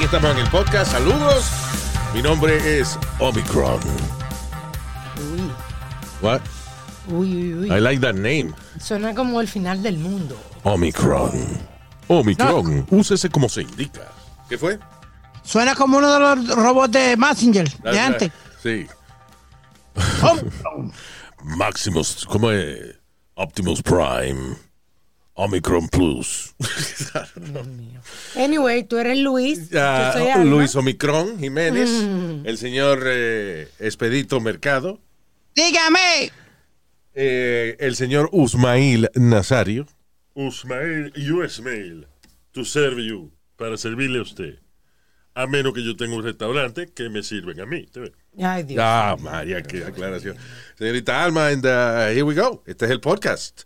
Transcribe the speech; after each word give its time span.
Aquí 0.00 0.06
estamos 0.06 0.30
en 0.30 0.38
el 0.38 0.48
podcast. 0.50 0.92
Saludos. 0.92 1.44
Mi 2.14 2.22
nombre 2.22 2.80
es 2.80 2.98
Omicron. 3.18 3.78
Uy, 5.18 5.52
What? 6.22 6.40
uy, 7.08 7.36
uy, 7.36 7.54
uy. 7.54 7.66
I 7.70 7.80
like 7.82 8.00
that 8.00 8.14
name. 8.14 8.54
Suena 8.80 9.14
como 9.14 9.42
el 9.42 9.46
final 9.46 9.82
del 9.82 9.98
mundo. 9.98 10.40
Omicron. 10.62 11.30
Omicron. 12.08 12.86
Úsese 12.88 13.28
como 13.28 13.50
se 13.50 13.60
indica. 13.60 14.00
¿Qué 14.48 14.56
fue? 14.56 14.78
Suena 15.42 15.74
como 15.74 15.98
uno 15.98 16.10
de 16.10 16.18
los 16.18 16.56
robots 16.56 16.92
de 16.92 17.18
Messenger 17.18 17.70
de 17.82 18.00
antes. 18.00 18.32
Sí. 18.62 18.86
Oh, 20.22 20.38
Maximus. 21.44 22.24
¿Cómo 22.24 22.50
es? 22.50 22.96
Optimus 23.34 23.82
Prime. 23.82 24.56
Omicron 25.40 25.88
Plus. 25.88 26.54
Anyway, 28.36 28.84
tú 28.84 28.98
eres 28.98 29.18
Luis. 29.18 29.70
Ah, 29.74 30.12
yo 30.12 30.20
soy 30.20 30.30
Alma. 30.30 30.44
Luis 30.44 30.76
Omicron 30.76 31.38
Jiménez. 31.38 31.88
El 32.44 32.58
señor 32.58 33.04
eh, 33.06 33.68
Expedito 33.78 34.38
Mercado. 34.40 35.00
dígame. 35.54 36.30
Eh, 37.14 37.76
el 37.80 37.96
señor 37.96 38.28
Usmail 38.32 39.08
Nazario. 39.14 39.86
Usmail 40.34 41.12
US 41.32 41.60
Mail. 41.60 42.06
To 42.52 42.64
serve 42.66 43.02
you. 43.02 43.32
Para 43.56 43.78
servirle 43.78 44.18
a 44.18 44.22
usted. 44.22 44.58
A 45.34 45.46
menos 45.46 45.72
que 45.72 45.82
yo 45.82 45.96
tenga 45.96 46.16
un 46.16 46.22
restaurante 46.22 46.92
que 46.92 47.08
me 47.08 47.22
sirven 47.22 47.60
a 47.60 47.66
mí. 47.66 47.88
Ay, 48.42 48.64
Dios. 48.64 48.82
Ah, 48.84 49.16
María, 49.18 49.62
qué 49.62 49.84
aclaración. 49.84 50.36
Señorita 50.76 51.24
Alma, 51.24 51.48
and 51.48 51.64
uh, 51.64 52.10
here 52.10 52.24
we 52.24 52.34
go. 52.34 52.62
Este 52.66 52.84
es 52.84 52.90
el 52.90 53.00
podcast. 53.00 53.62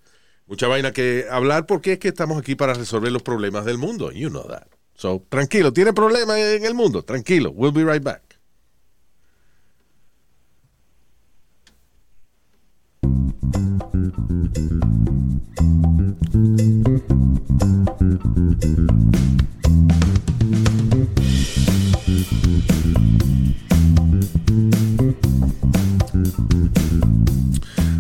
Mucha 0.47 0.69
vaina 0.69 0.93
que 0.93 1.27
hablar 1.31 1.67
porque 1.67 1.95
es 1.95 1.99
que 1.99 2.09
estamos 2.09 2.39
aquí 2.39 2.55
para 2.55 2.75
resolver 2.75 3.11
los 3.11 3.23
problemas 3.23 3.65
del 3.65 3.79
mundo. 3.79 4.13
You 4.13 4.29
know 4.29 4.47
that. 4.47 4.67
So, 4.95 5.25
tranquilo, 5.29 5.73
¿tiene 5.73 5.93
problemas 5.93 6.39
en 6.39 6.65
el 6.65 6.75
mundo? 6.75 7.03
Tranquilo. 7.03 7.51
We'll 7.51 7.73
be 7.73 7.85
right 7.85 8.03
back. 8.03 8.23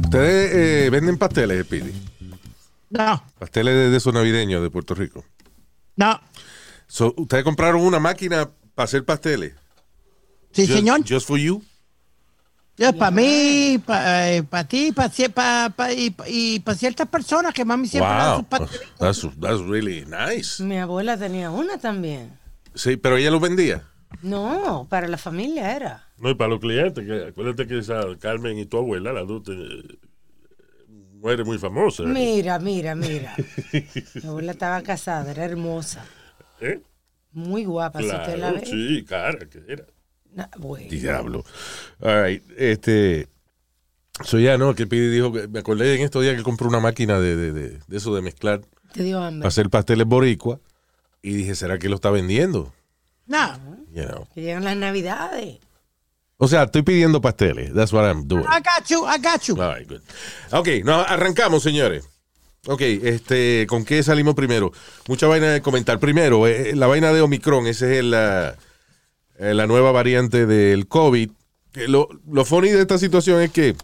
Ustedes 0.05 0.55
eh, 0.55 0.91
venden 0.91 1.19
pasteles, 1.19 1.67
Pidi. 1.67 2.14
No, 2.97 3.23
Pasteles 3.39 3.75
de, 3.75 3.91
de 3.91 3.97
esos 3.97 4.14
navideños 4.14 4.62
de 4.62 4.70
Puerto 4.70 4.95
Rico. 4.95 5.25
no. 5.97 6.20
So, 6.87 7.12
¿Ustedes 7.17 7.42
compraron 7.45 7.81
una 7.81 7.98
máquina 7.98 8.48
para 8.75 8.84
hacer 8.84 9.05
pasteles? 9.05 9.55
Sí, 10.53 10.67
Just- 10.67 10.75
señor. 10.78 11.01
Just 11.09 11.27
for 11.27 11.39
you? 11.39 11.62
para 12.98 13.11
mí, 13.11 13.80
para 13.85 14.64
ti, 14.68 14.92
para 14.92 15.11
y 16.29 16.61
para 16.61 16.77
ciertas 16.77 17.08
personas 17.08 17.55
que 17.55 17.64
mami 17.64 17.89
siempre 17.89 18.13
Wow. 18.13 18.36
sus 18.39 18.46
pastelitos. 18.46 18.98
That's, 18.98 19.41
that's 19.41 19.61
really 19.67 20.05
nice. 20.07 20.63
Mi 20.63 20.79
abuela 20.79 21.17
tenía 21.17 21.51
una 21.51 21.79
también. 21.79 22.39
Sí, 22.74 22.97
pero 22.97 23.17
ella 23.17 23.30
los 23.30 23.41
vendía. 23.41 23.83
No, 24.23 24.86
para 24.91 25.08
la 25.08 25.17
familia 25.18 25.74
era. 25.74 26.07
No, 26.18 26.30
y 26.30 26.35
para 26.35 26.51
los 26.51 26.61
clientes, 26.61 27.05
que 27.05 27.29
acuérdate 27.29 27.67
que 27.67 27.79
esa 27.79 28.01
Carmen 28.20 28.58
y 28.58 28.67
tu 28.67 28.77
abuela, 28.79 29.13
la 29.13 29.23
dos, 29.23 29.42
muere 31.24 31.42
muy 31.42 31.58
famosa. 31.58 32.02
Mira, 32.02 32.58
mira, 32.58 32.95
mira. 32.95 33.35
Mi 33.73 34.29
abuela 34.29 34.52
estaba 34.52 34.83
casada, 34.83 35.30
era 35.30 35.45
hermosa. 35.46 36.05
¿Eh? 36.61 36.80
Muy 37.33 37.64
guapa, 37.64 38.01
si 38.01 38.07
usted 38.07 38.36
la 38.36 38.51
Claro, 38.51 38.57
ve. 38.61 38.67
sí, 38.67 39.05
cara, 39.08 39.39
que 39.48 39.62
era. 39.67 39.85
Na- 40.35 40.51
bueno. 40.58 40.86
Diablo. 40.90 41.45
All 42.01 42.24
right. 42.24 42.42
Este. 42.58 43.29
So 44.23 44.39
ya, 44.39 44.58
¿no? 44.58 44.74
Que 44.74 44.86
Pidi 44.86 45.08
dijo 45.08 45.33
que 45.33 45.48
me 45.48 45.61
acordé 45.61 45.96
en 45.96 46.02
estos 46.02 46.23
días 46.23 46.36
que 46.36 46.42
compró 46.42 46.68
una 46.68 46.79
máquina 46.80 47.18
de, 47.18 47.35
de, 47.36 47.52
de, 47.52 47.68
de 47.85 47.96
eso 47.96 48.14
de 48.14 48.20
mezclar 48.23 48.61
Te 48.92 49.02
dio 49.02 49.17
para 49.17 49.29
hambre. 49.29 49.48
hacer 49.48 49.70
pasteles 49.70 50.06
boricua. 50.06 50.61
Y 51.23 51.33
dije, 51.35 51.55
¿será 51.55 51.79
que 51.79 51.89
lo 51.89 51.96
está 51.96 52.11
vendiendo? 52.11 52.73
No, 53.27 53.55
You 53.95 54.05
know. 54.05 54.29
Que 54.35 54.42
llegan 54.42 54.64
las 54.64 54.77
navidades. 54.77 55.58
O 56.44 56.48
sea, 56.48 56.64
estoy 56.64 56.82
pidiendo 56.82 57.20
pasteles. 57.20 57.72
That's 57.74 57.92
what 57.92 58.05
I'm 58.05 58.27
doing. 58.28 58.44
I 58.44 58.60
got 58.60 58.88
you, 58.88 59.05
I 59.06 59.18
got 59.18 59.42
you. 59.42 59.60
All 59.60 59.74
right, 59.74 59.88
good. 59.88 60.02
Ok, 60.52 60.68
nos 60.84 61.06
arrancamos, 61.08 61.62
señores. 61.62 62.08
Ok, 62.66 62.80
este, 62.80 63.66
¿con 63.68 63.84
qué 63.84 64.02
salimos 64.02 64.34
primero? 64.34 64.72
Mucha 65.08 65.27
vaina 65.27 65.48
de 65.50 65.60
comentar. 65.60 65.98
Primero, 65.98 66.46
eh, 66.46 66.74
la 66.74 66.86
vaina 66.86 67.12
de 67.12 67.20
Omicron, 67.20 67.66
esa 67.66 67.90
es 67.92 68.02
la, 68.05 68.56
eh, 69.38 69.52
la 69.55 69.66
nueva 69.66 69.92
variante 69.92 70.46
del 70.46 70.86
COVID. 70.88 71.30
Eh, 71.74 71.88
Lo, 71.88 72.08
lo 72.30 72.44
funny 72.44 72.70
de 72.70 72.80
esta 72.82 72.96
situación 72.98 73.42
es 73.42 73.50
que 73.50 73.76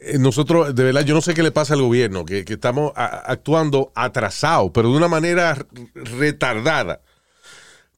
eh, 0.00 0.18
nosotros, 0.18 0.74
de 0.74 0.84
verdad, 0.84 1.02
yo 1.04 1.14
no 1.14 1.20
sé 1.20 1.34
qué 1.34 1.42
le 1.42 1.52
pasa 1.52 1.74
al 1.74 1.82
gobierno, 1.82 2.24
que, 2.24 2.44
que 2.44 2.54
estamos 2.54 2.92
a- 2.96 3.04
actuando 3.30 3.92
atrasados, 3.94 4.70
pero 4.74 4.90
de 4.90 4.96
una 4.96 5.08
manera 5.08 5.56
retardada. 5.94 7.00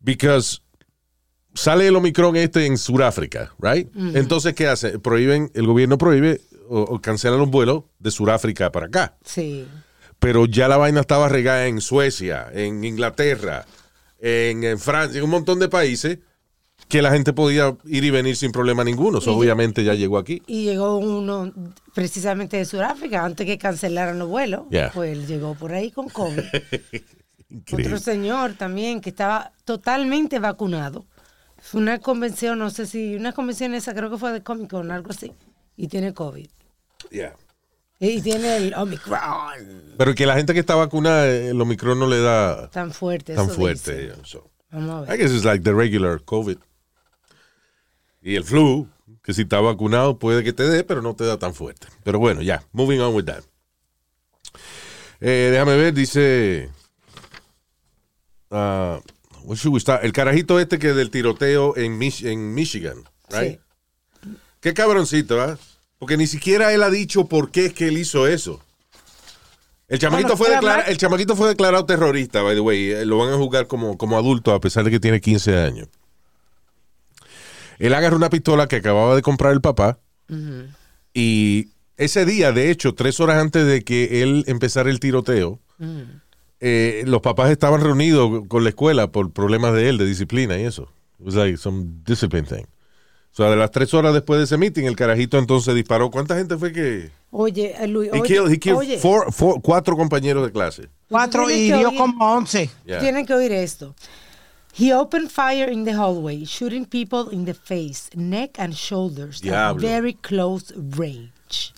Because 0.00 0.60
sale 1.58 1.88
el 1.88 1.96
Omicron 1.96 2.36
este 2.36 2.66
en 2.66 2.78
Sudáfrica, 2.78 3.52
right? 3.60 3.88
Entonces, 4.14 4.54
¿qué 4.54 4.66
hace? 4.68 4.98
Prohíben, 4.98 5.50
el 5.54 5.66
gobierno 5.66 5.98
prohíbe 5.98 6.40
o, 6.68 6.80
o 6.80 7.00
cancela 7.00 7.36
los 7.36 7.50
vuelos 7.50 7.84
de 7.98 8.10
Sudáfrica 8.10 8.70
para 8.72 8.86
acá. 8.86 9.16
Sí. 9.24 9.66
Pero 10.18 10.46
ya 10.46 10.68
la 10.68 10.76
vaina 10.76 11.00
estaba 11.00 11.28
regada 11.28 11.66
en 11.66 11.80
Suecia, 11.80 12.48
en 12.52 12.84
Inglaterra, 12.84 13.66
en, 14.20 14.64
en 14.64 14.78
Francia, 14.78 15.18
en 15.18 15.24
un 15.24 15.30
montón 15.30 15.58
de 15.58 15.68
países 15.68 16.18
que 16.88 17.02
la 17.02 17.10
gente 17.10 17.32
podía 17.32 17.76
ir 17.84 18.04
y 18.04 18.10
venir 18.10 18.36
sin 18.36 18.50
problema 18.52 18.82
ninguno. 18.84 19.20
So, 19.20 19.32
Y- 19.32 19.34
obviamente 19.34 19.84
ya 19.84 19.94
llegó 19.94 20.16
aquí. 20.18 20.42
Y 20.46 20.64
llegó 20.64 20.96
uno 20.96 21.52
precisamente 21.94 22.56
de 22.56 22.64
Sudáfrica, 22.64 23.24
antes 23.24 23.46
que 23.46 23.58
cancelaran 23.58 24.18
los 24.18 24.28
vuelos. 24.28 24.62
Yeah. 24.70 24.90
Pues 24.94 25.12
él 25.12 25.26
llegó 25.26 25.54
por 25.54 25.72
ahí 25.72 25.90
con 25.90 26.08
COVID. 26.08 26.40
Otro 27.72 27.98
señor 27.98 28.54
también 28.54 29.00
que 29.00 29.10
estaba 29.10 29.52
totalmente 29.64 30.38
vacunado. 30.38 31.06
Fue 31.60 31.80
una 31.80 31.98
convención, 31.98 32.58
no 32.58 32.70
sé 32.70 32.86
si, 32.86 33.16
una 33.16 33.32
convención 33.32 33.74
esa, 33.74 33.94
creo 33.94 34.10
que 34.10 34.18
fue 34.18 34.32
de 34.32 34.42
Comic 34.42 34.70
Con, 34.70 34.90
algo 34.90 35.10
así. 35.10 35.32
Y 35.76 35.88
tiene 35.88 36.14
COVID. 36.14 36.48
Yeah. 37.10 37.36
Y 38.00 38.20
tiene 38.22 38.56
el 38.56 38.74
Omicron 38.74 39.18
Pero 39.96 40.14
que 40.14 40.24
la 40.24 40.36
gente 40.36 40.54
que 40.54 40.60
está 40.60 40.76
vacunada, 40.76 41.28
eh, 41.28 41.48
el 41.48 41.60
Omicron 41.60 41.98
no 41.98 42.06
le 42.06 42.20
da 42.20 42.70
tan 42.70 42.92
fuerte. 42.92 43.34
tan 43.34 43.46
eso 43.46 43.54
fuerte. 43.54 44.06
yeah, 44.06 44.24
so. 44.24 44.48
Vamos 44.70 45.08
a 45.08 45.14
I 45.14 45.16
ver. 45.16 45.18
guess 45.18 45.32
it's 45.32 45.44
like 45.44 45.64
the 45.64 45.72
regular 45.72 46.20
COVID. 46.24 46.58
Y 48.22 48.36
el 48.36 48.44
flu, 48.44 48.88
que 49.22 49.32
si 49.32 49.42
está 49.42 49.60
vacunado 49.60 50.18
puede 50.18 50.44
que 50.44 50.52
te 50.52 50.64
dé, 50.64 50.84
pero 50.84 51.02
no 51.02 51.14
te 51.16 51.24
da 51.24 51.38
tan 51.38 51.54
fuerte. 51.54 51.88
Pero 52.04 52.18
bueno, 52.18 52.42
ya, 52.42 52.62
moving 52.72 53.00
on 53.00 53.14
with 53.14 53.24
that. 53.24 53.42
Eh, 55.20 55.48
déjame 55.50 55.76
ver, 55.76 55.92
dice. 55.92 56.70
ah, 58.50 59.00
where 59.44 59.56
should 59.58 59.74
we 59.74 59.80
start? 59.80 60.04
El 60.04 60.12
carajito 60.12 60.58
este 60.60 60.78
que 60.78 60.92
del 60.94 61.10
tiroteo 61.10 61.76
en, 61.76 61.98
Mich- 61.98 62.26
en 62.28 62.54
Michigan, 62.54 63.04
right? 63.30 63.58
Sí. 64.22 64.28
Qué 64.60 64.74
cabroncito, 64.74 65.40
¿ah? 65.40 65.58
Porque 65.98 66.16
ni 66.16 66.26
siquiera 66.26 66.72
él 66.72 66.82
ha 66.82 66.90
dicho 66.90 67.26
por 67.26 67.50
qué 67.50 67.66
es 67.66 67.72
que 67.72 67.88
él 67.88 67.98
hizo 67.98 68.26
eso. 68.28 68.62
El 69.88 69.98
chamaquito, 69.98 70.36
Bueno, 70.36 70.44
fue, 70.44 70.54
declara- 70.54 70.84
el 70.88 70.96
chamaquito 70.98 71.34
fue 71.34 71.48
declarado 71.48 71.86
terrorista, 71.86 72.42
by 72.42 72.54
the 72.54 72.60
way. 72.60 72.90
Eh, 72.90 73.04
Lo 73.06 73.18
van 73.18 73.32
a 73.32 73.36
juzgar 73.36 73.66
como, 73.66 73.96
como 73.96 74.18
adulto 74.18 74.52
a 74.52 74.60
pesar 74.60 74.84
de 74.84 74.90
que 74.90 75.00
tiene 75.00 75.20
15 75.20 75.56
años. 75.56 75.88
Él 77.78 77.94
agarró 77.94 78.16
una 78.16 78.28
pistola 78.30 78.66
que 78.66 78.76
acababa 78.76 79.14
de 79.16 79.22
comprar 79.22 79.52
el 79.52 79.60
papá 79.60 79.98
y 81.14 81.68
ese 81.96 82.24
día, 82.26 82.52
de 82.52 82.70
hecho, 82.70 82.94
tres 82.94 83.18
horas 83.20 83.38
antes 83.40 83.66
de 83.66 83.82
que 83.82 84.22
él 84.22 84.44
empezara 84.46 84.90
el 84.90 85.00
tiroteo, 85.00 85.58
eh, 86.60 87.02
los 87.06 87.20
papás 87.20 87.50
estaban 87.50 87.80
reunidos 87.80 88.42
con 88.48 88.62
la 88.64 88.70
escuela 88.70 89.10
por 89.12 89.30
problemas 89.32 89.74
de 89.74 89.88
él, 89.88 89.98
de 89.98 90.06
disciplina 90.06 90.58
y 90.58 90.64
eso. 90.64 90.88
It 91.20 91.26
was 91.26 91.34
like 91.34 91.56
some 91.56 91.84
discipline 92.04 92.44
thing. 92.46 92.64
O 93.32 93.36
sea, 93.40 93.50
de 93.50 93.56
las 93.56 93.70
tres 93.70 93.92
horas 93.94 94.14
después 94.14 94.38
de 94.38 94.44
ese 94.44 94.56
meeting, 94.56 94.84
el 94.84 94.96
carajito 94.96 95.38
entonces 95.38 95.74
disparó. 95.74 96.10
¿Cuánta 96.10 96.36
gente 96.36 96.56
fue 96.56 96.72
que...? 96.72 97.10
Oye, 97.30 97.74
eh, 97.78 97.86
Luis, 97.86 98.10
He 98.12 98.20
oye, 98.20 98.22
killed, 98.28 98.50
he 98.52 98.58
killed 98.58 98.78
oye, 98.78 98.98
four- 98.98 99.30
four- 99.32 99.60
cuatro 99.62 99.96
compañeros 99.96 100.44
de 100.44 100.50
clase. 100.50 100.88
Cuatro 101.08 101.48
y 101.50 101.70
dio 101.70 101.92
como 101.94 102.34
once. 102.34 102.70
Yeah. 102.86 103.00
tienen 103.00 103.26
que 103.26 103.34
oír 103.34 103.52
esto. 103.52 103.94
He 104.76 104.92
opened 104.94 105.30
fire 105.30 105.70
in 105.70 105.84
the 105.84 105.92
hallway, 105.92 106.44
shooting 106.46 106.84
people 106.86 107.26
in 107.32 107.44
the 107.44 107.54
face, 107.54 108.08
neck, 108.14 108.58
and 108.58 108.72
shoulders 108.74 109.40
Diablo. 109.40 109.86
at 109.86 109.92
very 109.92 110.14
close 110.14 110.72
range. 110.96 111.72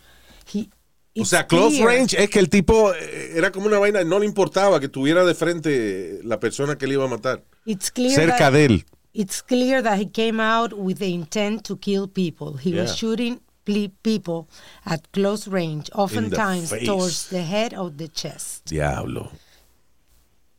O 1.23 1.25
sea, 1.25 1.47
close 1.47 1.77
clear- 1.77 1.87
range 1.89 2.23
es 2.23 2.31
que 2.31 2.39
el 2.39 2.49
tipo 2.49 2.93
eh, 2.95 3.33
era 3.37 3.51
como 3.53 3.67
una 3.67 3.79
vaina, 3.79 4.03
no 4.05 4.19
le 4.19 4.27
importaba 4.27 4.81
que 4.81 4.89
tuviera 4.89 5.25
de 5.25 5.35
frente 5.35 6.21
la 6.25 6.39
persona 6.41 6.77
que 6.77 6.87
le 6.87 6.95
iba 6.95 7.05
a 7.05 7.09
matar. 7.09 7.43
It's 7.65 7.91
clear 7.91 8.15
Cerca 8.15 8.39
that, 8.39 8.53
de 8.53 8.65
él. 8.65 8.85
It's 9.13 9.43
clear 9.43 9.83
that 9.83 9.99
he 9.99 10.09
came 10.11 10.41
out 10.41 10.73
with 10.73 10.99
the 10.99 11.09
intent 11.09 11.63
to 11.67 11.77
kill 11.79 12.09
people. 12.09 12.57
He 12.63 12.71
Yeah. 12.71 12.83
was 12.83 12.95
shooting 12.97 13.41
ple- 13.65 13.91
people 14.03 14.47
at 14.85 15.01
close 15.13 15.49
range, 15.51 15.91
oftentimes 15.95 16.71
towards 16.85 17.29
the 17.31 17.43
head 17.43 17.75
or 17.77 17.91
the 17.91 18.09
chest. 18.09 18.67
Diablo. 18.67 19.31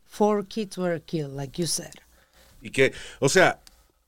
Four 0.04 0.44
kids 0.46 0.76
were 0.76 1.00
killed, 1.00 1.32
like 1.34 1.58
you 1.60 1.66
said. 1.66 1.94
Y 2.60 2.70
que, 2.70 2.92
o 3.20 3.28
sea, 3.28 3.60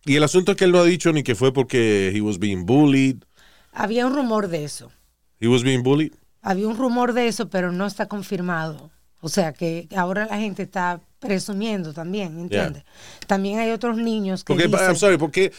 y 0.05 0.17
el 0.17 0.23
asunto 0.23 0.53
es 0.53 0.59
que 0.59 0.65
él 0.67 0.73
no 0.73 0.81
ha 0.81 0.85
dicho 0.85 1.11
ni 1.12 1.23
que 1.23 1.35
fue 1.35 1.53
porque 1.53 2.12
he 2.15 2.21
was 2.21 2.39
being 2.39 2.67
bullied. 2.67 3.25
Había 3.73 4.07
un 4.07 4.15
rumor 4.15 4.49
de 4.49 4.65
eso. 4.65 4.93
He 5.41 5.49
was 5.49 5.62
being 5.65 5.83
bullied. 5.83 6.12
Había 6.44 6.69
un 6.69 6.76
rumor 6.76 7.14
de 7.14 7.26
eso, 7.26 7.49
pero 7.49 7.73
no 7.73 7.87
está 7.87 8.06
confirmado. 8.06 8.91
O 9.23 9.31
sea 9.31 9.55
que 9.55 9.88
ahora 9.96 10.26
la 10.26 10.37
gente 10.37 10.62
está 10.62 11.00
presumiendo 11.19 11.94
también, 11.94 12.38
¿entiendes? 12.38 12.85
También 13.26 13.58
hay 13.58 13.70
otros 13.70 13.96
niños 13.96 14.44
que 14.44 14.52
Porque, 14.52 14.69
dicen, 14.69 14.87
I'm 14.87 14.96
sorry, 14.96 15.17
porque 15.17 15.50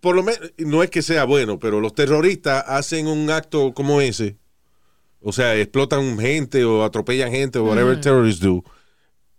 por 0.00 0.16
lo 0.16 0.22
menos, 0.22 0.40
no 0.56 0.82
es 0.82 0.88
que 0.88 1.02
sea 1.02 1.24
bueno, 1.24 1.58
pero 1.58 1.80
los 1.82 1.94
terroristas 1.94 2.64
hacen 2.66 3.06
un 3.06 3.30
acto 3.30 3.74
como 3.74 4.00
ese. 4.00 4.38
O 5.20 5.32
sea, 5.32 5.54
explotan 5.54 6.18
gente 6.18 6.64
o 6.64 6.82
atropellan 6.82 7.30
gente 7.30 7.58
o 7.58 7.64
whatever 7.64 8.00
terrorists 8.00 8.40
do. 8.40 8.64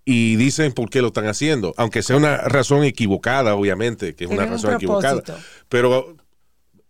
Y 0.06 0.36
dicen 0.36 0.72
por 0.74 0.92
qué 0.92 1.02
lo 1.02 1.08
están 1.08 1.26
haciendo. 1.26 1.74
Aunque 1.78 2.04
sea 2.04 2.18
una 2.18 2.38
razón 2.38 2.84
equivocada, 2.84 3.56
obviamente, 3.56 4.14
que 4.14 4.26
es 4.26 4.30
una 4.30 4.44
un 4.44 4.52
razón 4.52 4.76
equivocada. 4.76 5.24
Pero 5.68 6.18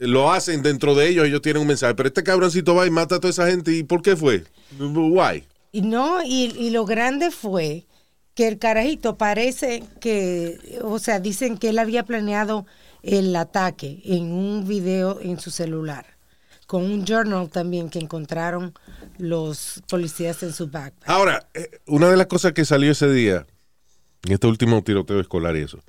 lo 0.01 0.31
hacen 0.31 0.63
dentro 0.63 0.95
de 0.95 1.09
ellos, 1.09 1.27
ellos 1.27 1.41
tienen 1.41 1.61
un 1.61 1.67
mensaje. 1.67 1.93
Pero 1.93 2.07
este 2.07 2.23
cabroncito 2.23 2.73
va 2.73 2.87
y 2.87 2.89
mata 2.89 3.15
a 3.15 3.19
toda 3.19 3.29
esa 3.29 3.47
gente. 3.47 3.71
¿Y 3.71 3.83
por 3.83 4.01
qué 4.01 4.15
fue? 4.15 4.43
Why? 4.79 5.45
Y 5.71 5.81
no, 5.81 6.23
y, 6.23 6.53
y 6.57 6.71
lo 6.71 6.85
grande 6.85 7.29
fue 7.29 7.85
que 8.33 8.47
el 8.47 8.57
carajito 8.57 9.17
parece 9.17 9.83
que, 9.99 10.79
o 10.81 10.99
sea, 10.99 11.19
dicen 11.19 11.57
que 11.57 11.69
él 11.69 11.79
había 11.79 12.03
planeado 12.03 12.65
el 13.03 13.35
ataque 13.35 14.01
en 14.05 14.31
un 14.31 14.67
video 14.67 15.19
en 15.21 15.39
su 15.39 15.51
celular, 15.51 16.05
con 16.65 16.83
un 16.83 17.05
journal 17.05 17.49
también 17.49 17.89
que 17.89 17.99
encontraron 17.99 18.73
los 19.17 19.83
policías 19.87 20.41
en 20.43 20.53
su 20.53 20.67
backpack. 20.67 21.09
Ahora, 21.09 21.47
eh, 21.53 21.79
una 21.85 22.09
de 22.09 22.17
las 22.17 22.27
cosas 22.27 22.53
que 22.53 22.65
salió 22.65 22.91
ese 22.91 23.11
día, 23.11 23.45
en 24.23 24.33
este 24.33 24.47
último 24.47 24.83
tiroteo 24.83 25.19
escolar 25.19 25.55
y 25.57 25.61
eso, 25.61 25.79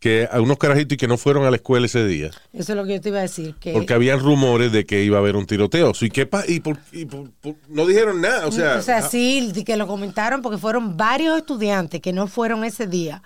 que 0.00 0.26
a 0.32 0.40
unos 0.40 0.56
carajitos 0.56 0.94
y 0.94 0.96
que 0.96 1.06
no 1.06 1.16
fueron 1.18 1.44
a 1.44 1.50
la 1.50 1.56
escuela 1.56 1.84
ese 1.86 2.04
día, 2.06 2.30
Eso 2.54 2.72
es 2.72 2.76
lo 2.76 2.84
que 2.86 2.94
yo 2.94 3.00
te 3.02 3.10
iba 3.10 3.18
a 3.18 3.22
decir, 3.22 3.54
que 3.60 3.72
porque 3.74 3.92
habían 3.92 4.18
rumores 4.18 4.72
de 4.72 4.86
que 4.86 5.04
iba 5.04 5.18
a 5.18 5.20
haber 5.20 5.36
un 5.36 5.46
tiroteo. 5.46 5.92
¿Y 6.00 6.08
qué 6.10 6.24
pa- 6.26 6.44
y, 6.48 6.60
por- 6.60 6.78
y 6.90 7.04
por- 7.04 7.30
por- 7.32 7.54
no 7.68 7.86
dijeron 7.86 8.20
nada? 8.20 8.46
O 8.46 8.50
sea, 8.52 8.78
ah, 8.78 9.02
sí, 9.02 9.52
que 9.64 9.76
lo 9.76 9.86
comentaron 9.86 10.40
porque 10.42 10.56
fueron 10.58 10.96
varios 10.96 11.36
estudiantes 11.38 12.00
que 12.00 12.12
no 12.14 12.26
fueron 12.26 12.64
ese 12.64 12.86
día, 12.86 13.22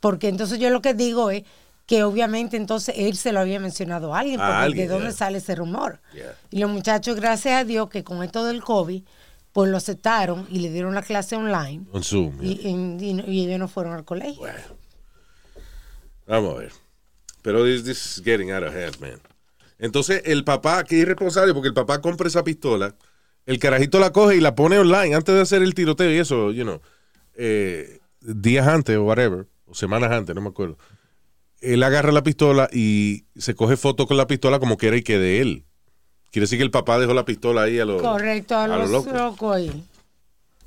porque 0.00 0.28
entonces 0.28 0.58
yo 0.60 0.70
lo 0.70 0.80
que 0.80 0.94
digo 0.94 1.30
es 1.30 1.42
que 1.86 2.04
obviamente 2.04 2.56
entonces 2.56 2.94
él 2.96 3.16
se 3.16 3.32
lo 3.32 3.40
había 3.40 3.58
mencionado 3.58 4.14
a 4.14 4.20
alguien, 4.20 4.40
A 4.40 4.44
porque 4.46 4.58
alguien, 4.60 4.86
de 4.86 4.92
dónde 4.94 5.08
yeah. 5.08 5.16
sale 5.16 5.38
ese 5.38 5.56
rumor. 5.56 6.00
Yeah. 6.14 6.34
Y 6.52 6.60
los 6.60 6.70
muchachos, 6.70 7.16
gracias 7.16 7.54
a 7.60 7.64
Dios, 7.64 7.90
que 7.90 8.04
con 8.04 8.22
esto 8.22 8.44
del 8.44 8.62
COVID, 8.62 9.02
pues 9.52 9.68
lo 9.70 9.76
aceptaron 9.76 10.46
y 10.48 10.60
le 10.60 10.70
dieron 10.70 10.94
la 10.94 11.02
clase 11.02 11.34
online 11.34 11.82
on 11.92 12.04
Zoom. 12.04 12.38
y, 12.40 12.60
en- 12.68 12.98
y 13.00 13.20
y 13.28 13.44
ellos 13.46 13.58
no 13.58 13.66
fueron 13.66 13.92
al 13.94 14.04
colegio. 14.04 14.38
Bueno. 14.38 14.81
Vamos 16.26 16.54
a 16.56 16.58
ver. 16.60 16.72
Pero 17.42 17.64
this, 17.64 17.82
this 17.84 18.18
is 18.18 18.22
getting 18.24 18.50
out 18.52 18.62
of 18.62 18.74
hand, 18.74 18.98
man. 19.00 19.20
Entonces, 19.78 20.22
el 20.26 20.44
papá, 20.44 20.84
que 20.84 20.96
es 20.96 21.02
irresponsable, 21.02 21.52
porque 21.54 21.68
el 21.68 21.74
papá 21.74 22.00
compra 22.00 22.28
esa 22.28 22.44
pistola, 22.44 22.94
el 23.46 23.58
carajito 23.58 23.98
la 23.98 24.12
coge 24.12 24.36
y 24.36 24.40
la 24.40 24.54
pone 24.54 24.78
online 24.78 25.14
antes 25.14 25.34
de 25.34 25.40
hacer 25.40 25.62
el 25.62 25.74
tiroteo 25.74 26.10
y 26.12 26.18
eso, 26.18 26.52
you 26.52 26.62
know, 26.62 26.80
eh, 27.34 27.98
días 28.20 28.68
antes 28.68 28.96
o 28.96 29.02
whatever, 29.02 29.46
o 29.66 29.74
semanas 29.74 30.12
antes, 30.12 30.34
no 30.34 30.40
me 30.40 30.50
acuerdo. 30.50 30.78
Él 31.60 31.82
agarra 31.82 32.12
la 32.12 32.22
pistola 32.22 32.68
y 32.72 33.24
se 33.36 33.54
coge 33.54 33.76
foto 33.76 34.06
con 34.06 34.16
la 34.16 34.26
pistola 34.28 34.60
como 34.60 34.76
que 34.76 34.88
era 34.88 34.96
y 34.96 35.02
que 35.02 35.18
de 35.18 35.40
él. 35.40 35.64
Quiere 36.30 36.44
decir 36.44 36.58
que 36.58 36.64
el 36.64 36.70
papá 36.70 36.98
dejó 36.98 37.12
la 37.14 37.24
pistola 37.24 37.62
ahí 37.62 37.78
a 37.80 37.84
lo 37.84 37.98
Correcto, 37.98 38.54
a 38.56 38.64
a 38.64 38.68
lo 38.68 38.78
los 38.78 38.90
loco. 38.90 39.12
locos 39.12 39.56
ahí. 39.56 39.84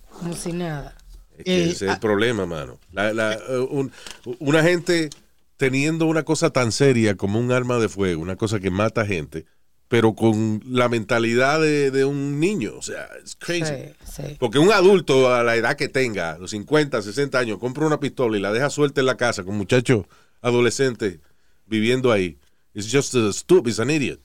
Como 0.10 0.34
si 0.34 0.52
nada. 0.54 0.96
Es 1.38 1.44
que 1.46 1.56
Eh, 1.57 1.63
ese 1.72 1.86
es 1.86 1.92
ah. 1.92 1.94
el 1.96 2.00
problema, 2.00 2.46
mano. 2.46 2.80
La- 2.92 3.13
la- 3.13 3.34
eh, 3.34 3.57
un- 3.69 3.92
una 4.40 4.62
gente 4.63 5.10
teniendo 5.57 6.06
una 6.06 6.24
cosa 6.24 6.50
tan 6.50 6.72
seria 6.72 7.16
como 7.16 7.40
un 7.40 7.52
arma 7.52 7.78
de 7.80 7.90
fuego, 7.90 8.22
una 8.22 8.36
cosa 8.36 8.60
que 8.60 8.69
mata 8.72 9.06
gente, 9.06 9.46
pero 9.88 10.16
con 10.16 10.62
la 10.66 10.90
mentalidad 10.90 11.62
de, 11.62 11.92
de 11.92 12.06
un 12.06 12.40
niño. 12.40 12.74
O 12.78 12.81
sea, 12.81 13.07
es 13.24 13.36
crazy. 13.36 13.66
Sí, 14.06 14.24
sí. 14.24 14.36
Porque 14.40 14.60
un 14.60 14.72
adulto 14.72 15.34
a 15.34 15.44
la 15.44 15.56
edad 15.56 15.75
que 15.78 15.88
tenga, 15.88 16.38
los 16.38 16.52
50, 16.52 17.02
60 17.02 17.38
años, 17.40 17.60
compra 17.60 17.86
una 17.86 18.00
pistola 18.00 18.38
y 18.38 18.42
la 18.42 18.52
deja 18.52 18.69
suelta 18.69 19.00
en 19.02 19.06
la 19.07 19.16
casa 19.18 19.44
con 19.44 19.56
muchachos 19.56 20.06
adolescentes 20.42 21.19
viviendo 21.66 22.12
ahí. 22.12 22.38
It's 22.74 22.92
just 22.92 23.16
a 23.16 23.31
stupid, 23.31 23.69
it's 23.72 23.80
an 23.80 23.90
idiot. 23.90 24.19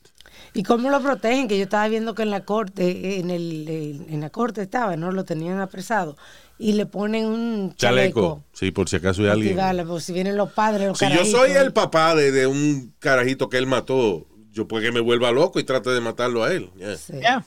¿Y 0.53 0.65
cómo 0.65 0.91
lo 0.91 1.01
protegen? 1.01 1.47
Que 1.47 1.57
yo 1.57 1.65
estaba 1.65 1.87
viendo 1.89 2.15
que 2.15 2.23
en 2.23 2.31
la 2.31 2.45
corte, 2.45 3.21
en 3.21 3.31
el, 3.31 3.69
el- 3.69 4.07
en 4.09 4.21
la 4.21 4.31
corte 4.31 4.63
estaba, 4.63 4.97
¿no? 4.97 5.13
Lo 5.13 5.25
tenían 5.25 5.61
apresado. 5.61 6.17
Y 6.63 6.75
le 6.75 6.85
ponen 6.85 7.25
un 7.25 7.75
Chaleco. 7.75 8.21
chaleco. 8.21 8.45
Sí, 8.53 8.71
por 8.71 8.87
si 8.89 8.97
acaso 8.97 9.23
hay 9.23 9.29
alguien. 9.29 9.53
Antibalas, 9.53 9.87
por 9.87 10.03
si 10.03 10.13
vienen 10.13 10.37
los 10.37 10.53
padres, 10.53 10.89
los 10.89 10.99
Si 10.99 11.11
yo 11.11 11.25
soy 11.25 11.53
el 11.53 11.73
papá 11.73 12.15
de, 12.15 12.33
de 12.33 12.47
un 12.47 12.93
carajito 12.99 13.49
que 13.49 13.57
él 13.57 13.67
mató, 13.67 14.27
yo 14.53 14.69
puede 14.69 14.85
que 14.87 14.93
me 14.93 15.01
vuelva 15.01 15.31
loco 15.33 15.59
y 15.59 15.65
trate 15.65 15.89
de 15.89 16.01
matarlo 16.03 16.45
a 16.45 16.53
él. 16.53 16.71
Yeah. 16.77 16.97
Sí. 16.99 17.15
Yeah. 17.15 17.47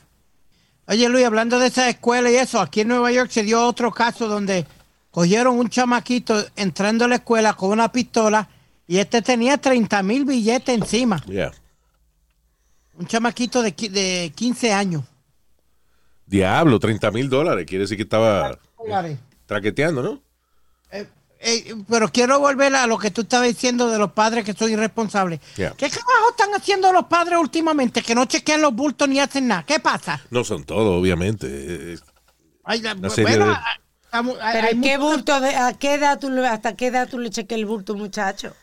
Oye, 0.88 1.08
Luis, 1.08 1.24
hablando 1.24 1.60
de 1.60 1.68
esa 1.68 1.88
escuela 1.88 2.28
y 2.30 2.34
eso, 2.34 2.60
aquí 2.60 2.80
en 2.80 2.88
Nueva 2.88 3.12
York 3.12 3.30
se 3.30 3.44
dio 3.44 3.64
otro 3.64 3.92
caso 3.92 4.26
donde 4.26 4.66
cogieron 5.12 5.58
un 5.60 5.68
chamaquito 5.68 6.44
entrando 6.56 7.04
a 7.04 7.08
la 7.08 7.14
escuela 7.14 7.52
con 7.54 7.70
una 7.70 7.92
pistola 7.92 8.48
y 8.88 8.98
este 8.98 9.22
tenía 9.22 9.58
30 9.58 10.02
mil 10.02 10.24
billetes 10.24 10.74
encima. 10.74 11.22
Yeah. 11.26 11.52
Un 12.98 13.06
chamaquito 13.06 13.62
de, 13.62 13.70
de 13.70 14.32
15 14.34 14.72
años. 14.72 15.04
Diablo, 16.26 16.78
30 16.80 17.10
mil 17.12 17.28
dólares. 17.28 17.64
Quiere 17.66 17.82
decir 17.82 17.96
que 17.96 18.02
estaba 18.02 18.58
Dólares. 18.84 19.18
traqueteando, 19.46 20.02
¿no? 20.02 20.22
Eh, 20.90 21.06
eh, 21.40 21.74
pero 21.88 22.08
quiero 22.10 22.38
volver 22.40 22.74
a 22.74 22.86
lo 22.86 22.98
que 22.98 23.10
tú 23.10 23.22
estabas 23.22 23.48
diciendo 23.48 23.88
de 23.90 23.98
los 23.98 24.12
padres 24.12 24.44
que 24.44 24.52
son 24.54 24.70
irresponsables. 24.70 25.40
Yeah. 25.56 25.72
¿Qué 25.76 25.88
trabajo 25.90 26.30
están 26.30 26.54
haciendo 26.54 26.92
los 26.92 27.04
padres 27.06 27.38
últimamente? 27.38 28.00
Que 28.02 28.14
no 28.14 28.24
chequean 28.24 28.62
los 28.62 28.74
bultos 28.74 29.08
ni 29.08 29.20
hacen 29.20 29.48
nada. 29.48 29.64
¿Qué 29.66 29.78
pasa? 29.80 30.20
No 30.30 30.44
son 30.44 30.64
todos, 30.64 31.00
obviamente. 31.00 31.96
Ay, 32.64 32.80
la- 32.80 32.94
bueno, 32.94 33.46
de- 33.48 33.56
estamos- 34.04 34.38
hay- 34.40 34.52
Pero 34.54 34.66
hay 34.68 34.80
¿qué 34.80 34.96
bulto 34.98 35.40
de, 35.40 35.54
a 35.54 35.72
qué 35.74 35.94
edad 35.94 36.18
tú 36.18 36.30
le, 36.30 36.46
hasta 36.46 36.74
qué 36.76 36.86
edad 36.86 37.08
tú 37.08 37.18
le 37.18 37.28
cheques 37.30 37.58
el 37.58 37.66
bulto, 37.66 37.94
muchacho? 37.94 38.54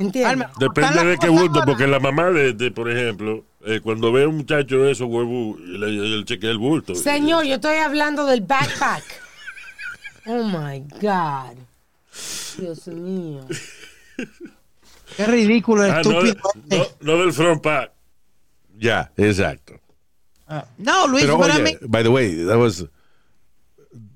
Depende 0.00 1.04
de 1.04 1.18
qué 1.18 1.28
bulto, 1.28 1.62
porque 1.66 1.86
la 1.86 2.00
mamá 2.00 2.30
de, 2.30 2.54
de, 2.54 2.70
por 2.70 2.90
ejemplo, 2.90 3.44
eh, 3.66 3.80
cuando 3.82 4.10
ve 4.12 4.24
a 4.24 4.28
un 4.28 4.38
muchacho 4.38 4.78
de 4.78 4.92
esos 4.92 5.06
huevos, 5.08 5.60
le, 5.60 5.88
le 5.90 6.24
chequea 6.24 6.50
el 6.50 6.58
bulto. 6.58 6.94
Señor, 6.94 7.44
yo 7.44 7.56
estoy 7.56 7.76
hablando 7.76 8.24
del 8.26 8.40
backpack. 8.42 9.04
Oh 10.26 10.44
my 10.44 10.80
God. 11.00 11.56
Dios 12.58 12.86
mío. 12.88 13.40
Qué 15.16 15.26
ridículo, 15.26 15.82
Ah, 15.84 16.02
no, 16.04 16.20
estúpido. 16.22 16.34
no, 16.68 16.76
este. 16.76 16.94
no 17.04 17.16
del 17.18 17.32
front 17.32 17.62
pack. 17.62 17.90
ya, 18.78 19.10
exacto. 19.16 19.80
Ah, 20.46 20.66
No, 20.76 21.06
Luis, 21.08 21.24
Pero 21.24 21.38
para 21.38 21.54
oye, 21.56 21.62
mí- 21.64 21.78
by 21.88 22.02
the 22.02 22.08
way, 22.10 22.44
that 22.46 22.58
was 22.58 22.82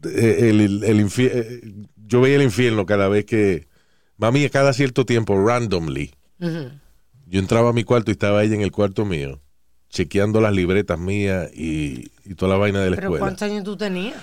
eh, 0.05 0.51
el, 0.51 0.61
el, 0.61 0.85
el 0.85 1.09
eh, 1.19 1.61
yo 2.07 2.21
veía 2.21 2.37
el 2.37 2.43
infierno 2.43 2.85
cada 2.85 3.09
vez 3.09 3.25
que 3.25 3.67
mami 4.17 4.45
a 4.45 4.51
cada 4.51 4.73
cierto 4.73 5.05
tiempo 5.05 5.37
randomly 5.45 6.15
yo 6.39 7.41
entraba 7.41 7.71
a 7.71 7.73
mi 7.73 7.85
cuarto 7.85 8.11
y 8.11 8.13
estaba 8.13 8.43
ella 8.43 8.55
en 8.55 8.61
el 8.63 8.71
cuarto 8.73 9.05
mío 9.05 9.41
chequeando 9.89 10.41
las 10.41 10.53
libretas 10.53 10.99
mías 10.99 11.51
y, 11.55 12.11
y 12.25 12.35
toda 12.35 12.53
la 12.53 12.59
vaina 12.59 12.81
de 12.83 12.91
la 12.91 12.97
Pero 12.97 13.09
escuela. 13.09 13.21
¿cuántos 13.27 13.43
años 13.43 13.65
tú 13.65 13.77
tenías? 13.77 14.17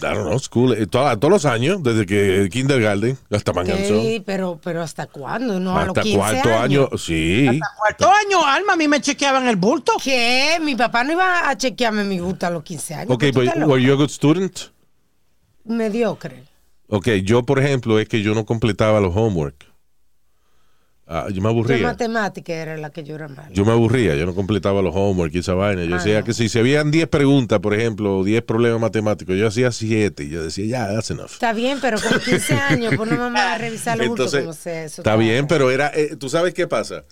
don't 0.00 0.26
know, 0.28 0.38
school, 0.38 0.72
eh, 0.74 0.86
to- 0.86 1.18
todos 1.18 1.30
los 1.32 1.44
años, 1.44 1.82
desde 1.82 2.06
que 2.06 2.48
kindergarten 2.52 3.18
hasta 3.30 3.52
Manganzón. 3.52 4.00
Sí, 4.00 4.22
pero, 4.24 4.60
pero 4.62 4.80
¿hasta 4.80 5.06
cuándo? 5.06 5.58
No, 5.58 5.76
a 5.76 5.80
los 5.86 5.88
hasta 5.88 6.02
15 6.02 6.16
cuarto 6.18 6.48
años. 6.50 6.88
año, 6.88 6.98
sí. 6.98 7.60
cuarto 7.78 8.08
año, 8.08 8.44
Alma, 8.46 8.74
a 8.74 8.76
mí 8.76 8.86
me 8.86 9.00
chequeaban 9.00 9.48
el 9.48 9.56
bulto. 9.56 9.92
¿Qué? 10.02 10.58
Mi 10.62 10.76
papá 10.76 11.02
no 11.02 11.12
iba 11.12 11.48
a 11.48 11.56
chequearme 11.56 12.04
mi 12.04 12.20
bulto 12.20 12.46
a 12.46 12.50
los 12.50 12.62
15 12.62 12.94
años. 12.94 13.10
Ok, 13.10 13.24
¿Tú 13.24 13.32
but 13.34 13.42
estás 13.44 13.56
loco? 13.58 13.72
were 13.72 13.82
you 13.84 13.92
a 13.92 13.96
good 13.96 14.08
student? 14.10 14.56
Mediocre. 15.64 16.44
Ok, 16.88 17.08
yo 17.24 17.44
por 17.44 17.58
ejemplo 17.58 17.98
es 17.98 18.08
que 18.08 18.22
yo 18.22 18.34
no 18.34 18.44
completaba 18.44 19.00
los 19.00 19.14
homework. 19.14 19.66
Ah, 21.10 21.28
yo 21.32 21.40
me 21.40 21.48
aburría. 21.48 21.78
matemática 21.86 22.52
era 22.52 22.76
la 22.76 22.90
que 22.90 23.02
yo 23.02 23.14
era 23.14 23.28
mala. 23.28 23.48
Yo 23.50 23.64
me 23.64 23.72
aburría, 23.72 24.14
yo 24.14 24.26
no 24.26 24.34
completaba 24.34 24.82
los 24.82 24.94
homework 24.94 25.34
y 25.34 25.38
esa 25.38 25.54
vaina. 25.54 25.84
Yo 25.86 25.94
Ah, 25.94 25.98
decía 25.98 26.18
no. 26.20 26.24
que 26.26 26.34
si 26.34 26.50
se 26.50 26.58
habían 26.58 26.90
10 26.90 27.08
preguntas, 27.08 27.60
por 27.60 27.72
ejemplo, 27.72 28.18
o 28.18 28.24
10 28.24 28.42
problemas 28.42 28.78
matemáticos, 28.78 29.34
yo 29.38 29.46
hacía 29.48 29.72
7 29.72 30.24
y 30.24 30.28
yo 30.28 30.42
decía, 30.42 30.66
ya, 30.66 30.92
that's 30.94 31.10
enough. 31.10 31.30
Está 31.32 31.54
bien, 31.54 31.78
pero 31.80 31.98
con 31.98 32.20
15 32.20 32.54
años, 32.54 32.92
pues 32.94 33.10
no 33.10 33.16
vamos 33.16 33.40
a 33.40 33.56
revisar 33.56 33.96
bultos 33.98 34.34
Entonces, 34.34 34.40
como 34.42 34.52
sea. 34.52 34.84
Eso 34.84 35.00
está 35.00 35.16
bien, 35.16 35.46
pero 35.46 35.70
era, 35.70 35.90
eh, 35.94 36.14
tú 36.16 36.28
sabes 36.28 36.52
qué 36.52 36.66
pasa. 36.66 37.04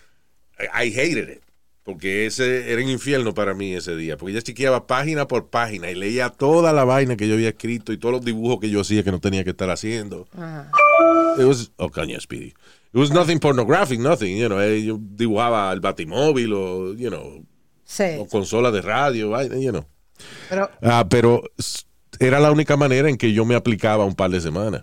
I 0.58 0.88
hated 0.92 1.28
it. 1.30 1.40
Porque 1.86 2.26
ese 2.26 2.70
era 2.72 2.82
un 2.82 2.88
infierno 2.90 3.32
para 3.32 3.54
mí 3.54 3.72
ese 3.74 3.94
día. 3.96 4.16
Porque 4.18 4.32
ella 4.32 4.42
chequeaba 4.42 4.86
página 4.88 5.26
por 5.28 5.46
página 5.50 5.88
y 5.90 5.94
leía 5.94 6.28
toda 6.30 6.72
la 6.72 6.84
vaina 6.84 7.16
que 7.16 7.28
yo 7.28 7.34
había 7.34 7.50
escrito 7.50 7.92
y 7.92 7.96
todos 7.96 8.12
los 8.16 8.24
dibujos 8.24 8.58
que 8.60 8.68
yo 8.68 8.80
hacía 8.80 9.02
que 9.04 9.12
no 9.12 9.20
tenía 9.20 9.44
que 9.44 9.50
estar 9.50 9.70
haciendo. 9.70 10.26
Ajá. 10.36 10.68
It 11.38 11.44
was, 11.44 11.70
oh, 11.76 11.88
coño, 11.88 12.20
Speedy. 12.20 12.48
It 12.48 12.54
was 12.98 13.10
nothing 13.12 13.38
pornographic, 13.38 14.00
nothing, 14.00 14.36
you 14.36 14.48
know. 14.48 14.60
eh, 14.60 14.82
Yo 14.84 14.98
dibujaba 15.00 15.72
el 15.72 15.80
batimóvil 15.80 16.52
o, 16.54 16.92
you 16.94 17.08
know, 17.08 17.44
Sí. 17.84 18.16
o 18.18 18.26
consola 18.26 18.70
de 18.72 18.82
radio, 18.82 19.30
vaina, 19.30 19.56
you 19.56 19.70
know. 19.70 19.86
Pero 20.48 20.68
Ah, 20.82 21.06
pero 21.08 21.42
era 22.18 22.40
la 22.40 22.50
única 22.50 22.76
manera 22.76 23.08
en 23.08 23.16
que 23.16 23.32
yo 23.32 23.44
me 23.44 23.54
aplicaba 23.54 24.04
un 24.04 24.14
par 24.16 24.30
de 24.30 24.40
semanas. 24.40 24.82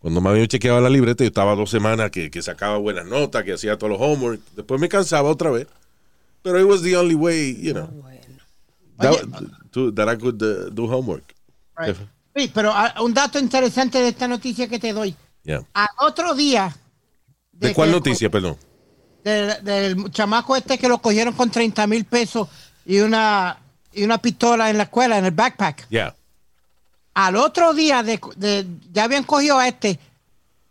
Cuando 0.00 0.20
más 0.20 0.36
yo 0.36 0.46
chequeaba 0.46 0.80
la 0.80 0.90
libreta, 0.90 1.22
yo 1.22 1.28
estaba 1.28 1.54
dos 1.54 1.70
semanas 1.70 2.10
que, 2.10 2.30
que 2.32 2.42
sacaba 2.42 2.78
buenas 2.78 3.06
notas, 3.06 3.44
que 3.44 3.52
hacía 3.52 3.76
todos 3.78 3.92
los 3.92 4.00
homework. 4.00 4.40
Después 4.56 4.80
me 4.80 4.88
cansaba 4.88 5.28
otra 5.30 5.50
vez. 5.50 5.66
Pero 6.46 6.60
it 6.60 6.64
was 6.64 6.80
the 6.82 6.94
only 6.96 7.16
way, 7.16 7.56
you 7.60 7.72
know, 7.72 7.88
Bueno. 7.88 8.20
that, 8.98 9.12
Oye. 9.42 9.46
to- 9.72 9.90
that 9.90 10.08
I 10.08 10.16
could 10.16 10.40
uh, 10.40 10.70
do 10.70 10.86
homework. 10.86 11.34
Right. 11.76 11.96
Sí, 12.36 12.48
pero 12.54 12.70
ah, 12.72 12.94
un 13.02 13.12
dato 13.12 13.40
interesante 13.40 13.98
de 14.00 14.08
esta 14.10 14.28
noticia 14.28 14.68
que 14.68 14.78
te 14.78 14.92
doy. 14.92 15.16
Yeah. 15.42 15.62
Al 15.74 15.88
otro 15.98 16.34
día. 16.36 16.72
¿De 17.50 17.74
cuál 17.74 17.90
noticia, 17.90 18.30
perdón? 18.30 18.56
Del, 19.24 19.64
del 19.64 20.10
chamaco 20.12 20.54
este 20.54 20.78
que 20.78 20.88
lo 20.88 20.98
cogieron 20.98 21.34
con 21.34 21.50
30 21.50 21.84
mil 21.88 22.04
pesos 22.04 22.48
y 22.84 23.00
una, 23.00 23.58
y 23.92 24.04
una 24.04 24.18
pistola 24.18 24.70
en 24.70 24.76
la 24.76 24.84
escuela, 24.84 25.18
en 25.18 25.24
el 25.24 25.32
backpack. 25.32 25.88
Yeah. 25.88 26.14
Al 27.14 27.34
otro 27.34 27.74
día, 27.74 28.04
de, 28.04 28.20
de- 28.36 28.66
ya 28.92 29.02
habían 29.04 29.24
cogido 29.24 29.58
a 29.58 29.66
este. 29.66 29.98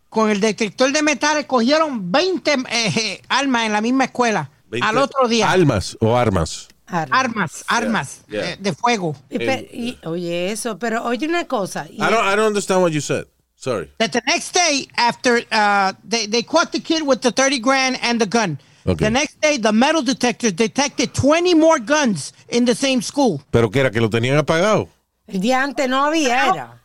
Con 0.07 0.29
el 0.29 0.39
detector 0.39 0.89
de 0.93 1.01
metales 1.03 1.45
cogieron 1.45 2.09
20 2.13 2.55
eh, 2.71 3.21
armas 3.27 3.65
en 3.65 3.73
la 3.73 3.81
misma 3.81 4.05
escuela. 4.05 4.49
20 4.69 4.87
Al 4.87 4.97
otro 4.97 5.27
día. 5.27 5.51
¿Almas 5.51 5.97
o 6.01 6.15
armas? 6.15 6.67
Arma. 6.87 7.19
armas, 7.19 7.65
armas 7.67 8.21
yeah. 8.27 8.51
eh, 8.51 8.57
de 8.59 8.73
fuego. 8.73 9.15
Y 9.29 9.39
pe- 9.39 9.67
y- 9.73 9.97
oye, 10.03 10.51
eso, 10.51 10.77
pero 10.77 11.03
oye 11.03 11.27
una 11.27 11.45
cosa. 11.45 11.87
y- 11.89 11.95
I 11.95 12.09
don't, 12.11 12.25
I 12.25 12.35
don't 12.35 12.47
understand 12.47 12.81
what 12.83 12.91
you 12.91 13.01
said. 13.01 13.25
Sorry. 13.55 13.89
That 13.97 14.11
the 14.11 14.21
next 14.27 14.53
day 14.53 14.87
after 14.95 15.43
uh, 15.51 15.93
they, 16.07 16.27
they 16.27 16.43
caught 16.43 16.71
the 16.71 16.79
kid 16.79 17.01
with 17.01 17.21
the 17.21 17.31
30 17.31 17.59
grand 17.59 17.97
and 18.03 18.19
the 18.19 18.27
gun. 18.27 18.59
Okay. 18.85 19.05
The 19.05 19.09
next 19.09 19.41
day, 19.41 19.57
the 19.57 19.71
metal 19.71 20.03
detectors 20.03 20.53
detected 20.53 21.15
20 21.15 21.55
more 21.55 21.79
guns 21.79 22.33
in 22.49 22.65
the 22.65 22.75
same 22.75 23.01
school. 23.01 23.41
¿Pero 23.49 23.71
qué 23.71 23.79
era? 23.79 23.89
¿Que 23.89 23.99
lo 23.99 24.09
tenían 24.11 24.37
apagado? 24.37 24.87
El 25.25 25.39
día 25.41 25.63
antes 25.63 25.89
no 25.89 26.05
había, 26.05 26.49
era. 26.49 26.83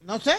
No 0.00 0.18
sé. 0.18 0.34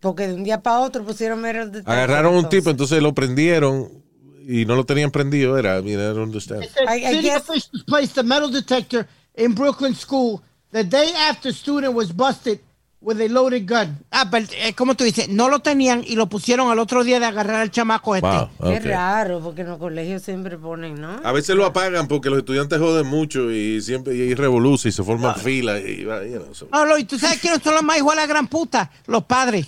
Porque 0.00 0.26
de 0.26 0.34
un 0.34 0.44
día 0.44 0.60
para 0.60 0.80
otro 0.80 1.02
pusieron 1.02 1.40
de 1.40 1.82
Agarraron 1.86 2.34
un 2.34 2.50
tipo, 2.50 2.68
entonces 2.68 3.00
lo 3.02 3.14
prendieron 3.14 4.03
y 4.46 4.64
no 4.66 4.76
lo 4.76 4.84
tenían 4.84 5.10
prendido. 5.10 5.56
Era, 5.58 5.78
I 5.78 5.82
mean, 5.82 5.98
I 6.00 6.04
don't 6.14 6.18
understand. 6.24 6.64
I- 6.88 7.04
I 7.04 7.14
city 7.16 7.22
guess- 7.28 7.48
officials 7.48 7.84
placed 7.86 8.18
a 8.18 8.22
metal 8.22 8.50
detector 8.50 9.06
in 9.36 9.54
Brooklyn 9.54 9.94
school 9.94 10.40
the 10.72 10.84
day 10.84 11.12
after 11.28 11.52
student 11.52 11.94
was 11.94 12.14
busted 12.14 12.60
with 13.00 13.20
a 13.20 13.28
loaded 13.28 13.66
gun. 13.68 13.98
Ah, 14.10 14.28
pero, 14.30 14.46
eh, 14.56 14.72
¿cómo 14.74 14.94
tú 14.94 15.04
dices? 15.04 15.28
No 15.28 15.50
lo 15.50 15.58
tenían 15.58 16.02
y 16.06 16.16
lo 16.16 16.26
pusieron 16.26 16.70
al 16.70 16.78
otro 16.78 17.04
día 17.04 17.20
de 17.20 17.26
agarrar 17.26 17.56
al 17.60 17.70
chamaco 17.70 18.16
este. 18.16 18.26
Wow. 18.26 18.48
Qué 18.62 18.78
okay. 18.78 18.90
raro, 18.90 19.40
porque 19.40 19.60
en 19.60 19.68
los 19.68 19.78
colegios 19.78 20.22
siempre 20.22 20.56
ponen, 20.56 20.98
¿no? 20.98 21.20
A 21.22 21.32
veces 21.32 21.54
lo 21.54 21.66
apagan 21.66 22.08
porque 22.08 22.30
los 22.30 22.38
estudiantes 22.38 22.78
joden 22.78 23.06
mucho 23.06 23.50
y 23.52 23.82
siempre 23.82 24.14
y 24.16 24.22
hay 24.22 24.34
revolución 24.34 24.88
y 24.88 24.92
se 24.92 25.02
forman 25.04 25.36
filas. 25.36 25.82
Y, 25.86 25.98
you 26.04 26.06
know, 26.06 26.54
so- 26.54 26.66
No, 26.72 26.86
no, 26.86 26.96
y 26.96 27.04
tú 27.04 27.18
sabes 27.18 27.40
quiénes 27.40 27.60
son 27.62 27.74
los 27.74 27.82
más 27.82 27.98
hijos 27.98 28.12
de 28.14 28.16
la 28.22 28.26
gran 28.26 28.46
puta, 28.48 28.90
los 29.06 29.24
padres. 29.24 29.66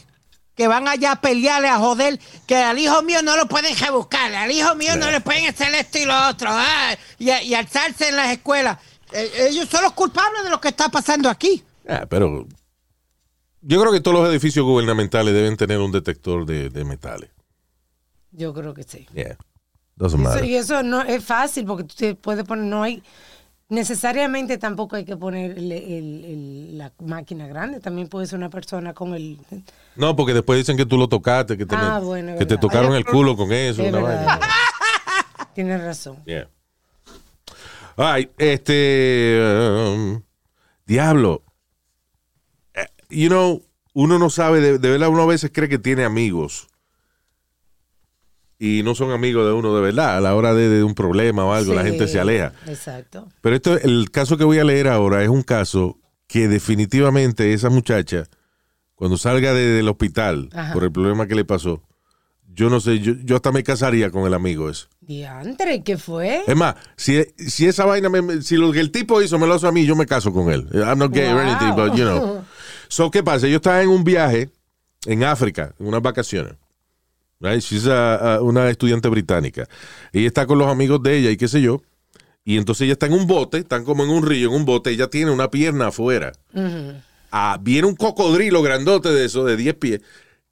Que 0.56 0.66
van 0.68 0.88
allá 0.88 1.12
a 1.12 1.20
pelearle, 1.20 1.68
a 1.68 1.76
joder, 1.78 2.18
que 2.46 2.56
al 2.56 2.78
hijo 2.78 3.02
mío 3.02 3.20
no 3.22 3.36
lo 3.36 3.46
pueden 3.46 3.76
rebuscar, 3.76 4.34
al 4.34 4.50
hijo 4.50 4.75
mío 4.75 4.96
no 4.96 5.10
le 5.10 5.20
pueden 5.20 5.46
hacer 5.46 5.75
esto 5.75 5.98
y 5.98 6.06
lo 6.06 6.28
otro, 6.28 6.48
ah, 6.50 6.94
y, 7.18 7.30
y 7.30 7.54
alzarse 7.54 8.08
en 8.08 8.16
las 8.16 8.32
escuelas. 8.32 8.78
Eh, 9.12 9.48
ellos 9.50 9.68
son 9.68 9.82
los 9.82 9.92
culpables 9.92 10.42
de 10.44 10.50
lo 10.50 10.60
que 10.60 10.68
está 10.68 10.88
pasando 10.88 11.28
aquí. 11.28 11.62
Ah, 11.88 12.06
pero 12.08 12.46
yo 13.60 13.80
creo 13.80 13.92
que 13.92 14.00
todos 14.00 14.16
los 14.18 14.30
edificios 14.30 14.64
gubernamentales 14.64 15.34
deben 15.34 15.56
tener 15.58 15.78
un 15.78 15.92
detector 15.92 16.46
de, 16.46 16.70
de 16.70 16.84
metales. 16.84 17.28
Yo 18.32 18.54
creo 18.54 18.72
que 18.75 18.82
sí. 18.82 19.06
Yeah. 19.14 19.36
Doesn't 19.96 20.20
Eso- 20.20 20.28
matter. 20.30 20.44
y 20.46 20.56
eso 20.56 20.82
no 20.82 21.02
es 21.02 21.22
fácil 21.25 21.64
porque 21.66 21.84
tú 21.84 21.94
te 21.96 22.14
puedes 22.14 22.44
poner, 22.44 22.64
no 22.64 22.82
hay, 22.82 23.02
necesariamente 23.68 24.58
tampoco 24.58 24.96
hay 24.96 25.04
que 25.04 25.16
poner 25.16 25.52
el- 25.58 25.72
el- 25.72 26.25
el- 26.25 26.78
la 26.78 26.92
máquina 27.04 27.46
grande, 27.46 27.80
también 27.80 28.08
puede 28.08 28.26
ser 28.26 28.38
una 28.38 28.50
persona 28.50 28.94
con 28.94 29.14
el... 29.14 29.38
No, 29.96 30.14
porque 30.16 30.34
después 30.34 30.58
dicen 30.58 30.76
que 30.76 30.86
tú 30.86 30.96
lo 30.98 31.08
tocaste, 31.08 31.56
que 31.56 31.66
te, 31.66 31.74
Ah, 31.76 31.98
bueno, 32.02 32.36
que 32.36 32.46
te 32.46 32.56
tocaron 32.58 32.94
el 32.94 33.04
culo 33.04 33.36
con 33.36 33.52
eso. 33.52 33.82
Es 33.82 33.88
una 33.92 34.02
verdad. 34.02 34.26
vaina. 34.26 34.48
Tienes 35.54 35.82
razón. 35.82 36.22
Yeah. 36.26 36.48
Ay, 37.96 38.30
este. 38.38 39.40
um, 39.94 40.22
diablo. 40.86 41.42
Eh, 42.74 42.86
You 43.08 43.28
know, 43.28 43.62
uno 43.94 44.18
no 44.18 44.28
sabe, 44.30 44.60
de, 44.60 44.78
de 44.78 44.90
verdad, 44.90 45.08
uno 45.08 45.22
a 45.22 45.26
veces 45.26 45.50
cree 45.52 45.68
que 45.68 45.78
tiene 45.78 46.04
amigos. 46.04 46.68
Y 48.58 48.82
no 48.82 48.94
son 48.94 49.10
amigos 49.12 49.46
de 49.46 49.52
uno 49.52 49.74
de 49.74 49.82
verdad. 49.82 50.16
A 50.16 50.20
la 50.20 50.34
hora 50.34 50.54
de, 50.54 50.68
de 50.68 50.82
un 50.82 50.94
problema 50.94 51.44
o 51.44 51.52
algo, 51.52 51.74
la 51.74 51.84
gente 51.84 52.08
se 52.08 52.18
aleja. 52.18 52.52
Exacto. 52.66 53.28
Pero 53.42 53.56
esto, 53.56 53.78
el 53.78 54.10
caso 54.10 54.36
que 54.38 54.44
voy 54.44 54.58
a 54.58 54.64
leer 54.64 54.88
ahora 54.88 55.22
es 55.22 55.28
un 55.28 55.42
caso 55.42 55.98
que 56.26 56.48
definitivamente 56.48 57.52
esa 57.52 57.68
muchacha, 57.70 58.24
cuando 58.96 59.16
salga 59.16 59.54
de- 59.54 59.70
del 59.74 59.88
hospital 59.88 60.48
Ajá. 60.52 60.72
por 60.74 60.82
el 60.82 60.90
problema 60.90 61.28
que 61.28 61.36
le 61.36 61.44
pasó, 61.44 61.82
yo 62.52 62.68
no 62.70 62.80
sé, 62.80 62.98
yo, 62.98 63.12
yo 63.22 63.36
hasta 63.36 63.52
me 63.52 63.62
casaría 63.62 64.10
con 64.10 64.26
el 64.26 64.32
amigo 64.34 64.68
ese. 64.70 64.86
Diantre, 65.02 65.82
¿qué 65.84 65.96
fue? 65.98 66.42
Es 66.46 66.56
más, 66.56 66.74
si, 66.96 67.22
si 67.36 67.66
esa 67.66 67.84
vaina, 67.84 68.08
me- 68.08 68.42
si 68.42 68.56
lo 68.56 68.72
que 68.72 68.80
el 68.80 68.90
tipo 68.90 69.20
hizo 69.22 69.38
me 69.38 69.46
lo 69.46 69.54
hace 69.54 69.66
a 69.68 69.72
mí, 69.72 69.84
yo 69.86 69.94
me 69.94 70.06
caso 70.06 70.32
con 70.32 70.50
él. 70.50 70.66
I'm 70.72 70.98
not 70.98 71.12
gay 71.12 71.26
or 71.28 71.34
Wow. 71.34 71.40
anything, 71.42 71.76
but 71.76 71.94
you 71.94 72.04
know. 72.04 72.44
So, 72.88 73.10
¿qué 73.10 73.22
pasa? 73.22 73.46
Yo 73.46 73.56
estaba 73.56 73.82
en 73.82 73.88
un 73.90 74.02
viaje 74.04 74.48
en 75.04 75.22
África, 75.24 75.74
en 75.78 75.86
unas 75.86 76.02
vacaciones. 76.02 76.54
Right? 77.38 77.60
She's 77.60 77.86
a- 77.86 78.36
a- 78.36 78.40
una 78.42 78.70
estudiante 78.70 79.08
británica. 79.10 79.68
Ella 80.12 80.26
está 80.26 80.46
con 80.46 80.56
los 80.58 80.68
amigos 80.68 81.02
de 81.02 81.18
ella 81.18 81.30
y 81.30 81.36
qué 81.36 81.48
sé 81.48 81.60
yo. 81.60 81.82
Y 82.44 82.56
entonces 82.56 82.84
ella 82.84 82.94
está 82.94 83.04
en 83.06 83.12
un 83.12 83.26
bote, 83.26 83.58
están 83.58 83.84
como 83.84 84.04
en 84.04 84.08
un 84.10 84.24
río, 84.24 84.48
en 84.48 84.54
un 84.54 84.64
bote. 84.64 84.90
Ella 84.90 85.08
tiene 85.08 85.30
una 85.32 85.50
pierna 85.50 85.88
afuera. 85.88 86.32
Ah, 87.30 87.59
viene 87.61 87.87
un 87.88 87.97
cocodrilo 87.97 88.62
grandote 88.62 89.11
de 89.11 89.25
eso, 89.26 89.45
de 89.45 89.56
10 89.56 89.75
pies. 89.76 90.00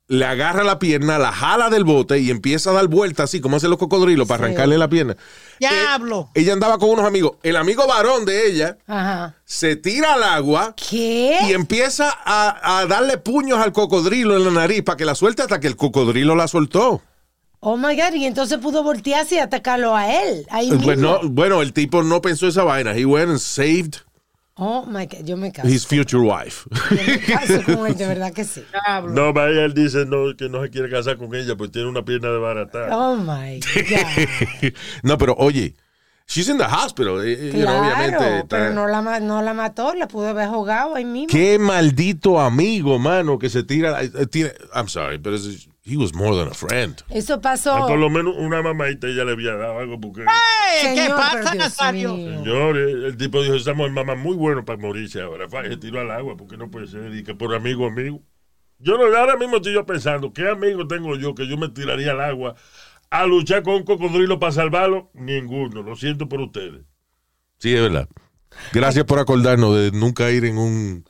Le 0.06 0.26
agarra 0.26 0.64
la 0.64 0.78
pierna, 0.78 1.18
la 1.18 1.32
jala 1.32 1.70
del 1.70 1.84
bote 1.84 2.18
y 2.18 2.28
empieza 2.30 2.68
a 2.70 2.72
dar 2.74 2.88
vueltas 2.88 3.24
así, 3.30 3.40
como 3.40 3.56
hacen 3.56 3.70
los 3.70 3.78
cocodrilos, 3.78 4.28
para 4.28 4.40
Sí. 4.40 4.44
arrancarle 4.44 4.76
la 4.76 4.88
pierna. 4.88 5.16
Diablo. 5.58 6.28
Ella 6.34 6.52
andaba 6.52 6.76
con 6.78 6.90
unos 6.90 7.06
amigos. 7.06 7.38
El 7.42 7.56
amigo 7.56 7.86
varón 7.86 8.26
de 8.26 8.46
ella 8.48 8.76
Ajá. 8.86 9.34
se 9.46 9.76
tira 9.76 10.12
al 10.14 10.22
agua 10.22 10.74
¿Qué? 10.76 11.38
y 11.48 11.52
empieza 11.52 12.14
a, 12.24 12.80
a 12.80 12.86
darle 12.86 13.16
puños 13.16 13.58
al 13.58 13.72
cocodrilo 13.72 14.36
en 14.36 14.44
la 14.44 14.50
nariz 14.50 14.82
para 14.82 14.96
que 14.98 15.06
la 15.06 15.14
suelte 15.14 15.40
hasta 15.42 15.58
que 15.58 15.68
el 15.68 15.76
cocodrilo 15.76 16.34
la 16.36 16.48
soltó. 16.48 17.00
Oh 17.60 17.78
my 17.78 17.96
God, 17.96 18.12
y 18.14 18.26
entonces 18.26 18.58
pudo 18.58 18.82
voltearse 18.82 19.36
y 19.36 19.38
atacarlo 19.38 19.96
a 19.96 20.12
él. 20.22 20.46
Ahí 20.50 20.70
mismo. 20.70 20.84
Pues 20.84 20.98
no, 20.98 21.20
bueno, 21.24 21.62
el 21.62 21.72
tipo 21.72 22.02
no 22.02 22.20
pensó 22.20 22.46
esa 22.46 22.62
vaina. 22.62 22.94
He 22.94 23.06
went 23.06 23.30
and 23.30 23.38
saved 23.38 23.94
Oh 24.56 24.84
my 24.86 25.06
God, 25.06 25.24
yo 25.24 25.36
me 25.36 25.50
caso. 25.50 25.66
his 25.68 25.84
future 25.84 26.22
wife. 26.22 26.66
Yo 26.90 26.96
me 27.06 27.18
caso 27.18 27.62
con 27.64 27.86
él, 27.88 27.96
de 27.96 28.06
verdad 28.06 28.32
que 28.32 28.44
sí. 28.44 28.62
No, 29.08 29.32
vaya, 29.32 29.64
él 29.64 29.74
dice 29.74 30.06
no, 30.06 30.34
que 30.36 30.48
no 30.48 30.62
se 30.62 30.70
quiere 30.70 30.88
casar 30.88 31.16
con 31.16 31.34
ella, 31.34 31.56
pues 31.56 31.72
tiene 31.72 31.88
una 31.88 32.04
pierna 32.04 32.30
de 32.30 32.38
barata. 32.38 32.88
Oh 32.96 33.16
my 33.16 33.58
God. 33.60 34.72
no, 35.02 35.18
pero 35.18 35.34
oye, 35.38 35.74
she's 36.28 36.48
in 36.48 36.56
the 36.58 36.64
hospital. 36.64 37.20
eh, 37.24 37.32
eh, 37.32 37.46
you 37.52 37.62
know, 37.64 37.80
Claro, 37.80 37.80
obviamente. 37.96 38.38
está- 38.38 38.46
pero 38.48 38.74
no 38.74 38.86
la, 38.86 39.18
no 39.20 39.42
la 39.42 39.54
mató, 39.54 39.92
la 39.94 40.06
pudo 40.06 40.28
haber 40.28 40.48
jugado 40.48 40.94
ahí 40.94 41.04
mismo. 41.04 41.28
Qué 41.30 41.58
maldito 41.58 42.40
amigo, 42.40 42.98
mano, 43.00 43.38
que 43.40 43.50
se 43.50 43.64
tira. 43.64 44.02
eh, 44.04 44.26
tiene- 44.30 44.52
I'm 44.72 44.86
sorry, 44.88 45.18
but 45.18 45.32
it's- 45.34 45.68
he 45.84 45.96
was 45.98 46.14
more 46.14 46.34
than 46.34 46.48
a 46.48 46.54
friend. 46.54 47.02
Eso 47.10 47.34
Ah, 47.34 47.40
pasó. 47.40 47.86
Por 47.86 47.98
lo 47.98 48.08
menos 48.08 48.34
una 48.38 48.62
mamadita 48.62 49.06
ella 49.06 49.24
le 49.24 49.32
había 49.32 49.54
dado 49.54 49.78
algo 49.78 50.00
porque... 50.00 50.22
Ey, 50.22 50.94
¿Qué 50.94 51.08
pasa, 51.10 51.54
Nazario? 51.54 52.14
mío. 52.16 52.38
Señor, 52.42 52.76
el 52.78 53.16
tipo 53.16 53.42
dijo, 53.42 53.54
esa 53.54 53.74
mujer 53.74 53.92
mamá 53.92 54.14
muy 54.14 54.34
bueno 54.34 54.64
para 54.64 54.78
morirse 54.78 55.20
ahora. 55.20 55.46
Se 55.68 55.76
tiró 55.76 56.00
al 56.00 56.10
agua 56.10 56.36
porque 56.36 56.56
no 56.56 56.70
puede 56.70 56.86
ser. 56.86 57.14
Y 57.14 57.22
que 57.22 57.34
por 57.34 57.54
amigo, 57.54 57.86
amigo. 57.86 58.22
Yo 58.78 58.96
no, 58.96 59.04
ahora 59.16 59.36
mismo 59.36 59.56
estoy 59.56 59.74
yo 59.74 59.84
pensando, 59.86 60.32
¿qué 60.32 60.48
amigo 60.48 60.86
tengo 60.88 61.16
yo 61.16 61.34
que 61.34 61.46
yo 61.46 61.56
me 61.56 61.68
tiraría 61.68 62.10
al 62.12 62.20
agua 62.22 62.54
a 63.10 63.26
luchar 63.26 63.62
con 63.62 63.74
un 63.74 63.84
cocodrilo 63.84 64.38
para 64.40 64.52
salvarlo? 64.52 65.10
Ninguno. 65.14 65.82
Lo 65.82 65.96
siento 65.96 66.28
por 66.28 66.40
ustedes. 66.40 66.82
Sí, 67.58 67.74
es 67.74 67.80
verdad. 67.82 68.08
Gracias 68.72 69.04
por 69.04 69.18
acordarnos 69.18 69.76
de 69.76 69.90
nunca 69.92 70.30
ir 70.30 70.44
en 70.44 70.58
un 70.58 71.04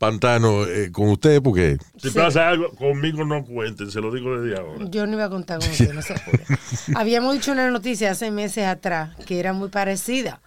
pantano 0.00 0.64
eh, 0.64 0.90
con 0.90 1.10
usted 1.10 1.42
porque 1.42 1.76
Si 1.98 2.08
pasa 2.10 2.48
algo, 2.48 2.70
conmigo 2.70 3.22
no 3.26 3.44
cuenten, 3.44 3.90
se 3.90 4.00
lo 4.00 4.10
digo 4.10 4.40
desde 4.40 4.58
ahora. 4.58 4.86
Yo 4.88 5.06
no 5.06 5.12
iba 5.12 5.26
a 5.26 5.28
contar 5.28 5.58
con 5.60 5.68
usted, 5.68 5.92
no 5.92 6.00
se 6.00 6.14
apure. 6.14 6.42
Habíamos 6.96 7.34
dicho 7.34 7.52
una 7.52 7.70
noticia 7.70 8.10
hace 8.10 8.30
meses 8.30 8.64
atrás 8.64 9.14
que 9.26 9.38
era 9.38 9.52
muy 9.52 9.68
parecida. 9.68 10.40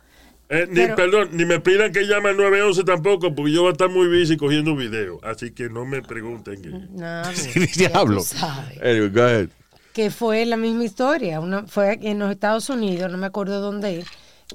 Eh, 0.49 0.65
ni, 0.67 0.75
Pero- 0.81 0.95
perdón, 0.95 1.29
ni 1.33 1.45
me 1.45 1.59
pidan 1.59 1.91
que 1.91 2.05
llame 2.07 2.29
al 2.29 2.37
911 2.37 2.83
tampoco, 2.83 3.35
porque 3.35 3.51
yo 3.51 3.61
voy 3.61 3.69
a 3.69 3.71
estar 3.73 3.89
muy 3.89 4.07
busy 4.07 4.37
cogiendo 4.37 4.75
video. 4.75 5.19
Así 5.23 5.51
que 5.51 5.69
no 5.69 5.85
me 5.85 6.01
pregunten. 6.01 6.59
que- 6.59 6.69
Nada, 6.91 7.31
diablo. 7.77 8.17
tú 8.17 8.23
sabes. 8.23 8.79
Anyway, 8.81 9.09
go 9.09 9.21
ahead. 9.21 9.49
que 9.93 10.09
fue 10.09 10.45
la 10.47 10.57
misma 10.57 10.83
historia. 10.83 11.39
Una, 11.39 11.67
fue 11.67 11.99
en 12.01 12.17
los 12.17 12.31
Estados 12.31 12.69
Unidos, 12.69 13.11
no 13.11 13.19
me 13.19 13.27
acuerdo 13.27 13.61
dónde 13.61 13.99
es, 13.99 14.07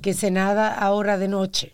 que 0.03 0.13
se 0.13 0.33
nada 0.33 0.75
ahora 0.75 1.19
de 1.19 1.29
noche. 1.29 1.73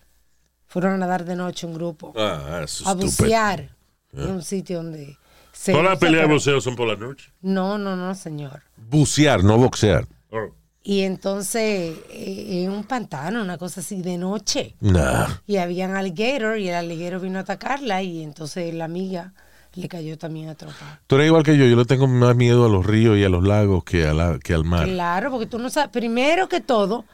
Fueron 0.75 0.95
a 0.95 0.97
nadar 0.99 1.25
de 1.25 1.37
noche 1.37 1.69
un 1.69 1.75
grupo. 1.75 2.13
Ah, 2.17 2.63
eso 2.65 2.89
a 2.89 2.95
bucear 2.95 3.71
en 4.13 4.29
un 4.29 4.43
sitio 4.43 4.79
donde... 4.79 5.17
se- 5.53 5.71
Todas 5.71 5.87
las 5.87 5.99
peleas 6.01 6.27
de 6.27 6.33
boxeo 6.35 6.61
son 6.61 6.75
por 6.75 6.89
la 6.89 6.97
noche. 6.97 7.31
No, 7.43 7.79
no, 7.79 7.95
no, 7.95 8.13
señor. 8.17 8.63
Bucear, 8.91 9.45
no 9.45 9.57
boxear. 9.57 10.05
Oh. 10.33 10.49
Y 10.83 11.03
entonces, 11.03 11.97
eh, 12.11 12.65
en 12.65 12.73
un 12.73 12.83
pantano, 12.83 13.41
una 13.41 13.57
cosa 13.57 13.83
así 13.83 14.03
de 14.03 14.19
noche. 14.19 14.75
Nah. 14.81 15.29
Y 15.47 15.59
habían 15.59 15.95
alligator 15.95 16.59
y 16.59 16.69
el 16.71 16.75
alligator 16.75 17.21
vino 17.21 17.39
a 17.39 17.43
atacarla 17.43 18.03
y 18.03 18.25
entonces 18.25 18.75
la 18.75 18.87
amiga 18.87 19.33
le 19.75 19.87
cayó 19.89 20.19
también 20.19 20.49
a 20.49 20.57
tropa. 20.57 21.01
Tú 21.07 21.15
eres 21.15 21.29
igual 21.29 21.45
que 21.45 21.57
yo. 21.57 21.67
Yo 21.67 21.77
le 21.77 21.85
tengo 21.85 22.09
más 22.09 22.35
miedo 22.35 22.67
a 22.67 22.69
los 22.69 22.85
ríos 22.85 23.17
y 23.17 23.23
a 23.23 23.29
los 23.29 23.45
lagos 23.45 23.85
que, 23.85 24.09
a 24.09 24.13
la- 24.13 24.41
que 24.41 24.55
al 24.55 24.65
mar. 24.65 24.87
Claro, 24.89 25.31
porque 25.31 25.47
tú 25.47 25.61
no 25.61 25.71
sabes, 25.71 25.91
primero 25.91 26.49
que 26.49 26.61
todo, 26.61 27.05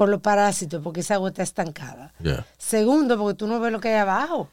por 0.00 0.08
los 0.08 0.22
parásitos, 0.22 0.82
porque 0.82 1.00
esa 1.00 1.16
agua 1.16 1.28
está 1.28 1.42
estancada. 1.42 2.14
Yeah. 2.22 2.46
Segundo, 2.56 3.18
porque 3.18 3.36
tú 3.36 3.46
no 3.46 3.60
ves 3.60 3.70
lo 3.70 3.80
que 3.80 3.88
hay 3.88 3.96
abajo. 3.96 4.48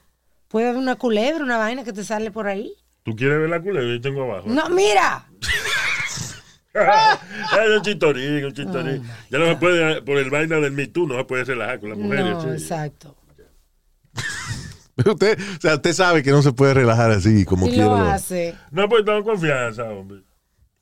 Puede 0.50 0.68
haber 0.68 0.77
una 0.77 0.98
culebra, 0.98 1.42
una 1.42 1.58
vaina 1.58 1.86
que 1.86 1.94
te 1.94 2.04
sale 2.04 2.32
por 2.32 2.48
ahí. 2.48 2.74
¿Tú 3.04 3.16
quieres 3.16 3.39
ver 3.39 3.50
la 3.50 3.62
culebra? 3.62 3.89
Yo 3.89 4.01
tengo 4.01 4.24
abajo. 4.24 4.50
No, 4.50 4.68
mira. 4.68 5.25
es 6.74 7.77
un 7.77 7.82
chistorín, 7.82 8.44
un 8.44 8.51
chistorín. 8.51 9.10
ya 9.30 9.39
no 9.39 9.46
se 9.46 9.56
puede, 9.56 10.01
por 10.01 10.18
el 10.18 10.30
vaina 10.30 10.58
del 10.58 10.74
Me 10.74 10.88
Too, 10.88 11.08
no 11.08 11.18
se 11.18 11.24
puede 11.24 11.46
relajar 11.46 11.80
con 11.80 11.92
las 11.92 11.98
mujeres. 11.98 12.25
No, 12.25 12.42
sí. 12.42 12.50
exacto. 12.50 13.16
Usted, 14.98 15.39
o 15.39 15.62
sea, 15.62 15.75
usted 15.75 15.94
sabe 15.94 16.24
que 16.24 16.32
no 16.32 16.42
se 16.42 16.51
puede 16.51 16.74
relajar 16.74 17.10
así 17.12 17.46
como 17.46 17.68
quiera. 17.68 17.86
lo 17.86 17.96
hace. 17.96 18.54
No, 18.70 18.89
pues 18.89 19.06
tengo 19.06 19.24
confianza, 19.24 19.84
hombre. 19.84 20.24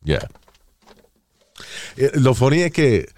Ya. 0.01 0.27
Eh, 1.98 2.12
Lo 2.15 2.34
funny 2.34 2.62
es 2.63 2.72
que 2.72 3.13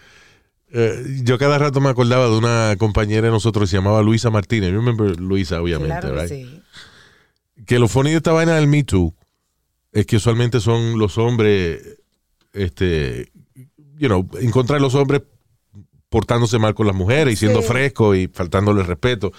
eh, 0.74 1.04
yo 1.24 1.38
cada 1.38 1.58
rato 1.58 1.80
me 1.82 1.90
acordaba 1.90 2.26
de 2.28 2.38
una 2.38 2.76
compañera 2.78 3.28
de 3.28 3.32
nosotros 3.32 3.64
que 3.64 3.72
se 3.72 3.78
llamaba 3.78 4.02
Luisa 4.02 4.30
Martínez. 4.30 4.70
You 4.72 4.78
remember 4.78 5.20
Luisa, 5.20 5.62
obviamente, 5.62 6.00
Claro 6.02 6.16
que 6.16 6.22
right? 6.22 6.30
sí. 6.30 6.62
Que 7.66 7.80
lo 7.80 7.88
funny 7.88 8.12
de 8.12 8.18
esta 8.18 8.32
vaina 8.34 8.56
del 8.56 8.68
Me 8.68 8.84
Too 8.84 9.14
es 9.92 10.06
que 10.06 10.18
usualmente 10.18 10.60
son 10.60 11.00
los 11.00 11.18
hombres, 11.18 11.82
este, 12.54 13.32
you 13.98 14.08
know, 14.08 14.28
en 14.40 14.52
contra 14.52 14.76
de 14.76 14.82
los 14.82 14.94
hombres 14.96 15.22
portándose 16.10 16.60
mal 16.60 16.76
con 16.76 16.88
las 16.88 16.96
mujeres 16.96 17.34
y 17.34 17.38
siendo 17.38 17.62
Sí. 17.62 17.68
frescos 17.68 18.16
y 18.18 18.28
faltándole 18.28 18.84
respeto. 18.84 19.32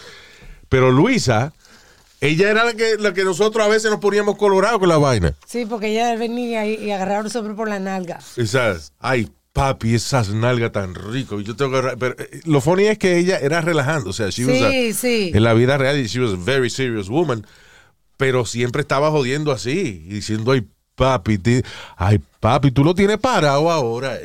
Pero 0.68 0.90
Luisa, 0.90 1.52
ella 2.20 2.50
era 2.50 2.64
la 2.64 2.74
que, 2.74 2.96
la 2.98 3.14
que 3.14 3.24
nosotros 3.24 3.64
a 3.64 3.68
veces 3.68 3.90
nos 3.90 4.00
poníamos 4.00 4.36
colorados 4.36 4.78
con 4.80 4.88
la 4.88 4.98
vaina. 4.98 5.34
Sí, 5.46 5.64
porque 5.64 5.88
ella 5.92 6.14
venía 6.16 6.66
y, 6.66 6.74
y 6.74 6.90
agarraba 6.90 7.20
a 7.20 7.22
un 7.26 7.36
hombre 7.36 7.54
por 7.54 7.68
la 7.68 7.78
nalga. 7.78 8.18
Esas, 8.36 8.92
ay, 8.98 9.30
papi, 9.58 9.94
esas 9.94 10.28
nalgas 10.30 10.72
tan 10.72 10.94
rico. 10.94 11.40
Yo 11.40 11.56
tengo 11.56 11.80
que 11.82 11.96
pero 11.96 12.14
eh, 12.18 12.40
lo 12.44 12.60
funny 12.60 12.84
es 12.86 12.98
que 12.98 13.18
ella 13.18 13.38
era 13.38 13.60
relajando, 13.60 14.10
o 14.10 14.12
sea, 14.12 14.30
she 14.30 14.44
was 14.46 14.62
a- 14.62 14.70
Sí, 14.70 14.92
sí. 14.94 15.32
en 15.34 15.42
la 15.42 15.52
vida 15.54 15.76
real, 15.76 15.96
she 16.06 16.20
was 16.20 16.32
a 16.32 16.36
very 16.36 16.70
serious 16.70 17.08
woman, 17.08 17.44
pero 18.16 18.44
siempre 18.46 18.82
estaba 18.82 19.10
jodiendo 19.10 19.50
así, 19.52 20.04
y 20.06 20.14
diciendo, 20.14 20.52
ay, 20.52 20.66
papi, 20.94 21.38
ay, 21.96 22.20
papi, 22.40 22.70
tú 22.72 22.82
lo 22.84 22.94
tienes 22.94 23.18
parado 23.18 23.70
ahora. 23.70 24.18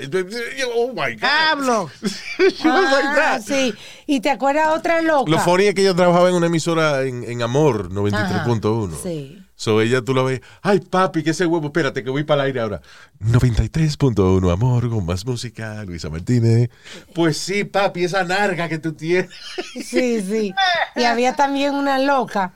Oh 0.75 0.89
my 0.93 1.13
God. 1.15 1.23
¡Hablo! 1.23 1.89
She 2.37 2.67
was 2.67 2.91
like 2.91 3.07
Ah, 3.07 3.15
that. 3.15 3.41
sí. 3.41 3.73
Y 4.07 4.21
te 4.21 4.29
acuerdas 4.31 4.69
otra 4.77 5.01
loca. 5.03 5.29
Lo 5.29 5.39
funny 5.39 5.65
es 5.65 5.75
que 5.75 5.81
ella 5.81 5.93
trabajaba 5.95 6.29
en 6.29 6.35
una 6.35 6.47
emisora 6.47 7.03
en, 7.03 7.23
en 7.23 7.41
Amor 7.43 7.91
93.1. 7.91 8.87
Ajá, 8.91 8.97
sí. 9.03 9.42
So 9.63 9.79
ella 9.79 10.01
tú 10.01 10.13
la 10.13 10.23
ves, 10.23 10.41
ay 10.61 10.81
papi, 10.81 11.23
que 11.23 11.29
ese 11.29 11.45
huevo, 11.45 11.67
espérate 11.67 12.03
que 12.03 12.09
voy 12.09 12.25
para 12.25 12.41
el 12.41 12.47
aire 12.47 12.59
ahora. 12.59 12.81
93.1 13.21 14.51
Amor, 14.51 14.89
con 14.89 15.05
más 15.05 15.25
música, 15.25 15.85
Luisa 15.85 16.09
Martínez. 16.09 16.69
Pues 17.15 17.37
sí, 17.37 17.63
papi, 17.63 18.03
esa 18.03 18.25
narga 18.25 18.67
que 18.67 18.77
tú 18.77 18.91
tienes. 18.91 19.29
Sí, 19.73 20.21
sí. 20.21 20.53
Y 20.97 21.03
había 21.03 21.37
también 21.37 21.75
una 21.75 21.97
loca 21.97 22.51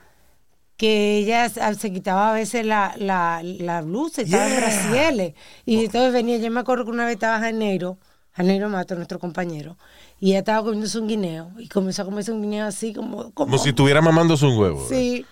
que 0.75 1.17
ella 1.19 1.47
se 1.47 1.61
se 1.75 1.91
quitaba 1.93 2.31
a 2.31 2.33
veces 2.33 2.65
la, 2.65 2.93
la, 2.97 3.41
la 3.41 3.81
blusa 3.81 4.23
estaba 4.23 4.43
en 4.47 4.49
Yeah. 4.51 4.59
brasieles. 4.59 5.33
Y 5.65 5.85
entonces 5.85 6.11
venía, 6.11 6.37
yo 6.37 6.51
me 6.51 6.59
acuerdo 6.59 6.83
que 6.83 6.91
una 6.91 7.05
vez 7.05 7.13
estaba 7.13 7.39
Janeiro, 7.39 7.97
Janeiro 8.33 8.67
Mato, 8.69 8.95
nuestro 8.95 9.17
compañero, 9.17 9.77
y 10.19 10.31
ella 10.31 10.39
estaba 10.39 10.61
comiéndose 10.61 10.99
un 10.99 11.07
guineo. 11.07 11.51
Y 11.57 11.69
comenzó 11.69 12.01
a 12.01 12.05
comerse 12.05 12.33
un 12.33 12.41
guineo 12.41 12.65
así 12.65 12.93
como... 12.93 13.31
Como, 13.31 13.33
Como 13.33 13.57
si 13.59 13.69
estuviera 13.69 14.01
mamándose 14.01 14.45
un 14.45 14.57
huevo. 14.57 14.85
Sí. 14.89 15.25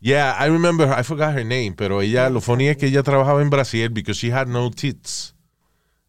Yeah, 0.00 0.36
I 0.38 0.46
remember, 0.48 0.88
I 0.96 1.02
forgot 1.02 1.34
her 1.34 1.44
name, 1.44 1.72
pero 1.76 2.00
ella, 2.02 2.30
lo 2.30 2.40
funny 2.40 2.68
es 2.68 2.76
que 2.76 2.86
ella 2.86 3.02
trabajaba 3.02 3.42
en 3.42 3.50
Brasil 3.50 3.88
because 3.90 4.18
she 4.20 4.32
had 4.32 4.46
no 4.46 4.70
tits. 4.70 5.34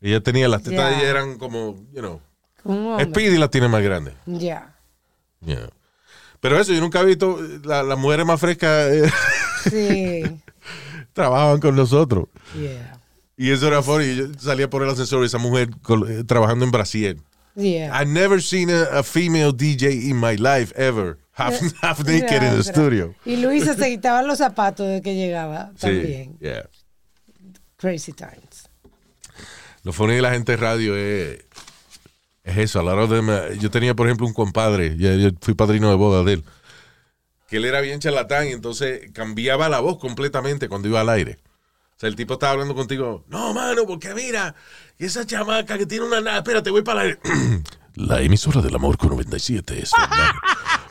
Ella 0.02 0.21
tenía, 0.21 0.47
las 0.47 0.62
tetas 0.63 0.91
Yeah. 0.91 0.99
ella 0.99 1.10
eran 1.10 1.38
como, 1.39 1.75
you 1.93 1.99
know, 2.02 2.21
como. 2.63 2.99
Speedy 2.99 3.38
las 3.38 3.49
tiene 3.49 3.67
más 3.67 3.82
grandes. 3.82 4.13
Ya. 4.25 4.75
Yeah. 5.43 5.69
Pero 6.39 6.60
eso, 6.60 6.71
yo 6.71 6.80
nunca 6.82 7.02
he 7.02 7.06
visto, 7.06 7.43
eh, 7.43 7.60
la- 7.63 7.84
las 7.84 7.97
mujeres 7.97 8.25
más 8.25 8.39
frescas 8.39 8.91
eh, 8.91 9.12
Sí. 9.69 10.39
trabajaban 11.13 11.60
con 11.60 11.75
nosotros. 11.75 12.28
Yeah. 12.56 12.95
Y 13.36 13.49
eso 13.52 13.67
era 13.67 13.82
funny. 13.82 14.15
Yo 14.15 14.25
salía 14.38 14.69
por 14.69 14.84
el 14.84 14.89
ascensor 14.89 15.23
y 15.23 15.25
esa 15.25 15.38
mujer 15.39 15.69
eh, 16.08 16.23
trabajando 16.25 16.63
en 16.63 16.71
Brasil. 16.71 17.21
Yeah. 17.56 17.91
I've 17.99 18.12
never 18.12 18.41
seen 18.41 18.69
a, 18.69 18.84
a 18.99 19.04
female 19.04 19.52
DJ 19.52 19.91
in 20.10 20.17
my 20.17 20.36
life 20.38 20.73
ever. 20.75 21.17
Half, 21.39 21.62
half 21.82 21.99
naked 21.99 22.43
in 22.43 22.49
the 22.49 22.56
Yeah, 22.56 22.63
studio. 22.63 23.15
Y 23.25 23.38
Luisa 23.38 23.73
se 23.75 23.89
quitaba 23.89 24.21
los 24.23 24.38
zapatos 24.39 24.88
de 24.88 25.02
que 25.02 25.15
llegaba 25.15 25.71
Sí, 25.75 25.82
también. 25.82 26.38
yeah. 26.39 26.65
Crazy 27.78 28.12
times. 28.13 28.69
Lo 29.84 29.93
funny 29.93 30.15
de 30.15 30.21
la 30.21 30.32
gente 30.32 30.52
de 30.52 30.58
radio 30.58 30.95
es, 30.97 31.39
es 32.43 32.58
eso. 32.58 32.82
A 32.82 32.84
la 32.84 32.93
hora 32.93 33.08
de 33.08 33.58
yo 33.58 33.71
tenía, 33.71 33.95
por 33.95 34.08
ejemplo, 34.08 34.28
un 34.28 34.34
compadre, 34.34 34.97
yo 34.97 35.10
fui 35.41 35.54
padrino 35.54 35.89
de 35.89 35.95
boda 35.95 36.23
de 36.23 36.34
él, 36.34 36.43
que 37.47 37.58
él 37.58 37.65
era 37.65 37.80
bien 37.80 37.99
charlatán 38.02 38.47
y 38.49 38.52
entonces 38.52 39.10
cambiaba 39.13 39.69
la 39.69 39.80
voz 39.80 39.97
completamente 39.97 40.67
cuando 40.67 40.89
iba 40.89 40.99
al 40.99 41.10
aire. 41.10 41.39
O 41.95 41.99
sea, 41.99 42.10
el 42.10 42.15
tipo 42.15 42.34
estaba 42.34 42.52
hablando 42.54 42.75
contigo, 42.75 43.23
no, 43.28 43.54
mano, 43.54 43.86
porque 43.88 44.13
mira, 44.13 44.56
esa 44.97 45.25
chamaca 45.25 45.78
que 45.78 45.86
tiene 45.86 46.06
una... 46.06 46.21
nada, 46.21 46.38
Espérate, 46.38 46.69
voy 46.69 46.82
para 46.82 47.04
el 47.04 47.08
aire. 47.08 47.19
La 47.95 48.21
emisora 48.21 48.62
del 48.62 48.75
amor 48.75 48.97
con 48.97 49.10
97 49.10 49.82
es 49.82 49.91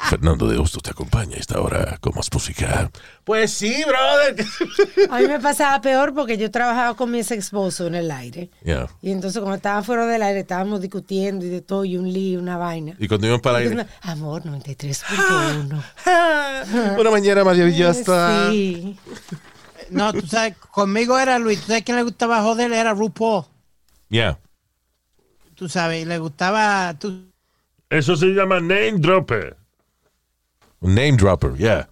Fernando. 0.08 0.48
De 0.48 0.56
Hostos 0.56 0.82
te 0.82 0.90
acompaña 0.90 1.36
a 1.36 1.38
esta 1.38 1.60
hora 1.60 1.98
con 2.00 2.14
más 2.14 2.32
música. 2.32 2.90
Pues 3.24 3.52
sí, 3.52 3.84
brother. 3.86 4.42
A 5.10 5.20
mí 5.20 5.28
me 5.28 5.38
pasaba 5.38 5.78
peor 5.82 6.14
porque 6.14 6.38
yo 6.38 6.50
trabajaba 6.50 6.96
con 6.96 7.10
mi 7.10 7.18
ex 7.18 7.30
esposo 7.32 7.86
en 7.86 7.94
el 7.94 8.10
aire. 8.10 8.48
Yeah. 8.64 8.88
Y 9.02 9.10
entonces 9.10 9.40
cuando 9.40 9.56
estaba 9.56 9.82
fuera 9.82 10.06
del 10.06 10.22
aire 10.22 10.40
estábamos 10.40 10.80
discutiendo 10.80 11.44
y 11.44 11.50
de 11.50 11.60
todo, 11.60 11.84
y 11.84 11.98
un 11.98 12.10
lío, 12.10 12.40
una 12.40 12.56
vaina. 12.56 12.94
Y 12.98 13.06
cuando 13.06 13.26
íbamos 13.26 13.42
para 13.42 13.60
el 13.60 13.68
aire... 13.70 13.86
Amor, 14.00 14.44
93.1. 14.44 16.96
Una 16.98 17.10
mañana 17.10 17.44
maravillosa. 17.44 18.48
Sí. 18.58 18.96
No, 19.90 20.12
tú 20.12 20.26
sabes, 20.26 20.56
conmigo 20.56 21.18
era 21.18 21.38
Luis. 21.38 21.60
¿Tú 21.60 21.66
sabes 21.68 21.82
quién 21.82 21.96
le 21.96 22.02
gustaba 22.02 22.42
joder? 22.42 22.72
Era 22.72 22.94
RuPaul. 22.94 23.44
Yeah. 24.08 24.38
Tú 25.54 25.68
sabes, 25.68 26.06
le 26.06 26.18
gustaba. 26.18 26.94
Tú, 26.98 27.30
Eso 27.90 28.16
se 28.16 28.26
llama 28.26 28.60
name 28.60 28.94
dropper. 28.98 29.57
Un 30.80 30.94
name 30.94 31.12
dropper, 31.16 31.56
yeah. 31.56 31.88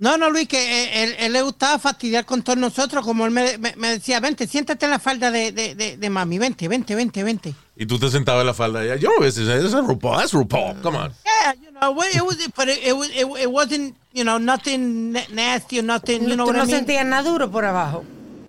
No, 0.00 0.16
no, 0.16 0.30
Luis, 0.30 0.46
que 0.46 0.58
eh, 0.58 1.02
él, 1.02 1.16
él 1.18 1.32
le 1.32 1.42
gustaba 1.42 1.76
fastidiar 1.80 2.24
con 2.24 2.42
todos 2.42 2.56
nosotros, 2.56 3.04
como 3.04 3.26
él 3.26 3.32
me, 3.32 3.58
me- 3.58 3.74
me 3.76 3.88
decía, 3.88 4.20
vente, 4.20 4.46
siéntate 4.46 4.84
en 4.84 4.92
la 4.92 5.00
falda 5.00 5.32
de, 5.32 5.50
de, 5.50 5.74
de, 5.74 5.96
de 5.96 6.10
mami, 6.10 6.38
vente, 6.38 6.68
vente, 6.68 6.94
vente, 6.94 7.24
vente. 7.24 7.52
Y 7.74 7.84
tú 7.86 7.98
te 7.98 8.08
sentabas 8.08 8.42
en 8.42 8.46
la 8.46 8.54
falda 8.54 8.78
de 8.78 8.86
ella. 8.86 8.96
Yo 8.96 9.08
no 9.08 9.18
veo 9.18 9.28
ese, 9.28 9.42
ese 9.42 9.66
es 9.66 9.72
RuPaul. 9.72 10.18
That's 10.18 10.32
RuPaul. 10.34 10.80
Come 10.82 10.98
on. 10.98 11.12
Yeah, 11.24 11.54
you 11.54 11.72
know, 11.72 12.00
it 12.00 12.22
was, 12.24 12.36
but 12.56 12.68
it, 12.68 12.78
it, 12.86 12.92
was- 12.96 13.10
it, 13.10 13.26
it 13.42 13.50
wasn't, 13.50 13.96
you 14.12 14.22
know, 14.22 14.38
nothing 14.38 15.12
na- 15.14 15.26
nasty 15.32 15.80
or 15.80 15.82
nothing, 15.84 16.28
you 16.28 16.36
know 16.36 16.46
what 16.46 16.54
I 16.54 16.60
no 16.60 16.66
mean? 16.66 16.76
sentías 16.86 17.04
nada 17.04 17.28
duro 17.28 17.50
por 17.50 17.64
abajo. 17.64 18.04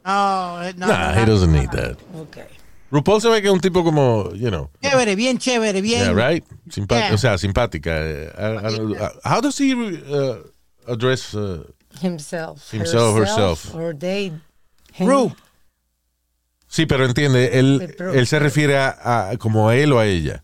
No, 0.06 0.62
eh, 0.62 0.74
no, 0.78 0.86
Nah, 0.86 1.14
no, 1.14 1.20
he 1.20 1.26
no. 1.26 1.34
doesn't 1.34 1.52
need 1.52 1.72
that. 1.72 1.98
Ok. 2.16 2.38
RuPaul 2.92 3.22
se 3.22 3.30
ve 3.30 3.42
que 3.42 3.48
es 3.48 3.54
un 3.54 3.60
tipo 3.60 3.84
como, 3.84 4.32
you 4.34 4.50
know. 4.50 4.70
Chévere, 4.82 5.16
bien 5.16 5.38
chévere, 5.38 5.82
bien. 5.82 6.02
Yeah, 6.06 6.14
right? 6.14 6.44
Simpa- 6.70 6.98
Yeah. 7.00 7.14
O 7.14 7.18
sea, 7.18 7.38
simpática. 7.38 7.92
eh, 8.02 8.32
uh, 8.38 9.10
how 9.24 9.42
does 9.42 9.58
he 9.60 9.74
uh, 9.74 10.38
address... 10.88 11.34
uh, 11.36 11.64
Himself. 12.02 12.72
Himself, 12.72 13.18
herself. 13.18 13.74
Or 13.76 13.94
they. 13.94 14.32
Ru. 15.00 15.32
sí, 16.68 16.86
pero 16.86 17.06
entiende, 17.06 17.58
él, 17.60 17.96
él 18.14 18.28
se 18.28 18.40
refiere 18.40 18.78
a, 18.78 19.30
a- 19.32 19.38
como 19.38 19.70
a 19.70 19.76
él 19.76 19.92
o 19.94 20.00
a 20.00 20.06
ella. 20.06 20.44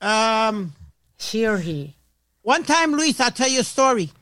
Um, 0.00 0.72
She 1.18 1.46
or 1.46 1.58
he. 1.58 1.94
one 2.42 2.62
time, 2.64 2.92
Luis, 2.94 3.18
I'll 3.20 3.30
tell 3.32 3.48
you 3.48 3.60
a 3.60 3.64
story. 3.64 4.12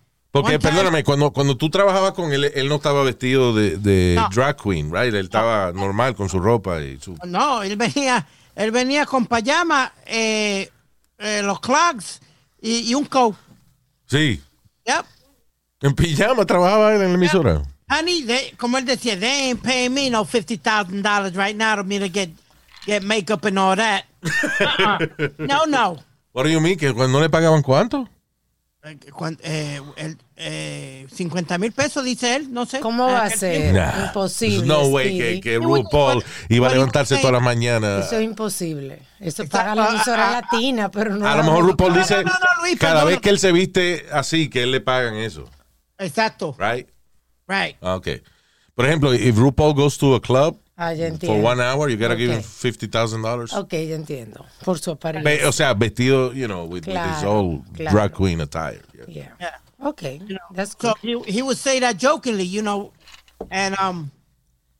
Porque, 0.43 0.59
perdóname, 0.59 1.05
cuando, 1.05 1.31
cuando 1.33 1.57
tú 1.57 1.71
trabajabas 1.71 2.13
con 2.13 2.33
él, 2.33 2.45
él 2.55 2.69
no 2.69 2.77
estaba 2.77 3.03
vestido 3.03 3.55
de, 3.55 3.77
de 3.77 4.15
No. 4.17 4.29
drag 4.33 4.57
queen, 4.57 4.91
right? 4.93 5.13
Él 5.15 5.25
estaba 5.27 5.73
normal 5.73 6.15
con 6.15 6.29
su 6.29 6.39
ropa 6.41 6.81
y 6.81 6.99
su... 7.01 7.17
No, 7.25 7.63
él 7.63 7.77
venía, 7.77 8.27
él 8.55 8.71
venía 8.71 9.07
con 9.07 9.27
pajama, 9.27 9.93
eh, 10.07 10.71
eh, 11.19 11.43
los 11.43 11.61
clogs 11.61 12.21
y, 12.61 12.91
y 12.91 12.95
un 12.95 13.05
coat. 13.07 13.35
Sí, 14.07 14.41
Yep. 14.87 15.05
en 15.83 15.95
pijama 15.95 16.45
trabajaba 16.47 16.95
él 16.95 17.03
en 17.03 17.09
la 17.09 17.15
emisora. 17.15 17.63
Honey, 17.89 18.25
they, 18.25 18.51
como 18.59 18.79
él 18.79 18.85
decía, 18.85 19.19
they 19.19 19.51
ain't 19.51 19.63
paying 19.63 19.93
me 19.95 20.11
no 20.11 20.25
$50,000 20.25 21.35
right 21.37 21.57
now 21.57 21.77
to 21.77 21.85
me 21.85 21.99
to 21.99 22.09
get, 22.09 22.31
get 22.85 23.03
makeup 23.03 23.45
and 23.45 23.59
all 23.59 23.77
that. 23.77 24.05
Uh-uh. 24.23 25.29
No, 25.39 25.65
no. 25.67 25.99
What 26.33 26.45
do 26.45 26.51
you 26.51 26.61
mean? 26.61 26.77
¿Que 26.77 26.93
no 26.93 27.21
le 27.21 27.29
pagaban 27.31 27.63
cuánto? 27.63 28.09
Eh, 28.87 28.99
cuan- 29.11 29.39
eh, 29.43 29.81
el, 29.97 30.17
eh, 30.37 31.07
50 31.13 31.59
mil 31.59 31.73
pesos, 31.73 32.05
dice 32.05 32.37
él, 32.37 32.53
no 32.53 32.67
sé. 32.67 32.79
¿Cómo 32.81 33.07
va 33.07 33.25
a 33.25 33.31
ser? 33.31 33.75
Imposible. 34.07 34.67
No 34.67 34.83
way 34.87 35.19
que, 35.19 35.41
que 35.41 35.59
RuPaul 35.59 36.23
iba 36.49 36.69
a 36.69 36.73
levantarse 36.73 37.17
sí. 37.17 37.21
todas 37.21 37.35
las 37.35 37.43
mañanas. 37.43 38.07
Eso 38.07 38.17
es 38.19 38.23
imposible. 38.25 39.03
Eso 39.19 39.43
Exacto. 39.43 39.51
paga 39.59 39.75
la 39.75 39.89
emisora 39.91 40.29
Ah, 40.39 40.41
latina, 40.41 40.91
pero 40.91 41.17
no. 41.17 41.27
A 41.27 41.31
la 41.31 41.37
lo 41.39 41.45
mejor 41.45 41.65
RuPaul 41.67 41.95
dice, 41.95 42.17
no, 42.23 42.31
no, 42.31 42.63
Luis, 42.63 42.79
cada 42.79 43.03
vez 43.05 43.19
que 43.21 43.31
él 43.31 43.39
se 43.41 43.51
viste 43.51 44.07
así, 44.13 44.49
que 44.49 44.63
él 44.63 44.71
le 44.71 44.81
pagan 44.81 45.17
eso, 45.17 45.45
Exacto. 45.99 46.55
right? 46.59 46.89
Right. 47.49 47.77
Ah, 47.83 47.95
Okay. 47.97 48.23
Por 48.75 48.85
ejemplo, 48.87 49.15
if 49.15 49.37
RuPaul 49.37 49.75
goes 49.75 49.97
to 49.99 50.15
a 50.15 50.21
club 50.21 50.59
Ah, 50.79 50.93
ya 50.93 51.07
for 51.07 51.15
entiendo. 51.15 51.43
one 51.43 51.61
hour, 51.61 51.89
you 51.89 51.97
gotta 51.97 52.15
give 52.17 52.31
him 52.31 52.39
Ok. 52.41 52.45
$50,000. 52.45 53.53
Ok, 53.57 53.73
ya 53.73 53.95
entiendo. 53.97 54.45
Por 54.63 54.79
su 54.79 54.91
apariencia. 54.91 55.49
O 55.49 55.53
sea, 55.53 55.73
vestido, 55.75 56.33
you 56.35 56.47
know, 56.47 56.65
with, 56.65 56.87
with 56.87 56.95
his 56.97 57.21
Claro, 57.21 57.31
whole 57.33 57.63
claro. 57.75 57.91
drag 57.97 58.13
queen 58.13 58.41
attire. 58.43 58.83
yeah. 58.95 59.05
Yeah. 59.09 59.33
Yeah. 59.41 59.57
Ok, 59.89 60.03
that's 60.55 60.73
So 60.79 60.95
good. 61.03 61.25
he, 61.27 61.33
he 61.33 61.43
would 61.43 61.57
say 61.57 61.81
that 61.81 61.97
jokingly, 61.97 62.45
you 62.45 62.61
know, 62.63 62.93
and 63.51 63.75
um, 63.79 64.11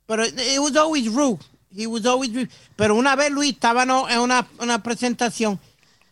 but 0.07 0.19
it, 0.19 0.33
it 0.37 0.59
was 0.59 0.75
always 0.75 1.07
rude. 1.09 1.39
He 1.71 1.87
was 1.87 2.05
always 2.05 2.31
rude. 2.33 2.49
Pero 2.75 2.95
una 2.95 3.15
vez 3.15 3.31
Luis 3.31 3.53
estaba 3.53 3.85
no, 3.85 4.07
en 4.07 4.19
una, 4.19 4.47
una 4.59 4.81
presentación 4.83 5.59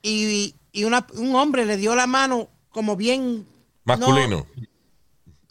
y, 0.03 0.53
y 0.71 0.83
una, 0.83 1.05
un 1.15 1.35
hombre 1.35 1.65
le 1.65 1.77
dio 1.77 1.95
la 1.95 2.07
mano 2.07 2.47
como 2.69 2.95
bien 2.95 3.45
Masculino. 3.85 4.45
no- 4.55 4.65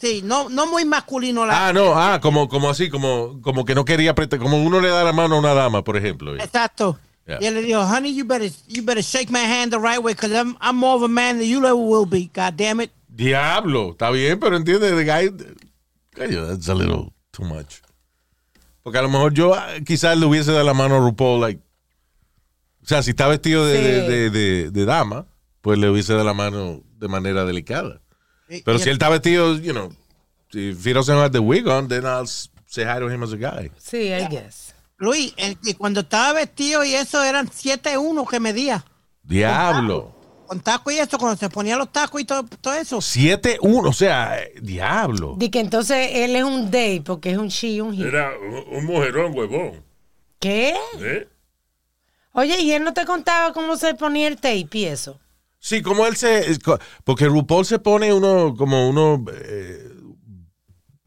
sí, 0.05 0.23
no, 0.23 0.49
no 0.49 0.67
muy 0.67 0.85
masculino. 0.85 1.47
La, 1.47 1.69
Ah, 1.69 1.73
no, 1.73 1.95
ah, 1.95 2.21
como, 2.21 2.49
como 2.49 2.69
así, 2.71 2.91
como, 2.91 3.41
como 3.43 3.65
que 3.65 3.75
no 3.75 3.85
quería 3.85 4.11
apretar, 4.11 4.39
como 4.39 4.63
uno 4.63 4.81
le 4.81 4.89
da 4.89 5.03
la 5.05 5.13
mano 5.13 5.37
a 5.37 5.39
una 5.39 5.55
dama, 5.55 5.83
por 5.83 5.97
ejemplo. 5.97 6.37
Exacto. 6.37 6.99
Yeah. 7.27 7.39
Y 7.41 7.47
él 7.47 7.55
le 7.55 7.63
dijo, 7.63 7.81
honey, 7.81 8.15
you 8.15 8.25
better, 8.27 8.51
you 8.69 8.83
better 8.83 9.03
shake 9.03 9.31
my 9.31 9.41
hand 9.41 9.73
the 9.73 9.79
right 9.79 9.99
way 10.03 10.13
because 10.13 10.31
I'm, 10.33 10.57
I'm 10.61 10.77
more 10.77 10.95
of 10.97 11.03
a 11.03 11.09
man 11.09 11.39
than 11.39 11.49
you 11.49 11.59
ever 11.65 11.75
will 11.75 12.05
be. 12.07 12.31
God 12.35 12.57
damn 12.57 12.81
it. 12.83 12.91
Diablo, 13.09 13.93
está 13.93 14.11
bien, 14.11 14.39
pero 14.39 14.57
entiende, 14.57 14.91
the 14.95 15.05
guy, 15.05 15.31
coño, 16.15 16.47
that's 16.49 16.69
a 16.69 16.75
little 16.75 17.13
too 17.31 17.45
much. 17.45 17.81
Porque 18.83 18.99
a 18.99 19.03
lo 19.03 19.09
mejor 19.09 19.33
yo 19.33 19.55
ah, 19.55 19.69
quizás 19.87 20.19
le 20.19 20.27
hubiese 20.27 20.53
dado 20.53 20.65
la 20.65 20.75
mano 20.75 20.97
a 20.97 20.99
RuPaul, 20.99 21.41
like, 21.41 21.61
o 22.83 22.87
sea, 22.87 23.03
si 23.03 23.11
está 23.11 23.27
vestido 23.29 23.65
de, 23.65 23.77
Sí. 23.79 23.83
de, 23.83 24.01
de- 24.03 24.31
de- 24.31 24.71
de 24.71 24.85
dama, 24.85 25.25
pues 25.63 25.79
le 25.79 25.89
hubiese 25.89 26.13
dado 26.13 26.25
la 26.27 26.35
mano 26.35 26.83
de 26.99 27.09
manera 27.09 27.47
delicada. 27.47 28.03
Pero 28.49 28.77
y 28.77 28.81
si 28.81 28.89
él 28.89 28.95
está 28.95 29.09
vestido, 29.09 29.57
you 29.59 29.73
know, 29.73 29.93
if 30.53 30.85
he 30.85 30.93
doesn't 30.93 31.17
have 31.17 31.33
the 31.33 31.41
wig 31.41 31.67
on, 31.67 31.89
then 31.89 32.05
I'll 32.05 32.27
say 32.27 32.85
hi 32.85 32.99
to 32.99 33.09
him 33.09 33.23
as 33.23 33.33
a 33.33 33.37
guy. 33.37 33.71
Sí, 33.79 34.13
I 34.13 34.29
guess. 34.29 34.75
Luis, 34.99 35.35
el 35.37 35.59
que 35.59 35.75
cuando 35.75 36.01
estaba 36.01 36.33
vestido 36.35 36.85
y 36.85 36.95
eso 36.95 37.23
eran 37.23 37.49
7'1 37.49 38.29
que 38.29 38.41
medía. 38.41 38.85
Diablo. 39.23 40.15
Con 40.47 40.61
taco 40.61 40.91
y 40.91 40.99
eso, 40.99 41.19
cuando 41.19 41.39
se 41.39 41.49
ponía 41.49 41.77
los 41.77 41.91
tacos 41.91 42.21
y 42.21 42.25
todo, 42.25 42.45
todo 42.61 42.75
eso. 42.75 42.99
7-1, 42.99 43.89
o 43.89 43.93
sea, 43.93 44.39
eh, 44.39 44.53
diablo. 44.61 45.35
Di 45.39 45.49
que 45.49 45.61
entonces 45.61 46.11
él 46.13 46.37
es 46.37 46.45
un 46.45 46.71
day 46.71 47.01
porque 47.01 47.31
es 47.31 47.39
un 47.39 47.49
she 47.49 47.69
y 47.69 47.81
un 47.81 47.95
he. 47.95 48.07
Era 48.07 48.33
un, 48.39 48.77
un 48.77 48.85
mujerón 48.85 49.35
huevón. 49.35 49.83
¿Qué? 50.39 50.75
¿eh? 51.01 51.29
Oye, 52.33 52.61
¿y 52.61 52.73
él 52.73 52.85
no 52.85 52.93
te 52.93 53.07
contaba 53.07 53.53
cómo 53.53 53.77
se 53.77 53.95
ponía 53.95 54.29
el 54.29 54.37
tape 54.37 54.69
y 54.73 54.85
eso? 54.85 55.19
Sí, 55.67 55.81
como 55.81 56.07
él 56.07 56.15
se. 56.15 56.59
Porque 57.05 57.25
RuPaul 57.27 57.65
se 57.65 57.79
pone 57.79 58.13
uno, 58.13 58.55
como 58.55 58.87
uno. 58.87 59.25
eh, 59.33 59.89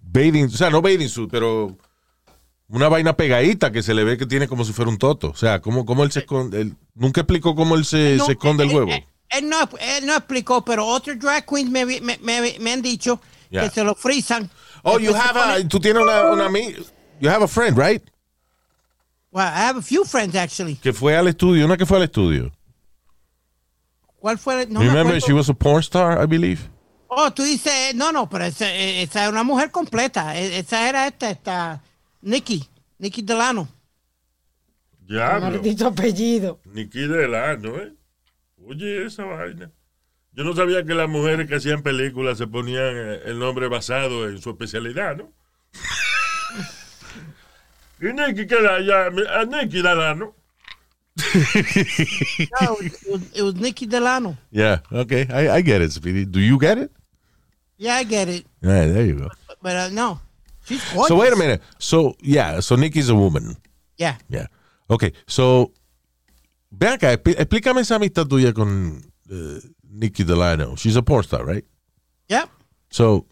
bathing, 0.01 0.45
o 0.45 0.49
sea, 0.49 0.71
no 0.71 0.81
bathing 0.81 1.09
suit, 1.09 1.29
pero. 1.29 1.77
Una 2.67 2.89
vaina 2.89 3.15
pegadita 3.15 3.71
que 3.71 3.83
se 3.83 3.93
le 3.93 4.03
ve 4.03 4.17
que 4.17 4.25
tiene 4.25 4.47
como 4.47 4.65
si 4.65 4.73
fuera 4.73 4.89
un 4.89 4.97
toto. 4.97 5.29
O 5.29 5.35
sea, 5.35 5.61
como, 5.61 5.85
como 5.85 6.03
él 6.03 6.11
se 6.11 6.21
esconde. 6.21 6.59
él- 6.61 6.75
nunca 6.95 7.21
explicó 7.21 7.53
cómo 7.55 7.75
él 7.75 7.85
se, 7.85 8.15
No, 8.17 8.25
se 8.25 8.31
esconde 8.31 8.63
el 8.63 8.71
él- 8.71 8.75
huevo. 8.75 8.91
Él, 8.93 9.05
él 9.29 9.47
no, 9.47 9.59
él 9.79 10.05
no 10.07 10.15
explicó, 10.15 10.65
pero 10.65 10.87
otros 10.87 11.19
drag 11.19 11.45
queens 11.45 11.69
me, 11.69 11.85
me, 11.85 12.01
me- 12.01 12.57
me 12.59 12.71
han 12.73 12.81
dicho 12.81 13.21
Yeah. 13.51 13.61
que 13.63 13.69
se 13.69 13.83
lo 13.83 13.93
frisan. 13.93 14.49
Oh, 14.81 14.97
you 14.97 15.13
have 15.13 15.39
a. 15.39 15.67
Tú 15.67 15.79
tienes 15.79 16.01
una, 16.01 16.31
una 16.31 16.49
You 17.21 17.29
have 17.29 17.43
a 17.43 17.47
friend, 17.47 17.77
right? 17.77 18.01
Well, 19.31 19.45
I 19.45 19.67
have 19.67 19.77
a 19.77 19.83
few 19.83 20.03
friends, 20.03 20.35
actually. 20.35 20.77
Que 20.77 20.93
fue 20.93 21.15
al 21.15 21.27
estudio, 21.27 21.63
una 21.63 21.77
que 21.77 21.85
fue 21.85 21.97
al 21.97 22.03
estudio. 22.05 22.51
¿Cuál 24.19 24.37
fue? 24.37 24.63
el- 24.63 24.73
No 24.73 24.81
me 24.81 24.87
Remember, 24.87 25.19
she 25.21 25.33
was 25.33 25.49
a 25.49 25.53
porn 25.53 25.79
star, 25.81 26.21
I 26.21 26.25
believe. 26.27 26.59
Oh, 27.07 27.31
tú 27.31 27.43
dices, 27.43 27.95
no, 27.95 28.11
no, 28.11 28.29
pero 28.29 28.45
esa, 28.45 28.71
esa 28.73 29.25
es 29.25 29.31
una 29.31 29.43
mujer 29.43 29.71
completa. 29.71 30.37
E- 30.37 30.59
Esa 30.59 30.89
era 30.89 31.07
esta, 31.07 31.29
esta, 31.29 31.81
Nikki, 32.21 32.67
Nikki 32.99 33.21
Delano. 33.21 33.67
Diablo. 34.99 35.51
Maldito 35.51 35.87
apellido. 35.87 36.59
Niki 36.65 37.07
Delano, 37.07 37.77
¿eh? 37.77 37.93
Oye, 38.67 39.05
esa 39.05 39.23
vaina. 39.23 39.71
Yo 40.33 40.43
no 40.43 40.53
sabía 40.53 40.83
que 40.83 40.93
las 40.93 41.07
mujeres 41.07 41.47
que 41.47 41.55
hacían 41.55 41.81
películas 41.81 42.37
se 42.37 42.45
ponían 42.45 42.93
eh, 42.95 43.21
el 43.25 43.39
nombre 43.39 43.69
basado 43.69 44.27
en 44.27 44.41
su 44.41 44.49
especialidad, 44.49 45.15
¿no? 45.15 45.31
y 48.01 48.05
Nicky, 48.13 48.45
¿qué 48.47 48.55
era? 48.55 48.79
Ya, 48.81 49.05
a 49.39 49.45
Nicky 49.45 49.81
Delano. 49.81 50.35
No, 51.17 52.77
it 52.79 52.93
was, 53.09 53.31
it 53.33 53.41
was 53.41 53.55
Nikki 53.55 53.85
Delano. 53.85 54.37
Yeah, 54.51 54.79
okay. 54.91 55.27
I, 55.29 55.57
I 55.57 55.61
get 55.61 55.81
it, 55.81 55.91
Speedy. 55.91 56.25
Do 56.25 56.39
you 56.39 56.59
get 56.59 56.77
it? 56.77 56.91
Yeah, 57.77 57.95
I 57.95 58.03
get 58.03 58.27
it. 58.29 58.45
Yeah, 58.61 58.87
there 58.87 59.05
you 59.05 59.15
go. 59.15 59.29
But 59.61 59.75
uh, 59.75 59.89
no, 59.89 60.19
she's 60.65 60.83
gorgeous. 60.93 61.07
So 61.09 61.15
wait 61.15 61.33
a 61.33 61.35
minute. 61.35 61.61
So 61.79 62.15
yeah, 62.21 62.59
so 62.59 62.75
Nikki's 62.75 63.09
a 63.09 63.15
woman. 63.15 63.55
Yeah. 63.97 64.17
Yeah. 64.29 64.47
Okay. 64.89 65.13
So 65.27 65.71
ve 66.71 66.87
acá, 66.87 67.13
expl- 67.13 67.35
explícame 67.39 67.81
esa 67.81 67.95
amistad 67.95 68.27
tuya 68.27 68.53
con 68.53 69.01
uh, 69.31 69.59
Nikki 69.89 70.23
Delano. 70.23 70.75
She's 70.75 70.95
a 70.95 71.01
porn 71.01 71.23
star, 71.23 71.45
right? 71.45 71.65
Yep. 72.29 72.49
So 72.89 73.25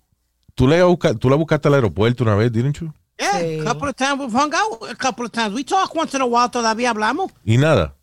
tú 0.55 0.67
le 0.67 0.81
busca, 0.83 1.13
tú 1.13 1.29
la 1.29 1.35
buscaste 1.35 1.67
al 1.67 1.75
aeropuerto 1.75 2.23
una 2.23 2.35
vez, 2.35 2.51
didn't 2.51 2.79
you? 2.79 2.91
Yeah, 3.17 3.39
Sí. 3.39 3.59
a 3.59 3.63
couple 3.63 3.89
of 3.89 3.95
times 3.95 4.19
we've 4.19 4.33
hung 4.33 4.51
out. 4.53 4.89
A 4.91 4.95
couple 4.95 5.25
of 5.25 5.31
times 5.31 5.53
we 5.55 5.63
talk 5.63 5.93
once 5.95 6.13
in 6.15 6.21
a 6.21 6.25
while. 6.25 6.49
Todavía 6.49 6.89
hablamos. 6.89 7.31
Y 7.45 7.57
nada. 7.57 7.95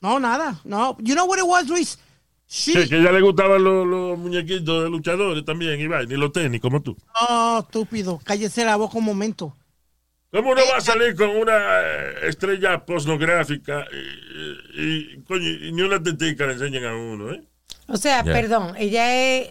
No, 0.00 0.18
nada. 0.18 0.60
No. 0.64 0.96
You 1.00 1.14
know 1.14 1.26
what 1.26 1.38
it 1.38 1.46
was, 1.46 1.68
Luis? 1.68 1.98
She. 2.48 2.72
Que, 2.72 2.88
que 2.88 2.94
a 2.96 2.98
ella 2.98 3.12
le 3.12 3.20
gustaban 3.20 3.62
los, 3.62 3.86
los 3.86 4.18
muñequitos 4.18 4.82
de 4.84 4.90
luchadores 4.90 5.44
también, 5.44 5.78
y 5.80 5.86
vaina, 5.86 6.12
y 6.12 6.16
los 6.16 6.32
tenis, 6.32 6.60
como 6.60 6.82
tú. 6.82 6.96
Oh, 7.28 7.60
estúpido. 7.64 8.20
Cállese 8.24 8.64
la 8.64 8.74
boca 8.76 8.98
un 8.98 9.04
momento. 9.04 9.54
¿Cómo 10.32 10.50
uno 10.52 10.60
va 10.72 10.78
a 10.78 10.80
salir 10.80 11.14
con 11.16 11.28
una 11.30 11.52
eh, 11.82 12.14
estrella 12.28 12.84
pornográfica 12.84 13.84
y, 13.92 14.80
y, 14.80 15.14
y, 15.14 15.22
coño, 15.22 15.48
y 15.48 15.72
ni 15.72 15.82
una 15.82 16.02
tetica 16.02 16.46
le 16.46 16.52
enseñan 16.54 16.84
a 16.84 16.96
uno, 16.96 17.30
eh? 17.32 17.42
O 17.88 17.96
sea, 17.96 18.22
Yeah. 18.24 18.32
perdón, 18.32 18.74
ella 18.78 19.12
es. 19.38 19.48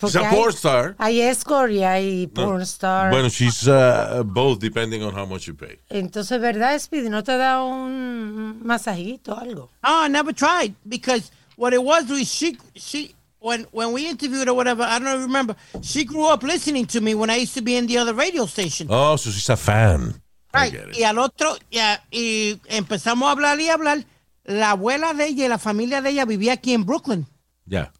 She's 0.00 0.16
a 0.16 0.30
porn 0.30 0.52
star. 0.52 0.94
Hay 0.98 1.20
escort 1.20 1.70
y 1.70 1.82
hay 1.82 2.26
porn 2.26 2.62
star. 2.62 3.10
Bueno, 3.10 3.28
she's 3.28 3.68
uh, 3.68 4.22
both 4.24 4.58
depending 4.58 5.02
on 5.02 5.14
how 5.14 5.26
much 5.26 5.46
you 5.46 5.54
pay. 5.54 5.78
Entonces, 5.90 6.40
¿verdad, 6.40 6.78
Speedy? 6.78 7.08
¿No 7.08 7.22
te 7.22 7.36
da 7.36 7.62
un 7.62 8.60
masajito 8.64 9.34
o 9.34 9.38
algo? 9.38 9.70
No, 9.82 10.04
I 10.04 10.08
never 10.08 10.32
tried 10.32 10.74
because 10.88 11.30
what 11.56 11.72
it 11.72 11.82
was, 11.82 12.08
Luis, 12.08 12.30
she, 12.30 12.56
she, 12.74 13.14
when, 13.40 13.66
when 13.72 13.92
we 13.92 14.08
interviewed 14.08 14.48
or 14.48 14.54
whatever, 14.54 14.82
I 14.82 14.98
don't 14.98 15.22
remember. 15.22 15.54
She 15.82 16.04
grew 16.04 16.26
up 16.26 16.42
listening 16.42 16.86
to 16.86 17.00
me 17.00 17.14
when 17.14 17.30
I 17.30 17.36
used 17.36 17.54
to 17.54 17.62
be 17.62 17.76
in 17.76 17.86
the 17.86 17.98
other 17.98 18.14
radio 18.14 18.46
station. 18.46 18.86
Oh, 18.90 19.16
so 19.16 19.30
she's 19.30 19.50
a 19.50 19.56
fan. 19.56 20.14
Right. 20.52 20.74
Y 20.98 21.04
al 21.04 21.18
otro, 21.18 21.56
ya, 21.70 22.02
y 22.10 22.58
empezamos 22.68 23.28
a 23.28 23.32
hablar 23.32 23.60
y 23.60 23.68
hablar. 23.68 24.04
La 24.44 24.70
abuela 24.72 25.14
de 25.14 25.26
ella 25.26 25.44
y 25.44 25.48
la 25.48 25.58
familia 25.58 26.02
de 26.02 26.10
ella 26.10 26.24
vivía 26.24 26.54
aquí 26.54 26.72
en 26.72 26.84
Brooklyn. 26.84 27.26
Ya. 27.66 27.92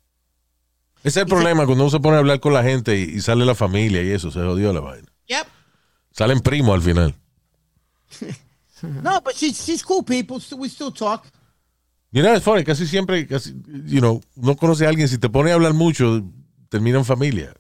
Ese 1.03 1.09
es 1.21 1.25
el 1.25 1.27
problema 1.27 1.65
cuando 1.67 1.85
uno 1.85 1.91
se 1.91 2.01
pone 2.01 2.17
a 2.17 2.21
hablar 2.21 2.41
con 2.41 2.53
la 2.53 2.63
gente 2.63 2.99
y, 2.99 3.03
y 3.05 3.21
sale 3.21 3.45
la 3.45 3.55
familia 3.55 4.03
y 4.03 4.11
eso, 4.11 4.31
se 4.31 4.41
jodió 4.41 4.73
la 4.73 4.81
vaina. 4.81 5.09
Yep. 5.29 5.47
Salen 6.13 6.41
primos 6.41 6.75
al 6.75 6.83
final. 6.83 7.15
No, 8.83 9.21
but 9.21 9.35
she's, 9.37 9.63
she's 9.63 9.83
cool 9.83 10.03
people. 10.03 10.41
so 10.41 10.57
we 10.57 10.69
still 10.69 10.91
talk. 10.91 11.27
You 12.13 12.23
know, 12.23 12.35
it's 12.35 12.45
funny, 12.45 12.65
casi 12.65 12.87
siempre, 12.87 13.27
casi, 13.27 13.53
you 13.87 14.01
know, 14.01 14.21
no 14.37 14.57
conoce 14.57 14.87
a 14.87 14.89
alguien, 14.89 15.07
si 15.07 15.19
te 15.19 15.29
pone 15.29 15.51
a 15.51 15.55
hablar 15.55 15.75
mucho, 15.75 16.23
termina 16.71 16.99
en 16.99 17.05
familia. 17.05 17.55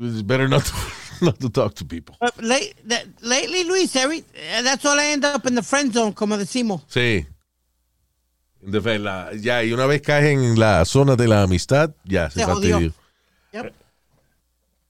It's 0.00 0.22
better 0.22 0.48
not 0.48 0.64
to, 0.64 0.72
not 1.24 1.38
to 1.40 1.50
talk 1.50 1.74
to 1.74 1.84
people. 1.84 2.16
But 2.20 2.42
late, 2.42 2.74
that, 2.86 3.04
lately, 3.20 3.64
Luis, 3.64 3.94
every, 3.94 4.20
uh, 4.20 4.62
that's 4.62 4.84
all 4.84 4.98
I 4.98 5.06
end 5.12 5.24
up 5.24 5.46
in 5.46 5.54
the 5.54 5.62
friend 5.62 5.92
zone, 5.92 6.14
como 6.14 6.36
decimos. 6.36 6.82
Sí. 6.88 7.26
De 8.62 8.98
la- 8.98 9.30
ya, 9.34 9.62
y 9.64 9.72
una 9.72 9.86
vez 9.86 10.00
caes 10.02 10.26
en 10.32 10.58
la 10.58 10.84
zona 10.84 11.16
de 11.16 11.26
la 11.28 11.42
amistad, 11.42 11.90
ya, 12.04 12.30
se, 12.30 12.40
Se. 12.44 12.92
Yep. 13.52 13.72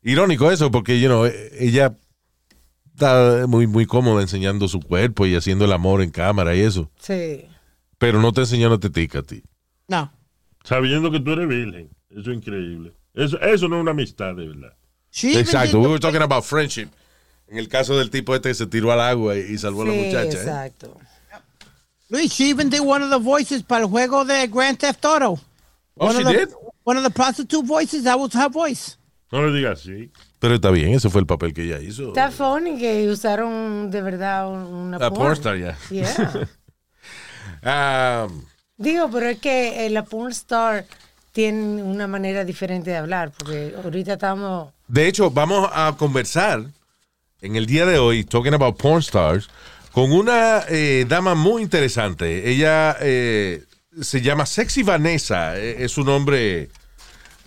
Irónico 0.03 0.51
eso, 0.51 0.71
porque, 0.71 1.01
you 1.01 1.09
know, 1.09 1.25
ella 1.59 1.97
está 2.93 3.47
muy, 3.49 3.67
muy 3.67 3.87
cómoda 3.87 4.21
enseñando 4.23 4.69
su 4.69 4.81
cuerpo 4.81 5.27
y 5.27 5.35
haciendo 5.35 5.65
el 5.65 5.73
amor 5.73 6.03
en 6.03 6.11
cámara 6.11 6.55
y 6.55 6.61
eso. 6.61 6.91
Sí. 7.01 7.47
Pero 7.99 8.21
no 8.21 8.33
te 8.33 8.41
enseñando 8.43 8.79
tetica 8.79 9.21
a 9.21 9.23
ti. 9.23 9.43
No. 9.89 10.13
Sabiendo 10.65 11.11
que 11.11 11.21
tú 11.21 11.33
eres 11.33 11.49
virgen. 11.49 11.89
Eso 12.11 12.31
es 12.31 12.37
increíble. 12.37 12.93
Eso, 13.15 13.41
eso 13.41 13.69
no 13.69 13.77
es 13.77 13.83
una 13.83 13.93
amistad, 13.93 14.35
de 14.35 14.49
verdad. 14.49 14.75
Exacto. 15.23 15.81
We 15.81 15.89
were 15.89 16.01
talking 16.01 16.23
about 16.23 16.45
friendship. 16.45 16.89
En 17.49 17.59
el 17.59 17.69
caso 17.69 17.97
del 17.99 18.11
tipo 18.11 18.35
este 18.35 18.49
que 18.51 18.55
se 18.55 18.67
tiró 18.67 18.93
al 18.93 19.01
agua 19.01 19.37
y, 19.37 19.53
y 19.55 19.59
salvó 19.59 19.83
a 19.83 19.87
la 19.87 19.93
Sí, 19.93 19.99
muchacha. 20.07 20.67
¿eh? 20.67 20.73
Luis, 22.13 22.31
she 22.31 22.51
even 22.51 22.69
did 22.69 22.81
one 22.81 23.03
of 23.03 23.09
the 23.09 23.19
voices 23.19 23.63
para 23.63 23.85
el 23.85 23.89
juego 23.89 24.27
de 24.27 24.47
Grand 24.47 24.79
Theft 24.79 25.03
Auto. 25.07 25.41
Oh, 25.97 26.07
one 26.07 26.15
she 26.15 26.21
of 26.21 26.27
the, 26.27 26.33
did? 26.33 26.55
One 26.85 26.99
of 26.99 27.05
the 27.05 27.11
prostitute 27.11 27.65
voices, 27.65 28.05
that 28.05 28.19
was 28.21 28.35
her 28.35 28.51
voice. 28.51 28.99
No 29.33 29.41
le 29.41 29.51
digas 29.51 29.81
así. 29.81 30.11
Pero 30.39 30.57
está 30.57 30.71
bien, 30.71 30.93
ese 30.93 31.09
fue 31.09 31.23
el 31.23 31.27
papel 31.27 31.55
que 31.55 31.63
ella 31.63 31.81
hizo. 31.81 32.09
Está 32.09 32.31
funny 32.31 32.79
que 32.79 33.09
usaron 33.09 33.91
de 33.91 34.03
verdad 34.03 34.47
una 34.51 34.99
La 34.99 35.09
porn. 35.09 35.29
pornstar, 35.29 35.57
ya. 35.57 35.79
Yeah. 35.89 36.49
Um, 38.27 38.45
Digo, 38.77 39.09
pero 39.11 39.31
es 39.31 39.39
que 39.39 39.89
la 39.89 40.05
porn 40.05 40.33
star 40.33 40.85
tiene 41.33 41.83
una 41.83 42.07
manera 42.07 42.45
diferente 42.45 42.91
de 42.91 42.97
hablar, 42.97 43.31
porque 43.31 43.75
ahorita 43.83 44.15
estamos... 44.15 44.71
de 44.87 45.09
hecho, 45.09 45.31
vamos 45.31 45.71
a 45.73 45.95
conversar 45.97 46.65
en 47.41 47.57
el 47.57 47.65
día 47.65 47.87
de 47.87 47.99
hoy, 47.99 48.25
talking 48.25 48.53
about 48.53 48.77
porn 48.77 49.01
stars, 49.01 49.49
con 49.93 50.13
una 50.13 50.65
eh, 50.69 51.05
dama 51.09 51.35
muy 51.35 51.63
interesante. 51.63 52.51
Ella 52.51 52.97
eh, 53.01 53.65
se 54.01 54.21
llama 54.21 54.47
Sexy 54.47 54.83
Vanessa, 54.83 55.59
eh, 55.59 55.85
es 55.85 55.93
su 55.93 56.03
nombre, 56.03 56.71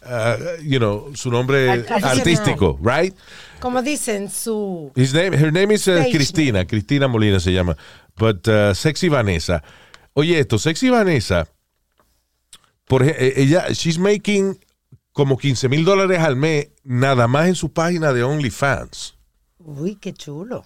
uh, 0.03 0.61
you 0.63 0.77
know, 0.77 1.15
su 1.15 1.31
nombre 1.31 1.71
Artístico. 1.71 2.07
artístico, 2.07 2.79
right? 2.83 3.15
Como 3.59 3.81
dicen, 3.81 4.29
su... 4.29 4.91
His 4.95 5.13
name, 5.13 5.35
her 5.35 5.51
name 5.51 5.73
is 5.73 5.87
uh, 5.87 6.03
Cristina, 6.11 6.65
Cristina 6.65 7.07
Molina 7.07 7.39
se 7.39 7.51
llama, 7.51 7.75
but 8.15 8.47
uh, 8.47 8.73
Sexy 8.75 9.09
Vanessa. 9.09 9.63
Oye, 10.13 10.39
esto, 10.39 10.59
Sexy 10.59 10.89
Vanessa, 10.89 11.47
por 12.85 13.03
eh, 13.03 13.33
ella, 13.37 13.67
she's 13.71 13.97
making 13.97 14.57
como 15.13 15.37
15 15.37 15.67
mil 15.69 15.83
dólares 15.83 16.19
al 16.19 16.35
mes 16.35 16.69
nada 16.83 17.27
más 17.27 17.47
en 17.47 17.55
su 17.55 17.73
página 17.73 18.13
de 18.13 18.23
OnlyFans. 18.23 19.15
Uy, 19.57 19.95
qué 19.95 20.13
chulo. 20.13 20.63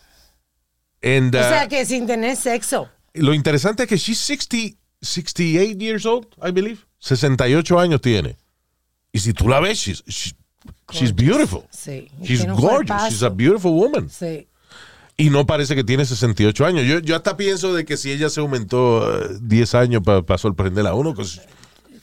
And, 1.01 1.35
O 1.35 1.39
uh, 1.39 1.43
sea 1.43 1.67
que 1.67 1.85
sin 1.85 2.05
tener 2.05 2.35
sexo. 2.35 2.89
lo 3.13 3.33
interesante 3.33 3.83
es 3.83 3.89
que 3.89 3.97
she's 3.97 4.19
60, 4.19 4.77
68 5.01 5.79
years 5.79 6.05
old, 6.05 6.27
I 6.43 6.51
believe. 6.51 6.79
68 6.99 7.79
años 7.79 8.01
tiene. 8.01 8.37
Y 9.11 9.19
si 9.19 9.33
tú 9.33 9.47
la 9.47 9.59
ves, 9.59 9.77
she's, 9.79 10.03
she's, 10.05 10.35
she's 10.91 11.15
beautiful. 11.15 11.63
Sí. 11.71 12.09
She's 12.21 12.45
gorgeous. 12.45 13.09
She's 13.09 13.23
a 13.23 13.29
beautiful 13.29 13.71
woman. 13.71 14.09
Sí. 14.09 14.47
Y 15.17 15.29
no 15.29 15.45
parece 15.45 15.75
que 15.75 15.83
tiene 15.83 16.05
68 16.05 16.65
años. 16.65 16.85
Yo, 16.85 16.99
yo 16.99 17.15
hasta 17.15 17.35
pienso 17.35 17.73
de 17.73 17.83
que 17.83 17.97
si 17.97 18.11
ella 18.11 18.29
se 18.29 18.39
aumentó 18.39 19.19
eh, 19.21 19.37
10 19.41 19.75
años 19.75 20.01
para 20.03 20.37
sorprenderla 20.37 20.91
a 20.91 20.93
uno, 20.93 21.11
because 21.11 21.41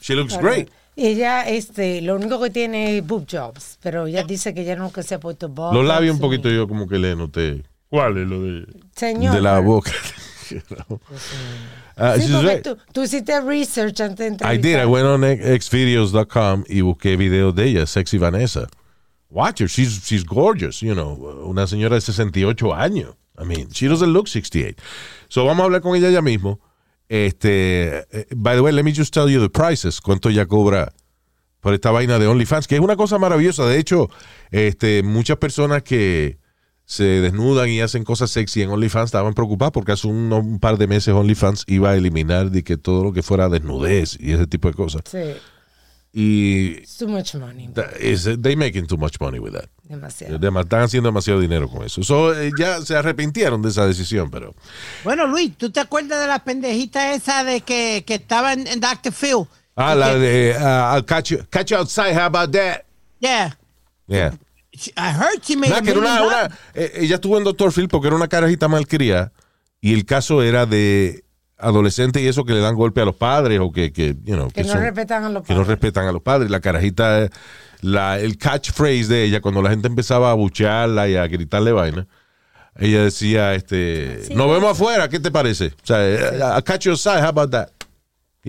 she 0.01 0.13
looks 0.15 0.37
great. 0.37 0.69
Ella, 0.95 1.47
este, 1.47 2.01
lo 2.01 2.15
único 2.15 2.41
que 2.41 2.49
tiene 2.49 2.97
es 2.97 3.05
boob 3.05 3.27
jobs, 3.29 3.77
pero 3.81 4.07
ella 4.07 4.23
dice 4.23 4.53
que 4.53 4.61
ella 4.61 4.75
nunca 4.75 5.03
se 5.03 5.15
ha 5.15 5.19
puesto 5.19 5.47
botox. 5.47 5.75
Los 5.75 5.85
labios 5.85 6.15
un 6.15 6.21
poquito 6.21 6.49
yo 6.49 6.67
como 6.67 6.87
que 6.87 6.97
le 6.97 7.15
noté 7.15 7.63
¿Cuál 7.89 8.17
es 8.17 8.27
lo 8.27 8.41
de.? 8.41 8.65
Señor. 8.95 9.33
de 9.35 9.41
la 9.41 9.59
boca. 9.59 9.91
Ah, 11.99 12.13
Sí, 12.15 12.27
she's 12.27 12.31
porque 12.31 12.53
right. 12.53 12.63
tú, 12.63 12.77
tú 12.93 13.03
hiciste 13.03 13.41
research 13.41 13.99
antes 14.01 14.37
de 14.37 14.45
I 14.45 14.57
did. 14.57 14.77
I 14.79 14.85
went 14.85 15.05
on 15.07 15.21
xvideos.com 15.23 16.63
y 16.69 16.81
busqué 16.81 17.17
videos 17.17 17.55
de 17.55 17.65
ella, 17.65 17.87
Sexy 17.87 18.19
Vanessa. 18.19 18.67
Watch 19.29 19.61
her. 19.61 19.67
She's, 19.67 20.03
she's 20.05 20.23
gorgeous, 20.23 20.79
you 20.81 20.93
know. 20.93 21.15
Una 21.43 21.65
señora 21.65 21.95
de 21.95 22.01
68 22.01 22.73
años. 22.73 23.15
I 23.39 23.45
mean, 23.45 23.69
she 23.71 23.87
doesn't 23.87 24.13
look 24.13 24.27
68. 24.27 24.79
So 25.27 25.43
vamos 25.45 25.61
a 25.61 25.65
hablar 25.65 25.81
con 25.81 25.95
ella 25.95 26.09
ya 26.11 26.21
mismo. 26.21 26.59
Este, 27.09 28.05
eh, 28.11 28.27
by 28.35 28.55
the 28.55 28.61
way, 28.61 28.71
let 28.71 28.83
me 28.83 28.93
just 28.93 29.13
tell 29.13 29.27
you 29.27 29.41
the 29.41 29.49
prices. 29.49 29.99
Cuánto 29.99 30.29
ella 30.29 30.45
cobra 30.45 30.93
por 31.61 31.73
esta 31.73 31.89
vaina 31.91 32.19
de 32.19 32.27
OnlyFans, 32.27 32.67
que 32.67 32.75
es 32.75 32.81
una 32.81 32.95
cosa 32.95 33.17
maravillosa. 33.17 33.65
De 33.65 33.79
hecho, 33.79 34.07
este, 34.51 35.01
muchas 35.03 35.37
personas 35.37 35.81
que 35.83 36.37
se 36.89 37.03
desnudan 37.03 37.67
y 37.69 37.81
hacen 37.81 38.05
cosas 38.05 38.31
sexy 38.31 38.61
en 38.61 38.69
OnlyFans 38.69 39.09
estaban 39.09 39.33
preocupadas 39.33 39.73
porque 39.73 39.91
hace 39.91 40.07
un, 40.07 40.31
un 40.31 40.57
par 40.59 40.77
de 40.77 40.87
meses 40.87 41.13
OnlyFans 41.13 41.65
iba 41.67 41.89
a 41.91 41.95
eliminar 41.97 42.49
de 42.49 42.63
que 42.63 42.77
todo 42.77 43.03
lo 43.03 43.11
que 43.11 43.21
fuera 43.23 43.49
desnudez 43.49 44.17
y 44.19 44.31
ese 44.31 44.47
tipo 44.47 44.69
de 44.69 44.73
cosas. 44.73 45.01
Sí, 45.11 45.19
Y 46.13 46.77
it's 46.79 46.97
too 46.97 47.07
much 47.09 47.35
money. 47.35 47.69
is- 47.99 48.27
they 48.41 48.55
making 48.55 48.87
too 48.87 48.97
much 48.97 49.19
money 49.19 49.37
with 49.37 49.51
that. 49.51 49.65
Demasiado. 49.83 50.39
Dema- 50.39 50.61
Están 50.61 50.81
haciendo 50.83 51.09
demasiado 51.09 51.39
dinero 51.41 51.67
con 51.69 51.83
eso. 51.85 52.01
So, 52.03 52.33
eh, 52.33 52.51
ya 52.57 52.81
se 52.81 52.95
arrepintieron 52.95 53.61
de 53.61 53.69
esa 53.69 53.85
decisión, 53.85 54.31
pero 54.31 54.55
Bueno, 55.03 55.27
Luis, 55.27 55.55
¿tú 55.57 55.69
te 55.69 55.81
acuerdas 55.81 56.21
de 56.21 56.27
la 56.27 56.39
pendejita 56.39 57.13
esa 57.13 57.43
de 57.43 57.59
que, 57.61 58.03
que 58.07 58.15
estaba 58.15 58.53
en, 58.53 58.65
en 58.65 58.79
Dr. 58.79 59.11
Phil? 59.11 59.45
ah, 59.75 59.93
Y 59.93 59.99
la 59.99 60.13
que- 60.13 60.19
de 60.19 60.55
uh, 60.57 60.95
I'll 60.95 61.05
catch 61.05 61.31
you, 61.31 61.39
catch 61.49 61.71
you 61.71 61.77
outside. 61.77 62.13
How 62.15 62.23
about 62.33 62.51
that? 62.53 62.83
Yeah. 63.19 63.57
Yeah. 64.07 64.31
She- 64.77 64.91
I 64.95 65.11
heard 65.11 65.41
she 65.43 65.55
made 65.57 65.73
a 65.73 65.81
que 65.81 65.91
era 65.91 65.99
una, 65.99 66.21
una- 66.23 66.49
eh, 66.73 66.91
ella 67.01 67.15
estuvo 67.15 67.37
en 67.37 67.43
Dr. 67.43 67.71
Phil 67.71 67.87
porque 67.87 68.07
era 68.07 68.15
una 68.15 68.27
carajita 68.27 68.67
malcriada 68.67 69.31
y 69.81 69.93
el 69.93 70.05
caso 70.05 70.43
era 70.43 70.65
de 70.65 71.23
adolescentes 71.57 72.21
y 72.21 72.27
eso 72.27 72.45
que 72.45 72.53
le 72.53 72.59
dan 72.59 72.75
golpe 72.75 73.01
a 73.01 73.05
los 73.05 73.15
padres 73.15 73.59
o 73.59 73.71
que, 73.71 73.91
que, 73.91 74.15
you 74.23 74.35
know, 74.35 74.49
Que 74.51 74.63
no 74.63 74.73
son- 74.73 74.81
respetan 74.81 75.23
a 75.23 75.29
los 75.29 75.43
que 75.43 75.53
no 75.53 75.59
padres. 75.61 75.67
respetan 75.67 76.05
a 76.07 76.11
los 76.11 76.21
padres. 76.21 76.51
La 76.51 76.59
carajita, 76.59 77.29
la, 77.81 78.19
el 78.19 78.37
catchphrase 78.37 79.07
de 79.07 79.23
ella, 79.23 79.41
cuando 79.41 79.61
la 79.63 79.71
gente 79.71 79.87
empezaba 79.87 80.29
a 80.31 80.33
buchearla 80.35 81.07
y 81.09 81.15
a 81.15 81.25
gritarle 81.27 81.71
vaina, 81.71 82.05
ella 82.75 83.03
decía, 83.03 83.55
este, 83.55 84.25
Sí. 84.25 84.35
nos 84.35 84.51
vemos 84.51 84.71
afuera, 84.73 85.09
¿qué 85.09 85.19
te 85.19 85.31
parece? 85.31 85.67
O 85.81 85.85
sea, 85.85 86.07
eh, 86.07 86.39
I'll 86.55 86.63
catch 86.63 86.81
you 86.85 86.91
outside, 86.91 87.21
how 87.23 87.29
about 87.29 87.49
that? 87.49 87.69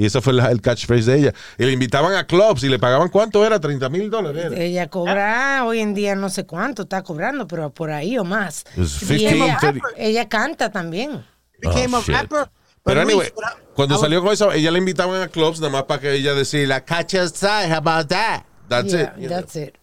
Y 0.00 0.06
ese 0.06 0.20
fue 0.20 0.32
la- 0.32 0.50
el 0.52 0.60
catchphrase 0.60 1.10
de 1.10 1.18
ella. 1.18 1.34
Y 1.58 1.64
le 1.64 1.72
invitaban 1.72 2.14
a 2.14 2.24
clubs 2.24 2.62
y 2.62 2.68
le 2.68 2.78
pagaban 2.78 3.08
cuánto 3.08 3.44
era, 3.44 3.58
30 3.58 3.88
mil 3.88 4.08
dólares. 4.10 4.44
era. 4.52 4.56
Ella 4.62 4.88
cobra 4.88 5.64
hoy 5.64 5.80
en 5.80 5.92
día 5.92 6.14
no 6.14 6.30
sé 6.30 6.46
cuánto 6.46 6.82
está 6.82 7.02
cobrando, 7.02 7.48
pero 7.48 7.70
por 7.70 7.90
ahí 7.90 8.16
o 8.16 8.22
más. 8.24 8.64
Y 8.76 8.82
15, 8.82 9.14
ella, 9.34 9.58
30. 9.60 9.88
ella 9.96 10.28
canta 10.28 10.70
también. 10.70 11.24
Became 11.60 11.96
Oh, 11.96 11.98
a 11.98 12.00
shit. 12.02 12.14
rapper. 12.14 12.48
Pero 12.84 13.00
But 13.02 13.10
anyway, 13.10 13.32
cuando 13.74 13.98
salió 13.98 14.22
con 14.22 14.32
eso, 14.32 14.52
ella 14.52 14.70
le 14.70 14.78
invitaban 14.78 15.20
a 15.20 15.26
clubs 15.28 15.58
nada 15.58 15.72
más 15.72 15.82
para 15.82 16.00
que 16.00 16.12
ella 16.14 16.32
decía, 16.32 16.84
catch 16.84 17.14
you 17.14 17.20
outside, 17.20 17.68
how 17.70 17.78
about 17.78 18.06
that? 18.08 18.44
That's 18.68 18.92
Yeah, 18.92 19.14
it. 19.18 19.26
know. 19.26 19.28
that's 19.28 19.56
it. 19.56 19.74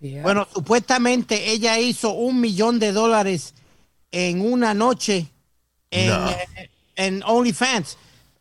Yeah. 0.00 0.22
Bueno, 0.22 0.46
supuestamente 0.54 1.50
ella 1.50 1.78
hizo 1.80 2.10
un 2.12 2.40
millón 2.40 2.78
de 2.78 2.92
dólares 2.92 3.54
en 4.12 4.40
una 4.40 4.74
noche 4.74 5.28
en, 5.90 6.08
No. 6.08 6.30
eh, 6.30 6.70
en 6.96 7.22
OnlyFans. 7.26 7.98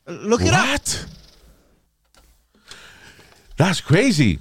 Look 0.07 0.41
it 0.41 0.53
up. 0.53 0.65
What? 0.67 1.05
That's 3.57 3.81
crazy. 3.81 4.39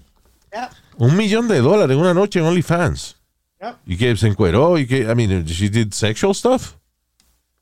Yeah, 0.53 0.71
Un 0.99 1.17
millón 1.17 1.49
de 1.49 1.61
dólares 1.61 1.95
en 1.97 2.01
una 2.01 2.15
noche 2.15 2.39
en 2.41 2.47
OnlyFans. 2.47 3.17
yeah. 3.61 3.79
Y 3.87 3.97
que 3.97 4.17
se 4.17 4.27
encueró 4.29 4.79
y 4.79 4.87
que, 4.87 5.03
I 5.03 5.15
mean, 5.15 5.45
she 5.47 5.69
did 5.69 5.93
sexual 5.93 6.35
stuff. 6.35 6.77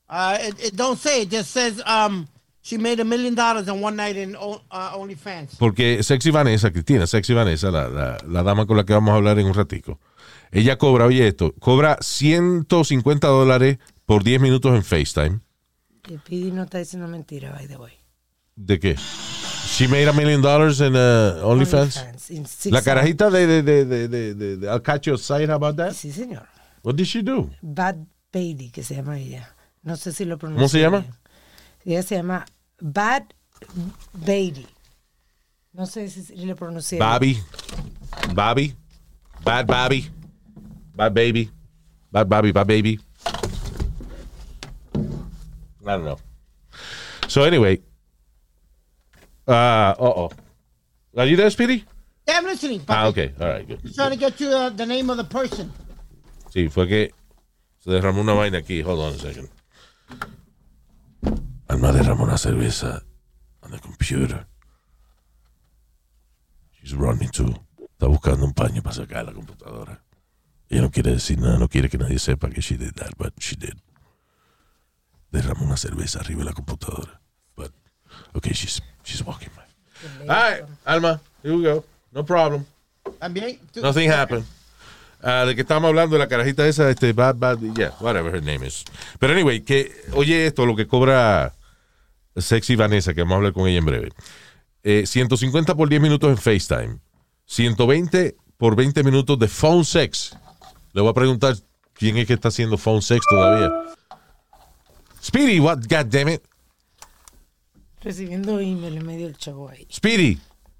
Uh, 0.09 0.39
it, 0.41 0.55
it 0.61 0.77
don't 0.77 0.99
say. 0.99 1.23
It 1.23 1.31
just 1.31 1.51
says 1.53 1.81
um, 1.87 2.27
she 2.63 2.79
made 2.79 2.99
a 3.01 3.05
million 3.05 3.35
dollars 3.35 3.69
in 3.69 3.81
one 3.81 3.95
night 3.97 4.17
in 4.17 4.35
uh, 4.35 4.59
OnlyFans. 4.97 5.57
Porque 5.59 6.03
Sexy 6.03 6.31
Vanessa, 6.31 6.71
Cristina, 6.73 7.07
Sexy 7.07 7.33
Vanessa, 7.35 7.71
la, 7.71 7.89
la, 7.89 8.19
la 8.27 8.43
dama 8.43 8.67
con 8.67 8.77
la 8.77 8.85
que 8.85 8.93
vamos 8.93 9.13
a 9.13 9.17
hablar 9.17 9.39
en 9.39 9.47
un 9.47 9.55
ratico, 9.55 10.01
ella 10.51 10.79
cobra, 10.79 11.05
oye 11.07 11.29
esto, 11.29 11.55
cobra 11.61 11.99
150 12.01 13.29
dólares 13.29 13.79
por 14.05 14.25
10 14.25 14.41
minutos 14.41 14.75
en 14.75 14.83
FaceTime. 14.83 15.41
Y 16.11 16.19
Pidi 16.19 16.51
no 16.51 16.65
está 16.65 16.79
diciendo 16.79 17.07
mentira, 17.07 17.53
by 17.53 17.69
the 17.69 17.77
way. 17.77 17.93
¿De 18.57 18.81
qué? 18.81 18.97
She 19.69 19.87
made 19.87 20.09
a 20.09 20.13
million 20.13 20.43
dollars 20.43 20.81
in 20.81 20.97
uh, 20.97 21.41
OnlyFans. 21.45 21.97
OnlyFans, 21.97 22.31
in 22.31 22.47
six 22.47 22.73
La 22.73 22.83
carajita 22.83 23.31
de, 23.31 23.47
de, 23.47 23.63
de, 23.63 23.85
de, 23.85 24.09
de, 24.09 24.35
de- 24.35 24.57
de 24.57 24.67
I'll 24.67 24.83
catch 24.83 25.07
you 25.07 25.13
outside, 25.13 25.49
how 25.49 25.55
about 25.55 25.77
that? 25.77 25.93
Sí, 25.93 26.11
señor. 26.11 26.47
What 26.83 26.97
did 26.97 27.07
she 27.07 27.23
do? 27.23 27.49
Bad 27.63 28.07
Baby, 28.33 28.71
que 28.73 28.83
se 28.83 28.97
llama 28.97 29.19
ella. 29.19 29.55
No 29.83 29.97
sé 29.97 30.13
si 30.13 30.25
lo 30.25 30.37
pronuncia. 30.37 30.61
¿Cómo 30.63 30.69
se 30.69 30.81
llama? 30.81 31.01
bien. 31.01 31.15
Ella 31.85 32.03
se 32.03 32.17
llama 32.17 32.45
Bad 32.81 33.25
Baby. 34.13 34.67
No 35.73 35.87
sé 35.87 36.09
si 36.11 36.35
lo 36.45 36.57
pronuncié. 36.57 36.99
Bobby. 36.99 37.39
Bobby. 38.35 38.75
Bad 39.45 39.67
Bobby. 39.67 40.11
Bad 40.95 41.13
Baby. 41.15 41.51
Bad 42.11 42.27
Bobby. 42.27 42.51
Bad 42.53 42.67
Baby. 42.67 43.01
I 45.87 45.97
don't 45.97 46.05
know. 46.05 46.19
So 47.29 47.43
anyway. 47.43 47.81
Uh, 49.47 49.53
uh 49.53 49.95
oh. 49.99 50.31
Are 51.17 51.27
you 51.27 51.37
there, 51.37 51.51
Speedy? 51.51 51.85
Yeah, 52.29 52.39
I'm 52.39 52.45
listening. 52.45 52.83
Ah, 52.89 53.07
okay. 53.07 53.33
All 53.41 53.49
right, 53.49 53.67
good. 53.67 53.81
I'm 53.85 53.93
trying 53.93 54.11
to 54.11 54.17
get 54.17 54.41
you 54.41 54.49
uh, 54.49 54.71
the 54.71 54.87
name 54.87 55.11
of 55.11 55.17
the 55.17 55.25
person. 55.25 55.73
Sí, 56.51 56.69
fue 56.71 56.87
que 56.87 57.11
se 57.79 57.91
derramó 57.91 58.21
una 58.21 58.35
vaina 58.35 58.59
aquí. 58.59 58.83
Hold 58.83 59.01
on 59.01 59.15
a 59.15 59.19
second. 59.19 59.49
Alma 61.69 61.93
derramó 61.93 62.25
una 62.25 62.39
cerveza 62.39 63.03
on 63.63 63.71
the 63.71 63.79
computer. 63.79 64.47
She's 66.73 66.95
running 66.95 67.31
to. 67.31 67.55
Está 67.93 68.07
buscando 68.07 68.47
un 68.47 68.55
paño 68.55 68.83
para 68.83 68.95
sacar 68.95 69.27
la 69.27 69.33
computadora. 69.33 70.03
Ella 70.69 70.83
no 70.83 70.91
quiere 70.91 71.13
decir 71.13 71.39
nada, 71.39 71.59
no 71.59 71.69
quiere 71.69 71.89
que 71.89 71.99
nadie 71.99 72.19
sepa 72.19 72.49
que 72.49 72.63
she 72.63 72.77
did 72.77 72.95
that, 72.95 73.13
but 73.19 73.35
she 73.39 73.57
did. 73.57 73.75
Derramó 75.31 75.65
una 75.65 75.77
cerveza 75.77 76.21
arriba 76.21 76.41
de 76.41 76.45
la 76.47 76.53
computadora. 76.53 77.21
But, 77.57 77.73
okay, 78.35 78.53
she's, 78.53 78.83
she's 79.05 79.23
walking 79.25 79.51
by. 79.55 80.29
All 80.29 80.51
right, 80.53 80.65
Alma, 80.85 81.21
here 81.43 81.55
we 81.57 81.63
go. 81.63 81.85
No 82.13 82.25
problem. 82.25 82.65
También. 83.21 83.59
tú- 83.73 83.81
Nothing 83.81 84.11
happened. 84.11 84.45
Ah, 85.23 85.45
de 85.45 85.55
que 85.55 85.61
estábamos 85.61 85.89
hablando 85.89 86.15
de 86.15 86.19
la 86.19 86.29
carajita 86.29 86.67
esa, 86.67 86.89
este, 86.89 87.13
Bad 87.13 87.37
Bad, 87.37 87.59
yeah, 87.77 87.93
whatever 88.01 88.35
her 88.35 88.43
name 88.43 88.67
is. 88.67 88.85
Pero 89.19 89.35
anyway, 89.35 89.61
que, 89.61 89.93
oye 90.15 90.47
esto, 90.47 90.65
lo 90.65 90.75
que 90.75 90.87
cobra 90.87 91.53
Sexy 92.37 92.75
Vanessa, 92.75 93.13
que 93.13 93.21
vamos 93.21 93.35
a 93.35 93.37
hablar 93.37 93.53
con 93.53 93.69
ella 93.69 93.79
en 93.79 93.85
breve. 93.85 94.13
Eh, 94.83 95.05
150 95.07 95.75
por 95.75 95.91
10 95.91 96.01
minutos 96.01 96.31
en 96.31 96.39
FaceTime. 96.39 96.99
120 97.45 98.37
por 98.57 98.75
20 98.77 99.05
minutos 99.05 99.39
de 99.39 99.49
phone 99.49 99.85
sex. 99.85 100.35
Le 100.95 101.03
voy 101.03 101.11
a 101.11 101.15
preguntar 101.15 101.55
quién 101.93 102.17
es 102.17 102.27
que 102.27 102.33
está 102.33 102.49
haciendo 102.49 102.79
phone 102.79 103.03
sex 103.03 103.21
todavía. 103.29 103.71
Speedy, 105.21 105.61
what, 105.61 105.87
god 105.89 106.09
damn 106.11 106.29
it. 106.29 106.43
Recibiendo 108.03 108.61
email 108.61 108.97
en 108.97 109.07
medio 109.07 109.27
del 109.27 109.37
show 109.37 109.69
ahí. 109.69 109.87
Speedy, 109.91 110.39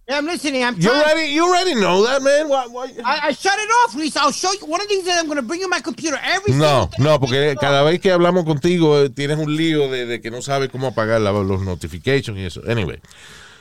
Yeah, 0.09 0.19
I'm 0.19 0.27
listening. 0.27 0.65
I'm 0.65 0.75
you 0.77 0.89
trying. 0.89 1.03
already, 1.05 1.33
you 1.33 1.45
already 1.45 1.75
know 1.75 2.05
that, 2.05 2.21
man. 2.21 2.49
Why, 2.49 2.67
why? 2.67 2.87
I, 3.05 3.29
I 3.29 3.33
shut 3.33 3.53
it 3.57 3.71
off, 3.85 3.95
Luis. 3.95 4.17
I'll 4.17 4.33
show 4.33 4.51
you. 4.55 4.67
One 4.67 4.81
of 4.81 4.89
these 4.89 5.05
days, 5.05 5.17
I'm 5.17 5.27
going 5.27 5.37
to 5.37 5.43
bring 5.43 5.61
you 5.61 5.69
my 5.69 5.81
computer. 5.81 6.19
Every 6.21 6.53
No, 6.55 6.91
no, 6.99 7.21
porque 7.21 7.55
cada 7.61 7.85
vez 7.85 8.01
que 8.01 8.11
hablamos 8.11 8.45
contigo 8.45 8.99
eh, 8.99 9.09
tienes 9.11 9.39
un 9.39 9.55
lío 9.57 9.89
de, 9.89 10.07
de 10.07 10.21
que 10.21 10.33
no 10.33 10.43
sabes 10.43 10.69
cómo 10.71 10.89
apagar 10.89 11.21
la- 11.21 11.31
los 11.31 11.63
notifications 11.63 12.37
y 12.39 12.45
eso. 12.45 12.61
Anyway, 12.67 12.99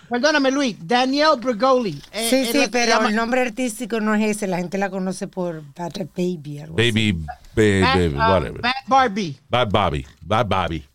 Perdóname, 0.10 0.52
Luis. 0.52 0.76
Danielle 0.82 1.38
Bergoli. 1.40 2.02
Eh, 2.12 2.28
Sí, 2.30 2.36
es 2.38 2.52
sí, 2.52 2.68
pero 2.72 2.94
llama- 2.94 3.10
el 3.10 3.16
nombre 3.16 3.42
artístico 3.42 4.00
no 4.00 4.16
es 4.16 4.38
ese. 4.38 4.48
La 4.48 4.58
gente 4.58 4.78
la 4.78 4.90
conoce 4.90 5.28
por 5.28 5.62
Bad 5.76 6.08
Baby. 6.16 6.60
Algo 6.60 6.76
baby, 6.76 7.14
baby, 7.56 7.82
Bad, 7.82 7.96
baby, 7.96 8.16
uh, 8.16 8.18
whatever. 8.18 8.62
Bad 8.62 8.74
Barbie. 8.88 9.40
Bad 9.50 9.70
Bobby, 9.70 10.06
Bad 10.22 10.48
Bobby. 10.48 10.86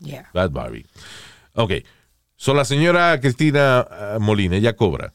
Yeah. 0.00 0.28
Bad 0.32 0.50
Bobby. 0.50 0.86
Ok, 1.54 1.72
so 2.36 2.54
la 2.54 2.64
señora 2.64 3.20
Cristina 3.20 3.80
ah, 3.80 4.18
Molina, 4.18 4.56
ella 4.56 4.74
cobra, 4.74 5.12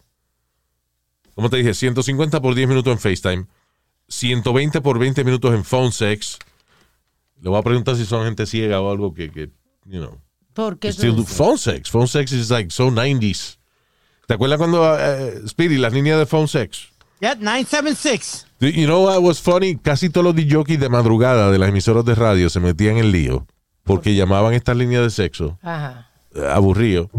como 1.34 1.50
te 1.50 1.58
dije, 1.58 1.74
150 1.74 2.42
por 2.42 2.54
10 2.56 2.68
minutos 2.70 2.94
en 2.94 3.00
FaceTime, 3.00 3.46
120 4.08 4.82
por 4.82 5.00
20 5.00 5.24
minutos 5.24 5.54
en 5.54 5.64
phone 5.66 5.92
sex. 5.92 6.38
Le 7.42 7.50
voy 7.50 7.60
a 7.60 7.64
preguntar 7.64 7.96
si 7.96 8.06
son 8.06 8.26
gente 8.26 8.46
ciega 8.46 8.82
o 8.82 8.92
algo 8.92 9.14
que, 9.14 9.30
que 9.32 9.50
you 9.86 10.00
know. 10.00 10.22
¿Por 10.58 10.80
qué? 10.80 10.92
Still 10.92 11.24
phone 11.24 11.60
sex. 11.60 11.92
Phone 11.92 12.08
sex 12.08 12.32
is 12.32 12.50
like 12.50 12.72
so 12.72 12.90
90s. 12.90 13.60
¿Te 14.26 14.34
acuerdas 14.34 14.58
cuando, 14.58 14.98
eh, 15.00 15.48
Speedy, 15.48 15.78
las 15.78 15.94
líneas 15.94 16.18
de 16.18 16.26
phone 16.26 16.48
sex? 16.48 16.88
Yeah, 17.20 17.36
976. 17.36 18.48
Do 18.60 18.68
You 18.68 18.88
know 18.88 19.06
what 19.06 19.22
was 19.22 19.40
funny? 19.40 19.76
Casi 19.78 20.10
todos 20.10 20.26
los 20.26 20.36
DJs 20.36 20.80
de 20.80 20.90
madrugada 20.90 21.52
de 21.52 21.60
las 21.60 21.70
emisoras 21.70 22.04
de 22.06 22.16
radio 22.16 22.50
se 22.50 22.60
metían 22.60 22.98
en 22.98 23.12
lío 23.12 23.46
porque 23.84 24.16
llamaban 24.16 24.56
estas 24.56 24.76
líneas 24.76 25.04
de 25.04 25.12
sexo 25.12 25.60
Ajá. 25.62 26.10
aburrido. 26.52 27.12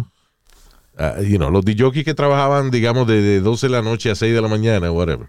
Ah, 0.99 1.15
you 1.23 1.37
know, 1.37 1.49
los 1.49 1.65
DJs 1.65 2.05
que 2.05 2.15
trabajaban, 2.15 2.73
digamos, 2.73 3.07
de, 3.07 3.23
de 3.23 3.41
12 3.41 3.69
de 3.69 3.73
la 3.73 3.83
noche 3.83 4.11
a 4.11 4.17
6 4.17 4.35
de 4.35 4.43
la 4.43 4.49
mañana, 4.49 4.91
whatever. 4.91 5.29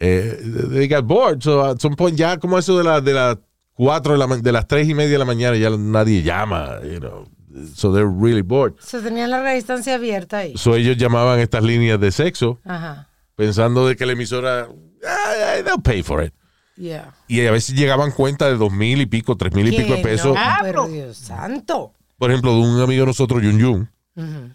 Eh, 0.00 0.36
they 0.72 0.88
got 0.88 1.04
bored. 1.04 1.40
So 1.42 1.64
at 1.64 1.78
some 1.80 1.94
point 1.94 2.16
ya 2.16 2.38
como 2.38 2.58
eso 2.58 2.76
de, 2.76 2.82
la, 2.82 3.00
de 3.00 3.12
las 3.12 3.36
4 3.80 4.12
de, 4.12 4.18
la, 4.18 4.26
de 4.36 4.52
las 4.52 4.68
3 4.68 4.90
y 4.90 4.94
media 4.94 5.12
de 5.12 5.18
la 5.20 5.24
mañana 5.24 5.56
ya 5.56 5.70
nadie 5.70 6.22
llama, 6.22 6.80
you 6.82 6.98
know. 6.98 7.26
So 7.74 7.90
they're 7.94 8.06
really 8.06 8.42
bored. 8.42 8.74
Se 8.78 9.00
tenía 9.00 9.26
larga 9.26 9.52
distancia 9.52 9.94
abierta 9.94 10.36
ahí. 10.38 10.52
So 10.58 10.74
ellos 10.76 10.98
llamaban 10.98 11.40
estas 11.40 11.64
líneas 11.64 11.98
de 11.98 12.12
sexo 12.12 12.60
Ajá. 12.66 13.08
pensando 13.36 13.88
de 13.88 13.96
que 13.96 14.04
la 14.04 14.12
emisora, 14.12 14.68
ah, 15.02 15.62
they'll 15.64 15.80
pay 15.82 16.02
for 16.02 16.22
it. 16.22 16.34
Yeah. 16.76 17.14
Y 17.26 17.40
a 17.46 17.50
veces 17.52 17.74
llegaban 17.74 18.10
cuentas 18.10 18.50
de 18.50 18.58
dos 18.58 18.70
mil 18.70 19.00
y 19.00 19.06
pico, 19.06 19.38
tres 19.38 19.54
mil 19.54 19.72
y 19.72 19.74
pico 19.74 19.94
de 19.94 20.02
pesos. 20.02 20.34
no, 20.34 20.56
pero 20.60 20.86
Dios 20.86 21.16
santo. 21.16 21.94
Por 22.18 22.30
ejemplo, 22.30 22.52
de 22.52 22.58
un 22.60 22.82
amigo 22.82 23.00
de 23.00 23.06
nosotros, 23.06 23.42
Yun 23.42 23.58
Yun, 23.58 24.54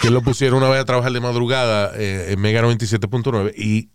que 0.00 0.10
lo 0.10 0.22
pusieron 0.22 0.62
una 0.62 0.70
vez 0.70 0.80
a 0.80 0.86
trabajar 0.86 1.12
de 1.12 1.20
madrugada 1.20 1.92
eh, 1.94 2.32
en 2.32 2.40
Mega 2.40 2.62
97.9 2.62 3.52
y, 3.54 3.90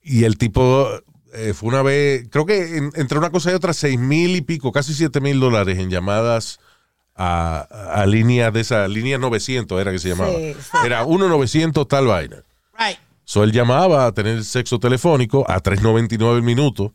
y 0.00 0.24
el 0.24 0.38
tipo 0.38 0.88
eh, 1.36 1.54
fue 1.54 1.68
una 1.68 1.82
vez, 1.82 2.28
creo 2.30 2.46
que 2.46 2.76
en- 2.78 2.90
entre 2.94 3.18
una 3.18 3.30
cosa 3.30 3.50
y 3.50 3.54
otra, 3.54 3.72
seis 3.72 3.98
mil 3.98 4.34
y 4.36 4.40
pico, 4.40 4.72
casi 4.72 4.94
siete 4.94 5.20
mil 5.20 5.38
dólares 5.38 5.78
en 5.78 5.90
llamadas 5.90 6.58
a, 7.14 7.60
a 7.94 8.06
líneas 8.06 8.52
de 8.52 8.60
esa, 8.60 8.88
línea 8.88 9.18
900 9.18 9.80
era 9.80 9.90
que 9.92 9.98
se 9.98 10.10
llamaba. 10.10 10.32
Sí, 10.32 10.54
sí. 10.60 10.70
Era 10.84 11.04
1-900 11.04 11.86
tal 11.88 12.06
vaina. 12.06 12.42
Right. 12.78 12.98
So 13.24 13.42
él 13.42 13.52
llamaba 13.52 14.06
a 14.06 14.12
tener 14.12 14.44
sexo 14.44 14.78
telefónico 14.78 15.44
a 15.48 15.62
3.99 15.62 16.36
el 16.36 16.42
minuto. 16.42 16.92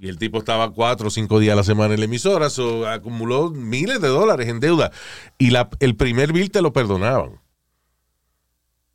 Y 0.00 0.08
el 0.08 0.18
tipo 0.18 0.38
estaba 0.38 0.70
cuatro 0.70 1.08
o 1.08 1.10
cinco 1.10 1.38
días 1.38 1.54
a 1.54 1.56
la 1.56 1.64
semana 1.64 1.94
en 1.94 2.00
la 2.00 2.04
emisora, 2.06 2.50
so 2.50 2.86
acumuló 2.86 3.50
miles 3.50 4.00
de 4.02 4.08
dólares 4.08 4.48
en 4.48 4.60
deuda. 4.60 4.90
Y 5.38 5.50
la, 5.50 5.70
el 5.80 5.96
primer 5.96 6.32
bill 6.32 6.50
te 6.50 6.60
lo 6.60 6.72
perdonaban. 6.72 7.40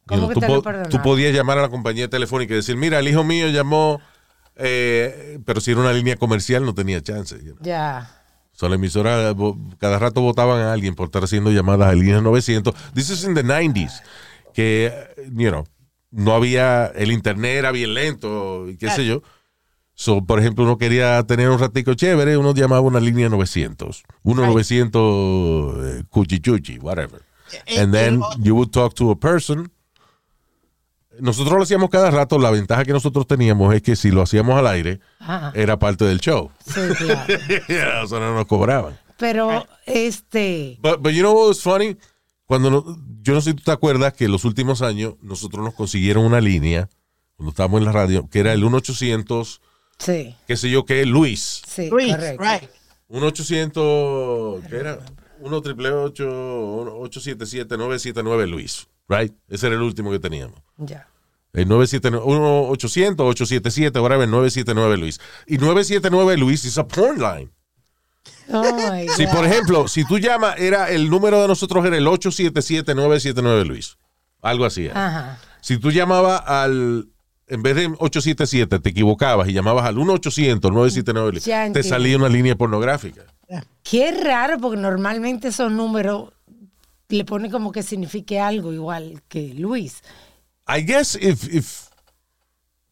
¿Cómo 0.10 0.28
que 0.30 0.34
tú, 0.36 0.40
te 0.42 0.48
po- 0.48 0.62
tú 0.90 1.02
podías 1.02 1.34
llamar 1.34 1.58
a 1.58 1.62
la 1.64 1.70
compañía 1.70 2.10
telefónica 2.10 2.54
y 2.54 2.58
decir, 2.58 2.76
mira, 2.76 3.00
el 3.00 3.08
hijo 3.08 3.24
mío 3.24 3.48
llamó, 3.50 4.02
eh, 4.56 5.40
pero 5.46 5.62
si 5.62 5.72
era 5.72 5.80
una 5.82 5.94
línea 5.94 6.16
comercial 6.18 6.66
no 6.66 6.74
tenía 6.74 7.02
chance. 7.02 7.36
you 7.44 7.54
know. 7.54 7.64
Ya. 7.64 8.16
So, 8.52 8.68
la 8.68 8.76
emisora 8.76 9.34
cada 9.78 10.00
rato 10.00 10.20
votaban 10.22 10.60
a 10.62 10.74
alguien 10.74 10.94
por 10.96 11.06
estar 11.06 11.24
haciendo 11.24 11.50
llamadas 11.52 11.90
a 11.90 11.94
líneas 11.94 12.22
900. 12.22 12.74
This 12.94 13.10
is 13.10 13.24
in 13.24 13.34
the 13.34 13.44
90s. 13.44 14.02
Que, 14.54 14.92
you 15.34 15.50
know, 15.50 15.64
no 16.12 16.34
había, 16.34 16.88
el 16.88 17.12
internet 17.12 17.56
era 17.58 17.72
bien 17.72 17.94
lento, 17.94 18.66
qué 18.78 18.90
sé 18.90 19.06
yo. 19.06 19.22
So, 19.94 20.26
por 20.26 20.40
ejemplo, 20.40 20.66
uno 20.66 20.78
quería 20.78 21.22
tener 21.24 21.50
un 21.50 21.60
ratico 21.60 21.94
chévere, 21.94 22.36
uno 22.38 22.54
llamaba 22.54 22.82
una 22.82 23.00
línea 23.00 23.30
900. 23.30 24.04
Uno 24.24 24.42
Right. 24.42 24.52
900 24.52 25.78
eh, 26.00 26.04
cuchichuchi, 26.10 26.80
whatever. 26.80 27.22
Eh, 27.66 27.80
And 27.82 27.94
then 27.94 28.16
eh, 28.22 28.26
you 28.40 28.56
would 28.56 28.72
talk 28.72 28.94
to 28.96 29.12
a 29.12 29.16
person. 29.20 29.72
Nosotros 31.22 31.58
lo 31.58 31.64
hacíamos 31.64 31.90
cada 31.90 32.12
rato. 32.12 32.38
La 32.40 32.52
ventaja 32.52 32.84
que 32.86 32.94
nosotros 32.94 33.28
teníamos 33.28 33.74
es 33.76 33.82
que 33.82 33.96
si 33.96 34.12
lo 34.12 34.22
hacíamos 34.22 34.58
al 34.58 34.68
aire, 34.68 35.00
Ajá. 35.20 35.52
era 35.56 35.78
parte 35.80 36.06
del 36.06 36.20
show. 36.20 36.52
Sí, 36.66 36.80
claro. 36.98 37.24
o 38.04 38.08
sea, 38.08 38.20
no 38.20 38.34
nos 38.36 38.46
cobraban. 38.46 38.98
Pero, 39.18 39.66
este. 39.86 40.78
But, 40.82 41.02
but 41.02 41.12
you 41.12 41.20
know 41.22 41.34
what 41.34 41.48
was 41.50 41.62
funny? 41.62 41.98
Cuando 42.46 42.70
no- 42.72 42.98
yo 43.22 43.34
no 43.34 43.42
sé 43.42 43.52
si 43.52 43.56
tú 43.58 43.64
te 43.64 43.72
acuerdas 43.72 44.14
que 44.14 44.26
en 44.26 44.32
los 44.32 44.46
últimos 44.46 44.82
años 44.82 45.16
nosotros 45.22 45.64
nos 45.64 45.74
consiguieron 45.76 46.24
una 46.26 46.40
línea, 46.42 46.90
cuando 47.36 47.50
estábamos 47.52 47.80
en 47.80 47.86
la 47.86 47.92
radio, 47.92 48.28
que 48.30 48.40
era 48.40 48.54
el 48.54 48.64
1-800, 48.64 49.60
Sí, 50.00 50.36
qué 50.48 50.56
sé 50.56 50.70
yo 50.70 50.86
qué, 50.86 51.06
Luis. 51.06 51.62
sí, 51.68 51.90
Luis, 51.90 52.16
correcto. 52.16 52.44
right. 52.44 52.70
1-800, 53.10 54.68
¿qué 54.70 54.76
era? 54.78 55.00
1 55.42 55.62
triple 55.62 55.90
877 55.90 57.78
979 57.78 58.48
Luis, 58.48 58.88
right? 59.10 59.34
Ese 59.50 59.68
era 59.68 59.76
el 59.76 59.82
último 59.82 60.12
que 60.12 60.20
teníamos. 60.20 60.62
Ya. 60.78 61.08
El 61.52 61.68
979, 61.68 62.26
1-800, 62.26 63.20
877, 63.20 64.00
whatever, 64.00 64.28
979 64.30 64.98
Luis. 64.98 65.20
Y 65.48 65.58
979 65.58 66.38
Luis 66.38 66.64
is 66.64 66.78
a 66.78 66.88
porn 66.88 67.20
line. 67.20 67.50
Oh 68.52 68.92
Si, 69.16 69.28
por 69.28 69.46
ejemplo, 69.46 69.88
si 69.88 70.06
tú 70.06 70.20
llamas, 70.20 70.60
era 70.60 70.90
el 70.90 71.10
número 71.10 71.42
de 71.42 71.48
nosotros 71.48 71.86
era 71.86 71.98
el 71.98 72.06
877-979 72.06 73.66
Luis. 73.66 73.98
Algo 74.42 74.66
así. 74.66 74.86
era. 74.86 75.08
Ajá. 75.08 75.40
Si 75.62 75.78
tú 75.78 75.92
llamabas 75.92 76.42
al, 76.46 77.10
en 77.48 77.64
vez 77.64 77.76
de 77.76 77.88
877, 77.88 78.80
te 78.80 78.90
equivocabas 78.90 79.50
y 79.50 79.54
llamabas 79.54 79.86
al 79.86 79.96
1-800-979 79.98 81.32
Luis, 81.32 81.44
te 81.74 81.84
salía 81.84 82.18
una 82.18 82.30
línea 82.30 82.56
pornográfica. 82.56 83.24
Qué 83.84 84.12
raro, 84.12 84.60
porque 84.60 84.80
normalmente 84.80 85.48
esos 85.48 85.72
números 85.72 86.32
le 87.10 87.26
pone 87.26 87.50
como 87.50 87.72
que 87.72 87.84
signifique 87.84 88.40
algo 88.40 88.72
igual 88.74 89.22
que 89.28 89.54
Luis. 89.56 90.02
I 90.68 90.82
guess 90.86 91.16
if, 91.20 91.52
if 91.54 91.88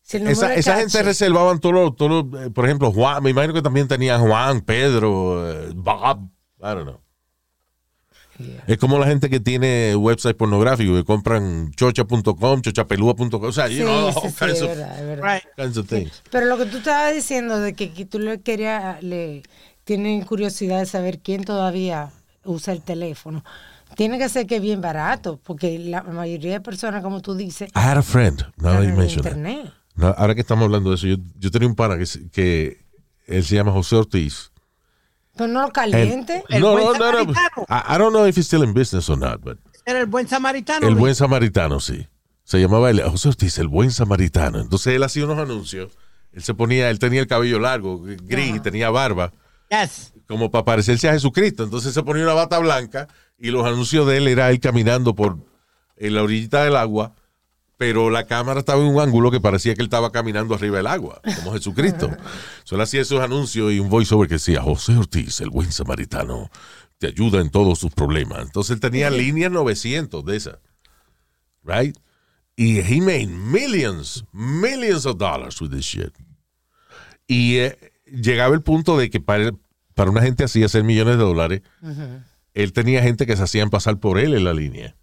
Si 0.01 0.17
el 0.17 0.23
número 0.23 0.39
esa, 0.47 0.53
es 0.53 0.59
esa 0.61 0.77
gente 0.77 1.03
reservaban 1.03 1.59
todos 1.59 1.75
los, 1.75 1.95
todos 1.95 2.25
los, 2.31 2.41
eh, 2.45 2.49
por 2.49 2.65
ejemplo, 2.65 2.91
Juan, 2.91 3.21
me 3.23 3.29
imagino 3.29 3.53
que 3.53 3.61
también 3.61 3.87
tenía 3.87 4.17
Juan, 4.19 4.61
Pedro, 4.61 5.49
eh, 5.49 5.71
Bob, 5.75 6.29
I 6.59 6.63
don't 6.63 6.83
know. 6.83 6.99
Es 8.67 8.77
como 8.77 8.99
la 8.99 9.07
gente 9.07 9.31
que 9.31 9.39
tiene 9.39 9.95
website 9.95 10.37
pornográfico 10.37 10.93
que 10.93 11.03
compran 11.03 11.71
chocha.com, 11.75 12.61
chochapelúa.com, 12.61 13.43
o 13.43 13.51
sea, 13.51 13.67
you 13.67 13.77
Sí, 13.77 13.81
know, 13.83 14.11
sí, 14.11 14.19
all 14.23 14.29
sí, 14.31 14.35
kinds 14.37 14.53
es 14.53 14.61
of- 14.61 14.67
verdad, 14.67 14.99
es 14.99 15.05
verdad. 15.07 15.33
Right. 15.33 15.43
kinds 15.55 15.77
of 15.77 15.87
things. 15.87 16.23
Pero 16.29 16.45
lo 16.45 16.57
que 16.57 16.65
tú 16.67 16.77
estabas 16.77 17.15
diciendo 17.15 17.59
de 17.59 17.73
que, 17.73 17.91
que 17.93 18.05
tú 18.05 18.19
le 18.19 18.39
querías, 18.41 19.01
le 19.01 19.41
tienen 19.85 20.21
curiosidad 20.23 20.77
de 20.79 20.85
saber 20.85 21.17
quién 21.19 21.45
todavía 21.45 22.11
usa 22.43 22.73
el 22.73 22.83
teléfono. 22.83 23.43
Tiene 23.97 24.17
que 24.19 24.29
ser 24.29 24.45
que 24.45 24.57
es 24.57 24.61
bien 24.61 24.79
barato, 24.79 25.39
porque 25.43 25.77
la 25.79 26.03
mayoría 26.03 26.53
de 26.53 26.61
personas, 26.61 27.01
como 27.03 27.21
tú 27.21 27.33
dices, 27.35 27.69
I 27.75 27.79
had 27.79 27.97
a 27.97 28.03
friend, 28.03 28.43
now 28.57 28.73
that 28.75 28.83
you 28.83 28.89
en 28.89 28.97
mention 28.97 29.19
it. 29.21 29.25
internet. 29.25 29.73
No, 29.95 30.07
ahora 30.15 30.35
que 30.35 30.41
estamos 30.41 30.65
hablando 30.65 30.91
de 30.91 30.95
eso, 30.97 31.07
yo, 31.07 31.15
yo 31.39 31.49
tenía 31.49 31.67
un 31.67 31.75
pana 31.75 31.97
que, 31.97 32.05
que 32.31 32.85
él 33.25 33.43
se 33.43 33.55
llama 33.55 33.71
José 33.71 33.95
Ortiz. 33.95 34.51
Pero 35.35 35.47
no 35.51 35.63
lo 35.63 35.71
caliente. 35.73 36.43
El 36.49 36.61
no, 36.61 36.73
buen 36.73 36.99
no, 36.99 37.11
no, 37.11 37.23
no. 37.23 37.31
I, 37.67 37.95
I 37.95 37.97
don't 37.97 38.11
know 38.13 38.25
if 38.27 38.37
he's 38.37 38.45
still 38.45 38.63
in 38.63 38.73
business 38.73 39.09
or 39.09 39.17
not, 39.17 39.41
but 39.43 39.57
Era 39.85 39.99
el 39.99 40.05
buen 40.05 40.27
samaritano. 40.27 40.87
el 40.87 40.95
buen 40.95 41.15
samaritano, 41.15 41.79
sí. 41.79 42.07
Se 42.43 42.59
llamaba 42.59 42.91
el, 42.91 43.01
José 43.01 43.29
Ortiz, 43.29 43.57
el 43.57 43.67
buen 43.67 43.89
samaritano. 43.91 44.59
Entonces 44.59 44.93
él 44.95 45.01
hacía 45.03 45.25
unos 45.25 45.39
anuncios. 45.39 45.91
Él 46.33 46.43
se 46.43 46.53
ponía, 46.53 46.89
él 46.91 46.99
tenía 46.99 47.19
el 47.19 47.27
cabello 47.27 47.59
largo, 47.59 47.99
gris, 48.03 48.55
y 48.55 48.59
tenía 48.59 48.89
barba, 48.91 49.31
Yes. 49.69 50.13
Como 50.27 50.51
para 50.51 50.65
parecerse 50.65 51.09
a 51.09 51.13
Jesucristo. 51.13 51.63
Entonces 51.63 51.93
se 51.93 52.03
ponía 52.03 52.23
una 52.23 52.33
bata 52.33 52.59
blanca 52.59 53.07
y 53.37 53.49
los 53.49 53.65
anuncios 53.65 54.07
de 54.07 54.17
él 54.17 54.27
era 54.27 54.49
él 54.49 54.59
caminando 54.59 55.15
por 55.15 55.37
en 55.95 56.13
la 56.13 56.23
orillita 56.23 56.63
del 56.63 56.75
agua, 56.75 57.15
pero 57.77 58.09
la 58.09 58.25
cámara 58.25 58.59
estaba 58.59 58.81
en 58.81 58.87
un 58.87 58.99
ángulo 58.99 59.31
que 59.31 59.39
parecía 59.39 59.73
que 59.73 59.81
él 59.81 59.87
estaba 59.87 60.11
caminando 60.11 60.55
arriba 60.55 60.77
del 60.77 60.87
agua, 60.87 61.21
como 61.37 61.53
Jesucristo. 61.53 62.09
Solo 62.63 62.83
hacía 62.83 63.01
esos 63.01 63.21
anuncios 63.21 63.71
y 63.71 63.79
un 63.79 63.89
voiceover 63.89 64.27
que 64.27 64.35
decía, 64.35 64.61
José 64.61 64.95
Ortiz, 64.97 65.41
el 65.41 65.49
buen 65.49 65.71
samaritano, 65.71 66.49
te 66.97 67.07
ayuda 67.07 67.41
en 67.41 67.49
todos 67.49 67.79
tus 67.79 67.91
problemas. 67.91 68.41
Entonces 68.41 68.75
él 68.75 68.79
tenía 68.79 69.09
líneas 69.09 69.51
900 69.51 70.25
de 70.25 70.35
esas. 70.35 70.57
Right? 71.63 71.95
Y 72.55 72.79
he 72.79 72.99
made 73.01 73.27
millions, 73.27 74.25
millions 74.31 75.05
of 75.05 75.17
dollars 75.17 75.61
with 75.61 75.69
this 75.69 75.85
shit. 75.85 76.13
Y 77.27 77.57
eh, 77.57 77.77
llegaba 78.05 78.55
el 78.55 78.61
punto 78.61 78.97
de 78.97 79.11
que 79.11 79.19
para, 79.19 79.51
para 79.97 80.11
una 80.11 80.21
gente 80.21 80.43
así 80.43 80.63
hacer 80.63 80.83
millones 80.83 81.17
de 81.17 81.23
dólares, 81.23 81.61
él 82.53 82.71
tenía 82.71 83.01
gente 83.01 83.25
que 83.25 83.35
se 83.35 83.41
hacían 83.41 83.71
pasar 83.71 83.97
por 83.97 84.19
él 84.19 84.35
en 84.35 84.43
la 84.43 84.53
línea. 84.53 84.95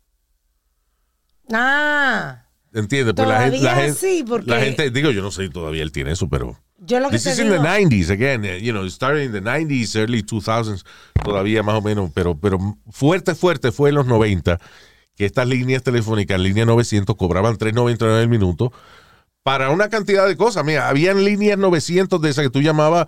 Ah, 1.53 2.45
¿Entiendes? 2.73 3.13
Pues 3.15 3.27
la 3.29 3.43
gente, 3.43 3.59
la, 3.61 3.75
gente, 3.75 3.95
sí, 3.99 4.25
porque- 4.27 4.49
la 4.49 4.61
gente, 4.61 4.91
digo, 4.93 5.11
yo 5.11 5.21
no 5.21 5.33
sé 5.33 5.47
si 5.47 5.51
todavía 5.51 5.83
él 5.83 5.91
tiene 5.91 6.13
eso, 6.13 6.29
pero. 6.29 6.57
yo 6.79 7.01
lo 7.01 7.11
que 7.11 7.17
This 7.17 7.27
is 7.27 7.39
in 7.41 7.49
the 7.49 7.59
90s 7.59 8.09
again, 8.11 8.45
you 8.63 8.73
know, 8.73 8.89
started 8.89 9.25
in 9.25 9.33
the 9.33 9.41
90s, 9.41 9.97
early 9.97 10.23
2000s, 10.23 10.85
todavía 11.25 11.65
más 11.65 11.75
o 11.75 11.83
menos, 11.83 12.13
pero, 12.15 12.39
pero 12.39 12.59
fuerte, 12.89 13.35
fuerte 13.35 13.73
fue 13.73 13.89
en 13.89 13.97
los 13.97 14.07
90 14.07 14.61
que 15.17 15.27
estas 15.27 15.49
líneas 15.49 15.83
telefónicas, 15.83 16.39
línea 16.39 16.65
900, 16.65 17.17
cobraban 17.17 17.57
3.99 17.59 18.23
el 18.23 18.29
minuto 18.29 18.73
para 19.43 19.71
una 19.71 19.89
cantidad 19.89 20.29
de 20.29 20.37
cosas. 20.37 20.65
Mira, 20.65 20.89
habían 20.89 21.25
líneas 21.25 21.59
900 21.59 22.23
de 22.23 22.31
esas 22.31 22.45
que 22.45 22.51
tú 22.51 22.61
llamabas 22.61 23.07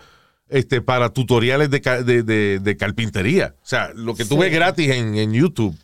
este, 0.49 0.81
para 0.81 1.09
tutoriales 1.11 1.71
de, 1.71 1.81
de, 2.05 2.23
de- 2.23 2.59
de 2.61 2.77
carpintería. 2.77 3.55
O 3.63 3.67
sea, 3.67 3.91
lo 3.95 4.15
que 4.15 4.25
Sí. 4.25 4.37
ves 4.37 4.53
gratis 4.53 4.91
en, 4.91 5.17
en 5.17 5.33
YouTube. 5.33 5.77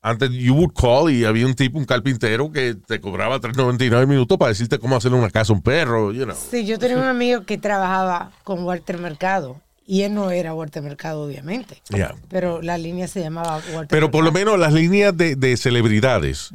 Antes 0.00 0.30
you 0.30 0.54
would 0.54 0.72
call 0.74 1.10
y 1.12 1.24
había 1.24 1.44
un 1.44 1.54
tipo, 1.54 1.76
un 1.76 1.84
carpintero 1.84 2.52
que 2.52 2.74
te 2.76 3.00
cobraba 3.00 3.40
3.99 3.40 4.00
el 4.02 4.06
minuto 4.06 4.38
para 4.38 4.50
decirte 4.50 4.78
cómo 4.78 4.94
hacerle 4.96 5.18
una 5.18 5.28
casa 5.28 5.52
a 5.52 5.56
un 5.56 5.62
perro, 5.62 6.12
you 6.12 6.24
know. 6.24 6.36
Sí, 6.50 6.64
yo 6.64 6.78
tenía 6.78 6.96
un 6.98 7.02
amigo 7.04 7.44
que 7.44 7.58
trabajaba 7.58 8.30
con 8.44 8.62
Walter 8.62 8.98
Mercado 8.98 9.60
y 9.84 10.02
él 10.02 10.14
no 10.14 10.30
era 10.30 10.54
Walter 10.54 10.82
Mercado, 10.84 11.22
obviamente. 11.24 11.82
Yeah. 11.90 12.14
Pero 12.30 12.62
la 12.62 12.78
línea 12.78 13.08
se 13.08 13.20
llamaba 13.20 13.56
Walter 13.74 13.88
Pero 13.88 14.10
por 14.12 14.22
lo 14.22 14.30
menos 14.30 14.56
las 14.58 14.72
líneas 14.72 15.16
de, 15.16 15.34
de 15.34 15.56
celebridades, 15.56 16.50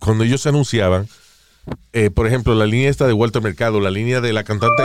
cuando 0.00 0.24
ellos 0.24 0.40
se 0.42 0.48
anunciaban, 0.48 1.06
eh, 1.92 2.10
por 2.10 2.26
ejemplo, 2.26 2.52
la 2.56 2.66
línea 2.66 2.90
esta 2.90 3.06
de 3.06 3.12
Walter 3.12 3.42
Mercado, 3.42 3.80
la 3.80 3.90
línea 3.90 4.20
de 4.20 4.32
la 4.32 4.42
cantante, 4.42 4.82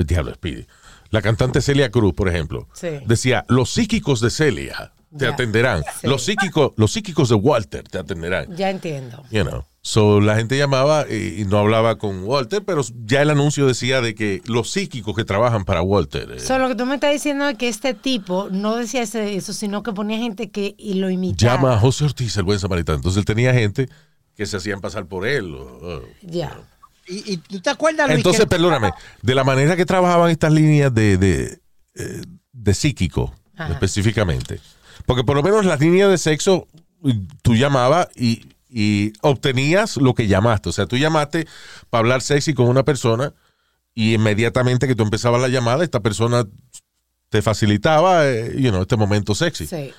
el 0.00 0.06
diablo, 0.06 0.34
Speedy, 0.34 0.66
la 1.10 1.22
cantante 1.22 1.60
Celia 1.60 1.90
Cruz, 1.90 2.14
por 2.14 2.28
ejemplo, 2.28 2.68
Sí. 2.72 2.88
decía, 3.06 3.44
los 3.48 3.70
psíquicos 3.70 4.20
de 4.20 4.30
Celia 4.30 4.92
te 5.16 5.24
Ya. 5.24 5.30
atenderán, 5.32 5.82
Sí. 6.00 6.06
los, 6.06 6.22
psíquicos, 6.24 6.72
los 6.76 6.92
psíquicos 6.92 7.28
de 7.28 7.34
Walter 7.34 7.82
te 7.84 7.98
atenderán. 7.98 8.54
Ya 8.56 8.70
entiendo. 8.70 9.22
You 9.30 9.42
know. 9.44 9.64
So, 9.82 10.20
la 10.20 10.36
gente 10.36 10.58
llamaba 10.58 11.06
y, 11.10 11.40
y 11.40 11.44
no 11.46 11.58
hablaba 11.58 11.96
con 11.96 12.22
Walter, 12.24 12.62
pero 12.64 12.82
ya 13.06 13.22
el 13.22 13.30
anuncio 13.30 13.66
decía 13.66 14.02
de 14.02 14.14
que 14.14 14.42
los 14.44 14.70
psíquicos 14.70 15.16
que 15.16 15.24
trabajan 15.24 15.64
para 15.64 15.80
Walter. 15.80 16.30
eh, 16.32 16.38
So, 16.38 16.58
lo 16.58 16.68
que 16.68 16.74
tú 16.74 16.84
me 16.84 16.96
estás 16.96 17.12
diciendo 17.14 17.48
es 17.48 17.56
que 17.56 17.68
este 17.68 17.94
tipo 17.94 18.48
no 18.52 18.76
decía 18.76 19.02
eso, 19.02 19.52
sino 19.54 19.82
que 19.82 19.92
ponía 19.94 20.18
gente 20.18 20.50
que 20.50 20.74
y 20.76 20.94
lo 20.94 21.08
imitaba. 21.08 21.54
llama 21.54 21.74
a 21.74 21.78
José 21.80 22.04
Ortiz, 22.04 22.36
el 22.36 22.42
buen 22.44 22.58
samaritano. 22.58 22.96
Entonces 22.96 23.18
él 23.20 23.24
tenía 23.24 23.54
gente 23.54 23.88
que 24.36 24.44
se 24.46 24.58
hacían 24.58 24.80
pasar 24.82 25.06
por 25.06 25.26
él. 25.26 25.54
o- 25.54 25.62
o- 25.82 26.02
Ya. 26.22 26.58
¿Y, 27.10 27.32
y 27.32 27.36
tú 27.38 27.60
te 27.60 27.70
acuerdas, 27.70 28.06
Luis? 28.06 28.18
Entonces, 28.18 28.42
que- 28.44 28.48
perdóname, 28.50 28.92
de 29.22 29.34
la 29.34 29.44
manera 29.44 29.76
que 29.76 29.84
trabajaban 29.84 30.30
estas 30.30 30.52
líneas 30.52 30.94
de, 30.94 31.16
de, 31.18 31.60
eh, 31.96 32.22
de 32.52 32.74
psíquico, 32.74 33.34
Ajá. 33.56 33.72
específicamente. 33.72 34.60
Porque 35.06 35.24
por 35.24 35.36
lo 35.36 35.42
menos 35.42 35.64
las 35.64 35.80
líneas 35.80 36.10
de 36.10 36.18
sexo, 36.18 36.68
tú 37.42 37.56
llamabas 37.56 38.08
y, 38.14 38.46
y 38.68 39.12
obtenías 39.22 39.96
lo 39.96 40.14
que 40.14 40.26
llamaste. 40.28 40.68
O 40.68 40.72
sea, 40.72 40.86
tú 40.86 40.96
llamaste 40.96 41.46
para 41.88 42.00
hablar 42.00 42.22
sexy 42.22 42.54
con 42.54 42.66
una 42.68 42.84
persona 42.84 43.32
y 43.94 44.14
inmediatamente 44.14 44.86
que 44.86 44.94
tú 44.94 45.02
empezabas 45.02 45.40
la 45.40 45.48
llamada, 45.48 45.82
esta 45.82 46.00
persona 46.00 46.44
te 47.28 47.42
facilitaba 47.42 48.26
eh, 48.28 48.54
you 48.56 48.70
know, 48.70 48.82
este 48.82 48.96
momento 48.96 49.34
sexy. 49.34 49.66
Sí. 49.66 49.92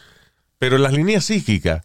Pero 0.59 0.76
en 0.76 0.84
las 0.84 0.93
líneas 0.93 1.26
psíquicas, 1.26 1.84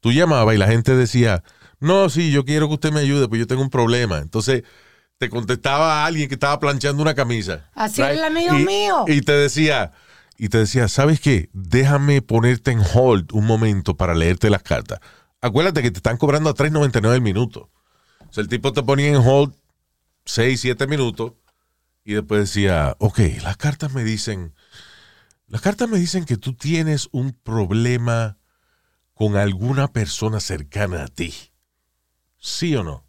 tú 0.00 0.12
llamabas 0.12 0.54
y 0.54 0.58
la 0.58 0.68
gente 0.68 0.94
decía, 0.94 1.42
no, 1.82 2.08
sí, 2.08 2.30
yo 2.30 2.44
quiero 2.44 2.68
que 2.68 2.74
usted 2.74 2.92
me 2.92 3.00
ayude, 3.00 3.28
pues 3.28 3.38
yo 3.38 3.46
tengo 3.46 3.62
un 3.62 3.70
problema. 3.70 4.18
Entonces 4.18 4.62
te 5.18 5.28
contestaba 5.28 6.02
a 6.02 6.06
alguien 6.06 6.28
que 6.28 6.34
estaba 6.34 6.58
planchando 6.58 7.02
una 7.02 7.14
camisa. 7.14 7.70
Así 7.74 8.00
era 8.00 8.12
el 8.12 8.24
amigo 8.24 8.58
y, 8.58 8.64
mío. 8.64 9.04
Y 9.06 9.20
te 9.20 9.32
decía, 9.32 9.92
y 10.36 10.48
te 10.48 10.58
decía, 10.58 10.88
¿sabes 10.88 11.20
qué? 11.20 11.48
Déjame 11.52 12.22
ponerte 12.22 12.72
en 12.72 12.80
hold 12.80 13.32
un 13.32 13.46
momento 13.46 13.96
para 13.96 14.14
leerte 14.14 14.50
las 14.50 14.62
cartas. 14.62 15.00
Acuérdate 15.40 15.82
que 15.82 15.90
te 15.90 15.98
están 15.98 16.16
cobrando 16.16 16.50
a 16.50 16.54
3.99 16.54 17.14
el 17.14 17.20
minuto. 17.20 17.70
O 18.28 18.32
sea, 18.32 18.42
el 18.42 18.48
tipo 18.48 18.72
te 18.72 18.82
ponía 18.82 19.08
en 19.08 19.16
hold 19.16 19.54
6, 20.24 20.60
7 20.60 20.86
minutos 20.86 21.34
y 22.04 22.14
después 22.14 22.40
decía, 22.40 22.96
ok, 22.98 23.18
las 23.42 23.56
cartas 23.56 23.92
me 23.92 24.04
dicen, 24.04 24.54
las 25.46 25.60
cartas 25.60 25.88
me 25.88 25.98
dicen 25.98 26.24
que 26.24 26.36
tú 26.36 26.54
tienes 26.54 27.08
un 27.12 27.32
problema 27.32 28.38
con 29.14 29.36
alguna 29.36 29.88
persona 29.88 30.40
cercana 30.40 31.04
a 31.04 31.08
ti. 31.08 31.32
¿Sí 32.44 32.74
o 32.74 32.82
no? 32.82 33.04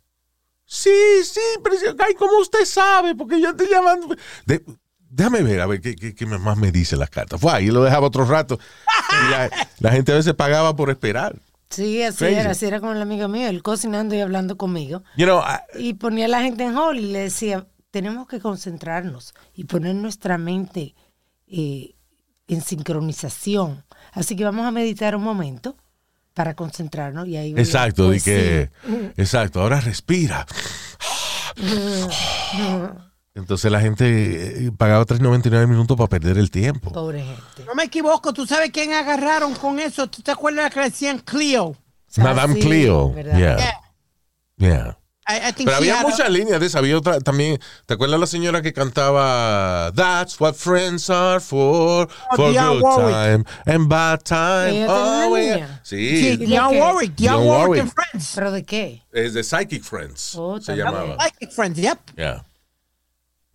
Sí, 0.66 0.92
sí, 1.24 1.40
pero 1.64 1.76
si- 1.76 1.86
ay, 1.88 2.14
¿cómo 2.18 2.38
usted 2.40 2.66
sabe? 2.66 3.16
Porque 3.16 3.42
yo 3.42 3.50
estoy 3.50 3.68
llamando. 3.68 4.16
De- 4.46 4.64
déjame 5.10 5.42
ver, 5.42 5.60
a 5.62 5.66
ver 5.66 5.82
qué, 5.82 5.96
qué- 5.96 6.14
qué 6.14 6.26
más 6.28 6.56
me 6.58 6.72
dicen 6.72 7.00
las 7.00 7.10
cartas. 7.10 7.42
Fue 7.42 7.52
ahí, 7.52 7.68
lo 7.68 7.84
dejaba 7.84 8.06
otro 8.08 8.26
rato. 8.26 8.60
Y 9.12 9.32
la, 9.32 9.50
la 9.80 9.92
gente 9.92 10.12
a 10.12 10.16
veces 10.16 10.34
pagaba 10.36 10.76
por 10.76 10.92
esperar. 10.92 11.36
Sí, 11.72 12.04
así 12.04 12.20
Crazy. 12.20 12.36
era, 12.36 12.52
así 12.52 12.66
era 12.68 12.80
con 12.80 12.96
el 12.96 13.02
amigo 13.02 13.28
mío, 13.28 13.48
él 13.48 13.64
cocinando 13.64 14.14
y 14.14 14.20
hablando 14.22 14.56
conmigo. 14.56 15.04
You 15.18 15.26
know, 15.26 15.42
I- 15.42 15.88
Y 15.90 15.94
ponía 15.96 16.26
a 16.26 16.30
la 16.30 16.42
gente 16.44 16.64
en 16.64 16.78
hall 16.78 17.00
y 17.00 17.12
le 17.12 17.20
decía, 17.20 17.66
tenemos 17.90 18.28
que 18.28 18.40
concentrarnos 18.40 19.34
y 19.56 19.64
poner 19.66 19.96
nuestra 19.96 20.38
mente 20.38 20.94
eh, 21.48 21.96
en 22.48 22.62
sincronización. 22.62 23.84
Así 24.12 24.36
que 24.36 24.44
vamos 24.44 24.66
a 24.68 24.72
meditar 24.72 25.16
un 25.16 25.24
momento 25.24 25.76
para 26.34 26.56
concentrarnos 26.56 27.28
y 27.28 27.38
ahí 27.38 27.52
exacto, 27.58 28.08
pues 28.08 28.26
de 28.26 28.70
que, 28.82 29.22
exacto, 29.22 29.62
ahora 29.62 29.80
respira. 29.80 30.46
Entonces 33.36 33.72
la 33.72 33.82
gente 33.82 34.68
eh, 34.68 34.72
pagaba 34.78 35.06
3.99 35.06 35.68
minutos 35.68 35.98
para 35.98 36.08
perder 36.08 36.38
el 36.38 36.52
tiempo. 36.52 36.92
pobre 36.92 37.24
gente. 37.24 37.66
No 37.66 37.74
me 37.76 37.84
equivoco, 37.84 38.34
¿tú 38.34 38.46
sabes 38.46 38.70
quién 38.72 38.94
agarraron 38.94 39.56
con 39.56 39.80
eso? 39.80 40.08
¿Tú 40.08 40.22
te 40.22 40.32
acuerdas 40.32 40.72
que 40.72 40.80
le 40.80 40.86
decían 40.86 41.20
Cleo? 41.20 41.76
Madame 42.18 42.56
sí, 42.56 42.60
Cleo. 42.62 43.12
¿verdad? 43.12 43.38
Yeah. 43.38 43.58
Yeah. 43.58 43.80
Yeah. 44.58 44.98
I, 45.26 45.38
I 45.50 45.54
think 45.54 45.66
Pero 45.70 45.78
había 45.78 46.00
a- 46.02 46.04
muchas 46.04 46.30
líneas 46.30 46.60
de 46.60 46.66
esa. 46.68 46.80
Había 46.80 46.98
otra 46.98 47.20
también. 47.22 47.60
¿Te 47.86 47.94
acuerdas 47.94 48.20
la 48.20 48.28
señora 48.28 48.62
que 48.62 48.74
cantaba 48.74 49.92
That's 49.96 50.40
what 50.40 50.54
friends 50.56 51.10
are 51.10 51.40
for? 51.40 52.10
Oh, 52.32 52.36
for 52.36 52.52
Dionne 52.52 52.74
good 52.80 52.84
Warwick. 52.84 53.16
time 53.16 53.46
and 53.66 53.88
bad 53.90 54.24
time. 54.24 54.86
Oh, 54.90 55.38
yeah. 55.38 55.80
Sí. 55.84 55.96
Sí, 56.10 56.28
¿Y 56.28 56.38
de 56.38 56.46
Dionne? 56.48 56.80
Warwick, 56.80 57.16
Dionne 57.16 57.38
Warwick 57.48 57.60
Warwick. 57.60 57.82
and 57.82 57.94
Friends. 57.94 58.32
¿Pero 58.36 58.52
de 58.52 58.64
qué? 58.66 59.02
Es 59.14 59.34
de 59.34 59.44
Psychic 59.44 59.84
Friends. 59.84 60.36
Oh, 60.36 60.60
se 60.60 60.76
llamaba. 60.76 61.16
Psychic 61.24 61.52
Friends, 61.52 61.80
yep. 61.80 62.00
Yeah. 62.18 62.46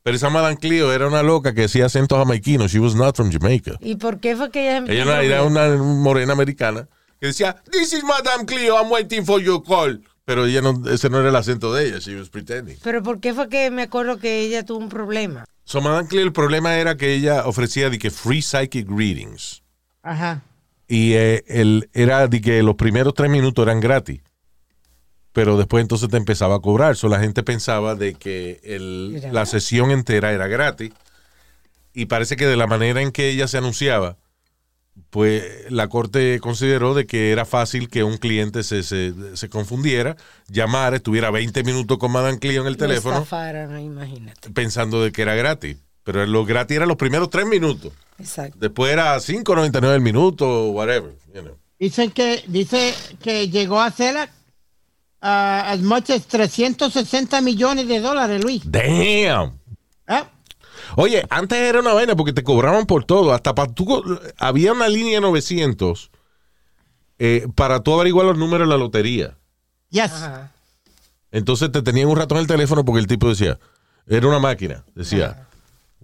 Pero 0.03 0.17
esa 0.17 0.31
Madame 0.31 0.57
Cleo 0.57 0.91
era 0.93 1.07
una 1.07 1.23
loca 1.23 1.53
que 1.53 1.65
hacía 1.65 1.85
acento 1.87 2.17
jamaiquino. 2.17 2.67
She 2.67 2.79
was 2.79 2.95
not 2.95 3.15
from 3.15 3.31
Jamaica. 3.31 3.73
¿Y 3.81 3.97
por 3.97 4.21
qué 4.21 4.37
fue 4.37 4.51
que 4.51 4.63
ella 4.75 4.85
Ella 4.91 5.23
era 5.23 5.43
una 5.43 5.69
morena 5.77 6.33
americana 6.33 6.89
que 7.21 7.27
decía, 7.27 7.63
This 7.71 7.93
is 7.93 8.05
Madame 8.05 8.47
Cleo, 8.47 8.77
I'm 8.81 8.91
waiting 8.91 9.27
for 9.27 9.39
your 9.39 9.63
call. 9.63 10.01
Pero 10.29 10.45
ella 10.45 10.61
no, 10.61 10.83
ese 10.91 11.09
no 11.09 11.21
era 11.21 11.31
el 11.31 11.37
acento 11.37 11.73
de 11.73 11.89
ella, 11.89 11.99
she 12.01 12.15
was 12.15 12.29
pretending. 12.29 12.77
¿Pero 12.85 13.03
por 13.03 13.19
qué 13.19 13.33
fue 13.33 13.49
que 13.49 13.71
me 13.71 13.81
acuerdo 13.85 14.19
que 14.19 14.41
ella 14.41 14.63
tuvo 14.63 14.77
un 14.77 14.91
problema? 14.91 15.47
So 15.65 15.81
Madame 15.81 16.07
el 16.21 16.33
problema 16.35 16.77
era 16.77 16.99
que 16.99 17.15
ella 17.15 17.47
ofrecía 17.47 17.89
de 17.89 17.99
que 17.99 18.11
free 18.11 18.43
psychic 18.43 18.87
readings. 18.91 19.63
Ajá. 20.03 20.43
Y 20.87 21.15
eh, 21.15 21.45
el, 21.49 21.89
era 21.95 22.27
de 22.29 22.43
que 22.43 22.63
los 22.63 22.75
primeros 22.75 23.15
tres 23.15 23.31
minutos 23.31 23.63
eran 23.63 23.81
gratis. 23.81 24.21
Pero 25.33 25.57
después 25.57 25.81
entonces 25.81 26.11
te 26.11 26.19
empezaba 26.19 26.57
a 26.57 26.61
cobrar. 26.61 26.95
So 26.97 27.09
la 27.09 27.21
gente 27.21 27.43
pensaba 27.43 27.95
de 27.95 28.13
que 28.13 28.61
el- 28.65 29.33
la 29.33 29.47
sesión 29.47 29.91
entera 29.91 30.33
era 30.33 30.47
gratis. 30.47 30.91
Y 31.95 32.05
parece 32.05 32.37
que 32.37 32.47
de 32.47 32.57
la 32.59 32.67
manera 32.67 33.01
en 33.01 33.13
que 33.13 33.31
ella 33.31 33.49
se 33.49 33.57
anunciaba, 33.57 34.19
pues 35.11 35.71
la 35.71 35.89
corte 35.89 36.39
consideró 36.41 36.95
de 36.95 37.07
que 37.07 37.31
era 37.33 37.45
fácil 37.45 37.89
que 37.89 38.05
un 38.05 38.17
cliente 38.19 38.63
se, 38.63 38.83
se, 38.83 39.13
se 39.35 39.49
confundiera, 39.49 40.17
llamara, 40.49 40.97
estuviera 40.97 41.31
20 41.31 41.63
minutos 41.65 41.99
con 41.99 42.13
Madame 42.13 42.39
Cleo 42.39 42.63
en 42.63 42.67
el 42.69 42.75
Lo 42.75 42.79
teléfono, 42.79 43.17
estafaron, 43.17 43.79
imagínate. 43.81 44.51
pensando 44.51 45.03
de 45.03 45.13
que 45.13 45.23
era 45.23 45.35
gratis. 45.35 45.77
Pero 46.05 46.25
lo 46.27 46.45
gratis 46.47 46.77
era 46.77 46.87
los 46.87 46.97
primeros 46.97 47.29
tres 47.29 47.47
minutos. 47.47 47.93
Exacto. 48.19 48.57
Después 48.59 48.93
era 48.93 49.15
5.99 49.17 49.95
el 49.95 50.01
minuto, 50.01 50.71
whatever. 50.71 51.15
You 51.35 51.43
know. 51.43 51.57
Dicen 51.79 52.11
que, 52.11 52.43
dice 52.47 52.95
que 53.23 53.49
llegó 53.51 53.81
a 53.81 53.91
ser 53.91 54.29
ah, 55.21 55.71
as 55.71 55.81
much 55.81 56.11
as 56.11 56.27
360 56.27 57.41
millones 57.43 57.87
de 57.89 58.01
dólares, 58.01 58.43
Luis. 58.43 58.63
Damn. 58.65 59.59
Oye, 60.97 61.25
antes 61.31 61.59
era 61.59 61.81
una 61.81 61.93
vaina 61.93 62.17
porque 62.17 62.33
te 62.33 62.43
cobraban 62.43 62.87
por 62.87 63.05
todo. 63.05 63.33
Hasta 63.33 63.55
para 63.55 63.73
tú. 63.73 64.05
Había 64.39 64.73
una 64.73 64.89
línea 64.89 65.21
900 65.21 66.11
eh, 67.19 67.47
para 67.55 67.81
tú 67.81 67.95
averiguar 67.95 68.27
los 68.27 68.39
números 68.39 68.69
de 68.69 68.71
la 68.71 68.79
lotería. 68.79 69.37
Yes. 69.91 70.13
Ajá. 70.13 70.53
Entonces 71.31 71.71
te 71.73 71.83
tenían 71.83 72.09
un 72.09 72.17
rato 72.17 72.35
en 72.35 72.41
el 72.41 72.47
teléfono 72.47 72.85
porque 72.85 73.01
el 73.01 73.07
tipo 73.07 73.29
decía, 73.29 73.59
era 74.07 74.27
una 74.27 74.39
máquina, 74.39 74.85
decía, 74.95 75.47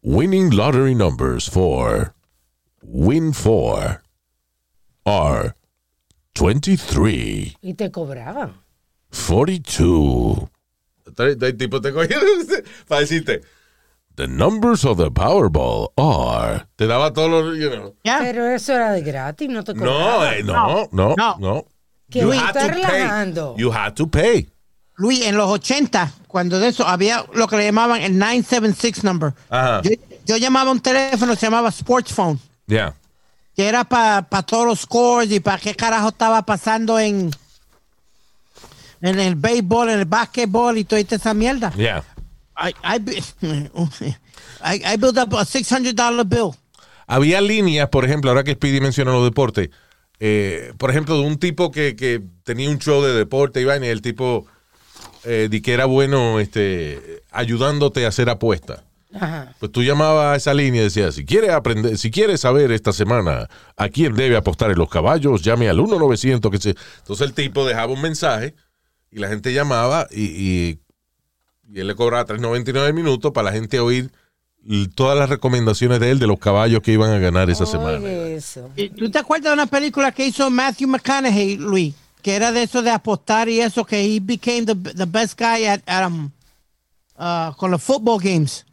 winning 0.03 0.55
lottery 0.55 0.95
numbers 0.95 1.49
for 1.49 2.15
win 2.83 3.33
for 3.33 4.03
are 5.05 5.55
23, 6.35 7.57
Y 7.63 7.75
te 7.75 7.91
cobraban. 7.91 8.61
42. 9.29 10.49
Entonces, 11.07 11.41
El 11.41 11.57
tipo 11.57 11.81
te 11.81 11.93
cogía 11.93 12.19
para 12.89 13.03
decirte, 13.03 13.43
the 14.17 14.27
numbers 14.27 14.85
of 14.85 14.97
the 14.99 15.11
Powerball 15.11 15.89
are. 15.99 16.67
Te 16.77 16.87
daba 16.87 17.13
todos 17.13 17.31
los, 17.31 17.59
you 17.59 17.71
know. 17.71 17.95
Yeah. 18.05 18.19
Pero 18.21 18.47
eso 18.55 18.73
era 18.75 18.93
de 18.93 19.03
gratis, 19.03 19.49
no 19.49 19.63
te 19.65 19.75
No, 19.75 20.25
eh, 20.25 20.43
no, 20.45 20.89
no, 20.93 21.15
No. 21.17 21.37
no. 21.39 21.67
Que 22.11 22.21
You 22.21 22.31
had 22.33 22.57
está 22.57 22.69
to 22.73 22.83
pay. 22.83 23.57
You 23.59 23.71
had 23.73 23.95
to 23.95 24.07
pay. 24.07 24.49
Luis, 24.97 25.25
en 25.27 25.37
los 25.37 25.51
80, 25.51 26.13
cuando 26.29 26.61
de 26.61 26.69
eso 26.69 26.87
había 26.87 27.25
lo 27.35 27.49
que 27.49 27.57
le 27.57 27.65
llamaban 27.65 28.01
el 28.03 28.17
976 28.17 29.03
number. 29.03 29.35
Ajá. 29.51 29.83
Yo, 29.83 29.91
yo 30.25 30.37
llamaba 30.37 30.71
a 30.71 30.73
un 30.73 30.81
teléfono, 30.81 31.35
se 31.35 31.47
llamaba 31.47 31.71
Sports 31.71 32.13
Phone, 32.13 32.39
Yeah. 32.69 32.95
que 33.57 33.67
era 33.67 33.83
para 33.85 34.23
todos 34.47 34.67
los 34.67 34.81
scores 34.83 35.31
y 35.33 35.41
para 35.41 35.59
qué 35.59 35.75
carajo 35.75 36.09
estaba 36.11 36.43
pasando 36.43 36.99
en, 37.01 37.31
en 39.01 39.19
el 39.19 39.35
béisbol, 39.35 39.91
en 39.91 39.99
el 39.99 40.05
básquetbol 40.05 40.79
y 40.79 40.85
toda 40.85 41.01
esa 41.03 41.35
mierda. 41.35 41.73
Yeah. 41.73 42.05
I, 42.57 42.75
I, 42.83 42.99
I, 44.63 44.95
I 44.95 44.97
built 44.97 45.19
up 45.19 45.33
a 45.35 45.45
$600 45.45 46.29
bill. 46.29 46.55
Había 47.07 47.41
líneas, 47.41 47.89
por 47.89 48.05
ejemplo, 48.05 48.31
ahora 48.31 48.45
que 48.45 48.53
Speedy 48.53 48.81
menciona 48.81 49.13
los 49.13 49.25
deportes, 49.25 49.71
eh, 50.21 50.73
por 50.79 50.91
ejemplo, 50.91 51.19
de 51.19 51.27
un 51.27 51.39
tipo 51.39 51.71
que, 51.71 51.97
que 51.97 52.23
tenía 52.45 52.71
un 52.71 52.79
show 52.79 53.03
de 53.03 53.13
deporte 53.13 53.65
vaina, 53.65 53.87
y 53.87 53.91
el 53.91 54.01
tipo 54.01 54.47
eh, 55.25 55.49
di 55.51 55.61
que 55.61 55.73
era 55.73 55.87
bueno 55.87 56.41
este, 56.41 57.23
ayudándote 57.31 58.05
a 58.05 58.09
hacer 58.09 58.31
apuestas. 58.31 58.83
Ajá. 59.13 59.55
Pues 59.61 59.71
tú 59.71 59.83
llamabas 59.83 60.35
a 60.35 60.37
esa 60.37 60.55
línea 60.55 60.81
y 60.81 60.85
decías, 60.85 61.15
si 61.15 61.25
quiere 61.25 61.51
aprender, 61.51 61.97
si 61.99 62.11
quiere 62.11 62.37
saber 62.37 62.73
esta 62.73 62.93
semana 62.93 63.49
a 63.77 63.89
quién 63.89 64.15
debe 64.15 64.37
apostar 64.37 64.71
en 64.71 64.79
los 64.79 64.89
caballos, 64.89 65.43
llame 65.43 65.69
al 65.69 65.77
1900 65.77 66.51
que 66.51 66.59
se... 66.59 66.75
Entonces 66.99 67.27
el 67.29 67.33
tipo 67.33 67.65
dejaba 67.65 67.93
un 67.93 68.03
mensaje 68.03 68.55
y 69.11 69.19
la 69.19 69.29
gente 69.29 69.53
llamaba 69.53 70.09
y, 70.11 70.25
y, 70.25 70.81
y 71.73 71.81
él 71.81 71.87
le 71.87 71.95
cobraba 71.95 72.27
3.99 72.27 72.93
minutos 72.93 73.33
para 73.33 73.51
la 73.51 73.53
gente 73.53 73.81
oír 73.81 74.11
todas 74.95 75.19
las 75.19 75.29
recomendaciones 75.29 76.01
de 76.01 76.11
él 76.11 76.19
de 76.19 76.27
los 76.27 76.39
caballos 76.39 76.81
que 76.83 76.93
iban 76.93 77.11
a 77.11 77.19
ganar 77.19 77.51
esa 77.51 77.67
semana. 77.67 77.99
Eso. 78.09 78.71
¿Y 78.77 78.89
¿Tú 78.89 79.11
te 79.11 79.19
acuerdas 79.19 79.51
de 79.51 79.55
una 79.55 79.67
película 79.67 80.13
que 80.13 80.27
hizo 80.27 80.51
Matthew 80.51 80.89
McConaughey, 80.89 81.57
Luis? 81.57 81.95
Que 82.23 82.35
era 82.35 82.53
de 82.53 82.63
eso 82.63 82.81
de 82.81 82.91
apostar 82.91 83.49
y 83.51 83.61
eso, 83.61 83.85
que 83.85 84.01
he 84.03 84.19
became 84.21 84.65
the, 84.65 84.75
the 84.75 85.05
best 85.05 85.39
guy 85.39 85.67
at, 85.67 85.83
at, 85.87 86.07
um, 86.07 86.31
uh, 87.19 87.53
con 87.57 87.71
los 87.71 87.83
football 87.83 88.19
games. 88.19 88.65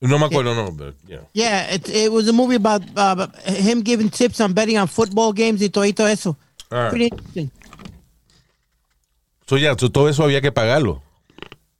No 0.00 0.18
me 0.18 0.26
acuerdo, 0.26 0.54
no, 0.54 0.74
pero, 0.76 0.94
yeah. 1.06 1.20
Yeah, 1.32 1.74
it, 1.74 1.88
it 1.88 2.10
was 2.10 2.28
a 2.28 2.32
movie 2.32 2.56
about 2.56 2.82
uh, 2.96 3.26
him 3.46 3.82
giving 3.82 4.10
tips 4.10 4.40
on 4.40 4.52
betting 4.52 4.78
on 4.78 4.86
football 4.86 5.32
games 5.32 5.62
y 5.62 5.68
todo, 5.68 5.84
y 5.84 5.92
todo 5.92 6.08
eso. 6.08 6.36
Ah. 6.70 6.88
Pretty 6.90 7.06
interesting. 7.06 7.50
So, 9.46 9.56
ya, 9.56 9.74
so, 9.78 9.90
todo 9.90 10.08
eso 10.08 10.24
había 10.24 10.40
que 10.40 10.52
pagarlo. 10.52 11.02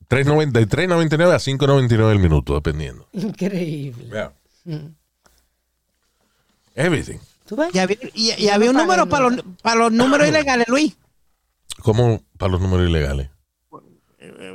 3.90 0.08 0.52
de 0.52 0.68
3.99 0.68 1.32
a 1.32 1.36
5.99 1.38 2.12
el 2.12 2.18
minuto, 2.18 2.54
dependiendo. 2.54 3.08
Increíble. 3.12 4.06
Yeah. 4.10 4.32
Everything. 6.74 7.18
¿Tú 7.46 7.56
ves? 7.56 7.74
Y 7.74 7.78
había, 7.78 7.96
y- 8.14 8.48
había 8.48 8.70
un 8.70 8.76
número 8.76 9.06
para 9.08 9.28
los, 9.30 9.44
para 9.62 9.76
los 9.76 9.92
números 9.92 10.28
ilegales, 10.28 10.66
Luis. 10.68 10.96
¿Cómo 11.82 12.22
para 12.38 12.52
los 12.52 12.60
números 12.60 12.88
ilegales? 12.88 13.28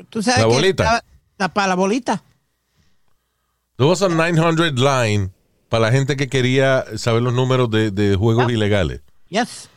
¿Tú 0.10 0.24
sabes 0.24 0.40
La 0.42 0.48
que 0.48 0.54
bolita. 0.54 1.04
la- 1.38 1.50
para 1.54 1.68
la 1.68 1.76
bolita. 1.76 2.24
There 3.78 3.88
was 3.90 4.02
a 4.02 4.10
900 4.10 4.74
line 4.80 5.30
para 5.70 5.86
la 5.86 5.92
gente 5.92 6.18
que 6.18 6.28
quería 6.28 6.86
saber 6.98 7.22
los 7.22 7.34
números 7.34 7.70
de, 7.70 7.92
de 7.92 8.16
juegos 8.16 8.52
ilegales. 8.52 9.02
Yes. 9.30 9.70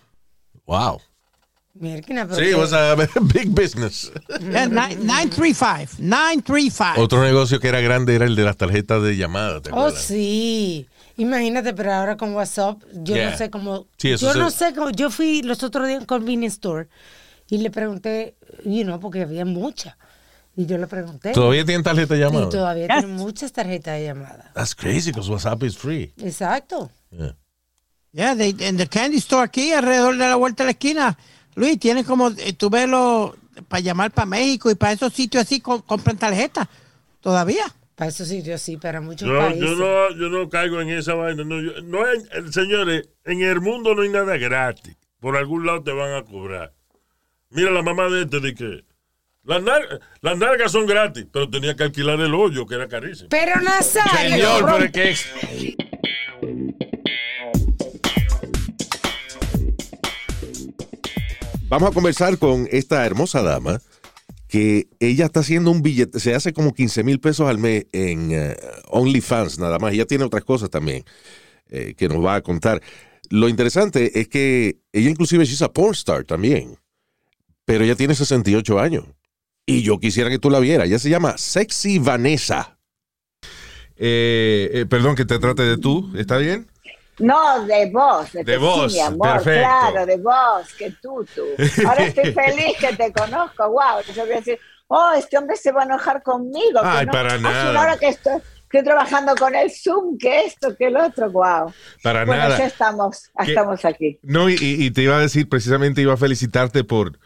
Wow. 0.67 1.01
Mierda, 1.75 2.05
pero 2.07 2.35
Sí, 2.35 2.43
que- 2.43 2.51
it 2.51 2.57
was 2.57 2.73
a 2.75 2.95
big 3.33 3.49
business. 3.49 4.13
Yeah, 4.41 4.67
nine- 4.69 4.99
935. 5.07 5.97
935. 6.01 7.01
Otro 7.01 7.23
negocio 7.25 7.59
que 7.61 7.69
era 7.69 7.81
grande 7.81 8.15
era 8.15 8.27
el 8.27 8.37
de 8.37 8.43
las 8.45 8.57
tarjetas 8.59 9.03
de 9.03 9.17
llamada. 9.17 9.61
¿te 9.63 9.71
Oh, 9.71 9.79
acuerdas? 9.81 10.03
sí. 10.05 10.87
Imagínate, 11.17 11.73
pero 11.75 11.93
ahora 11.93 12.17
con 12.17 12.35
WhatsApp, 12.35 12.83
yo 12.93 13.15
Yeah. 13.15 13.31
no 13.31 13.37
sé 13.39 13.51
cómo. 13.51 13.87
Sí, 13.97 14.11
yo 14.17 14.33
se- 14.33 14.39
no 14.39 14.51
sé 14.51 14.75
cómo. 14.75 14.91
Yo 14.91 15.11
fui 15.11 15.43
los 15.43 15.63
otros 15.63 15.87
días 15.87 15.99
a 15.99 16.01
un 16.01 16.07
convenience 16.07 16.55
store 16.57 16.89
y 17.49 17.59
le 17.59 17.71
pregunté, 17.71 18.37
you 18.65 18.83
know, 18.85 18.99
porque 19.01 19.23
había 19.23 19.45
muchas. 19.45 19.95
Y 20.55 20.67
yo 20.67 20.77
le 20.77 20.87
pregunté. 20.87 21.33
¿Todavía 21.33 21.65
tienen 21.65 21.83
tarjeta 21.83 22.13
de 22.15 22.21
y 22.21 22.23
llamada? 22.25 22.49
todavía 22.51 22.87
Yes. 22.87 22.99
tienen 22.99 23.17
muchas 23.17 23.51
tarjetas 23.53 23.95
de 23.99 24.05
llamada. 24.05 24.51
That's 24.55 24.75
crazy 24.75 25.11
because 25.11 25.31
WhatsApp 25.31 25.63
is 25.63 25.77
free. 25.79 26.13
Exacto. 26.19 26.91
Yeah. 27.11 27.35
Yeah, 28.13 28.37
they, 28.37 28.55
en 28.61 28.77
the 28.77 28.87
candy 28.87 29.17
store 29.19 29.45
aquí, 29.45 29.73
alrededor 29.73 30.19
de 30.19 30.27
la 30.29 30.37
vuelta 30.37 30.65
de 30.65 30.67
la 30.67 30.71
esquina. 30.73 31.19
Luis, 31.55 31.79
tienen 31.79 32.05
como, 32.05 32.29
eh, 32.31 32.53
tú 32.55 32.71
ves 32.71 32.89
lo, 32.89 33.37
para 33.69 33.81
llamar 33.81 34.11
para 34.11 34.27
México 34.27 34.71
y 34.71 34.75
para 34.75 34.93
esos 34.93 35.13
sitios 35.13 35.43
así, 35.45 35.61
co- 35.61 35.83
compran 35.83 36.17
tarjetas. 36.17 36.67
Todavía. 37.21 37.65
Para 37.95 38.09
esos 38.11 38.27
sitios 38.27 38.61
sí, 38.63 38.77
para 38.79 39.01
muchos 39.01 39.29
Yo, 39.29 39.39
países. 39.39 39.61
yo, 39.61 39.75
no, 39.77 40.11
yo 40.17 40.29
no 40.31 40.49
caigo 40.49 40.81
en 40.81 40.89
esa 40.91 41.15
vaina. 41.15 41.45
No, 41.45 41.61
yo- 41.61 41.81
no 41.83 42.05
hay- 42.05 42.19
el- 42.33 42.53
señores, 42.53 43.09
en 43.25 43.43
el 43.43 43.61
mundo 43.61 43.95
no 43.95 44.03
hay 44.03 44.09
nada 44.09 44.37
gratis. 44.39 44.97
Por 45.21 45.37
algún 45.37 45.67
lado 45.67 45.83
te 45.83 45.93
van 45.93 46.15
a 46.15 46.25
cobrar. 46.25 46.73
Mira 47.51 47.71
la 47.71 47.83
mamá 47.83 48.09
de 48.09 48.23
este 48.23 48.41
de 48.41 48.55
que 48.55 48.85
las, 49.45 49.63
nar- 49.63 50.01
las 50.23 50.39
nalgas 50.39 50.73
son 50.73 50.87
gratis, 50.87 51.27
pero 51.31 51.49
tenía 51.51 51.77
que 51.77 51.85
alquilar 51.85 52.19
el 52.21 52.35
hoyo, 52.35 52.67
que 52.67 52.75
era 52.77 52.89
carísimo. 52.89 53.29
Pero 53.29 53.61
Nazario. 53.61 54.31
Señor, 54.37 54.65
pero 54.91 55.05
es 55.05 55.27
Vamos 61.73 61.89
a 61.89 61.95
conversar 61.95 62.37
con 62.37 62.69
esta 62.71 63.07
hermosa 63.07 63.41
dama 63.41 63.81
que 64.47 64.89
ella 65.01 65.25
está 65.25 65.41
haciendo 65.41 65.71
un 65.71 65.81
billete, 65.81 66.21
se 66.21 66.35
hace 66.35 66.53
como 66.53 66.75
15 66.75 67.03
mil 67.03 67.19
pesos 67.19 67.49
al 67.49 67.57
mes 67.57 67.87
en 67.93 68.31
eh, 68.31 68.55
OnlyFans 68.89 69.59
nada 69.59 69.79
más. 69.79 69.95
Ella 69.95 70.05
tiene 70.05 70.25
otras 70.25 70.45
cosas 70.45 70.69
también 70.69 71.03
eh, 71.71 71.95
que 71.97 72.09
nos 72.09 72.23
va 72.23 72.35
a 72.35 72.43
contar. 72.43 72.83
Lo 73.31 73.49
interesante 73.49 74.21
es 74.21 74.29
que 74.29 74.83
ella 74.93 75.09
inclusive 75.09 75.45
es 75.45 75.63
a 75.63 75.73
porn 75.73 75.93
star 75.93 76.25
también, 76.25 76.77
pero 77.65 77.85
ella 77.85 77.97
tiene 77.97 78.15
68 78.15 78.79
años. 78.79 79.07
Y 79.65 79.81
yo 79.81 79.99
quisiera 79.99 80.29
que 80.29 80.39
tú 80.39 80.51
la 80.51 80.61
vieras. 80.61 80.89
Ella 80.89 80.99
se 80.99 81.09
llama 81.09 81.39
Sexy 81.39 81.99
Vanessa. 81.99 82.77
Eh, 83.97 84.85
perdón 84.91 85.15
que 85.15 85.25
te 85.25 85.39
trate 85.39 85.63
de 85.63 85.79
tú, 85.79 86.13
¿está 86.19 86.37
bien? 86.37 86.67
No, 87.19 87.65
de 87.67 87.91
vos, 87.91 88.33
de, 88.33 88.43
De 88.45 88.57
vos, 88.57 88.93
sí, 88.93 89.01
amor, 89.01 89.35
perfecto. 89.35 89.61
claro, 89.61 90.07
de 90.07 90.17
vos, 90.17 90.73
que 90.79 90.91
tú, 91.03 91.25
tú. 91.35 91.45
Ahora 91.87 92.05
estoy 92.07 92.33
feliz 92.33 92.77
que 92.81 92.97
te 92.97 93.13
conozco, 93.13 93.69
wow. 93.71 94.01
Yo 94.15 94.23
voy 94.25 94.33
a 94.33 94.37
decir, 94.37 94.59
oh, 94.89 95.13
este 95.17 95.37
hombre 95.39 95.57
se 95.57 95.73
va 95.73 95.83
a 95.83 95.85
enojar 95.85 96.23
conmigo. 96.23 96.81
Ay, 96.83 97.07
no- 97.07 97.13
para 97.13 97.35
hace 97.35 97.43
nada. 97.43 97.71
una 97.71 97.81
hora 97.83 97.99
que 97.99 98.09
estoy, 98.09 98.41
estoy 98.63 98.83
trabajando 98.83 99.35
con 99.37 99.55
el 99.55 99.71
Zoom, 99.71 100.17
que 100.19 100.47
esto, 100.47 100.75
que 100.77 100.87
el 100.87 100.97
otro, 100.97 101.31
wow. 101.31 101.73
Para 102.03 102.25
bueno, 102.25 102.43
nada. 102.45 102.59
ya 102.59 102.67
estamos, 102.67 103.31
estamos 103.47 103.85
aquí. 103.85 104.19
No, 104.23 104.49
y, 104.49 104.57
y 104.59 104.91
te 104.91 105.03
iba 105.03 105.17
a 105.17 105.21
decir, 105.21 105.49
precisamente 105.49 106.01
iba 106.01 106.15
a 106.15 106.17
felicitarte 106.17 106.83
por 106.83 107.19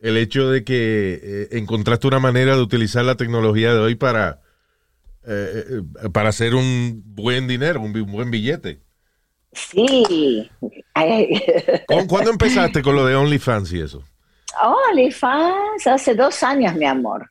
el 0.00 0.16
hecho 0.16 0.50
de 0.50 0.64
que 0.64 1.20
eh, 1.22 1.48
encontraste 1.52 2.06
una 2.08 2.18
manera 2.18 2.56
de 2.56 2.62
utilizar 2.62 3.04
la 3.04 3.14
tecnología 3.16 3.72
de 3.72 3.78
hoy 3.80 3.94
para, 3.94 4.40
eh, 5.26 5.80
eh, 6.04 6.08
para 6.12 6.30
hacer 6.30 6.54
un 6.54 7.02
buen 7.04 7.46
dinero, 7.48 7.80
un, 7.80 7.96
un 7.96 8.12
buen 8.12 8.30
billete. 8.30 8.80
Sí. 9.52 10.50
Ay, 10.94 11.42
¿Con- 11.86 12.06
¿Cuándo 12.06 12.30
empezaste 12.30 12.82
con 12.82 12.94
lo 12.94 13.06
de 13.06 13.16
OnlyFans 13.16 13.72
y 13.72 13.80
eso? 13.80 14.02
OnlyFans, 14.62 15.86
hace 15.86 16.14
dos 16.14 16.42
años, 16.42 16.74
mi 16.74 16.84
amor. 16.86 17.30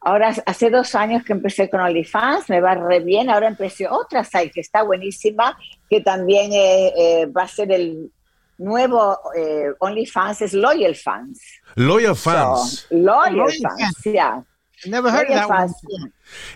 Ahora, 0.00 0.34
hace 0.46 0.68
dos 0.68 0.94
años 0.96 1.24
que 1.24 1.32
empecé 1.32 1.70
con 1.70 1.80
OnlyFans, 1.80 2.48
me 2.48 2.60
va 2.60 2.74
re 2.74 3.00
bien. 3.00 3.30
Ahora 3.30 3.48
empecé 3.48 3.86
otra 3.88 4.24
site 4.24 4.50
que 4.50 4.60
está 4.60 4.82
buenísima, 4.82 5.56
que 5.88 6.00
también 6.00 6.52
eh, 6.52 6.92
eh, 6.96 7.26
va 7.26 7.44
a 7.44 7.48
ser 7.48 7.70
el 7.70 8.10
nuevo 8.58 9.18
eh, 9.36 9.66
OnlyFans, 9.78 10.42
es 10.42 10.52
Loyal 10.54 10.94
Fans. 10.96 11.40
Loyal 11.76 12.16
Fans. 12.16 12.86
So, 12.88 12.96
Loyal, 12.96 13.36
Loyal 13.36 13.52
Fans, 13.62 13.80
Fans. 13.80 14.04
yeah. 14.04 14.42
Never 14.84 15.12
heard 15.12 15.30
of 15.30 15.36
that 15.36 15.48
one. 15.48 15.58
Fans, 15.58 15.76
yeah. 15.88 16.08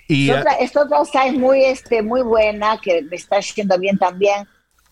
Y, 0.09 0.31
Es 0.31 0.37
ah, 0.37 0.41
otra, 0.41 0.53
es 0.55 0.77
otra 0.77 1.05
site 1.05 1.33
muy, 1.39 1.65
este, 1.65 2.03
muy 2.03 2.23
buena, 2.23 2.79
que 2.81 3.03
me 3.03 3.15
está 3.17 3.39
yendo 3.39 3.79
bien 3.79 3.97
también, 3.97 4.47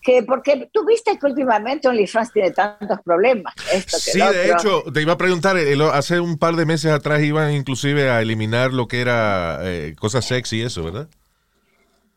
que 0.05 0.21
porque 0.21 0.69
tú 0.71 0.85
viste 0.85 1.17
que 1.17 1.25
últimamente 1.25 1.87
OnlyFans 1.87 2.31
tiene 2.31 2.51
tantos 2.51 2.99
problemas. 3.03 3.55
Esto, 3.73 3.97
que 3.97 4.11
Sí, 4.11 4.19
de 4.19 4.51
hecho, 4.51 4.83
te 4.93 5.01
iba 5.01 5.13
a 5.13 5.17
preguntar, 5.17 5.57
el- 5.57 5.81
hace 5.81 6.19
un 6.19 6.37
par 6.37 6.55
de 6.55 6.67
meses 6.67 6.91
atrás 6.91 7.23
iban 7.23 7.51
inclusive 7.51 8.11
a 8.11 8.21
eliminar 8.21 8.71
lo 8.71 8.87
que 8.87 9.01
era 9.01 9.59
eh, 9.63 9.95
cosas 9.97 10.23
sexy 10.25 10.57
y 10.57 10.61
eso, 10.61 10.83
¿verdad? 10.83 11.07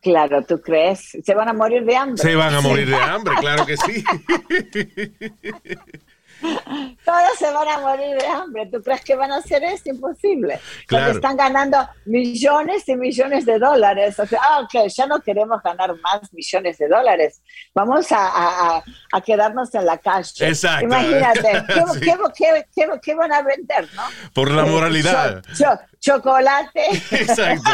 Claro, 0.02 0.44
¿tú 0.44 0.60
crees? 0.60 1.16
Se 1.24 1.34
van 1.34 1.48
a 1.48 1.54
morir 1.54 1.82
de 1.84 1.96
hambre. 1.96 2.22
Se 2.22 2.36
van 2.36 2.54
a 2.54 2.60
morir 2.60 2.88
de 2.88 2.96
hambre, 3.00 3.34
claro 3.40 3.64
que 3.64 3.78
sí. 3.78 4.04
Todos 6.40 7.38
se 7.38 7.50
van 7.50 7.68
a 7.68 7.78
morir 7.80 8.16
de 8.16 8.26
hambre. 8.26 8.66
¿Tú 8.72 8.82
crees 8.82 9.02
que 9.02 9.14
van 9.16 9.32
a 9.32 9.36
hacer 9.36 9.62
eso? 9.64 9.84
Imposible. 9.88 10.60
Claro. 10.86 11.06
Porque 11.06 11.16
están 11.18 11.36
ganando 11.36 11.78
millones 12.04 12.88
y 12.88 12.96
millones 12.96 13.44
de 13.46 13.58
dólares. 13.58 14.18
O 14.18 14.26
sea, 14.26 14.38
ah, 14.42 14.60
ok, 14.60 14.86
ya 14.88 15.06
no 15.06 15.20
queremos 15.20 15.62
ganar 15.62 15.94
más 16.00 16.32
millones 16.32 16.78
de 16.78 16.88
dólares. 16.88 17.42
Vamos 17.74 18.10
a, 18.12 18.18
a- 18.26 18.82
a- 19.12 19.20
quedarnos 19.20 19.74
en 19.74 19.84
la 19.86 19.98
calle. 19.98 20.46
Exacto. 20.48 20.84
Imagínate, 20.84 21.40
¿qué, 21.66 21.84
Sí. 21.94 22.00
qué- 22.00 22.64
qué- 22.74 23.00
qué- 23.02 23.14
van 23.14 23.32
a 23.32 23.42
vender, 23.42 23.88
no? 23.94 24.02
Por 24.32 24.50
la 24.50 24.62
Eh, 24.66 24.70
moralidad. 24.70 25.42
cho- 25.56 25.64
cho- 25.64 25.80
chocolate. 26.00 26.82
Exacto. 27.10 27.70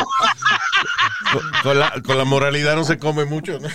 Con, 1.32 1.42
con 1.62 1.78
la, 1.78 1.92
con 2.04 2.18
la 2.18 2.24
moralidad 2.24 2.74
no 2.76 2.84
se 2.84 2.98
come 2.98 3.24
mucho, 3.24 3.58
¿no? 3.58 3.68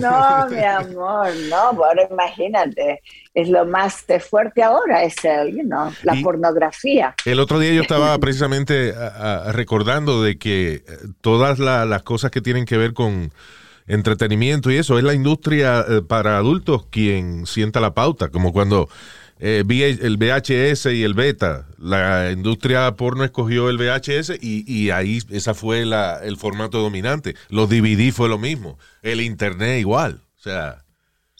No, 0.00 0.46
mi 0.50 0.62
amor, 0.64 1.28
no, 1.48 1.56
ahora 1.56 2.06
imagínate, 2.10 3.00
es 3.32 3.48
lo 3.48 3.64
más 3.64 4.04
fuerte 4.28 4.62
ahora, 4.62 5.02
es 5.04 5.24
el, 5.24 5.56
you 5.56 5.62
know, 5.62 5.92
la 6.02 6.16
Y- 6.16 6.22
pornografía. 6.22 7.14
El 7.24 7.40
otro 7.40 7.58
día 7.58 7.72
yo 7.72 7.82
estaba 7.82 8.18
precisamente 8.20 8.94
a- 8.96 9.46
a- 9.48 9.52
recordando 9.52 10.22
de 10.22 10.36
que 10.38 10.74
eh, 10.74 10.82
todas 11.20 11.58
la- 11.58 11.84
las 11.84 12.02
cosas 12.02 12.30
que 12.30 12.40
tienen 12.40 12.64
que 12.64 12.76
ver 12.76 12.92
con 12.92 13.32
entretenimiento 13.86 14.70
y 14.70 14.76
eso 14.78 14.98
es 14.98 15.04
la 15.04 15.14
industria 15.14 15.84
eh, 15.88 16.00
para 16.02 16.38
adultos 16.38 16.86
quien 16.90 17.46
sienta 17.46 17.80
la 17.80 17.92
pauta, 17.94 18.28
como 18.30 18.52
cuando 18.52 18.88
eh, 19.40 19.62
el 20.00 20.16
VHS 20.16 20.86
y 20.86 21.02
el 21.02 21.14
beta, 21.14 21.66
la 21.78 22.30
industria 22.32 22.90
porno 22.92 23.24
escogió 23.24 23.68
el 23.68 23.76
VHS 23.78 24.38
y, 24.40 24.64
y 24.72 24.90
ahí 24.90 25.18
esa 25.30 25.54
fue 25.54 25.84
la, 25.84 26.20
el 26.22 26.36
formato 26.36 26.78
dominante. 26.78 27.34
Los 27.48 27.68
DVD 27.68 28.12
fue 28.12 28.28
lo 28.28 28.38
mismo, 28.38 28.78
el 29.02 29.20
internet 29.20 29.80
igual, 29.80 30.20
o 30.38 30.40
sea, 30.40 30.80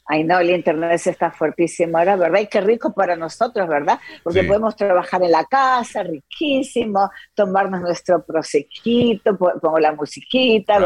Ay, 0.07 0.22
no, 0.22 0.38
el 0.38 0.51
internet 0.51 0.99
se 0.99 1.09
está 1.09 1.30
fuertísimo 1.30 1.97
ahora, 1.97 2.16
¿verdad? 2.16 2.40
Y 2.40 2.47
qué 2.47 2.61
rico 2.61 2.92
para 2.92 3.16
nosotros, 3.16 3.66
¿verdad? 3.66 3.99
Porque 4.22 4.42
Sí. 4.42 4.47
podemos 4.47 4.76
trabajar 4.76 5.22
en 5.22 5.30
la 5.30 5.45
casa, 5.47 6.03
riquísimo, 6.03 7.11
tomarnos 7.34 7.80
nuestro 7.80 8.22
prosecquito, 8.22 9.34
po- 9.38 9.59
pongo 9.62 9.78
la 9.78 9.92
musiquita, 9.92 10.78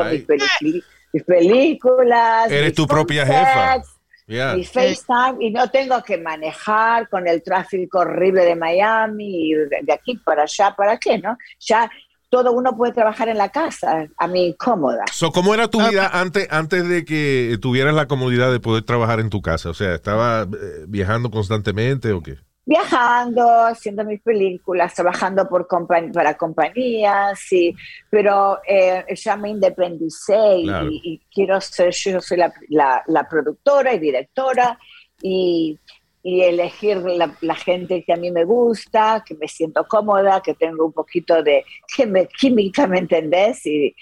mis, 1.12 1.24
películas. 1.24 2.50
Eres 2.50 2.66
mis 2.66 2.74
tu 2.74 2.86
propia 2.86 3.26
jefa. 3.26 3.82
Yeah. 4.28 4.54
Mi 4.54 4.64
FaceTime 4.64 5.38
y 5.40 5.50
no 5.50 5.70
tengo 5.70 6.02
que 6.02 6.18
manejar 6.18 7.08
con 7.08 7.26
el 7.26 7.42
tráfico 7.42 8.00
horrible 8.00 8.44
de 8.44 8.54
Miami 8.54 9.50
y 9.50 9.54
de, 9.54 9.92
aquí 9.92 10.16
para 10.18 10.42
allá, 10.42 10.74
¿para 10.76 10.98
qué, 10.98 11.18
no? 11.18 11.38
Ya 11.58 11.90
todo 12.28 12.52
uno 12.52 12.76
puede 12.76 12.92
trabajar 12.92 13.30
en 13.30 13.38
la 13.38 13.48
casa, 13.48 14.06
a 14.18 14.26
mí 14.28 14.54
cómoda. 14.58 15.04
So, 15.10 15.32
¿Cómo 15.32 15.54
era 15.54 15.68
tu 15.68 15.78
vida 15.78 16.10
antes, 16.12 16.46
antes 16.50 16.86
de 16.86 17.06
que 17.06 17.56
tuvieras 17.62 17.94
la 17.94 18.06
comodidad 18.06 18.52
de 18.52 18.60
poder 18.60 18.82
trabajar 18.82 19.18
en 19.18 19.30
tu 19.30 19.40
casa? 19.40 19.70
O 19.70 19.74
sea, 19.74 19.94
¿estaba 19.94 20.42
eh, 20.42 20.84
viajando 20.86 21.30
constantemente 21.30 22.12
o 22.12 22.22
qué? 22.22 22.36
Viajando, 22.68 23.64
haciendo 23.64 24.04
mis 24.04 24.20
películas, 24.20 24.92
trabajando 24.94 25.48
por 25.48 25.66
compa- 25.66 26.12
para 26.12 26.36
compañías, 26.36 27.38
sí, 27.40 27.74
pero 28.10 28.58
eh, 28.68 29.06
ya 29.14 29.36
me 29.36 29.48
independicé 29.48 30.58
y, 30.58 31.00
y 31.02 31.18
quiero 31.32 31.58
ser, 31.62 31.92
yo 31.94 32.20
soy 32.20 32.36
la, 32.36 32.52
la- 32.68 33.02
la 33.06 33.26
productora 33.26 33.94
y 33.94 33.98
directora 33.98 34.78
y, 35.22 35.78
y 36.22 36.42
elegir 36.42 36.98
la, 36.98 37.34
la 37.40 37.54
gente 37.54 38.04
que 38.04 38.12
a 38.12 38.16
mí 38.16 38.30
me 38.30 38.44
gusta, 38.44 39.24
que 39.26 39.34
me 39.34 39.48
siento 39.48 39.86
cómoda, 39.88 40.42
que 40.42 40.52
tengo 40.52 40.84
un 40.84 40.92
poquito 40.92 41.42
de 41.42 41.64
que 41.96 42.04
me, 42.06 42.26
química, 42.28 42.86
¿me 42.86 42.98
entendés? 42.98 43.64
Y, 43.64 43.96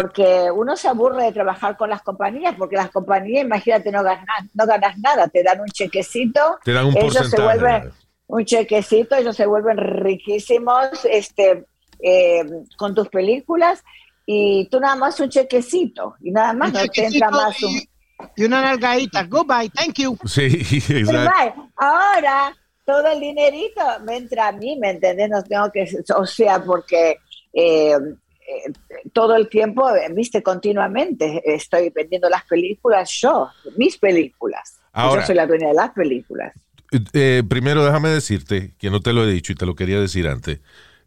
porque 0.00 0.50
uno 0.50 0.76
se 0.76 0.88
aburre 0.88 1.24
de 1.24 1.32
trabajar 1.32 1.76
con 1.76 1.90
las 1.90 2.02
compañías, 2.02 2.54
porque 2.56 2.76
las 2.76 2.90
compañías, 2.90 3.44
imagínate, 3.44 3.90
no 3.90 4.02
ganas, 4.02 4.26
no 4.54 4.66
ganas 4.66 4.98
nada, 4.98 5.28
te 5.28 5.42
dan 5.42 5.60
un 5.60 5.68
chequecito, 5.68 6.58
Te 6.64 6.72
dan 6.72 6.86
un 6.86 6.96
ellos 6.96 7.28
se 7.28 7.40
vuelven 7.40 7.92
un 8.26 8.44
chequecito, 8.44 9.14
ellos 9.16 9.36
se 9.36 9.46
vuelven 9.46 9.76
riquísimos 9.76 11.04
este, 11.04 11.66
eh, 12.00 12.44
con 12.76 12.94
tus 12.94 13.08
películas 13.08 13.82
y 14.24 14.68
tú 14.70 14.80
nada 14.80 14.96
más 14.96 15.20
un 15.20 15.28
chequecito 15.28 16.14
y 16.20 16.30
nada 16.30 16.52
más 16.52 16.72
Un 16.72 16.80
no 16.80 16.86
te 16.86 17.04
entra 17.04 17.30
más 17.30 17.62
un... 17.62 17.80
y, 18.36 18.44
una 18.44 18.62
nalgadita. 18.62 19.24
Goodbye, 19.24 19.70
thank 19.70 19.94
you. 19.98 20.16
Sí, 20.24 20.44
exacto. 20.88 21.68
Ahora 21.76 22.56
todo 22.84 23.06
el 23.06 23.20
dinerito 23.20 23.82
me 24.04 24.16
entra 24.16 24.48
a 24.48 24.52
mí, 24.52 24.76
¿me 24.76 24.90
entendés? 24.90 25.28
No 25.28 25.42
tengo 25.42 25.70
que, 25.70 25.88
o 26.16 26.26
sea, 26.26 26.62
porque 26.64 27.18
eh, 27.52 27.96
eh, 28.66 28.72
todo 29.12 29.36
el 29.36 29.48
tiempo, 29.48 29.88
eh, 29.94 30.08
viste, 30.12 30.42
continuamente 30.42 31.42
estoy 31.44 31.90
vendiendo 31.90 32.28
las 32.28 32.44
películas 32.44 33.10
yo, 33.20 33.48
mis 33.76 33.96
películas. 33.98 34.78
Ahora- 34.92 35.22
yo 35.22 35.26
soy 35.26 35.36
la 35.36 35.46
dueña 35.46 35.68
de 35.68 35.74
las 35.74 35.90
películas. 35.90 36.52
Eh, 37.14 37.42
primero, 37.48 37.84
déjame 37.84 38.10
decirte, 38.10 38.72
que 38.78 38.90
no 38.90 39.00
te 39.00 39.12
lo 39.14 39.24
he 39.26 39.32
dicho 39.32 39.52
y 39.52 39.56
te 39.56 39.64
lo 39.64 39.74
quería 39.74 39.98
decir 39.98 40.28
antes. 40.28 40.60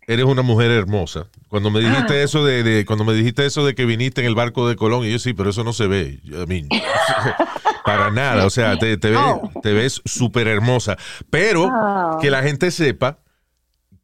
Eres 0.08 0.26
una 0.26 0.42
mujer 0.44 0.70
hermosa. 0.72 1.28
Cuando 1.48 1.70
me 1.72 1.80
dijiste 1.80 2.14
Ah. 2.20 2.24
eso 2.24 2.44
de, 2.46 2.64
de- 2.64 2.86
cuando 2.86 3.06
me 3.06 3.14
dijiste 3.14 3.46
eso 3.46 3.66
de 3.66 3.74
que 3.76 3.86
viniste 3.86 4.22
en 4.22 4.28
el 4.28 4.36
barco 4.36 4.68
de 4.68 4.76
Colón, 4.76 5.06
y 5.06 5.12
yo 5.12 5.20
sí, 5.20 5.34
pero 5.34 5.50
eso 5.52 5.64
no 5.64 5.74
se 5.74 5.88
ve. 5.88 6.20
I 6.26 6.46
mean, 6.48 6.68
para 7.86 8.12
nada. 8.12 8.46
O 8.46 8.50
sea, 8.50 8.78
te, 8.78 8.98
te 8.98 9.10
ves, 9.12 9.20
te 9.64 9.74
ves 9.74 10.02
súper 10.06 10.48
hermosa. 10.48 10.98
Pero 11.30 11.66
Oh. 11.72 12.20
que 12.22 12.30
la 12.30 12.44
gente 12.44 12.72
sepa 12.72 13.20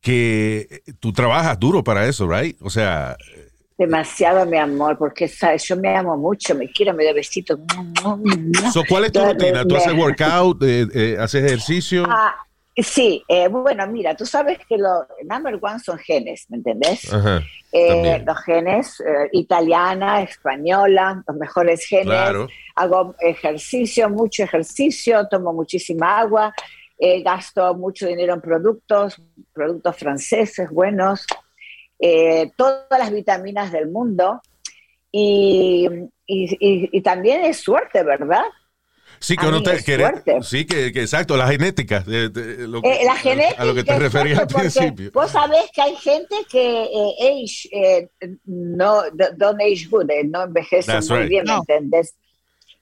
que 0.02 0.82
tú 1.00 1.14
trabajas 1.14 1.60
duro 1.60 1.84
para 1.84 2.08
eso, 2.08 2.28
right? 2.28 2.58
O 2.62 2.70
sea, 2.70 3.16
Demasiado, 3.78 4.46
mi 4.46 4.58
amor, 4.58 4.96
porque 4.96 5.28
sabes, 5.28 5.64
yo 5.68 5.76
me 5.76 5.96
amo 5.96 6.16
mucho, 6.16 6.54
me 6.54 6.68
quiero, 6.70 6.94
me 6.94 7.04
doy 7.04 7.14
besitos. 7.16 7.60
so, 8.72 8.84
¿cuál 8.88 9.06
es 9.06 9.12
tu 9.12 9.26
rutina? 9.26 9.66
¿Tú 9.66 9.76
haces 9.76 9.94
workout? 9.94 10.62
eh, 10.62 10.88
eh, 10.94 11.18
¿Haces 11.20 11.44
ejercicio? 11.44 12.06
Ah, 12.08 12.36
sí, 12.78 13.24
eh, 13.28 13.48
bueno, 13.48 13.88
mira, 13.88 14.16
tú 14.16 14.24
sabes 14.24 14.60
que 14.70 14.78
lo 14.78 15.08
number 15.28 15.58
one 15.60 15.80
son 15.80 15.98
genes, 15.98 16.46
¿me 16.50 16.58
entendés? 16.58 17.12
Ajá. 17.12 17.42
Eh, 17.72 18.22
los 18.24 18.38
genes, 18.44 19.00
eh, 19.00 19.30
italiana, 19.32 20.22
española, 20.22 21.24
los 21.28 21.38
mejores 21.38 21.84
genes. 21.86 22.06
Claro. 22.06 22.50
Hago 22.76 23.16
ejercicio, 23.20 24.12
mucho 24.12 24.44
ejercicio, 24.44 25.28
tomo 25.28 25.54
muchísima 25.54 26.20
agua, 26.20 26.54
eh, 27.04 27.22
gasto 27.24 27.74
mucho 27.76 28.06
dinero 28.08 28.34
en 28.36 28.42
productos, 28.42 29.20
productos 29.52 29.98
franceses 29.98 30.70
buenos, 30.70 31.26
eh, 32.00 32.52
todas 32.56 32.86
las 33.00 33.12
vitaminas 33.12 33.72
del 33.72 33.90
mundo. 33.90 34.40
Y, 35.12 35.88
y- 36.26 36.58
y- 36.60 36.90
y 36.92 37.02
también 37.02 37.44
es 37.44 37.58
suerte, 37.58 38.04
¿verdad? 38.04 38.44
Sí, 39.20 39.36
que 39.36 39.46
A 39.46 39.50
uno 39.50 39.62
te 39.62 39.78
fuerte. 39.78 40.38
Sí, 40.42 40.66
que, 40.66 40.92
que 40.92 41.02
exacto, 41.02 41.36
la 41.38 41.48
genética. 41.48 42.00
de- 42.00 42.30
de- 42.30 42.68
lo 42.68 42.82
que- 42.82 42.90
Eh, 42.94 43.06
la 43.06 43.16
genética 43.16 43.62
A 43.62 43.66
lo 43.66 43.76
que 43.76 43.84
te 43.84 44.00
referías 44.00 44.40
al 44.40 44.48
principio. 44.48 45.12
Vos 45.14 45.30
sabés 45.32 45.66
que 45.74 45.82
hay 45.82 45.96
gente 45.96 46.36
que 46.50 46.84
eh, 46.84 47.14
age, 47.22 47.70
eh, 47.72 48.10
no, 48.46 49.02
don't 49.38 49.60
age 49.62 49.88
good, 49.92 50.10
eh, 50.10 50.24
no 50.24 50.44
envejece 50.44 50.92
That's 50.92 51.10
muy 51.10 51.20
right. 51.20 51.30
bien, 51.30 51.44
¿me 51.46 51.52
No. 51.54 51.60
entendés? 51.68 52.16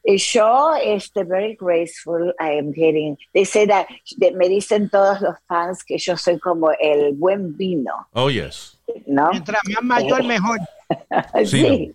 Yo, 0.03 0.73
este, 0.81 1.23
very 1.23 1.55
graceful, 1.59 2.33
I 2.39 2.57
am 2.57 2.71
getting, 2.73 3.17
they 3.33 3.45
say 3.45 3.67
that, 3.67 3.87
me 4.35 4.47
dicen 4.47 4.89
todos 4.89 5.19
los 5.21 5.35
fans 5.47 5.83
que 5.83 5.97
yo 5.97 6.15
soy 6.17 6.39
como 6.39 6.71
el 6.79 7.13
buen 7.13 7.55
vino, 7.57 7.91
Oh, 8.13 8.29
yes. 8.29 8.79
¿no? 9.05 9.29
Mientras 9.31 9.61
más 9.73 9.83
mayor, 9.83 10.23
mejor. 10.23 10.57
Sí. 11.45 11.91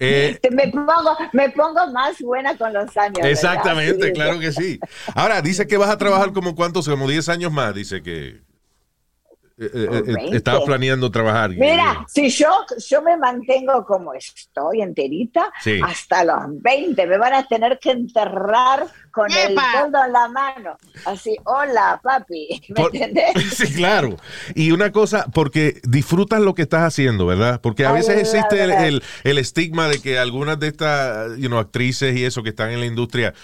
Eh, 0.00 0.38
Me 0.52 0.68
pongo, 0.68 1.16
me 1.32 1.50
pongo 1.50 1.86
más 1.92 2.20
buena 2.20 2.56
con 2.56 2.72
los 2.72 2.96
años. 2.96 3.18
exactamente, 3.26 4.06
Sí, 4.06 4.12
claro 4.12 4.38
que 4.38 4.52
sí. 4.52 4.78
Ahora, 5.14 5.42
dice 5.42 5.66
que 5.66 5.76
vas 5.76 5.90
a 5.90 5.98
trabajar 5.98 6.32
como 6.32 6.54
cuántos, 6.54 6.88
como 6.88 7.08
10 7.08 7.28
años 7.28 7.50
más, 7.52 7.74
dice 7.74 8.00
que 8.02 8.40
eh, 9.60 9.70
eh, 9.74 10.02
eh, 10.06 10.28
estabas 10.32 10.62
planeando 10.62 11.10
trabajar. 11.10 11.50
Mira, 11.50 12.04
si 12.08 12.28
yo, 12.30 12.48
yo 12.88 13.02
me 13.02 13.16
mantengo 13.16 13.84
como 13.84 14.14
estoy, 14.14 14.82
enterita, 14.82 15.52
Sí. 15.60 15.80
hasta 15.84 16.22
los 16.24 16.36
20, 16.62 17.06
me 17.06 17.18
van 17.18 17.34
a 17.34 17.46
tener 17.46 17.78
que 17.80 17.90
enterrar 17.90 18.86
con 19.10 19.26
el 19.32 19.54
boldo 19.54 20.04
en 20.04 20.12
la 20.12 20.28
mano. 20.28 20.76
Así, 21.04 21.36
hola, 21.44 22.00
papi. 22.02 22.62
¿Me 22.68 22.74
Por- 22.74 22.94
entendés? 22.94 23.32
Sí, 23.56 23.74
claro. 23.74 24.16
Y 24.54 24.70
una 24.70 24.92
cosa, 24.92 25.26
porque 25.34 25.80
disfrutas 25.82 26.40
lo 26.40 26.54
que 26.54 26.62
estás 26.62 26.82
haciendo, 26.82 27.26
¿verdad? 27.26 27.60
Porque 27.60 27.84
a 27.84 27.88
Ay, 27.90 27.96
veces 27.96 28.18
existe 28.20 28.62
el, 28.62 28.70
el- 28.70 29.02
el 29.24 29.38
estigma 29.38 29.88
de 29.88 30.00
que 30.00 30.18
algunas 30.18 30.58
de 30.60 30.68
estas 30.68 31.36
you 31.38 31.48
know, 31.48 31.58
actrices 31.58 32.16
y 32.16 32.24
eso 32.24 32.42
que 32.44 32.50
están 32.50 32.70
en 32.70 32.78
la 32.80 32.86
industria 32.86 33.34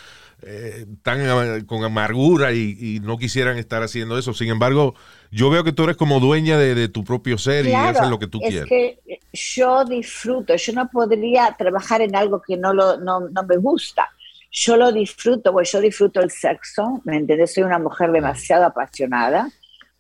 eh, 0.46 0.86
están 0.94 1.20
eh, 1.22 1.64
con 1.66 1.84
amargura 1.84 2.52
y, 2.52 2.76
y 2.80 3.00
no 3.00 3.16
quisieran 3.18 3.58
estar 3.58 3.82
haciendo 3.82 4.18
eso. 4.18 4.34
Sin 4.34 4.48
embargo, 4.50 4.94
yo 5.30 5.50
veo 5.50 5.64
que 5.64 5.72
tú 5.72 5.84
eres 5.84 5.96
como 5.96 6.20
dueña 6.20 6.58
de, 6.58 6.74
de 6.74 6.88
tu 6.88 7.04
propio 7.04 7.38
ser 7.38 7.68
y 7.68 7.70
Claro, 7.70 7.88
haces 7.88 8.08
lo 8.08 8.18
que 8.18 8.26
tú 8.28 8.40
es 8.40 8.48
quieres. 8.48 8.64
que 8.66 9.00
yo 9.32 9.84
disfruto, 9.84 10.56
yo 10.56 10.72
no 10.74 10.88
podría 10.90 11.54
trabajar 11.58 12.02
en 12.02 12.14
algo 12.16 12.42
que 12.42 12.56
no, 12.56 12.72
lo, 12.74 12.98
no, 12.98 13.20
no 13.28 13.42
me 13.44 13.56
gusta. 13.56 14.08
yo 14.50 14.76
lo 14.76 14.92
disfruto, 14.92 15.52
pues 15.52 15.72
yo 15.72 15.80
disfruto 15.80 16.20
el 16.20 16.30
sexo, 16.30 17.00
¿me 17.04 17.16
entendés? 17.16 17.54
Soy 17.54 17.64
una 17.64 17.78
mujer 17.78 18.12
demasiado 18.12 18.66
apasionada, 18.66 19.48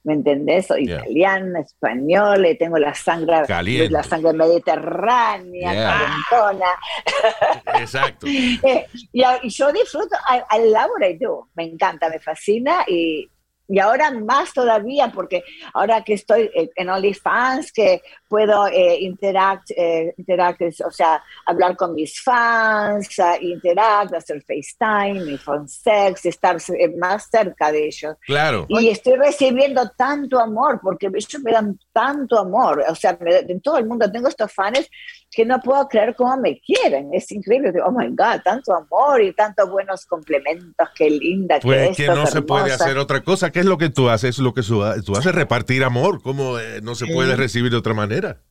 ¿me 0.04 0.12
entendés? 0.14 0.66
Soy 0.66 0.86
Yeah. 0.86 1.00
italiana, 1.00 1.60
española, 1.60 2.48
y 2.50 2.56
tengo 2.58 2.78
la 2.78 2.94
sangre, 2.94 3.42
Caliente. 3.46 3.90
la 3.90 4.02
sangre 4.02 4.32
mediterránea, 4.34 5.72
Yeah. 5.72 5.98
calentona. 6.30 6.66
Exacto. 7.80 8.26
Eh, 8.62 8.86
y, 9.12 9.22
y 9.42 9.48
yo 9.48 9.72
disfruto, 9.72 10.16
I, 10.28 10.40
I 10.56 10.68
love 10.70 10.90
what 10.98 11.08
I 11.08 11.16
do, 11.18 11.48
me 11.54 11.64
encanta, 11.64 12.08
me 12.08 12.18
fascina 12.18 12.84
y, 12.86 13.28
y 13.68 13.78
ahora 13.78 14.10
más 14.10 14.52
todavía 14.52 15.10
porque 15.12 15.42
ahora 15.72 16.02
que 16.02 16.14
estoy 16.14 16.50
eh, 16.54 16.70
en 16.76 16.88
OnlyFans, 16.90 17.72
que 17.72 18.02
puedo 18.34 18.66
eh, 18.66 18.98
interact, 19.00 19.70
eh, 19.76 20.12
interact, 20.16 20.60
o 20.84 20.90
sea, 20.90 21.22
hablar 21.46 21.76
con 21.76 21.94
mis 21.94 22.20
fans, 22.20 23.08
uh, 23.18 23.40
interact, 23.40 24.12
hacer 24.12 24.42
FaceTime, 24.42 25.32
y 25.32 25.38
phone 25.38 25.68
sex, 25.68 26.26
estar 26.26 26.56
eh, 26.56 26.88
más 26.98 27.28
cerca 27.30 27.70
de 27.70 27.86
ellos. 27.86 28.16
Claro. 28.26 28.66
Y 28.68 28.88
estoy 28.88 29.14
recibiendo 29.14 29.88
tanto 29.96 30.40
amor, 30.40 30.80
porque 30.82 31.06
ellos 31.06 31.42
me 31.42 31.52
dan 31.52 31.78
tanto 31.94 32.38
amor. 32.38 32.84
O 32.88 32.94
sea, 32.94 33.16
me- 33.20 33.38
en 33.38 33.60
todo 33.62 33.78
el 33.78 33.86
mundo 33.86 34.10
tengo 34.12 34.28
estos 34.28 34.52
fans 34.52 34.86
que 35.30 35.46
no 35.46 35.60
puedo 35.60 35.88
creer 35.88 36.14
cómo 36.14 36.36
me 36.36 36.60
quieren. 36.60 37.08
Es 37.14 37.30
increíble. 37.32 37.72
Oh 37.84 37.90
my 37.90 38.08
God, 38.08 38.42
tanto 38.44 38.74
amor 38.74 39.22
y 39.22 39.32
tantos 39.32 39.70
buenos 39.70 40.04
complementos. 40.04 40.88
Qué 40.94 41.08
linda 41.08 41.58
Pues 41.62 41.96
que 41.96 42.08
no 42.08 42.26
se 42.26 42.42
puede 42.42 42.72
hacer 42.72 42.98
otra 42.98 43.22
cosa. 43.22 43.50
¿Qué 43.50 43.60
es 43.60 43.66
lo 43.66 43.78
que 43.78 43.88
tú 43.88 44.10
haces? 44.10 44.38
Lo 44.38 44.52
que 44.52 44.62
tú 44.62 44.82
haces 44.82 45.34
repartir 45.34 45.84
amor. 45.84 46.20
¿Cómo 46.20 46.58
eh, 46.58 46.80
no 46.82 46.94
se 46.94 47.06
puede 47.06 47.36
recibir 47.36 47.70
de 47.70 47.78
otra 47.78 47.94
manera? 47.94 48.42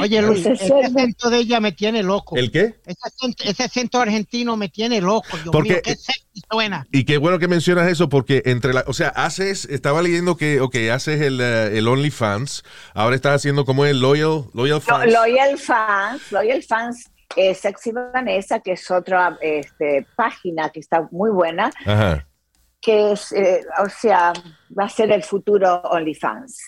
Oye, 0.00 0.22
Luis, 0.22 0.46
Ese 0.46 0.72
acento 0.84 1.30
de 1.30 1.38
ella 1.38 1.60
me 1.60 1.72
tiene 1.72 2.02
loco. 2.02 2.36
¿El 2.36 2.50
qué? 2.50 2.80
Ese 2.86 3.00
acento, 3.02 3.44
ese 3.44 3.62
acento 3.64 3.98
argentino 4.00 4.56
me 4.56 4.68
tiene 4.68 5.00
loco. 5.00 5.26
Dios 5.32 5.48
Porque- 5.50 5.70
mío, 5.72 5.80
qué 5.82 5.94
sexy 5.96 6.42
suena. 6.50 6.86
Y 6.92 7.04
qué 7.04 7.16
bueno 7.18 7.38
que 7.38 7.48
mencionas 7.48 7.88
eso 7.88 8.08
porque 8.08 8.42
entre 8.46 8.72
la, 8.72 8.84
o 8.86 8.92
sea, 8.92 9.08
haces, 9.08 9.64
estaba 9.66 10.02
leyendo 10.02 10.36
que, 10.36 10.60
ok, 10.60 10.76
haces 10.92 11.20
el, 11.20 11.40
eh, 11.40 11.76
el 11.78 11.88
OnlyFans, 11.88 12.62
ahora 12.94 13.16
estás 13.16 13.34
haciendo 13.36 13.64
como 13.64 13.84
el 13.84 14.00
Loyal, 14.00 14.44
Loyal 14.54 14.76
Lo- 14.76 14.80
Fans. 14.80 15.12
Loyal 15.12 15.58
Fans, 15.58 16.32
Loyal 16.32 16.62
Fans, 16.62 17.10
eh, 17.36 17.54
Sexy 17.54 17.92
Vanessa, 17.92 18.60
que 18.60 18.72
es 18.72 18.90
otra 18.90 19.38
este, 19.40 20.06
página 20.16 20.70
que 20.70 20.80
está 20.80 21.08
muy 21.10 21.30
buena, 21.30 21.70
Ajá. 21.86 22.26
Que 22.80 23.12
es, 23.12 23.32
eh, 23.32 23.62
o 23.84 23.88
sea, 23.88 24.32
va 24.76 24.84
a 24.84 24.88
ser 24.88 25.12
el 25.12 25.22
futuro 25.22 25.82
OnlyFans. 25.82 26.58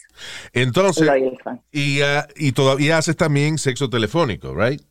Entonces, 0.52 1.08
y, 1.70 2.02
ah, 2.02 2.28
y 2.36 2.52
todavía 2.52 2.98
haces 2.98 3.16
también 3.16 3.58
sexo 3.58 3.88
telefónico, 3.88 4.54
right? 4.54 4.82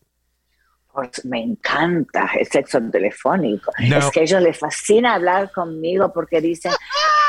Pues 0.94 1.24
me 1.26 1.42
encanta 1.42 2.30
el 2.38 2.46
sexo 2.48 2.80
telefónico. 2.92 3.72
No. 3.88 3.98
Es 3.98 4.12
que 4.12 4.20
a 4.22 4.24
ellos 4.24 4.42
les 4.42 4.58
fascina 4.58 5.14
hablar 5.16 5.52
conmigo 5.52 6.12
porque 6.14 6.42
dicen 6.42 6.72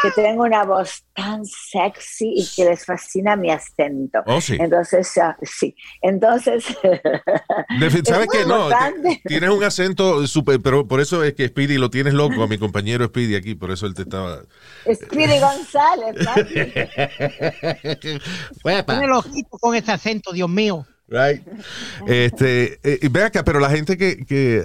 que 0.02 0.10
tengo 0.10 0.42
una 0.42 0.64
voz 0.64 1.04
tan 1.14 1.44
sexy 1.46 2.32
y 2.36 2.48
que 2.56 2.64
les 2.64 2.84
fascina 2.84 3.36
mi 3.36 3.52
acento. 3.52 4.18
Oh, 4.26 4.40
sí. 4.40 4.56
Entonces, 4.58 5.16
ah, 5.18 5.36
sí. 5.42 5.76
Entonces, 6.00 6.64
Defi- 7.78 8.04
¿Sabes 8.04 8.26
qué? 8.32 8.44
No, 8.44 8.68
tienes 9.26 9.50
un 9.50 9.62
acento 9.62 10.26
súper, 10.26 10.60
pero 10.60 10.88
por 10.88 11.00
eso 11.00 11.22
es 11.22 11.34
que 11.34 11.46
Speedy 11.46 11.78
lo 11.78 11.88
tienes 11.88 12.14
loco, 12.14 12.42
a 12.42 12.48
mi 12.48 12.58
compañero 12.58 13.06
Speedy 13.06 13.36
aquí, 13.36 13.54
por 13.54 13.70
eso 13.70 13.86
él 13.86 13.94
te 13.94 14.02
estaba... 14.02 14.40
Speedy 14.92 15.38
González, 15.38 16.16
papi. 16.24 16.54
Tiene 18.86 19.06
loquito 19.06 19.58
con 19.58 19.74
ese 19.76 19.92
acento, 19.92 20.32
Dios 20.32 20.48
mío. 20.48 20.84
Right. 21.12 21.42
Este, 22.06 22.80
eh, 22.82 23.08
ve 23.10 23.22
acá, 23.24 23.44
pero 23.44 23.60
la 23.60 23.68
gente 23.70 23.96
que, 23.98 24.24
que 24.24 24.64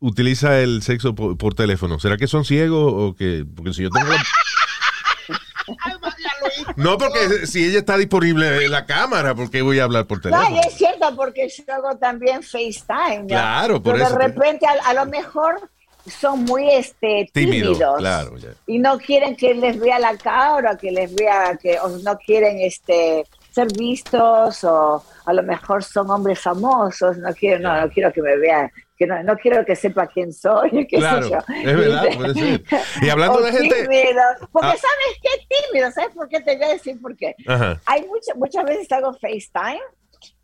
utiliza 0.00 0.60
el 0.60 0.82
sexo 0.82 1.14
por, 1.14 1.38
por 1.38 1.54
teléfono, 1.54 1.98
¿será 2.00 2.16
que 2.16 2.26
son 2.26 2.44
ciegos 2.44 2.92
o 2.94 3.14
que 3.14 3.44
porque 3.54 3.72
si 3.72 3.82
yo 3.84 3.90
tengo 3.90 4.10
No, 6.76 6.98
porque 6.98 7.46
si 7.46 7.64
ella 7.64 7.78
está 7.78 7.96
disponible 7.96 8.64
en 8.64 8.70
la 8.70 8.84
cámara, 8.84 9.34
¿por 9.34 9.50
qué 9.50 9.62
voy 9.62 9.78
a 9.78 9.84
hablar 9.84 10.06
por 10.06 10.18
No, 10.18 10.22
teléfono? 10.22 10.56
y 10.56 10.66
es 10.66 10.74
cierto 10.74 11.14
porque 11.16 11.48
yo 11.48 11.72
hago 11.72 11.96
también 11.98 12.42
FaceTime. 12.42 13.20
¿no? 13.22 13.26
Claro, 13.28 13.82
por 13.82 13.94
Pero 13.94 14.06
eso. 14.06 14.16
De 14.18 14.26
repente, 14.28 14.66
a, 14.66 14.90
a 14.90 14.94
lo 14.94 15.06
mejor 15.06 15.70
son 16.20 16.44
muy 16.44 16.68
este, 16.70 17.30
Tímido, 17.32 17.72
tímidos. 17.72 17.96
claro, 17.98 18.36
ya. 18.36 18.50
Y 18.66 18.78
no 18.78 18.98
quieren 18.98 19.36
que 19.36 19.54
les 19.54 19.78
vea 19.78 19.98
la 19.98 20.16
cara, 20.18 20.76
que 20.76 20.90
les 20.90 21.14
vea, 21.14 21.56
que 21.60 21.78
o 21.80 21.88
no 21.98 22.18
quieren 22.18 22.58
este 22.60 23.24
ser 23.54 23.68
vistos, 23.78 24.64
o 24.64 25.04
a 25.26 25.32
lo 25.32 25.42
mejor 25.42 25.84
son 25.84 26.10
hombres 26.10 26.40
famosos, 26.40 27.16
no 27.18 27.32
quiero, 27.34 27.60
no, 27.60 27.80
no 27.80 27.88
quiero 27.90 28.12
que 28.12 28.20
me 28.20 28.36
vean, 28.36 28.70
que 28.96 29.06
no, 29.06 29.22
no 29.22 29.36
quiero 29.36 29.64
que 29.64 29.76
sepa 29.76 30.06
quién 30.08 30.32
soy, 30.32 30.86
qué 30.90 31.00
sé 31.00 31.30
yo. 31.30 31.38
es 31.48 31.76
verdad, 31.78 32.04
puede 32.16 32.34
ser. 32.34 32.64
Y 33.02 33.08
hablando 33.10 33.38
O 33.38 33.42
de 33.42 33.52
gente- 33.52 33.82
tímidos, 33.82 34.24
porque 34.52 34.68
Ah. 34.68 34.76
sabes 34.76 35.18
qué 35.22 35.46
tímido, 35.68 35.90
¿sabes 35.92 36.10
por 36.14 36.28
qué 36.28 36.40
te 36.40 36.56
voy 36.56 36.64
a 36.64 36.68
decir 36.70 37.00
por 37.00 37.16
qué? 37.16 37.34
Ajá. 37.46 37.80
Hay 37.86 38.04
muchas 38.06 38.36
muchas 38.36 38.64
veces 38.64 38.90
hago 38.92 39.12
FaceTime 39.14 39.80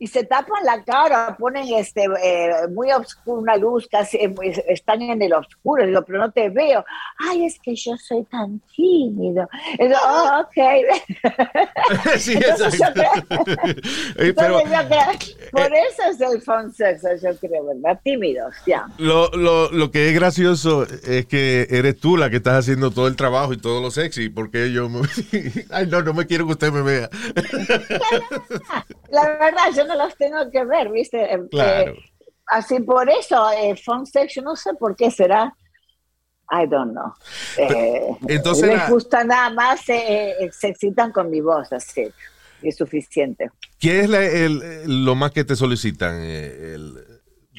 y 0.03 0.07
se 0.07 0.25
tapan 0.25 0.65
la 0.65 0.83
cara, 0.83 1.37
ponen 1.39 1.69
este 1.75 2.07
eh, 2.25 2.51
muy 2.75 2.91
oscuro, 2.91 3.43
una 3.43 3.55
luz 3.57 3.87
casi, 3.87 4.17
eh, 4.17 4.35
están 4.67 5.03
en 5.03 5.21
el 5.21 5.35
oscuro, 5.35 5.87
digo, 5.87 6.03
pero 6.07 6.19
no 6.21 6.33
te 6.33 6.49
veo. 6.49 6.83
Ay, 7.19 7.45
es 7.45 7.59
que 7.63 7.77
yo 7.77 7.95
soy 7.99 8.25
tan 8.25 8.61
tímido. 8.75 9.47
Digo, 9.79 9.95
oh, 10.03 10.41
ok. 10.41 12.17
sí, 12.19 12.33
Entonces 12.33 12.79
yo 12.81 12.87
exacto. 12.87 13.03
creo- 13.03 13.57
Eh, 14.17 14.33
pero 14.35 14.61
Entonces 14.61 14.71
yo 14.71 14.89
creo- 14.89 15.51
por 15.53 15.73
eso 15.75 16.03
es 16.11 16.21
el 16.21 16.73
sexo, 16.75 17.09
yo 17.23 17.37
creo, 17.39 17.67
¿verdad? 17.67 18.01
Tímidos, 18.03 18.55
ya. 18.67 18.87
lo, 18.99 19.29
lo, 19.33 19.71
lo 19.71 19.91
que 19.91 20.09
es 20.09 20.15
gracioso 20.15 20.87
es 21.05 21.27
que 21.27 21.67
eres 21.71 22.01
tú 22.01 22.17
la 22.17 22.31
que 22.31 22.37
estás 22.37 22.55
haciendo 22.61 22.91
todo 22.91 23.07
el 23.07 23.17
trabajo 23.17 23.53
y 23.53 23.59
todo 23.59 23.83
lo 23.83 23.91
sexy, 23.91 24.31
porque 24.31 24.73
yo 24.73 24.89
me... 24.89 25.01
Ay, 25.71 25.87
no, 25.89 26.01
no 26.03 26.15
me 26.15 26.27
quiero 26.27 26.47
que 26.47 26.53
usted 26.53 26.73
me 26.73 26.81
vea. 26.83 27.11
La 29.11 29.27
verdad, 29.39 29.65
yo 29.77 29.85
no 29.87 29.90
los 29.95 30.17
tengo 30.17 30.51
que 30.51 30.65
ver, 30.65 30.91
¿viste? 30.91 31.35
Eh, 31.35 31.39
Claro. 31.51 31.93
eh, 31.93 31.99
así 32.47 32.81
por 32.81 33.09
eso, 33.11 33.51
eh, 33.53 33.75
phone 33.77 34.07
sex, 34.07 34.35
yo 34.35 34.43
no 34.43 34.57
sé 34.57 34.75
por 34.75 34.97
qué 34.97 35.11
será. 35.11 35.55
I 36.53 36.67
don't 36.67 36.91
know. 36.93 37.13
Eh, 37.59 38.09
entonces 38.29 38.67
les 38.69 38.77
la- 38.79 38.89
gusta 38.91 39.23
nada 39.23 39.51
más, 39.51 39.89
eh, 39.89 40.35
eh, 40.41 40.51
se 40.53 40.69
excitan 40.69 41.13
con 41.13 41.31
mi 41.31 41.41
voz, 41.41 41.73
así. 41.73 42.09
Es 42.63 42.77
suficiente. 42.77 43.51
¿Qué 43.79 44.01
es 44.01 44.09
la- 44.11 44.25
el- 44.25 45.05
lo 45.05 45.15
más 45.15 45.31
que 45.31 45.45
te 45.45 45.55
solicitan? 45.57 46.17
Eh, 46.23 46.75
el- 46.75 46.95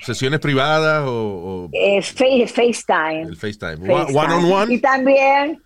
¿Sesiones 0.04 0.40
privadas 0.40 1.04
o, 1.08 1.12
o 1.12 1.70
Eh, 1.74 2.02
face, 2.02 2.48
FaceTime. 2.48 3.22
el 3.22 3.36
FaceTime? 3.38 3.78
FaceTime. 3.78 3.94
One, 3.94 4.18
one 4.18 4.34
on 4.34 4.52
one? 4.52 4.74
Y 4.74 4.80
también 4.80 5.62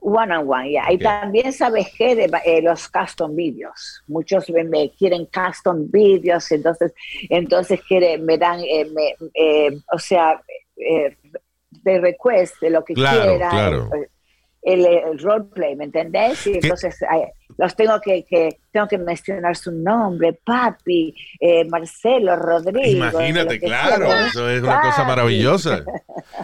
one 0.00 0.32
on 0.36 0.48
one, 0.48 0.70
ya. 0.72 0.90
Y 0.92 0.98
también, 0.98 1.52
¿sabes 1.52 1.88
qué? 1.96 2.14
De, 2.16 2.30
eh, 2.44 2.62
los 2.62 2.88
custom 2.88 3.34
videos. 3.34 4.02
Muchos 4.06 4.48
me, 4.50 4.64
me 4.64 4.90
quieren 4.92 5.26
custom 5.26 5.90
videos, 5.90 6.50
entonces, 6.52 6.92
entonces 7.30 7.80
quieren, 7.86 8.24
me 8.24 8.38
dan, 8.38 8.60
eh, 8.60 8.86
me- 8.94 9.16
eh, 9.34 9.70
o 9.92 9.98
sea, 9.98 10.40
eh, 10.76 11.16
de 11.70 12.00
request, 12.00 12.60
de 12.60 12.70
lo 12.70 12.84
que 12.84 12.94
Claro, 12.94 13.20
quieran. 13.20 13.50
claro. 13.50 13.90
El, 13.92 14.08
el, 14.62 14.86
el 14.86 15.18
roleplay, 15.18 15.76
¿me 15.76 15.84
entendés? 15.84 16.46
Y 16.46 16.54
entonces 16.54 17.00
eh, 17.02 17.32
los 17.56 17.76
tengo 17.76 18.00
que, 18.00 18.24
que, 18.24 18.58
tengo 18.72 18.88
que 18.88 18.98
mencionar 18.98 19.56
su 19.56 19.70
nombre, 19.72 20.32
papi, 20.44 21.14
eh, 21.40 21.64
Marcelo, 21.66 22.36
Rodrigo. 22.36 23.06
Imagínate, 23.06 23.60
claro, 23.60 24.06
sea. 24.06 24.26
eso 24.26 24.50
es 24.50 24.62
una 24.62 24.80
cosa 24.80 25.04
maravillosa. 25.04 25.84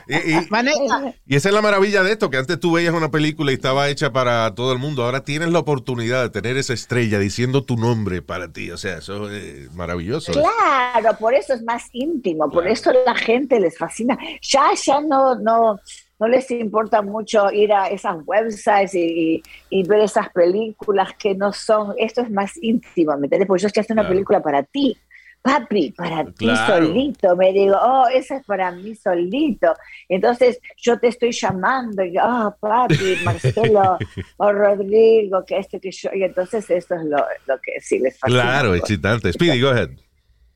Y, 0.07 0.15
y- 0.15 0.49
y 1.27 1.37
esa 1.37 1.49
es 1.49 1.55
la 1.55 1.63
maravilla 1.63 2.03
de 2.03 2.13
esto, 2.13 2.31
que 2.31 2.37
antes 2.37 2.61
tú 2.61 2.73
veías 2.73 2.95
una 2.95 3.11
película 3.11 3.51
y 3.51 3.55
estaba 3.55 3.89
hecha 3.89 4.13
para 4.13 4.55
todo 4.55 4.73
el 4.73 4.79
mundo, 4.79 5.05
ahora 5.05 5.25
tienes 5.25 5.51
la 5.51 5.59
oportunidad 5.59 6.23
de 6.23 6.31
tener 6.31 6.57
esa 6.57 6.73
estrella 6.75 7.19
diciendo 7.19 7.65
tu 7.65 7.77
nombre 7.77 8.23
para 8.23 8.53
ti, 8.53 8.71
o 8.71 8.77
sea, 8.77 8.99
eso 8.99 9.31
es 9.31 9.73
maravilloso. 9.73 10.33
Claro, 10.33 11.17
por 11.19 11.35
eso 11.35 11.55
es 11.55 11.63
más 11.63 11.85
íntimo, 11.93 12.51
por 12.51 12.67
eso 12.67 12.93
la 13.05 13.15
gente 13.15 13.59
les 13.59 13.77
fascina. 13.77 14.17
Ya, 14.43 14.69
ya 14.75 15.01
no, 15.01 15.35
no, 15.37 15.81
no 16.21 16.29
les 16.29 16.51
importa 16.51 17.03
mucho 17.03 17.51
ir 17.51 17.73
a 17.73 17.89
esas 17.89 18.16
websites 18.27 18.95
y, 18.95 19.01
y- 19.01 19.43
y 19.71 19.83
ver 19.83 20.01
esas 20.01 20.29
películas 20.31 21.14
que 21.18 21.35
no 21.35 21.53
son, 21.53 21.95
esto 21.99 22.21
es 22.21 22.31
más 22.31 22.53
íntimo, 22.62 23.16
¿me 23.16 23.27
entiendes? 23.27 23.49
Porque 23.49 23.62
yo 23.62 23.66
estoy 23.68 23.81
haciendo 23.81 24.03
una 24.03 24.09
película 24.11 24.41
para 24.43 24.62
ti. 24.62 24.97
Papi, 25.43 25.93
para 25.93 26.27
ti 26.27 26.45
solito, 26.66 27.35
me 27.35 27.51
digo, 27.55 27.75
oh, 27.83 28.07
esa 28.12 28.37
es 28.37 28.45
para 28.45 28.71
mí 28.73 28.95
solito. 28.95 29.75
Entonces 30.07 30.61
yo 30.77 30.99
te 30.99 31.09
estoy 31.09 31.33
llamando, 31.33 32.05
y 32.05 32.12
yo, 32.12 32.21
oh, 32.23 32.55
papi, 32.61 33.16
Marcelo 33.25 33.97
o 34.37 34.53
Rodrigo, 34.53 35.43
que 35.47 35.57
este 35.57 35.81
que 35.81 35.91
yo, 35.93 36.11
y 36.12 36.25
entonces 36.25 36.68
eso 36.68 36.95
es 36.95 37.05
lo, 37.05 37.16
lo 37.47 37.59
que 37.62 37.81
sí 37.81 37.99
les 37.99 38.18
fascina. 38.18 38.43
Claro, 38.43 38.75
excitante. 38.75 39.33
Speedy, 39.33 39.62
go 39.62 39.71
ahead. 39.71 39.89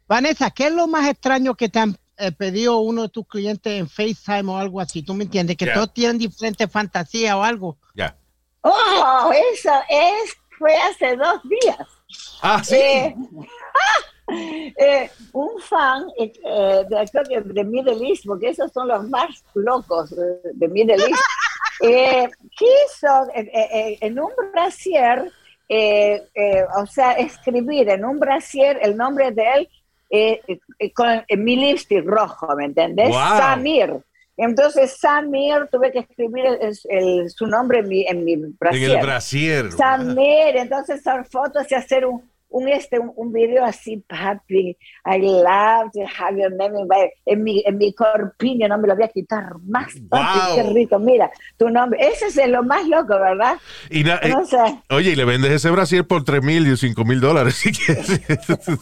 Vanessa, 0.07 0.51
¿qué 0.51 0.67
es 0.67 0.75
lo 0.75 0.87
más 0.87 1.09
extraño 1.09 1.55
que 1.55 1.71
te 1.71 1.79
han 1.79 1.97
eh, 2.17 2.33
pedido 2.33 2.79
uno 2.79 3.03
de 3.03 3.09
tus 3.09 3.27
clientes 3.27 3.73
en 3.73 3.89
FaceTime 3.89 4.51
o 4.53 4.57
algo 4.57 4.81
así? 4.81 5.03
¿Tú 5.03 5.15
me 5.15 5.25
entiendes? 5.25 5.57
Que 5.57 5.67
Ya. 5.67 5.75
todos 5.75 5.93
tienen 5.93 6.19
diferentes 6.19 6.71
fantasías 6.71 7.35
o 7.35 7.43
algo. 7.43 7.77
Ya. 7.95 8.17
Oh, 8.63 9.31
eso 9.53 9.71
es, 9.89 10.37
fue 10.59 10.75
hace 10.77 11.17
dos 11.17 11.41
días. 11.45 11.89
Ah, 12.43 12.63
sí. 12.65 12.75
Eh, 12.77 13.15
Eh, 14.27 15.11
un 15.35 15.61
fan 15.61 16.07
eh, 16.19 16.33
eh, 16.43 16.85
de, 16.89 17.09
creo 17.13 17.25
que 17.25 17.41
de 17.43 17.63
Middle 17.63 18.09
East, 18.09 18.25
porque 18.25 18.49
esos 18.49 18.73
son 18.73 18.89
los 18.89 19.07
más 19.11 19.45
locos 19.53 20.13
eh, 20.13 20.41
de 20.55 20.67
Middle 20.69 20.95
East, 20.95 21.23
eh, 21.83 22.31
quiso 22.57 23.29
eh, 23.35 23.51
eh, 23.53 23.99
en 24.01 24.19
un 24.19 24.31
brasier, 24.53 25.31
eh, 25.69 26.27
eh, 26.35 26.65
o 26.79 26.87
sea, 26.87 27.13
escribir 27.13 27.91
en 27.91 28.03
un 28.07 28.19
brasier 28.19 28.79
el 28.81 28.97
nombre 28.97 29.31
de 29.31 29.45
él 29.57 29.69
eh, 30.11 30.41
eh, 30.79 30.93
con 30.93 31.09
eh, 31.27 31.37
mi 31.37 31.57
lipstick 31.57 32.05
rojo, 32.05 32.55
¿me 32.57 32.67
entendés? 32.67 33.09
Wow. 33.09 33.19
Samir. 33.39 33.95
Entonces, 34.37 34.97
Samir, 34.99 35.69
tuve 35.71 35.93
que 35.93 36.01
escribir 36.01 36.45
el- 36.47 36.77
el- 36.89 37.31
su 37.31 37.47
nombre 37.47 37.79
en 37.81 37.89
mi, 37.89 38.05
en 38.07 38.25
mi 38.25 38.33
En 38.33 38.57
brasier. 38.59 38.91
el 38.91 39.01
brasier. 39.07 39.73
Samir, 39.73 40.57
entonces 40.57 41.07
hacer 41.07 41.25
fotos 41.27 41.71
y 41.71 41.75
hacer 41.75 42.05
un, 42.05 42.23
un, 42.55 42.69
este, 42.69 42.99
un, 43.01 43.11
un 43.17 43.33
video 43.33 43.65
así, 43.65 43.97
papi, 44.07 44.77
I 45.07 45.19
love 45.19 45.91
to 45.93 46.01
have 46.19 46.39
your 46.41 46.53
name 46.53 46.79
in, 46.79 46.87
my- 46.89 47.11
en 47.27 47.43
mi, 47.43 47.63
en 47.67 47.79
mi 47.79 47.93
corpiño, 47.93 48.69
no 48.69 48.79
me 48.79 48.87
lo 48.89 48.95
voy 48.95 49.05
a 49.05 49.09
quitar 49.09 49.45
más, 49.67 49.89
papi, 50.09 50.39
Wow. 50.39 50.55
qué 50.57 50.63
rico, 50.73 50.99
mira, 50.99 51.31
tu 51.57 51.69
nombre, 51.69 51.99
ese 52.07 52.27
es 52.27 52.49
lo 52.49 52.63
más 52.63 52.87
loco, 52.87 53.19
¿verdad? 53.19 53.57
Y 53.91 54.05
na- 54.05 54.21
eh, 54.23 54.33
sé. 54.49 54.57
oye, 54.91 55.11
y 55.11 55.17
le 55.17 55.25
vendes 55.25 55.51
ese 55.53 55.69
brasier 55.71 56.07
por 56.07 56.23
3 56.25 56.43
mil 56.43 56.67
y 56.67 56.77
5 56.77 57.05
mil 57.05 57.21
dólares. 57.21 57.55
si 57.57 57.73
quieres. 57.73 58.21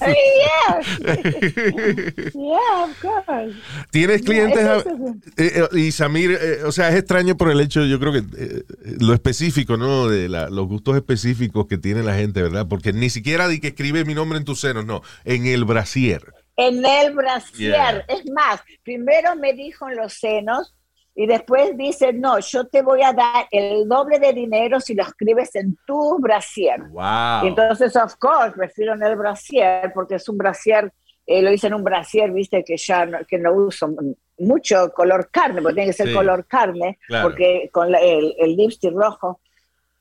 Yes. 0.03 0.99
yeah, 2.35 2.85
of 2.85 3.01
course. 3.01 3.55
¿Tienes 3.91 4.23
clientes? 4.23 4.65
así. 4.65 4.89
eh, 5.37 5.53
eh, 5.73 5.79
y 5.79 5.93
Samir, 5.93 6.33
eh, 6.33 6.65
o 6.65 6.73
sea, 6.73 6.89
es 6.91 6.97
extraño 6.97 7.37
por 7.37 7.51
el 7.51 7.61
hecho, 7.61 7.85
yo 7.85 7.99
creo 7.99 8.13
que 8.13 8.19
eh, 8.37 8.63
lo 9.01 9.15
específico, 9.15 9.77
¿no? 9.77 10.09
De 10.09 10.29
la- 10.29 10.51
los 10.51 10.67
gustos 10.69 10.97
específicos 10.97 11.67
que 11.67 11.79
tiene 11.79 12.03
la 12.03 12.15
gente, 12.15 12.43
¿verdad? 12.43 12.67
Porque 12.69 12.93
ni 12.93 13.11
siquiera 13.11 13.49
que 13.63 13.69
escribe 13.69 14.05
mi 14.05 14.15
nombre 14.15 14.39
en 14.39 14.45
tus 14.45 14.61
senos, 14.61 14.85
no, 14.85 15.01
en 15.25 15.47
el 15.47 15.65
brasier. 15.65 16.21
En 16.57 16.85
el 16.85 17.15
brasier. 17.15 17.73
Yeah. 17.73 18.05
Es 18.09 18.31
más, 18.31 18.61
primero 18.83 19.35
me 19.37 19.55
dijo 19.55 19.89
en 19.89 19.97
los 19.97 20.13
senos 20.15 20.75
y 21.15 21.27
después 21.27 21.77
dice, 21.79 22.13
no, 22.13 22.39
yo 22.41 22.67
te 22.67 22.83
voy 22.83 23.03
a 23.03 23.13
dar 23.13 23.47
el 23.51 23.89
doble 23.89 24.19
de 24.19 24.33
dinero 24.33 24.81
si 24.81 24.95
lo 24.95 25.03
escribes 25.05 25.55
en 25.55 25.79
tu 25.87 26.19
brasier. 26.19 26.81
Wow. 26.91 27.47
Entonces, 27.47 27.95
of 27.97 28.17
course, 28.17 28.53
prefiero 28.57 28.95
en 28.95 29.03
el 29.03 29.17
brasier 29.17 29.93
porque 29.95 30.17
es 30.17 30.29
un 30.29 30.37
brasier, 30.39 30.93
eh, 31.27 31.41
lo 31.41 31.53
hice 31.53 31.69
en 31.69 31.75
un 31.75 31.85
brasier, 31.85 32.31
viste, 32.33 32.65
que 32.65 32.77
ya 32.77 33.07
no, 33.07 33.19
que 33.27 33.39
no 33.39 33.53
uso 33.53 33.95
mucho 34.39 34.93
color 34.93 35.29
carne, 35.31 35.63
porque 35.63 35.75
tiene 35.77 35.91
que 35.91 35.97
ser 35.97 36.09
Sí. 36.09 36.15
color 36.15 36.47
carne, 36.47 36.99
Claro. 37.07 37.29
porque 37.29 37.71
con 37.73 37.93
la- 37.93 38.01
el, 38.01 38.35
el 38.39 38.57
lipstick 38.57 38.93
rojo. 38.93 39.41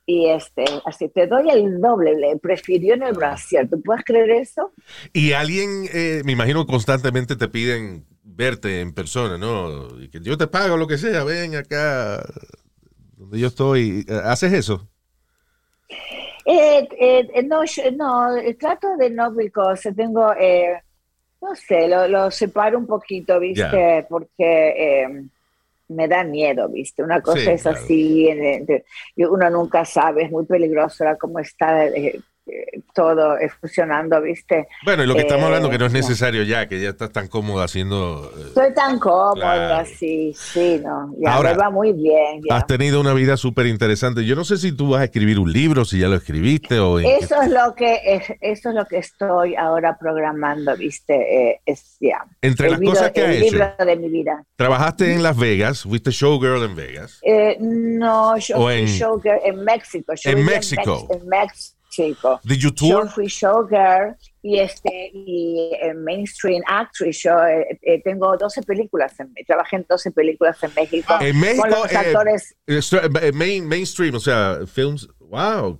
Y 0.05 0.27
este, 0.27 0.65
así 0.85 1.09
te 1.09 1.27
doy 1.27 1.49
el 1.49 1.79
doble, 1.79 2.15
le 2.15 2.37
prefirió 2.37 2.95
en 2.95 3.03
el 3.03 3.13
brasier. 3.13 3.69
¿Tú 3.69 3.81
puedes 3.81 4.03
creer 4.03 4.31
eso? 4.31 4.71
Y 5.13 5.33
alguien, 5.33 5.85
eh, 5.93 6.21
me 6.25 6.31
imagino, 6.31 6.65
constantemente 6.65 7.35
te 7.35 7.47
piden 7.47 8.05
verte 8.23 8.81
en 8.81 8.93
persona, 8.93 9.37
¿no? 9.37 9.99
Y 10.01 10.09
que 10.09 10.19
yo 10.21 10.37
te 10.37 10.47
pago 10.47 10.75
lo 10.75 10.87
que 10.87 10.97
sea, 10.97 11.23
ven 11.23 11.55
acá 11.55 12.23
donde 13.15 13.39
yo 13.39 13.47
estoy. 13.47 14.05
¿Haces 14.23 14.53
eso? 14.53 14.89
Eh, 16.45 16.87
eh, 16.99 17.29
eh, 17.35 17.43
no, 17.43 17.63
yo- 17.63 17.91
no, 17.91 18.27
trato 18.59 18.97
de 18.97 19.09
no, 19.11 19.31
because 19.31 19.93
tengo, 19.93 20.33
no 21.41 21.55
sé, 21.55 21.87
lo, 21.87 22.07
lo 22.07 22.31
separo 22.31 22.79
un 22.79 22.87
poquito, 22.87 23.39
¿viste? 23.39 24.05
Porque 24.09 25.27
me 25.91 26.07
da 26.07 26.23
miedo, 26.23 26.69
¿viste? 26.69 27.03
Una 27.03 27.21
cosa 27.21 27.39
Sí, 27.41 27.51
es 27.53 27.63
claro. 27.63 27.77
así, 27.79 28.27
uno 29.17 29.49
nunca 29.49 29.85
sabe, 29.85 30.23
es 30.23 30.31
muy 30.31 30.45
peligroso 30.45 31.03
ahora 31.03 31.17
cómo 31.17 31.39
está 31.39 31.87
eh, 31.87 32.19
todo 32.93 33.37
eh, 33.37 33.49
funcionando, 33.59 34.21
¿viste? 34.21 34.67
Bueno, 34.85 35.03
y 35.03 35.07
lo 35.07 35.15
que 35.15 35.21
estamos 35.21 35.43
Eh, 35.43 35.45
hablando 35.47 35.69
que 35.69 35.77
no 35.77 35.85
es 35.85 35.93
ya. 35.93 35.99
necesario 35.99 36.43
ya, 36.43 36.67
que 36.67 36.81
ya 36.81 36.89
estás 36.89 37.11
tan 37.11 37.27
cómodo 37.27 37.61
haciendo... 37.63 38.31
eh, 38.37 38.41
Estoy 38.47 38.73
tan 38.73 38.99
cómoda, 38.99 39.33
Claro. 39.35 39.89
sí, 39.97 40.33
sí, 40.35 40.79
no, 40.83 41.13
ya 41.19 41.33
Ahora, 41.33 41.51
me 41.51 41.57
va 41.57 41.69
muy 41.69 41.93
bien. 41.93 42.41
ya. 42.47 42.57
Has 42.57 42.67
tenido 42.67 42.99
una 42.99 43.13
vida 43.13 43.37
súper 43.37 43.65
interesante. 43.67 44.25
Yo 44.25 44.35
no 44.35 44.43
sé 44.43 44.57
si 44.57 44.71
tú 44.71 44.89
vas 44.89 45.01
a 45.01 45.03
escribir 45.05 45.39
un 45.39 45.51
libro, 45.51 45.85
si 45.85 45.99
ya 45.99 46.07
lo 46.07 46.15
escribiste 46.15 46.79
o... 46.79 46.97
qué- 46.97 47.17
Eso 47.17 47.41
es 47.41 47.49
lo 47.51 47.73
que 47.75 47.99
es- 48.05 48.33
eso 48.41 48.69
es 48.69 48.75
lo 48.75 48.85
que 48.85 48.97
estoy 48.97 49.55
ahora 49.55 49.97
programando, 49.99 50.75
viste, 50.75 51.13
Eh, 51.51 51.61
es 51.65 51.97
ya. 51.99 52.25
Entre 52.41 52.67
el 52.67 52.71
las 52.73 52.79
video- 52.79 52.93
cosas 52.93 53.11
que 53.11 53.21
has 53.21 53.35
hecho. 53.35 53.51
libro 53.51 53.73
de 53.85 53.95
mi 53.95 54.09
vida. 54.09 54.43
Trabajaste 54.55 55.13
en 55.13 55.23
Las 55.23 55.37
Vegas, 55.37 55.83
fuiste 55.83 56.11
showgirl 56.11 56.63
en 56.63 56.75
Vegas. 56.75 57.19
Eh, 57.23 57.57
no, 57.59 58.37
yo 58.37 58.57
fui 58.57 58.73
en- 58.81 58.85
showgirl 58.87 59.39
en 59.45 59.63
México. 59.63 60.13
Yo 60.15 60.31
En 60.31 60.45
México. 60.45 61.07
En 61.09 61.27
México. 61.27 61.77
Did 62.43 62.61
you 62.61 62.71
Yo 62.71 63.01
tour? 63.01 63.09
fui 63.09 63.27
showgirl 63.27 64.15
y 64.41 64.59
este 64.59 65.11
y 65.13 65.71
eh, 65.81 65.93
mainstream 65.93 66.63
actress. 66.65 67.21
Yo 67.23 67.45
eh, 67.45 67.79
eh, 67.81 68.01
tengo 68.01 68.35
12 68.37 68.63
películas, 68.63 69.19
en, 69.19 69.33
trabajé 69.45 69.75
en 69.77 69.85
12 69.89 70.11
películas 70.11 70.63
en 70.63 70.73
México. 70.73 71.17
En 71.19 71.39
México, 71.39 71.63
con 71.63 71.69
los 71.71 71.91
eh, 71.91 71.97
actores, 71.97 72.55
main, 73.33 73.67
mainstream, 73.67 74.15
o 74.15 74.19
sea, 74.19 74.59
films. 74.65 75.07
Wow. 75.19 75.79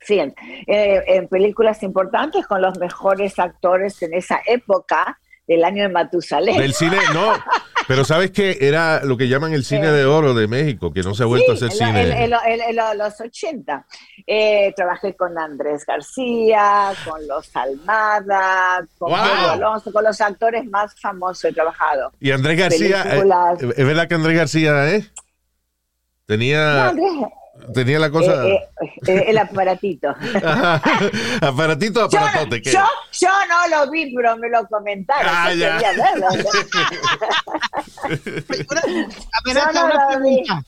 sí, 0.00 0.20
en 0.20 1.28
películas 1.28 1.82
importantes 1.82 2.46
con 2.46 2.62
los 2.62 2.78
mejores 2.78 3.38
actores 3.38 4.00
en 4.02 4.14
esa 4.14 4.40
época 4.46 5.18
del 5.46 5.64
año 5.64 5.82
de 5.82 5.88
Matusalén. 5.88 6.56
Del 6.58 6.74
cine, 6.74 6.98
no. 7.12 7.32
Pero 7.88 8.04
sabes 8.04 8.30
que 8.30 8.58
era 8.60 9.02
lo 9.04 9.16
que 9.16 9.26
llaman 9.28 9.52
el 9.52 9.64
cine 9.64 9.88
Eh. 9.88 9.90
de 9.90 10.04
oro 10.04 10.34
de 10.34 10.46
México, 10.46 10.92
que 10.92 11.02
no 11.02 11.14
se 11.14 11.24
ha 11.24 11.26
vuelto 11.26 11.56
Sí, 11.56 11.64
a 11.64 11.66
hacer 11.66 11.82
en, 11.88 11.94
cine. 11.94 12.24
en- 12.24 12.32
en- 12.32 12.60
en- 12.60 12.78
en 12.78 12.98
los 12.98 13.20
80. 13.20 13.84
Eh, 14.24 14.72
trabajé 14.76 15.16
con 15.16 15.36
Andrés 15.36 15.84
García, 15.84 16.92
con 17.04 17.26
los 17.26 17.54
Almada, 17.56 18.86
con 18.98 19.10
Wow. 19.10 19.18
Alonso, 19.50 19.92
con 19.92 20.04
los 20.04 20.20
actores 20.20 20.64
más 20.66 20.94
famosos 21.00 21.44
he 21.46 21.52
trabajado. 21.52 22.12
y 22.20 22.30
Andrés 22.30 22.56
García, 22.56 23.02
eh, 23.02 23.08
películas. 23.08 23.62
¿es 23.76 23.86
verdad 23.86 24.06
que 24.08 24.14
Andrés 24.14 24.36
García, 24.36 24.90
eh? 24.94 25.00
No, 25.00 25.22
Tenía, 26.26 26.88
Andrés, 26.88 27.12
tenía 27.74 27.98
la 27.98 28.10
cosa. 28.10 28.46
eh, 28.46 28.54
eh, 28.54 28.90
eh, 29.06 29.24
el 29.28 29.38
aparatito. 29.38 30.08
Aparatito, 31.42 32.08
Yo, 32.08 32.18
no- 32.20 32.26
aparatote. 32.26 32.62
¿qué? 32.62 32.72
yo, 32.72 32.80
yo 33.20 33.28
no 33.48 33.68
lo 33.76 33.90
vi, 33.90 34.14
pero 34.14 34.36
me 34.36 34.48
lo 34.48 34.66
comentaron. 34.68 35.26
Ah, 35.34 35.52
ya. 35.54 35.80
Una- 38.70 38.82
una 39.82 40.08
pregunta. 40.08 40.62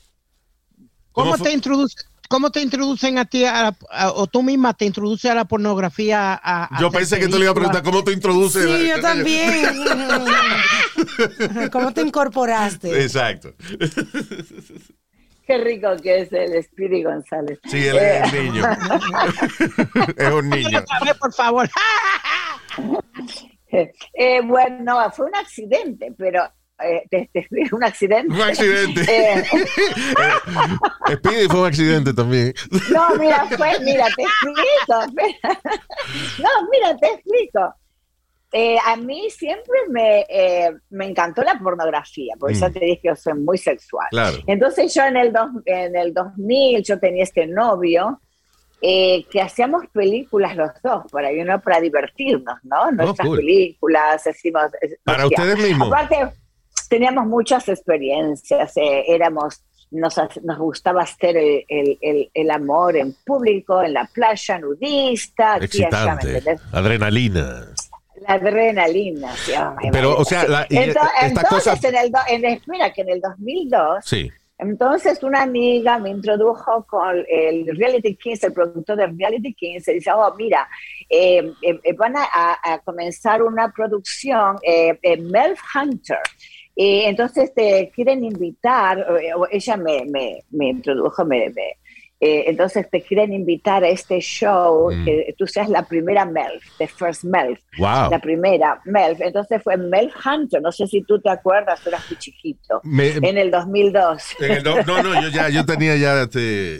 ¿Cómo 1.11 1.37
te 1.37 1.51
introduce, 1.53 1.95
cómo 2.27 2.49
te 2.51 2.61
introducen 2.61 3.17
a 3.17 3.25
ti 3.25 3.45
a 3.45 3.63
la- 3.63 3.77
a- 3.91 4.11
o 4.11 4.27
tú 4.27 4.43
misma 4.43 4.73
te 4.73 4.83
introduces 4.85 5.31
a 5.31 5.35
la 5.35 5.45
pornografía? 5.45 6.33
A, 6.33 6.75
a 6.75 6.79
Yo 6.81 6.91
pensé 6.91 7.17
que 7.19 7.27
tú 7.27 7.37
le 7.37 7.43
ibas 7.45 7.51
a 7.51 7.55
preguntar 7.55 7.83
cómo 7.83 8.03
te 8.03 8.11
introduces. 8.11 8.63
Sí, 8.65 8.87
yo 8.89 8.99
también. 9.01 9.75
¿Cómo 11.71 11.93
te 11.93 12.01
incorporaste? 12.01 13.01
Exacto. 13.03 13.53
Qué 15.45 15.57
rico 15.59 15.89
que 16.01 16.21
es 16.21 16.33
el 16.33 16.63
Speedy 16.63 17.03
González. 17.03 17.59
Sí, 17.65 17.85
él 17.87 17.97
Eh, 17.99 18.21
es 18.25 18.33
un 18.33 18.43
niño. 18.45 18.63
es 20.17 20.33
un 20.33 20.49
niño. 20.49 20.83
Por 21.19 21.33
favor. 21.33 21.69
eh, 23.71 24.41
bueno, 24.43 24.77
no, 24.83 25.11
fue 25.11 25.27
un 25.27 25.35
accidente, 25.35 26.13
pero 26.17 26.43
eh, 26.83 27.03
te, 27.09 27.29
te 27.31 27.47
un 27.71 27.83
accidente. 27.83 28.33
Un 28.33 28.41
accidente. 28.41 29.01
Eh, 29.07 29.43
Speedy 31.17 31.47
fue 31.47 31.59
un 31.61 31.67
accidente 31.67 32.13
también. 32.13 32.53
no, 32.91 33.15
mira, 33.17 33.45
fue, 33.55 33.79
mira, 33.81 34.05
te 34.15 34.23
explico. 34.23 35.03
espera. 35.07 35.59
No, 36.39 36.49
mira, 36.71 36.97
te 36.97 37.07
explico. 37.13 37.73
Eh, 38.57 38.77
a 38.85 38.95
mí 38.95 39.29
siempre 39.31 39.79
me, 39.89 40.21
eh, 40.29 40.71
me 40.91 41.05
encantó 41.07 41.41
la 41.43 41.59
pornografía, 41.61 42.35
porque 42.39 42.55
Mm. 42.55 42.59
ya 42.61 42.69
te 42.69 42.79
dije 42.79 42.99
que 43.01 43.07
yo 43.09 43.15
soy 43.17 43.33
muy 43.33 43.57
sexual. 43.57 44.07
Claro. 44.11 44.37
Entonces 44.47 44.93
yo 44.93 45.03
en 45.03 45.17
el, 45.17 45.33
dos, 45.33 45.49
en 45.65 45.93
el 45.97 46.13
2000 46.13 46.81
yo 46.81 46.97
tenía 46.97 47.23
este 47.23 47.47
novio 47.47 48.21
eh, 48.81 49.25
que 49.31 49.41
hacíamos 49.41 49.87
películas 49.91 50.55
los 50.55 50.69
dos, 50.83 51.03
para, 51.11 51.31
y 51.33 51.39
uno 51.41 51.59
para 51.59 51.81
divertirnos, 51.81 52.55
¿no? 52.63 52.91
Nuestras 52.91 53.25
Oh, 53.27 53.29
cool. 53.31 53.37
películas, 53.39 54.23
decimos... 54.23 54.63
eh, 54.81 54.95
Para 55.03 55.25
ustedes 55.27 55.57
mismos. 55.57 55.87
Aparte, 55.87 56.31
teníamos 56.89 57.25
muchas 57.25 57.67
experiencias, 57.67 58.77
eh, 58.77 59.03
éramos... 59.07 59.61
Nos, 59.91 60.15
nos 60.43 60.57
gustaba 60.57 61.03
hacer 61.03 61.37
el, 61.37 61.63
el- 61.69 61.97
el- 62.01 62.29
el 62.33 62.51
amor 62.51 62.97
en 62.97 63.15
público, 63.25 63.81
en 63.83 63.93
la 63.93 64.05
playa 64.13 64.59
nudista, 64.59 65.53
aquí 65.55 65.83
allá. 65.83 66.17
Adrenalina. 66.73 67.67
La 68.27 68.33
adrenalina, 68.35 69.31
sí, 69.35 69.53
Pero, 69.91 70.17
o 70.17 70.25
sea, 70.25 70.47
la- 70.47 70.65
y 70.69 70.77
entonces, 70.77 71.83
en 71.83 71.95
el, 71.95 72.11
en 72.27 72.45
el- 72.45 72.61
mira 72.67 72.91
que 72.91 73.01
en 73.01 73.09
el 73.09 73.21
2002 73.21 74.03
Sí. 74.05 74.31
entonces 74.57 75.21
una 75.23 75.43
amiga 75.43 75.99
me 75.99 76.09
introdujo 76.09 76.85
con 76.87 77.23
el 77.29 77.67
Reality 77.77 78.15
Kings, 78.15 78.43
el 78.43 78.53
productor 78.53 78.97
de 78.97 79.07
Reality 79.07 79.53
Kings, 79.53 79.87
y 79.89 79.93
dice, 79.95 80.11
oh, 80.11 80.33
mira, 80.37 80.67
eh, 81.09 81.51
eh, 81.61 81.79
eh, 81.83 81.93
van 81.93 82.15
a, 82.17 82.79
comenzar 82.83 83.43
una 83.43 83.71
producción, 83.71 84.57
eh, 84.63 84.97
Melf 85.21 85.59
Hunter. 85.75 86.19
Y 86.77 87.01
entonces 87.03 87.53
te 87.53 87.89
quieren 87.95 88.23
invitar, 88.25 89.05
ella 89.51 89.77
me, 89.77 90.03
me, 90.05 90.43
me 90.51 90.69
introdujo, 90.69 91.23
me, 91.23 91.49
me- 91.49 91.77
Eh, 92.27 92.49
entonces 92.49 92.87
te 92.89 93.01
quieren 93.01 93.33
invitar 93.33 93.83
a 93.83 93.87
este 93.89 94.19
show, 94.19 94.91
Mm. 94.91 95.05
que 95.05 95.35
tú 95.37 95.45
seas 95.45 95.69
la 95.69 95.83
primera 95.83 96.25
Melf, 96.25 96.63
the 96.79 96.87
first 96.87 97.23
Melf. 97.23 97.59
Wow. 97.77 98.09
La 98.09 98.19
primera 98.19 98.81
Melf. 98.85 99.21
Entonces 99.21 99.61
fue 99.63 99.77
Melf 99.77 100.11
Hunter, 100.25 100.59
no 100.61 100.71
sé 100.71 100.87
si 100.87 101.03
tú 101.03 101.19
te 101.21 101.29
acuerdas, 101.29 101.85
eras 101.85 102.03
muy 102.09 102.17
chiquito, 102.17 102.81
Me- 102.83 103.09
en 103.09 103.37
el 103.37 103.51
2002. 103.51 104.23
En 104.39 104.51
el 104.51 104.63
do- 104.63 104.81
no, 104.83 105.03
no, 105.03 105.21
yo 105.21 105.29
ya, 105.29 105.49
yo 105.49 105.65
tenía 105.65 105.95
ya, 105.97 106.23
este, 106.23 106.79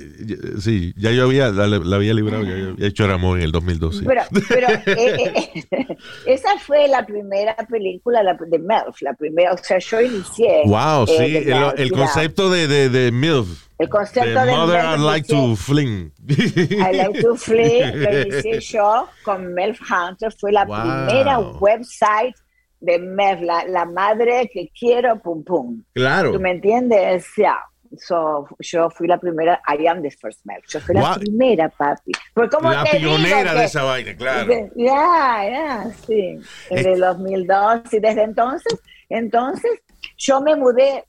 sí, 0.59 0.93
ya 0.97 1.11
yo 1.11 1.25
había, 1.25 1.49
la, 1.49 1.67
la 1.67 1.95
había 1.95 2.13
librado, 2.15 2.43
ya 2.43 2.53
había 2.53 2.87
hecho 2.87 3.07
Ramón 3.07 3.37
en 3.37 3.43
el 3.45 3.51
2012. 3.51 4.03
Pero, 4.05 4.21
pero 4.49 4.67
eh, 4.87 5.53
eh, 5.71 5.97
esa 6.25 6.57
fue 6.59 6.87
la 6.87 7.05
primera 7.05 7.55
película 7.69 8.23
la- 8.23 8.33
de 8.33 8.57
Melf, 8.59 9.01
la 9.01 9.13
primera, 9.13 9.53
o 9.53 9.57
sea, 9.57 9.77
yo 9.77 10.01
inicié. 10.01 10.61
Wow, 10.65 11.05
sí, 11.07 11.37
el, 11.37 11.45
ya. 11.45 11.95
concepto 11.95 12.49
de, 12.49 12.67
de, 12.67 12.89
de 12.89 13.11
MILF. 13.11 13.64
El 13.77 13.89
concepto 13.89 14.39
de 14.39 14.45
de 14.45 14.51
Mother 14.53 14.83
MILF 14.83 14.99
I 14.99 15.03
like 15.03 15.27
to 15.27 15.55
fling. 15.55 16.11
I 16.29 16.95
like 16.95 17.21
to 17.21 17.35
flee, 17.35 17.81
lo 17.93 18.21
inicié 18.21 18.59
yo 18.61 19.07
con 19.23 19.53
Melf 19.53 19.79
Hunter, 19.91 20.31
fue 20.39 20.51
la 20.53 20.63
Wow. 20.65 20.77
primera 21.07 21.39
website 21.39 22.33
de 22.79 22.99
Melf, 22.99 23.41
la, 23.41 23.65
la 23.65 23.85
madre 23.85 24.49
que 24.53 24.69
quiero, 24.77 25.19
pum 25.21 25.43
pum. 25.43 25.83
Claro. 25.93 26.31
¿Tú 26.31 26.39
me 26.39 26.51
entiendes? 26.51 27.25
Ya. 27.37 27.57
So, 27.97 28.47
yo 28.59 28.89
fui 28.89 29.07
la 29.07 29.17
primera, 29.17 29.61
I 29.67 29.87
am 29.87 30.01
the 30.01 30.11
first 30.11 30.41
Melf. 30.45 30.65
Yo 30.67 30.79
fui 30.81 30.95
la 30.95 31.01
Wow. 31.11 31.19
primera, 31.19 31.69
papi. 31.69 32.11
¿cómo 32.51 32.71
La 32.71 32.83
te 32.83 32.97
pionera 32.97 33.51
que- 33.53 33.59
de 33.59 33.65
esa 33.65 33.83
vaina, 33.83 34.15
claro. 34.15 34.53
Ya, 34.75 35.49
ya, 35.49 35.85
sí. 36.05 36.37
En 36.69 36.87
el 36.87 36.99
2002 36.99 37.81
y 37.93 37.99
desde 37.99 38.23
entonces, 38.23 38.79
entonces 39.09 39.71
yo 40.17 40.41
me 40.41 40.55
mudé 40.55 41.05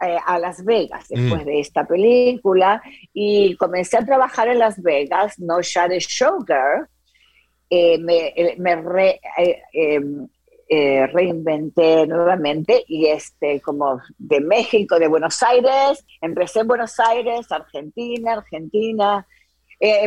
eh, 0.00 0.18
a 0.26 0.38
Las 0.38 0.64
Vegas 0.64 1.08
después 1.08 1.42
Mm. 1.42 1.46
de 1.46 1.60
esta 1.60 1.84
película 1.86 2.82
y 3.14 3.56
comencé 3.56 3.96
a 3.96 4.04
trabajar 4.04 4.48
en 4.48 4.58
Las 4.58 4.82
Vegas, 4.82 5.38
no 5.38 5.60
ya 5.60 5.88
de 5.88 5.98
showgirl, 6.00 6.86
eh, 7.70 7.98
me, 7.98 8.28
eh, 8.36 8.54
me 8.58 8.76
re- 8.76 9.20
eh, 10.68 11.06
reinventé 11.12 12.06
nuevamente 12.08 12.84
y 12.88 13.06
este 13.06 13.60
como 13.60 14.00
de 14.18 14.40
México, 14.40 14.98
de 14.98 15.06
Buenos 15.08 15.40
Aires, 15.42 16.04
empecé 16.20 16.60
en 16.60 16.66
Buenos 16.68 16.98
Aires, 16.98 17.50
Argentina, 17.52 18.32
Argentina, 18.34 19.26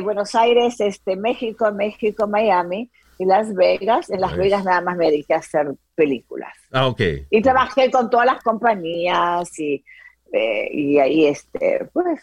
Buenos 0.04 0.36
Aires, 0.36 0.80
este, 0.82 1.16
México, 1.16 1.72
México, 1.72 2.28
Miami 2.28 2.90
y 3.20 3.26
Las 3.26 3.54
Vegas. 3.54 4.10
En 4.10 4.22
Las. 4.22 4.36
Vegas 4.36 4.64
nada 4.66 4.82
más 4.82 4.98
me 4.98 5.12
dediqué 5.12 5.36
a 5.36 5.38
hacer 5.38 5.68
películas. 5.94 6.54
Ah, 6.72 6.88
ok. 6.88 7.02
Y 7.30 7.42
trabajé 7.44 7.92
con 7.92 8.10
todas 8.10 8.26
las 8.26 8.42
compañías 8.42 9.60
y, 9.60 9.84
eh, 10.34 10.70
y 10.72 10.98
ahí, 11.00 11.26
este, 11.28 11.88
pues, 11.94 12.20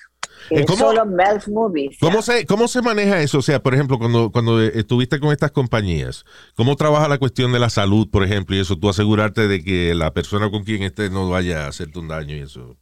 Eh, 0.51 0.65
¿cómo- 0.67 0.79
solo 0.79 1.07
Melf 1.07 1.49
Movies. 1.49 1.97
¿Cómo 2.01 2.21
se, 2.21 2.45
¿Cómo 2.47 2.69
se 2.69 2.83
maneja 2.83 3.21
eso? 3.23 3.39
O 3.39 3.43
sea, 3.43 3.63
por 3.63 3.73
ejemplo, 3.75 3.99
cuando, 3.99 4.31
cuando 4.31 4.61
estuviste 4.61 5.19
con 5.21 5.33
estas 5.33 5.51
compañías, 5.51 6.25
¿cómo 6.55 6.77
trabaja 6.77 7.09
la 7.09 7.19
cuestión 7.19 7.53
de 7.53 7.59
la 7.59 7.71
salud, 7.71 8.11
por 8.11 8.23
ejemplo, 8.25 8.55
y 8.55 8.61
eso? 8.61 8.77
Tú 8.77 8.89
asegurarte 8.91 9.49
de 9.49 9.63
que 9.65 9.95
la 9.95 10.13
persona 10.13 10.51
con 10.51 10.65
quien 10.65 10.83
estés 10.83 11.11
no 11.11 11.29
vaya 11.31 11.65
a 11.65 11.69
hacerte 11.69 11.99
un 12.01 12.09
daño 12.09 12.37
y 12.37 12.41
eso. 12.41 12.77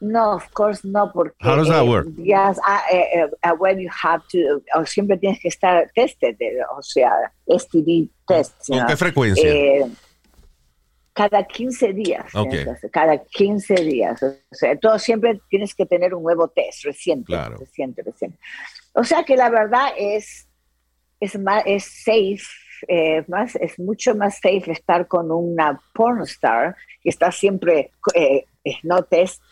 No, 0.00 0.32
of 0.32 0.50
course 0.52 0.82
no, 0.82 1.12
porque 1.12 1.36
How 1.42 1.56
does 1.56 1.68
that 1.68 1.84
eh, 1.84 1.88
work? 1.88 2.08
yes, 2.16 2.58
ah, 2.64 2.82
eh, 2.90 3.26
eh, 3.42 3.52
when 3.58 3.78
you 3.78 3.90
have 3.90 4.22
to, 4.28 4.62
o 4.74 4.86
siempre 4.86 5.18
tienes 5.18 5.38
que 5.40 5.48
estar 5.48 5.90
tested, 5.94 6.36
eh, 6.40 6.56
o 6.74 6.82
sea, 6.82 7.12
STD 7.46 8.08
test. 8.26 8.66
¿Con 8.66 8.86
qué 8.86 8.96
frecuencia? 8.96 9.46
Eh, 9.46 9.86
cada 11.12 11.44
15 11.44 11.92
días. 11.92 12.34
Ok. 12.34 12.48
tienes 12.48 12.64
que 12.64 12.70
hacer, 12.70 12.90
cada 12.90 13.18
15 13.18 13.74
días. 13.74 14.22
O 14.22 14.54
sea, 14.54 14.74
todo 14.76 14.98
siempre 14.98 15.40
tienes 15.50 15.74
que 15.74 15.84
tener 15.84 16.14
un 16.14 16.22
nuevo 16.22 16.48
test 16.48 16.84
reciente. 16.84 17.26
Claro. 17.26 17.58
Reciente, 17.58 18.02
reciente. 18.02 18.38
O 18.94 19.04
sea 19.04 19.22
que 19.24 19.36
la 19.36 19.50
verdad 19.50 19.92
es, 19.98 20.48
es, 21.20 21.38
más, 21.38 21.62
es 21.66 21.84
safe, 21.84 22.40
eh, 22.88 23.24
más, 23.28 23.56
es 23.56 23.78
mucho 23.78 24.14
más 24.14 24.36
safe 24.36 24.70
estar 24.72 25.06
con 25.06 25.30
una 25.30 25.80
pornstar 25.94 26.76
que 27.02 27.08
está 27.10 27.30
siempre 27.32 27.90
eh, 28.14 28.44
no 28.82 29.02
test, 29.04 29.42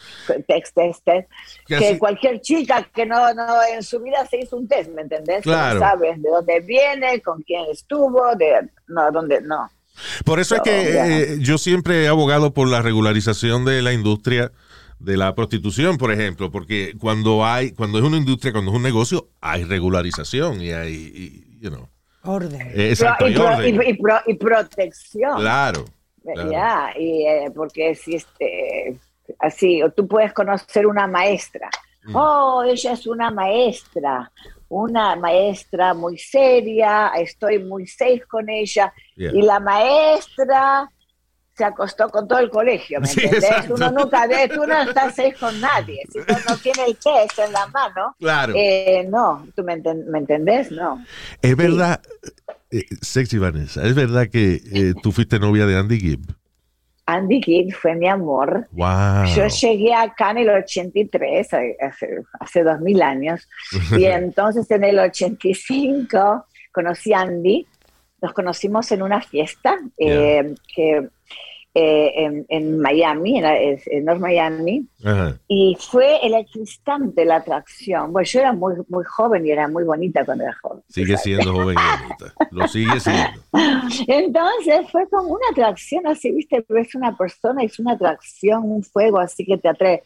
test, 0.47 0.75
test, 0.75 1.05
test, 1.05 1.31
Que 1.67 1.77
así- 1.77 1.99
cualquier 1.99 2.41
chica 2.41 2.83
que 2.95 3.07
no, 3.07 3.33
no 3.35 3.63
en 3.73 3.83
su 3.83 4.01
vida 4.01 4.27
se 4.27 4.39
hizo 4.39 4.57
un 4.57 4.69
test, 4.69 4.91
¿me 4.91 5.03
entendés? 5.03 5.43
Que 5.45 5.51
no 5.51 5.57
Claro. 5.57 5.81
sabes 5.81 6.21
de 6.23 6.29
dónde 6.29 6.61
viene, 6.61 7.21
con 7.23 7.43
quién 7.43 7.65
estuvo, 7.71 8.35
de 8.37 8.69
no, 8.89 9.11
dónde 9.11 9.41
no. 9.41 9.71
Por 10.25 10.39
eso 10.41 10.55
es 10.57 10.61
que 10.63 10.85
So, 10.85 10.93
yeah. 10.93 11.19
eh, 11.19 11.37
yo 11.41 11.59
siempre 11.59 12.05
he 12.05 12.09
abogado 12.09 12.53
por 12.53 12.69
la 12.69 12.83
regularización 12.83 13.65
de 13.65 13.83
la 13.83 13.93
industria 13.93 14.53
de 15.01 15.17
la 15.17 15.35
prostitución, 15.35 15.97
por 15.97 16.13
ejemplo, 16.13 16.51
porque 16.51 16.95
cuando 17.01 17.45
hay, 17.47 17.71
cuando 17.73 17.99
es 17.99 18.05
una 18.05 18.17
industria, 18.17 18.53
cuando 18.53 18.73
es 18.73 18.77
un 18.77 18.83
negocio, 18.83 19.29
hay 19.41 19.65
regularización 19.65 20.61
y 20.61 20.73
hay, 20.73 20.93
y, 20.95 21.61
you 21.61 21.71
know, 21.71 21.89
Orden. 22.29 22.61
eh, 22.75 22.91
exacto, 22.91 23.27
y, 23.27 23.31
hay 23.31 23.35
pro- 23.37 23.47
orden. 23.47 23.75
y- 23.83 23.89
y 23.91 23.95
pro- 23.95 24.23
y 24.27 24.35
protección. 24.35 25.41
Claro. 25.41 25.85
claro. 26.23 26.51
Ya, 26.53 26.93
y 26.97 27.27
eh, 27.27 27.51
porque 27.55 27.95
si 27.95 28.17
este, 28.17 28.97
así, 29.39 29.83
o 29.83 29.91
tú 29.91 30.07
puedes 30.07 30.33
conocer 30.33 30.87
una 30.87 31.07
maestra. 31.07 31.69
Mm. 32.05 32.17
Oh, 32.17 32.63
ella 32.65 32.93
es 32.93 33.07
una 33.07 33.31
maestra, 33.31 34.31
una 34.69 35.17
maestra 35.17 35.95
muy 35.95 36.17
seria, 36.19 37.13
estoy 37.17 37.59
muy 37.59 37.87
safe 37.87 38.23
con 38.29 38.49
ella. 38.49 38.93
Yeah. 39.17 39.33
Y 39.35 39.43
la 39.43 39.59
maestra 39.61 40.89
se 41.59 41.65
acostó 41.65 42.09
con 42.09 42.27
todo 42.29 42.39
el 42.39 42.49
colegio, 42.51 43.01
¿me 43.01 43.07
Sí, 43.09 43.21
exacto. 43.25 43.75
Uno 43.75 43.91
nunca 43.91 44.27
ve, 44.29 44.49
tú 44.49 44.65
no 44.65 44.81
estás 44.81 45.17
safe 45.17 45.35
con 45.39 45.61
nadie. 45.61 45.99
Si 46.11 46.19
uno 46.21 46.39
no 46.49 46.57
tiene 46.57 46.85
el 46.87 46.97
test 46.97 47.39
en 47.45 47.53
la 47.53 47.67
mano, 47.67 48.15
Claro. 48.21 48.55
eh, 48.57 49.05
no, 49.11 49.47
¿tú 49.57 49.65
me, 49.65 49.75
enten- 49.75 50.05
me 50.07 50.21
entendés? 50.21 50.71
No. 50.71 51.05
Es 51.43 51.57
verdad, 51.57 52.01
eh, 52.71 52.85
sexy 53.03 53.39
Vanessa, 53.39 53.83
es 53.85 53.95
verdad 53.95 54.29
que 54.29 54.61
eh, 54.73 54.95
tú 55.03 55.11
fuiste 55.11 55.39
novia 55.41 55.67
de 55.67 55.77
Andy 55.77 55.99
Gibb. 55.99 56.33
Andy 57.07 57.41
Gibb 57.43 57.73
fue 57.73 57.95
mi 57.97 58.07
amor. 58.07 58.69
Wow. 58.73 59.25
Yo 59.35 59.47
llegué 59.49 59.95
acá 59.95 60.31
en 60.31 60.39
el 60.39 60.51
83, 60.51 61.49
hace, 61.81 62.23
hace 62.39 62.63
dos 62.63 62.79
mil 62.81 63.03
años, 63.03 63.49
y 63.97 64.05
entonces 64.05 64.71
en 64.71 64.85
el 64.85 64.99
85 65.01 66.47
conocí 66.71 67.13
a 67.13 67.23
Andy, 67.23 67.67
nos 68.21 68.33
conocimos 68.33 68.91
en 68.93 69.03
una 69.03 69.21
fiesta 69.23 69.77
que, 69.97 70.55
eh, 71.81 72.13
en, 72.25 72.47
en 72.49 72.79
Miami, 72.81 73.39
en, 73.39 73.79
en 73.87 74.05
North 74.05 74.21
Miami, 74.21 74.87
Ajá. 75.05 75.39
y 75.47 75.77
fue 75.79 76.19
electrizante 76.27 77.25
la 77.25 77.37
atracción. 77.37 78.13
Bueno, 78.13 78.27
yo 78.27 78.41
era 78.41 78.53
muy, 78.53 78.75
muy 78.89 79.05
joven 79.05 79.47
y 79.47 79.51
era 79.51 79.69
muy 79.69 79.85
bonita 79.85 80.25
cuando 80.25 80.45
era 80.45 80.57
joven. 80.63 80.83
Sigue 80.89 81.17
siendo 81.17 81.53
joven 81.53 81.77
y 81.79 82.03
bonita. 82.03 82.35
Lo 82.51 82.67
sigue 82.69 82.99
siendo. 83.01 83.41
Entonces 84.07 84.91
fue 84.91 85.09
como 85.09 85.29
una 85.35 85.47
atracción 85.53 86.07
así, 86.07 86.33
viste, 86.33 86.65
ves 86.69 86.95
una 86.95 87.17
persona 87.17 87.63
es 87.63 87.79
una 87.79 87.93
atracción, 87.93 88.71
un 88.71 88.83
fuego 88.83 89.19
así 89.19 89.45
que 89.45 89.59
te 89.59 89.69
atrae. 89.69 90.03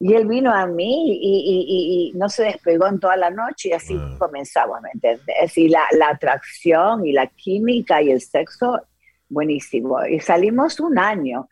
Y 0.00 0.14
él 0.14 0.28
vino 0.28 0.52
a 0.54 0.64
mí 0.66 1.10
y, 1.10 1.14
y- 1.14 1.64
y- 1.66 2.10
y 2.10 2.12
no 2.16 2.28
se 2.28 2.44
despegó 2.44 2.86
en 2.86 3.00
toda 3.00 3.16
la 3.16 3.30
noche 3.30 3.70
y 3.70 3.72
así 3.72 3.96
Ah. 3.98 4.14
comenzamos, 4.18 4.80
¿me 4.80 4.90
entendés? 4.94 5.58
Y 5.58 5.68
la, 5.68 5.82
la 5.98 6.10
atracción 6.10 7.04
y 7.04 7.12
la 7.12 7.26
química 7.26 8.00
y 8.00 8.12
el 8.12 8.20
sexo, 8.20 8.80
buenísimo. 9.28 10.04
Y 10.06 10.20
salimos 10.20 10.80
un 10.80 10.98
año. 10.98 11.48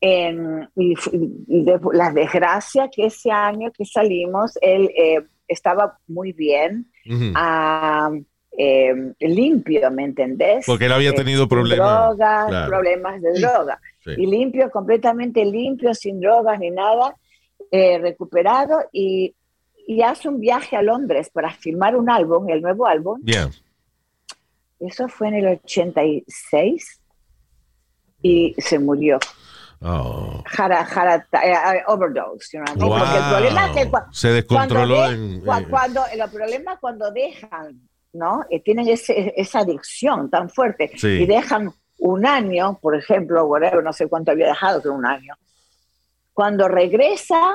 En- 0.00 0.68
y, 0.76 0.94
fu- 0.96 1.10
y 1.14 1.62
de- 1.64 1.80
la 1.92 2.12
desgracia 2.12 2.90
que 2.94 3.06
ese 3.06 3.30
año 3.30 3.70
que 3.72 3.84
salimos, 3.86 4.58
él 4.60 4.90
eh, 4.96 5.24
estaba 5.48 5.98
muy 6.08 6.32
bien, 6.32 6.90
Ujú. 7.10 7.32
ah, 7.34 8.10
eh, 8.56 8.94
limpio, 9.20 9.90
¿me 9.90 10.04
entendés? 10.04 10.66
Porque 10.66 10.86
él 10.86 10.92
había 10.92 11.10
Eh, 11.10 11.14
tenido 11.14 11.48
problemas, 11.48 12.06
drogas, 12.08 12.46
claro. 12.48 12.68
problemas 12.70 13.22
de 13.22 13.32
droga. 13.40 13.80
Sí. 14.04 14.10
Y 14.18 14.26
limpio, 14.26 14.70
completamente 14.70 15.42
limpio, 15.44 15.94
sin 15.94 16.20
drogas 16.20 16.58
ni 16.60 16.70
nada, 16.70 17.16
eh, 17.70 17.98
recuperado 17.98 18.80
y, 18.92 19.34
y 19.86 20.02
hace 20.02 20.28
un 20.28 20.38
viaje 20.38 20.76
a 20.76 20.82
Londres 20.82 21.30
para 21.30 21.50
filmar 21.50 21.96
un 21.96 22.10
álbum, 22.10 22.48
el 22.50 22.60
nuevo 22.60 22.86
álbum. 22.86 23.20
Yeah. 23.24 23.50
Eso 24.80 25.08
fue 25.08 25.28
en 25.28 25.34
el 25.34 25.46
86 25.64 27.00
y 28.22 28.54
se 28.58 28.78
murió. 28.78 29.18
Oh. 29.80 30.42
Jara, 30.46 30.84
jara, 30.86 31.26
eh, 31.42 31.82
overdose. 31.88 32.56
you 32.56 32.64
know, 32.64 32.88
Porque 32.88 33.16
el 33.18 33.24
problema 33.30 33.66
es 33.66 33.72
que 33.76 33.90
Se 34.12 34.28
descontroló 34.28 34.94
cuando, 34.96 35.08
de- 35.10 35.14
en- 35.14 35.32
en- 35.34 35.70
cuando 35.70 36.02
el 36.12 36.30
problema 36.30 36.72
es 36.74 36.78
cuando 36.80 37.10
dejan, 37.10 37.80
¿no? 38.14 38.44
Eh, 38.50 38.60
tienen 38.60 38.88
ese- 38.88 39.34
esa 39.36 39.58
adicción 39.60 40.30
tan 40.30 40.48
fuerte 40.48 40.90
Sí. 40.96 41.08
y 41.08 41.26
dejan 41.26 41.70
un 41.98 42.26
año, 42.26 42.78
por 42.80 42.96
ejemplo, 42.96 43.44
whatever, 43.44 43.82
no 43.82 43.92
sé 43.92 44.08
cuánto 44.08 44.30
había 44.30 44.48
dejado, 44.48 44.80
pero 44.80 44.94
un 44.94 45.04
año. 45.06 45.34
Cuando 46.32 46.66
regresa, 46.68 47.54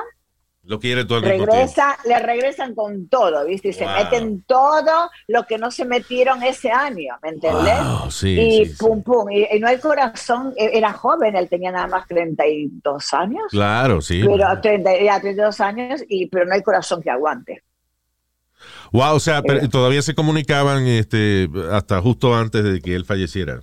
Lo 0.64 0.78
quiere 0.78 1.04
todo 1.04 1.18
al 1.18 1.24
mismo 1.24 1.46
tiempo. 1.48 1.56
regresa, 1.56 1.96
le 2.04 2.18
regresan 2.18 2.74
con 2.74 3.08
todo, 3.08 3.46
¿viste? 3.46 3.68
Y 3.68 3.72
se 3.72 3.86
meten 3.86 4.42
todo 4.42 5.10
lo 5.28 5.44
que 5.46 5.56
no 5.58 5.70
se 5.70 5.84
metieron 5.84 6.42
ese 6.42 6.70
año, 6.70 7.14
¿me 7.22 7.30
entendés? 7.30 7.78
Wow, 7.80 8.10
sí, 8.10 8.38
y 8.38 8.66
sí, 8.66 8.74
pum, 8.78 9.02
pum, 9.02 9.30
y, 9.30 9.46
y 9.50 9.58
no 9.58 9.68
hay 9.68 9.78
corazón, 9.78 10.52
e- 10.56 10.70
era 10.74 10.92
joven, 10.92 11.34
él 11.34 11.48
tenía 11.48 11.72
nada 11.72 11.86
más 11.86 12.06
32 12.06 13.12
años, 13.14 13.44
Claro, 13.50 14.00
sí. 14.02 14.22
pero 14.24 14.60
30, 14.60 15.00
ya 15.02 15.20
32 15.20 15.60
años, 15.60 16.02
y, 16.08 16.26
pero 16.26 16.44
no 16.44 16.54
hay 16.54 16.62
corazón 16.62 17.02
que 17.02 17.10
aguante. 17.10 17.62
Wow, 18.92 19.14
o 19.16 19.20
sea, 19.20 19.42
pero 19.42 19.68
todavía 19.68 20.02
se 20.02 20.14
comunicaban 20.14 20.86
este, 20.86 21.48
hasta 21.72 22.00
justo 22.02 22.34
antes 22.34 22.62
de 22.64 22.80
que 22.80 22.94
él 22.94 23.04
falleciera. 23.04 23.60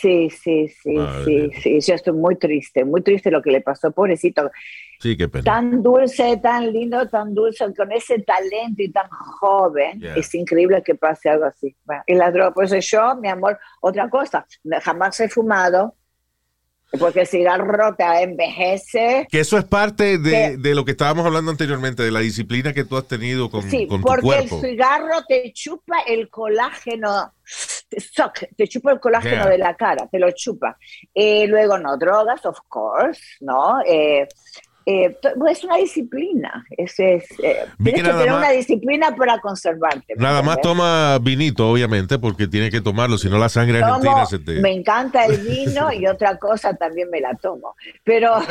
Sí, 0.00 0.28
sí, 0.30 0.68
sí, 0.68 0.92
Madre 0.94 1.24
sí, 1.24 1.30
mía. 1.30 1.60
sí. 1.62 1.80
Yo 1.80 1.94
estoy 1.94 2.12
muy 2.12 2.36
triste, 2.36 2.84
muy 2.84 3.02
triste 3.02 3.30
lo 3.30 3.40
que 3.40 3.50
le 3.50 3.60
pasó, 3.62 3.90
pobrecito. 3.92 4.50
Sí, 5.00 5.16
qué 5.16 5.28
pena. 5.28 5.44
Tan 5.44 5.82
dulce, 5.82 6.36
tan 6.38 6.72
lindo, 6.72 7.08
tan 7.08 7.34
dulce, 7.34 7.64
con 7.74 7.92
ese 7.92 8.18
talento 8.20 8.82
y 8.82 8.90
tan 8.90 9.08
joven. 9.10 10.00
Yeah. 10.00 10.14
Es 10.16 10.34
increíble 10.34 10.82
que 10.84 10.94
pase 10.94 11.28
algo 11.30 11.44
así. 11.46 11.74
Bueno, 11.84 12.02
y 12.06 12.14
la 12.14 12.30
droga, 12.30 12.52
por 12.52 12.64
eso 12.64 12.76
yo, 12.78 13.16
mi 13.16 13.28
amor, 13.28 13.58
otra 13.80 14.08
cosa, 14.10 14.46
jamás 14.82 15.18
he 15.20 15.28
fumado, 15.28 15.94
porque 16.98 17.20
el 17.22 17.26
cigarro 17.26 17.94
te 17.96 18.04
envejece. 18.22 19.26
Que 19.30 19.40
eso 19.40 19.58
es 19.58 19.64
parte 19.64 20.18
de, 20.18 20.30
Que- 20.30 20.56
de 20.56 20.74
lo 20.74 20.84
que 20.84 20.92
estábamos 20.92 21.26
hablando 21.26 21.50
anteriormente, 21.50 22.02
de 22.02 22.10
la 22.10 22.20
disciplina 22.20 22.72
que 22.72 22.84
tú 22.84 22.96
has 22.96 23.06
tenido 23.08 23.50
con, 23.50 23.62
Sí, 23.70 23.86
con 23.86 24.00
tu 24.00 24.06
porque 24.06 24.20
el 24.38 24.48
cuerpo. 24.48 24.60
cigarro 24.62 25.24
te 25.28 25.52
chupa 25.52 25.96
el 26.06 26.28
colágeno, 26.30 27.32
suck, 27.96 28.44
te 28.56 28.66
chupa 28.68 28.92
el 28.92 29.00
colágeno 29.00 29.42
Yeah. 29.42 29.48
de 29.50 29.58
la 29.58 29.74
cara, 29.74 30.06
te 30.10 30.18
lo 30.18 30.30
chupa. 30.32 30.76
Eh, 31.14 31.46
luego, 31.46 31.78
no, 31.78 31.96
drogas, 31.96 32.44
of 32.46 32.58
course, 32.68 33.20
¿no? 33.40 33.80
Eh, 33.86 34.26
eh, 34.88 35.16
to- 35.20 35.30
es 35.48 35.64
una 35.64 35.78
disciplina. 35.78 36.64
Es, 36.70 36.94
es, 37.00 37.24
eh, 37.42 37.66
tienes 37.82 38.02
que 38.04 38.08
tener 38.08 38.28
más- 38.30 38.38
una 38.38 38.50
disciplina 38.50 39.16
para 39.16 39.40
conservarte. 39.40 40.14
¿me 40.16 40.22
Nada 40.22 40.42
más 40.42 40.60
toma 40.60 41.18
vinito, 41.20 41.68
obviamente, 41.68 42.20
porque 42.20 42.46
tiene 42.46 42.70
que 42.70 42.80
tomarlo, 42.80 43.18
si 43.18 43.28
no 43.28 43.36
la 43.36 43.48
sangre 43.48 43.80
Tomo- 43.80 43.94
argentina 43.94 44.26
se 44.26 44.38
te... 44.38 44.60
Me 44.60 44.72
encanta 44.72 45.24
el 45.26 45.38
vino 45.38 45.92
y 45.92 46.06
otra 46.06 46.38
cosa 46.38 46.72
también 46.74 47.10
me 47.10 47.20
la 47.20 47.34
tomo. 47.34 47.74
Pero 48.04 48.36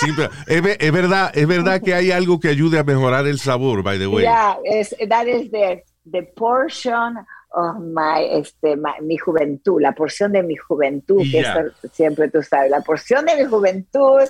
Sí, 0.00 0.08
pero 0.16 0.30
es, 0.46 0.76
es 0.78 0.92
verdad, 0.92 1.30
es 1.34 1.46
verdad 1.46 1.80
que 1.82 1.94
hay 1.94 2.10
algo 2.10 2.38
que 2.40 2.48
ayude 2.48 2.78
a 2.78 2.84
mejorar 2.84 3.26
el 3.26 3.38
sabor, 3.38 3.82
by 3.82 3.98
the 3.98 4.06
way. 4.06 4.24
Yeah, 4.24 4.56
es, 4.64 4.94
that 5.08 5.26
is 5.26 5.50
the, 5.50 5.84
the 6.10 6.22
portion 6.36 7.16
of 7.52 7.78
my, 7.80 8.24
este, 8.38 8.76
my- 8.76 9.00
mi 9.04 9.16
juventud, 9.18 9.80
la 9.80 9.92
porción 9.92 10.30
de 10.32 10.42
mi 10.44 10.54
juventud, 10.56 11.20
que 11.32 11.40
eso 11.40 11.88
siempre 11.92 12.30
tú 12.30 12.42
sabes, 12.44 12.70
la 12.70 12.80
porción 12.80 13.26
de 13.26 13.34
mi 13.42 13.44
juventud 13.50 14.20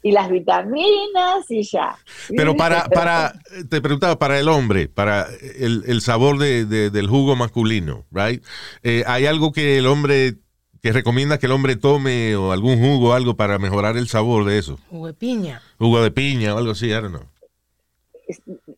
y 0.00 0.12
las 0.12 0.30
vitaminas 0.30 1.44
y 1.50 1.62
ya. 1.64 1.96
Pero 2.36 2.56
para, 2.56 2.84
para, 2.88 3.34
te 3.68 3.80
preguntaba, 3.80 4.16
para 4.18 4.38
el 4.38 4.48
hombre, 4.48 4.88
para 4.88 5.26
el, 5.58 5.82
el 5.86 6.00
sabor 6.00 6.38
de, 6.38 6.66
de- 6.66 6.90
del 6.90 7.08
jugo 7.08 7.34
masculino, 7.34 8.06
right? 8.12 8.44
Eh, 8.84 9.02
¿Hay 9.08 9.26
algo 9.26 9.50
que 9.52 9.78
el 9.78 9.86
hombre, 9.88 10.34
que 10.82 10.92
recomienda 10.92 11.38
que 11.38 11.46
el 11.46 11.52
hombre 11.52 11.76
tome 11.76 12.36
o 12.36 12.52
algún 12.52 12.78
jugo 12.78 13.10
o 13.10 13.12
algo 13.12 13.34
para 13.36 13.58
mejorar 13.58 13.96
el 13.96 14.08
sabor 14.08 14.44
de 14.44 14.58
eso? 14.58 14.78
Jugo 14.90 15.06
de 15.08 15.14
piña. 15.14 15.60
Jugo 15.78 16.02
de 16.02 16.10
piña 16.10 16.54
o 16.54 16.58
algo 16.58 16.72
así, 16.72 16.86
I 16.86 16.92
don't 16.92 17.08
know. 17.10 17.24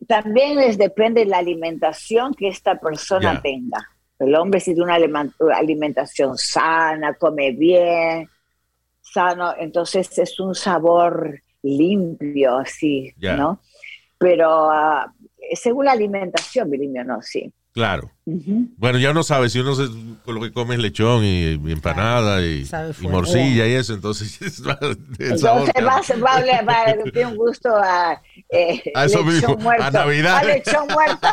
También 0.07 0.57
les 0.57 0.77
depende 0.77 1.25
la 1.25 1.37
alimentación 1.39 2.33
que 2.33 2.47
esta 2.47 2.79
persona 2.79 3.33
Ya. 3.33 3.41
tenga. 3.41 3.89
El 4.19 4.35
hombre 4.35 4.59
si 4.59 4.73
tiene 4.75 4.83
una 4.83 5.55
alimentación 5.57 6.37
sana, 6.37 7.13
come 7.15 7.51
bien, 7.51 8.29
sano, 9.01 9.53
entonces 9.57 10.17
es 10.19 10.39
un 10.39 10.53
sabor 10.55 11.39
limpio, 11.63 12.57
así, 12.57 13.11
Ya. 13.17 13.35
¿no? 13.35 13.59
Pero 14.17 14.69
ah, 14.71 15.11
según 15.55 15.85
la 15.85 15.93
alimentación, 15.93 16.69
Bilimio, 16.69 17.03
no, 17.03 17.21
sí. 17.21 17.51
Claro. 17.73 18.11
Bueno, 18.25 18.99
ya 18.99 19.11
uno 19.11 19.23
sabe, 19.23 19.49
si 19.49 19.59
uno 19.59 19.75
se, 19.75 19.87
con 20.25 20.35
lo 20.35 20.41
que 20.41 20.51
come 20.51 20.75
es 20.75 20.81
lechón 20.81 21.23
y, 21.23 21.51
y 21.53 21.71
empanada 21.71 22.41
y, 22.45 22.67
morcilla 23.01 23.65
y 23.65 23.73
eso, 23.73 23.93
entonces 23.93 24.39
el 25.19 25.39
sabor 25.39 25.69
Entonces 25.73 26.21
va 26.21 26.81
a 26.81 26.85
tener 26.85 27.27
un 27.27 27.35
gusto 27.35 27.69
a, 27.75 28.21
eh, 28.49 28.83
A 28.93 29.05
eso 29.05 29.23
lechón 29.23 29.33
mismo, 29.33 29.57
muerto, 29.57 29.83
a 29.83 29.91
Navidad. 29.91 30.37
A 30.37 30.43
lechón 30.43 30.87
muerto. 30.89 31.27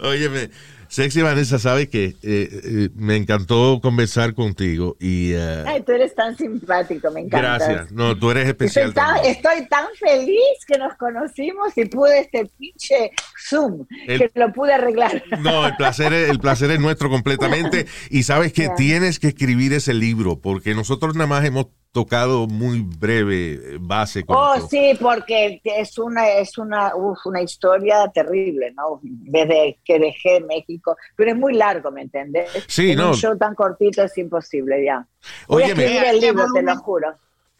Óyeme, 0.00 0.50
Sexy 0.94 1.22
Vanessa, 1.22 1.58
sabe 1.58 1.88
que 1.88 2.04
eh, 2.04 2.14
eh, 2.22 2.88
me 2.94 3.16
encantó 3.16 3.80
conversar 3.82 4.32
contigo 4.32 4.96
y 5.00 5.32
eh, 5.32 5.64
Ay, 5.66 5.82
tú 5.82 5.90
eres 5.90 6.14
tan 6.14 6.36
simpático, 6.36 7.10
me 7.10 7.22
encanta. 7.22 7.56
gracias. 7.58 7.90
No, 7.90 8.16
tú 8.16 8.30
eres 8.30 8.46
Estoy 8.48 8.66
especial. 8.68 8.94
tan, 8.94 9.16
estoy 9.24 9.66
tan 9.68 9.86
feliz 9.98 10.38
que 10.68 10.78
nos 10.78 10.94
conocimos 10.94 11.76
y 11.76 11.86
pude 11.86 12.20
este 12.20 12.48
pinche 12.56 13.10
Zoom, 13.48 13.86
El- 14.06 14.20
que 14.20 14.30
lo 14.38 14.52
pude 14.52 14.72
arreglar. 14.72 15.20
No, 15.40 15.66
el 15.66 15.74
placer, 15.74 16.12
es, 16.12 16.30
el 16.30 16.38
placer 16.38 16.70
es 16.70 16.78
nuestro 16.78 17.10
completamente. 17.10 17.86
Y 18.08 18.22
sabes 18.22 18.52
que 18.52 18.68
tienes 18.76 19.18
que 19.18 19.26
escribir 19.28 19.72
ese 19.72 19.94
libro, 19.94 20.38
porque 20.40 20.76
nosotros 20.76 21.16
nada 21.16 21.26
más 21.26 21.44
hemos 21.44 21.66
tocado 21.94 22.48
muy 22.48 22.80
breve 22.80 23.52
eh, 23.54 23.78
base 23.80 24.24
con 24.24 24.36
Oh, 24.36 24.68
sí, 24.68 24.98
porque 25.00 25.60
es 25.64 25.96
una, 25.96 26.28
es 26.28 26.58
una, 26.58 26.94
uf, 26.96 27.24
una 27.24 27.40
historia 27.40 28.10
terrible, 28.12 28.72
¿no? 28.76 28.98
Desde 29.02 29.78
que 29.84 30.00
dejé 30.00 30.40
México, 30.40 30.96
pero 31.14 31.30
es 31.30 31.36
muy 31.36 31.54
largo, 31.54 31.92
¿me 31.92 32.02
entiendes? 32.02 32.50
Sí, 32.66 32.90
En 32.90 32.98
no. 32.98 33.10
Un 33.10 33.14
show 33.14 33.38
tan 33.38 33.54
cortito 33.54 34.02
es 34.02 34.18
imposible 34.18 34.84
ya. 34.84 35.06
Voy 35.46 35.62
a 35.62 35.66
escribir 35.68 36.02
el 36.04 36.20
¿Qué 36.20 36.26
libro, 36.26 36.42
te 36.42 36.48
volumen? 36.50 36.66
lo 36.66 36.76
juro. 36.82 37.14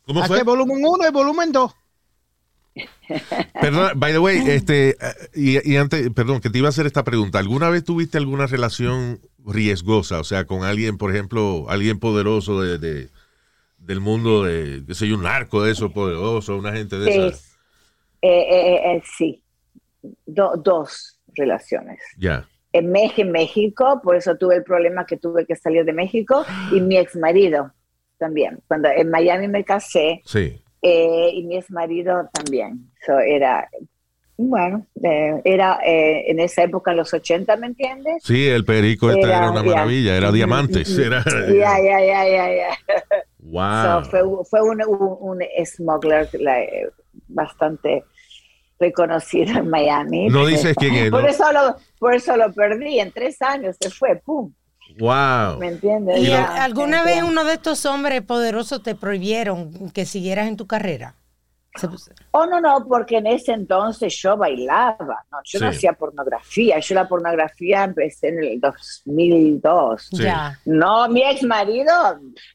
¿cómo 0.05 0.25
fue? 0.25 0.43
volumen 0.43 0.79
1 0.85 1.09
y 1.09 1.13
volumen 1.13 1.53
2. 1.53 1.75
Perdón, 3.61 3.93
by 3.97 4.13
the 4.13 4.19
way, 4.19 4.39
este, 4.49 4.97
y, 5.33 5.73
y 5.73 5.77
antes, 5.77 6.11
perdón, 6.11 6.41
que 6.41 6.51
te 6.51 6.59
iba 6.59 6.67
a 6.67 6.71
hacer 6.71 6.87
esta 6.87 7.05
pregunta. 7.05 7.39
¿Alguna 7.39 7.71
vez 7.71 7.85
tuviste 7.85 8.19
alguna 8.19 8.47
relación 8.47 9.21
riesgosa? 9.47 10.19
O 10.19 10.25
sea, 10.25 10.45
con 10.45 10.65
alguien, 10.65 10.99
por 10.99 11.13
ejemplo, 11.15 11.67
alguien 11.69 12.01
poderoso 12.01 12.61
de, 12.61 12.79
de- 12.79 13.09
del 13.85 14.01
mundo 14.01 14.45
de, 14.45 14.83
yo, 14.89 15.13
un 15.13 15.23
narco 15.23 15.63
de 15.63 15.73
eso 15.73 15.91
poderoso, 15.93 16.57
una 16.57 16.73
gente 16.73 16.99
de 16.99 17.13
Sí, 17.13 17.19
esas. 17.19 17.59
Eh, 18.23 18.47
eh, 18.51 18.93
eh, 18.97 19.03
sí. 19.17 19.43
Do- 20.27 20.57
dos 20.57 21.21
relaciones. 21.35 22.01
Ya. 22.19 22.47
en 22.73 22.91
México, 22.91 23.23
en 23.23 23.31
México, 23.33 24.01
por 24.03 24.17
eso 24.17 24.37
tuve 24.37 24.57
el 24.57 24.65
problema 24.65 25.07
que 25.07 25.17
tuve 25.17 25.47
que 25.47 25.55
salir 25.55 25.85
de 25.85 25.93
México, 25.93 26.45
y 26.73 26.81
mi 26.81 26.97
ex 26.97 27.15
marido 27.17 27.73
también. 28.19 28.59
Cuando 28.67 28.89
en 28.89 29.11
Miami 29.11 29.47
me 29.49 29.65
casé, 29.65 30.21
Sí. 30.25 30.61
y 30.83 31.43
mi 31.45 31.57
ex 31.57 31.71
marido 31.71 32.29
también. 32.33 32.91
So, 33.07 33.19
era, 33.21 33.69
bueno, 34.37 34.87
eh, 35.03 35.41
era 35.45 35.79
eh, 35.85 36.31
en 36.31 36.41
esa 36.41 36.65
época, 36.65 36.91
en 36.91 36.97
los 36.99 37.15
80, 37.15 37.57
¿me 37.57 37.69
entiendes? 37.69 38.23
Sí, 38.25 38.47
el 38.49 38.65
perico 38.65 39.11
este 39.11 39.23
Era- 39.23 39.39
era, 39.39 39.51
una 39.51 39.63
maravilla, 39.63 40.17
era 40.17 40.33
diamantes. 40.33 40.99
Era, 40.99 41.23
Ya, 41.49 41.79
ya, 41.81 42.01
ya, 42.01 42.29
ya, 42.29 42.55
ya. 42.55 42.69
wow. 43.39 44.03
So, 44.03 44.11
fue 44.11 44.21
fue 44.51 44.63
un, 44.63 44.83
un, 44.83 45.17
un 45.21 45.43
smuggler 45.65 46.29
eh, 46.33 46.89
bastante 47.29 48.05
reconocido 48.81 49.59
en 49.59 49.71
Miami. 49.71 50.29
No 50.29 50.47
dices 50.47 50.75
quién 50.77 50.95
es, 50.95 51.11
Por, 51.13 51.29
eso 51.29 51.53
lo, 51.53 51.77
por 51.99 52.15
eso 52.15 52.37
lo 52.37 52.53
perdí, 52.53 52.99
en 52.99 53.13
tres 53.13 53.41
años 53.41 53.77
se 53.81 53.91
fue, 53.91 54.17
¡pum! 54.17 54.53
wow. 54.99 55.59
¿Me 55.59 55.69
entiendes? 55.69 56.21
¿Y 56.23 56.33
alguna 56.33 57.05
vez 57.05 57.23
uno 57.23 57.45
de 57.45 57.55
estos 57.55 57.87
hombres 57.87 58.21
poderosos 58.23 58.83
te 58.83 58.95
prohibieron 58.95 59.91
que 59.91 60.05
siguieras 60.05 60.49
en 60.49 60.57
tu 60.57 60.67
carrera? 60.67 61.15
Oh, 62.31 62.47
no, 62.47 62.61
no, 62.61 62.87
porque 62.87 63.17
en 63.17 63.27
ese 63.27 63.53
entonces 63.53 64.17
yo 64.17 64.37
bailaba, 64.37 65.25
no, 65.31 65.39
yo 65.45 65.61
no 65.61 65.69
hacía 65.69 65.93
pornografía, 65.93 66.79
yo 66.79 66.95
la 66.95 67.09
pornografía 67.09 67.85
empecé 67.85 68.29
en 68.29 68.45
el 68.45 68.61
2002. 68.61 70.09
Sí. 70.11 70.23
Ya. 70.23 70.59
No, 70.65 71.09
mi 71.09 71.23
ex 71.23 71.43
marido 71.43 71.93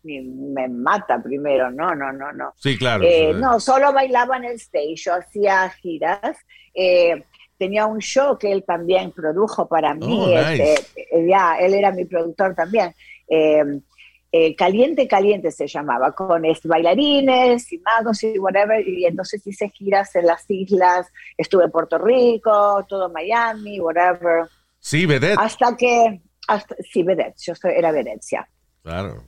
me 0.03 0.67
mata 0.69 1.21
primero, 1.21 1.69
no, 1.69 1.93
no, 1.93 2.11
no, 2.13 2.31
no. 2.31 2.53
Sí, 2.55 2.77
claro. 2.77 3.03
Eh, 3.03 3.33
no, 3.33 3.59
solo 3.59 3.91
bailaba 3.91 4.37
en 4.37 4.45
el 4.45 4.55
stage, 4.55 4.95
yo 4.95 5.15
hacía 5.15 5.69
giras. 5.69 6.37
eh, 6.73 7.23
tenía 7.57 7.85
un 7.85 7.99
show 7.99 8.37
que 8.37 8.51
él 8.51 8.63
también 8.65 9.11
produjo 9.11 9.67
para 9.67 9.93
mí. 9.93 10.05
Oh, 10.07 10.27
nice. 10.27 10.73
este, 10.75 11.01
eh, 11.11 11.27
ya, 11.29 11.57
él 11.59 11.73
era 11.73 11.91
mi 11.91 12.05
productor 12.05 12.55
también. 12.55 12.95
Eh, 13.27 13.81
eh, 14.31 14.55
Caliente 14.55 15.07
Caliente 15.07 15.51
se 15.51 15.67
llamaba, 15.67 16.11
con 16.11 16.43
bailarines 16.65 17.71
y 17.73 17.79
magos 17.79 18.23
y 18.23 18.37
whatever. 18.37 18.87
Y 18.87 19.05
entonces 19.05 19.45
hice 19.45 19.69
giras 19.69 20.15
en 20.15 20.25
las 20.27 20.45
islas, 20.49 21.07
estuve 21.37 21.65
en 21.65 21.71
Puerto 21.71 21.97
Rico, 21.97 22.85
todo 22.87 23.09
Miami, 23.09 23.79
whatever. 23.79 24.47
Sí, 24.79 25.05
vedette. 25.05 25.37
Hasta 25.39 25.75
que, 25.75 26.21
hasta, 26.47 26.75
sí, 26.91 27.03
vedette, 27.03 27.35
yo 27.39 27.55
soy, 27.55 27.71
era 27.75 27.91
Venecia. 27.91 28.47
Claro. 28.83 29.23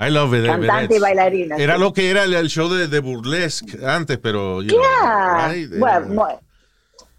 I 0.00 0.10
love 0.10 0.30
vedette. 0.30 0.50
Cantante 0.50 0.96
y 0.96 0.98
bailarina, 1.00 1.56
Era 1.56 1.74
sí. 1.74 1.80
lo 1.80 1.92
que 1.92 2.10
era 2.10 2.22
el, 2.22 2.48
show 2.48 2.68
de, 2.68 2.86
de 2.86 3.00
burlesque 3.00 3.84
antes, 3.84 4.18
pero. 4.18 4.62
you 4.62 4.68
know, 4.68 4.80
Yeah. 4.80 5.48
right? 5.52 5.72
Eh, 5.72 5.78
Bueno, 5.78 6.38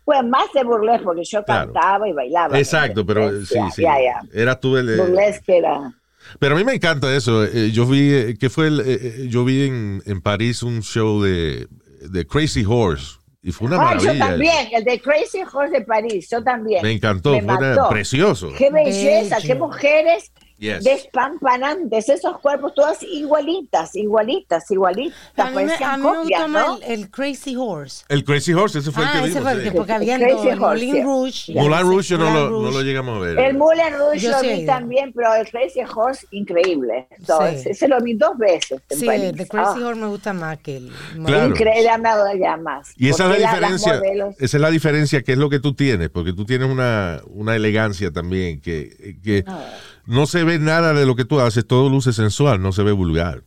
bueno, 0.05 0.29
más 0.29 0.51
de 0.53 0.63
burlesque 0.63 1.03
porque 1.03 1.23
yo 1.25 1.43
Claro. 1.43 1.73
cantaba 1.73 2.07
y 2.07 2.13
bailaba. 2.13 2.57
Exacto, 2.57 3.05
pero 3.05 3.29
eh, 3.29 3.45
sí, 3.45 3.59
sí. 3.75 3.81
ya. 3.81 4.21
Eras 4.33 4.59
tú 4.61 4.77
el. 4.77 4.95
Burlesque 4.97 5.57
era. 5.57 5.91
Pero 6.37 6.55
a 6.55 6.57
mí 6.57 6.63
me 6.63 6.73
encanta 6.75 7.15
eso. 7.15 7.43
Eh, 7.45 7.71
yo 7.71 7.85
vi, 7.85 8.11
eh, 8.13 8.35
¿qué 8.39 8.49
fue? 8.49 8.67
El, 8.67 8.79
eh, 8.81 8.83
eh, 8.87 9.27
yo 9.29 9.43
vi 9.45 9.63
en, 9.63 10.03
en 10.05 10.21
París 10.21 10.61
un 10.63 10.81
show 10.83 11.21
de, 11.21 11.67
de 12.09 12.27
Crazy 12.27 12.63
Horse 12.67 13.17
y 13.41 13.51
fue 13.51 13.67
una 13.67 13.77
Ah, 13.77 13.95
yo 13.97 14.01
maravilla. 14.13 14.27
también, 14.27 14.67
el 14.73 14.83
de 14.83 14.99
Crazy 14.99 15.39
Horse 15.51 15.71
de 15.79 15.85
París, 15.85 16.27
yo 16.29 16.43
también. 16.43 16.81
Me 16.83 16.91
encantó, 16.91 17.31
Me 17.31 17.41
fue 17.41 17.57
una- 17.57 17.89
precioso. 17.89 18.51
Qué 18.57 18.69
belleza, 18.69 19.37
qué 19.41 19.55
mujeres 19.55 20.31
Yes. 20.59 20.83
despampanantes, 20.83 22.09
esos 22.09 22.37
cuerpos 22.39 22.73
todas 22.73 23.01
igualitas, 23.03 23.95
igualitas, 23.95 24.69
igualitas, 24.71 25.15
A 25.37 25.49
mí, 25.51 25.55
me, 25.55 25.63
parecían 25.65 25.91
a 25.93 25.97
mí 25.97 26.03
me 26.03 26.09
copias, 26.17 26.41
gustó 26.43 26.67
¿no? 26.67 26.77
el, 26.77 26.91
el 26.99 27.09
Crazy 27.11 27.55
Horse. 27.55 28.05
El 28.09 28.23
Crazy 28.25 28.53
Horse, 28.53 28.79
ese 28.79 28.91
fue 28.91 29.03
el 29.03 29.09
ah, 29.09 29.11
que 29.13 29.17
ese 29.19 29.27
vimos. 29.29 29.43
fue 29.43 29.51
el 29.53 29.57
sí. 29.59 29.63
que, 29.69 29.71
porque 29.77 29.93
dos, 29.93 30.45
el 30.45 30.59
Moulin. 30.59 31.03
Rouge. 31.03 31.53
Moulin 31.53 31.81
Rouge 31.81 32.07
yo 32.09 32.17
no 32.17 32.25
Moulin 32.29 32.49
lo, 32.51 32.61
no 32.63 32.71
lo 32.71 32.81
llegamos 32.81 33.17
a 33.17 33.19
ver. 33.21 33.39
El 33.39 33.57
Moulin 33.57 33.93
Rouge 33.97 34.19
Yo 34.19 34.31
lo 34.31 34.41
vi 34.41 34.65
también, 34.65 35.13
pero 35.13 35.33
el 35.35 35.47
Crazy 35.49 35.79
Horse, 35.95 36.27
increíble. 36.31 37.07
Sí. 37.19 37.69
ese, 37.69 37.87
lo 37.87 37.99
vi 38.01 38.13
dos 38.15 38.37
veces. 38.37 38.81
Sí, 38.89 39.07
el 39.07 39.35
Crazy 39.35 39.49
Ah, 39.53 39.71
Horse 39.71 39.99
me 40.01 40.07
gusta 40.07 40.33
más 40.33 40.57
que 40.59 40.77
el 40.77 40.91
Claro. 41.25 41.47
Increíble, 41.47 41.97
me 41.99 42.09
hago 42.09 42.23
ya 42.39 42.57
más. 42.57 42.91
Y 42.97 43.09
esa 43.09 43.25
es 43.33 43.41
la 43.41 43.47
diferencia. 43.49 44.01
Esa 44.39 44.57
es 44.57 44.61
la 44.61 44.69
diferencia 44.71 45.21
que 45.23 45.31
es 45.33 45.37
lo 45.37 45.49
que 45.49 45.59
tú 45.59 45.73
tienes, 45.73 46.09
porque 46.09 46.33
tú 46.33 46.45
tienes 46.45 46.69
una, 46.69 47.21
una 47.27 47.55
elegancia 47.55 48.11
también 48.11 48.59
que, 48.61 49.17
que 49.23 49.43
Ah. 49.47 49.63
No 50.09 50.25
se 50.25 50.43
ve 50.43 50.59
nada 50.59 50.93
de 50.93 51.05
lo 51.05 51.15
que 51.15 51.23
tú 51.23 51.39
haces, 51.39 51.65
todo 51.65 51.87
luce 51.89 52.13
sensual, 52.13 52.61
no 52.61 52.71
se 52.71 52.83
ve 52.83 52.91
vulgar. 52.91 53.43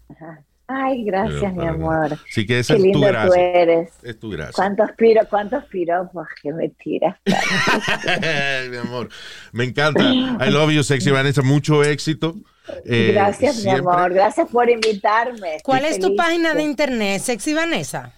Ay, 0.69 1.05
gracias, 1.05 1.41
Pero, 1.41 1.53
mi 1.55 1.67
amor. 1.67 2.11
nada. 2.11 2.19
Así 2.31 2.47
que 2.47 2.61
esa 2.61 2.75
Qué 2.75 2.79
es 2.79 2.83
tu 2.83 2.85
lindo 2.85 3.01
tú 3.01 3.07
gracia. 3.07 3.43
eres. 3.43 3.91
Es 4.03 4.19
tu 4.19 4.31
gracia. 4.31 4.53
¿Cuántos, 4.55 4.93
piro, 4.97 5.21
cuántos 5.29 5.65
piropos 5.65 6.27
que 6.41 6.53
me 6.53 6.69
tiras? 6.71 7.19
mi 8.71 8.77
amor, 8.77 9.09
me 9.53 9.65
encanta. 9.65 10.03
I 10.03 10.51
love 10.51 10.71
you, 10.71 10.83
sexy 10.83 11.11
Vanessa. 11.11 11.43
Mucho 11.43 11.83
éxito. 11.83 12.37
Eh, 12.85 13.11
gracias, 13.13 13.57
siempre. 13.57 13.83
mi 13.83 13.89
amor. 13.89 14.15
Gracias 14.15 14.49
por 14.49 14.71
invitarme. 14.71 15.57
Estoy 15.57 15.63
¿Cuál 15.63 15.85
es 15.85 15.99
tu 15.99 16.07
feliz 16.07 16.17
página 16.17 16.55
de 16.55 16.63
internet? 16.63 17.21
Sexy 17.21 17.53
Vanessa. 17.53 18.15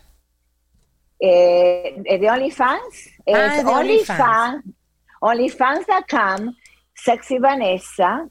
Eh, 1.19 2.03
eh, 2.05 2.19
de 2.19 2.31
OnlyFans. 2.31 3.11
Ah, 3.35 3.57
de 3.57 3.65
OnlyFans. 3.65 4.65
OnlyFans.com, 5.21 6.55
Sexy 6.95 7.39
Vanessa. 7.39 8.29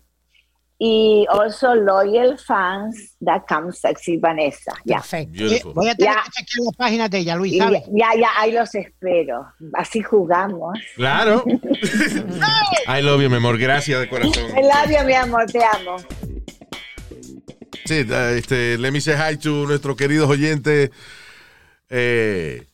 Y 0.86 1.26
also 1.30 1.76
loyalfans.com, 1.76 3.72
Sexy 3.72 4.18
Vanessa. 4.18 4.74
Ya. 4.84 4.98
Perfecto. 4.98 5.32
Beautiful. 5.32 5.74
Voy 5.76 5.88
a 5.88 5.96
tener 5.96 6.14
Ya. 6.14 6.24
que 6.24 6.32
chequear 6.32 6.66
la 6.66 6.72
página 6.78 7.08
de 7.08 7.18
ella, 7.20 7.36
Luis, 7.38 7.54
ya, 7.54 7.70
ya, 8.20 8.30
ahí 8.38 8.52
los 8.52 8.76
espero. 8.76 9.48
Así 9.76 10.02
jugamos. 10.02 10.78
Claro. 10.98 11.46
I 12.88 13.02
love 13.02 13.22
you, 13.22 13.30
mi 13.30 13.38
amor. 13.38 13.58
Gracias 13.58 13.98
de 14.02 14.10
corazón. 14.10 14.44
El 14.58 14.68
labio, 14.68 15.04
mi 15.06 15.14
amor, 15.14 15.46
te 15.50 15.64
amo. 15.64 15.96
Sí, 17.86 18.06
este, 18.36 18.78
let 18.78 18.92
me 18.92 19.00
say 19.00 19.16
hi 19.16 19.38
to 19.38 19.66
nuestros 19.66 19.96
queridos 19.96 20.30
oyentes. 20.30 20.92
Eh, 21.90 22.66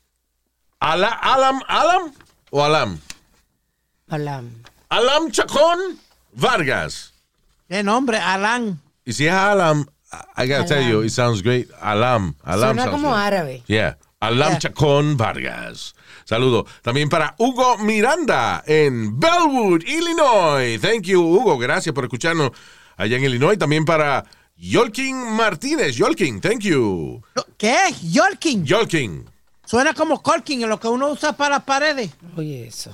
Ala- 0.79 1.19
Alam, 1.21 1.61
Alam 1.67 2.11
o 2.49 2.63
Alam? 2.63 2.99
Hola. 4.09 4.43
Alam 4.89 5.29
Chacón 5.31 5.77
Vargas. 6.33 7.08
¿Qué 7.69 7.83
nombre? 7.83 8.17
Alan. 8.17 8.81
Y 9.05 9.13
si 9.13 9.27
es 9.27 9.33
Alam, 9.33 9.85
I 10.37 10.47
gotta 10.47 10.65
tell 10.65 10.77
Alam. 10.79 10.89
you, 10.91 11.01
it 11.03 11.11
sounds 11.11 11.41
great. 11.43 11.69
Alam. 11.81 12.35
Alam 12.43 12.75
Suena 12.75 12.91
como 12.91 13.09
great. 13.11 13.23
árabe. 13.27 13.63
Yeah. 13.67 13.97
Alam 14.19 14.49
Yeah. 14.49 14.59
Chacón 14.59 15.15
Vargas. 15.17 15.93
Saludo. 16.25 16.65
También 16.81 17.09
para 17.09 17.35
Hugo 17.37 17.77
Miranda 17.77 18.63
en 18.67 19.19
Bellwood, 19.19 19.83
Illinois. 19.83 20.79
Thank 20.81 21.03
you, 21.03 21.21
Hugo. 21.21 21.57
Gracias 21.57 21.93
por 21.93 22.03
escucharnos 22.05 22.51
allá 22.97 23.17
en 23.17 23.23
Illinois. 23.23 23.57
También 23.57 23.85
para 23.85 24.25
Yolkin 24.57 25.15
Martínez. 25.33 25.95
Yolkin, 25.95 26.41
thank 26.41 26.59
you. 26.61 27.21
¿Qué? 27.57 27.77
Yorkin. 28.03 28.65
Yolkin. 28.65 29.29
Suena 29.65 29.93
como 29.93 30.21
Colkin, 30.23 30.63
en 30.63 30.69
lo 30.69 30.79
que 30.79 30.87
uno 30.87 31.09
usa 31.09 31.33
para 31.33 31.55
las 31.57 31.63
paredes. 31.63 32.09
Oye, 32.35 32.67
eso. 32.67 32.91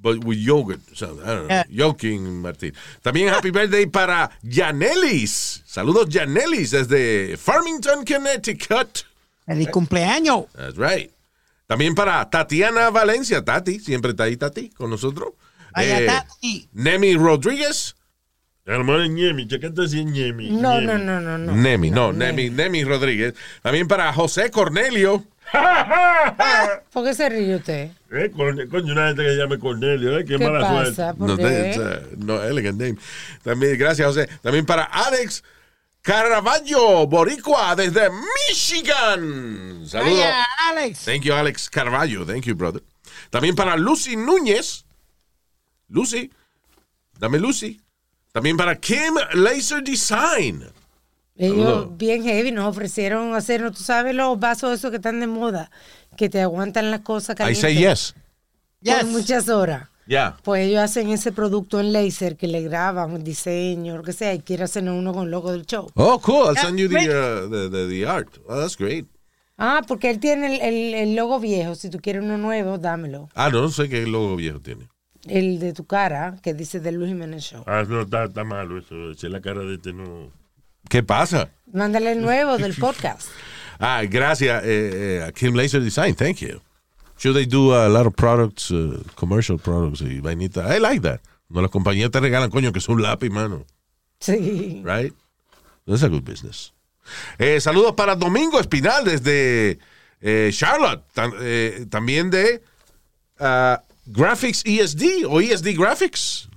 But 0.00 0.24
with 0.24 0.38
yogurt. 0.38 0.80
So, 0.94 1.18
I 1.24 1.26
don't 1.26 1.48
know. 1.48 1.48
Yeah. 1.48 1.64
Yolkin 1.68 2.20
Martín. 2.40 2.72
También 3.02 3.28
happy 3.30 3.50
birthday 3.50 3.86
para 3.86 4.30
Janelis. 4.42 5.62
Saludos, 5.66 6.06
Janelis, 6.08 6.70
desde 6.70 7.36
Farmington, 7.36 8.04
Connecticut. 8.04 9.04
El 9.46 9.68
cumpleaños. 9.70 10.46
That's 10.54 10.76
right. 10.76 11.10
También 11.66 11.94
para 11.94 12.30
Tatiana 12.30 12.90
Valencia. 12.90 13.44
Tati, 13.44 13.80
siempre 13.80 14.12
está 14.12 14.24
ahí, 14.24 14.36
Tati, 14.36 14.70
con 14.70 14.88
nosotros. 14.88 15.30
Vaya, 15.74 16.00
Eh, 16.00 16.06
Tati. 16.06 16.68
Nemi 16.72 17.14
Rodríguez. 17.16 17.96
Hermano 18.64 19.02
es 19.02 19.10
ñemi, 19.10 19.48
checate 19.48 19.88
si 19.88 20.00
es 20.00 20.06
ñemi. 20.06 20.50
No, 20.50 20.80
no, 20.80 20.98
no, 20.98 21.20
no, 21.20 21.38
no. 21.38 21.54
Nemi, 21.56 21.90
no, 21.90 22.12
Nemi, 22.12 22.50
Nemi 22.50 22.84
Rodríguez. 22.84 23.34
También 23.62 23.88
para 23.88 24.12
José 24.12 24.50
Cornelio. 24.50 25.24
¿Por 26.92 27.04
qué 27.04 27.14
se 27.14 27.28
ríe 27.28 27.56
usted? 27.56 27.90
Eh, 28.10 28.30
coño, 28.34 28.92
una 28.92 29.08
gente 29.08 29.22
que 29.22 29.30
se 29.30 29.36
llame 29.36 29.58
Cornelio, 29.58 30.18
eh, 30.18 30.24
qué, 30.24 30.36
¿Qué 30.36 30.44
mala 30.44 30.60
pasa? 30.60 30.94
suerte. 30.94 31.18
¿Por 31.18 31.28
No, 31.28 31.36
qué? 31.36 31.68
it's, 31.70 31.78
uh, 31.78 32.16
no, 32.18 32.42
elegant 32.42 32.80
name. 32.80 32.96
También, 33.42 33.78
gracias, 33.78 34.06
José. 34.06 34.28
También 34.42 34.64
para 34.66 34.84
Alex 34.84 35.42
Caravaggio, 36.02 37.06
Boricua, 37.06 37.74
desde 37.76 38.08
Michigan. 38.10 39.86
Saludos. 39.86 40.24
Alex. 40.70 41.04
Thank 41.04 41.22
you, 41.22 41.34
Alex 41.34 41.68
Carvalho. 41.68 42.24
Thank 42.24 42.44
you, 42.44 42.54
brother. 42.54 42.82
También 43.30 43.54
para 43.54 43.76
Lucy 43.76 44.16
Núñez. 44.16 44.84
Lucy. 45.88 46.30
Dame 47.18 47.38
Lucy. 47.38 47.80
También 48.32 48.56
para 48.56 48.76
Kim 48.76 49.14
Laser 49.34 49.82
Design. 49.82 50.64
Ellos, 51.38 51.96
bien 51.96 52.24
heavy, 52.24 52.50
nos 52.52 52.66
ofrecieron 52.66 53.34
hacernos, 53.34 53.76
tú 53.78 53.82
sabes, 53.84 54.14
los 54.14 54.38
vasos 54.40 54.72
esos 54.78 54.90
que 54.90 54.96
están 54.96 55.20
de 55.20 55.26
moda, 55.28 55.70
que 56.16 56.28
te 56.28 56.40
aguantan 56.42 56.90
las 56.90 57.00
cosas 57.00 57.34
I 57.34 57.38
calientes. 57.38 57.60
say 57.60 57.74
yes. 57.76 58.14
Por 58.84 58.94
Yes. 59.02 59.04
muchas 59.06 59.48
horas. 59.48 59.88
Yeah. 60.06 60.36
Pues 60.42 60.66
ellos 60.66 60.80
hacen 60.80 61.10
ese 61.10 61.32
producto 61.32 61.78
en 61.80 61.92
laser 61.92 62.36
que 62.36 62.48
le 62.48 62.62
graban 62.62 63.12
un 63.12 63.22
diseño, 63.22 63.96
lo 63.96 64.02
que 64.02 64.12
sea, 64.12 64.34
y 64.34 64.40
quiere 64.40 64.64
hacer 64.64 64.82
uno 64.88 65.12
con 65.12 65.24
el 65.26 65.30
logo 65.30 65.52
del 65.52 65.64
show. 65.66 65.88
Oh, 65.94 66.18
cool. 66.20 66.46
I'll 66.46 66.54
Yeah, 66.54 66.62
send 66.64 66.78
you 66.78 66.88
the, 66.88 66.96
uh, 66.96 67.48
the, 67.50 67.70
the, 67.70 67.88
the 67.88 68.06
art. 68.06 68.28
Oh, 68.48 68.58
that's 68.58 68.76
great. 68.76 69.06
Ah, 69.58 69.82
porque 69.86 70.08
él 70.10 70.18
tiene 70.18 70.56
el, 70.56 70.60
el- 70.62 70.94
el 70.94 71.14
logo 71.14 71.38
viejo. 71.40 71.74
Si 71.74 71.90
tú 71.90 71.98
quieres 72.00 72.22
uno 72.22 72.38
nuevo, 72.38 72.78
dámelo. 72.78 73.28
Ah, 73.34 73.50
no, 73.50 73.60
no 73.62 73.68
sé 73.70 73.88
qué 73.88 74.06
logo 74.06 74.34
viejo 74.36 74.60
tiene. 74.60 74.88
El 75.26 75.58
de 75.58 75.72
tu 75.72 75.84
cara, 75.84 76.36
que 76.42 76.54
dice 76.54 76.80
de 76.80 76.90
Luis 76.92 77.10
Jiménez 77.10 77.42
Show. 77.44 77.64
Ah, 77.66 77.84
no, 77.86 78.02
está, 78.02 78.24
está 78.24 78.44
malo 78.44 78.78
eso. 78.78 79.12
Si 79.14 79.28
la 79.28 79.40
cara 79.40 79.60
de 79.60 79.74
este 79.74 79.92
no. 79.92 80.32
¿Qué 80.88 81.02
pasa? 81.02 81.50
Mándale 81.72 82.12
el 82.12 82.22
nuevo 82.22 82.56
del 82.58 82.74
podcast. 82.78 83.28
Ah, 83.78 84.02
gracias, 84.08 84.62
eh, 84.64 85.18
eh, 85.18 85.24
a 85.26 85.32
Kim 85.32 85.54
Laser 85.54 85.82
Design. 85.82 86.14
Thank 86.14 86.38
you. 86.38 86.60
Should 87.18 87.34
they 87.34 87.46
do 87.46 87.74
a 87.74 87.88
lot 87.88 88.06
of 88.06 88.14
products, 88.14 88.70
uh, 88.70 89.02
commercial 89.16 89.58
products 89.58 90.00
y 90.00 90.20
vainita? 90.20 90.74
I 90.74 90.78
like 90.78 91.00
that. 91.02 91.20
No, 91.48 91.60
las 91.62 91.70
compañías 91.70 92.10
te 92.10 92.20
regalan, 92.20 92.50
coño, 92.50 92.72
que 92.72 92.78
es 92.78 92.88
un 92.88 93.02
lápiz, 93.02 93.30
mano. 93.30 93.64
Sí. 94.20 94.82
Right? 94.84 95.12
That's 95.86 96.02
a 96.02 96.08
good 96.08 96.22
business. 96.24 96.72
Eh, 97.38 97.60
saludos 97.60 97.94
para 97.94 98.14
Domingo 98.14 98.60
Espinal 98.60 99.04
desde 99.04 99.78
eh, 100.20 100.50
Charlotte. 100.52 101.02
Tam- 101.14 101.34
eh, 101.40 101.86
también 101.88 102.30
de 102.30 102.62
ah, 103.40 103.82
Graphics 104.06 104.62
ESD 104.64 105.24
o 105.26 105.40
ESD 105.40 105.74
Graphics. 105.76 106.48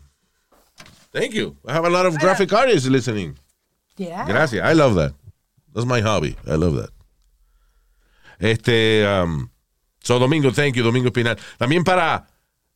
Thank 1.13 1.31
you. 1.33 1.55
I 1.67 1.71
have 1.73 1.85
a 1.85 1.89
lot 1.89 2.05
of 2.05 2.17
graphic 2.17 2.51
artists 2.53 2.87
listening. 2.89 3.35
Yeah. 4.01 4.25
Gracias. 4.25 4.63
I 4.63 4.73
love 4.73 4.95
that. 4.95 5.13
That's 5.73 5.85
my 5.85 6.01
hobby. 6.01 6.35
I 6.47 6.55
love 6.55 6.75
that. 6.75 6.89
Este, 8.39 9.05
um, 9.05 9.51
so 10.01 10.17
Domingo, 10.17 10.51
thank 10.51 10.75
you, 10.75 10.83
Domingo 10.83 11.09
Espinal. 11.09 11.37
También 11.59 11.83
para 11.83 12.25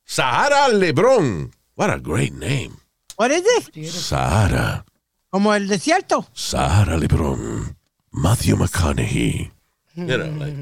Sahara 0.04 0.68
Lebron. 0.68 1.50
What 1.74 1.90
a 1.90 1.98
great 1.98 2.32
name. 2.32 2.76
What 3.16 3.32
is 3.32 3.44
it? 3.44 3.86
Sahara. 3.90 4.84
Como 5.30 5.52
el 5.52 5.66
desierto. 5.66 6.26
Sahara 6.32 6.96
Lebron. 6.96 7.76
Matthew 8.12 8.56
McConaughey. 8.56 9.50
You 9.96 10.04
know, 10.06 10.26
like, 10.38 10.54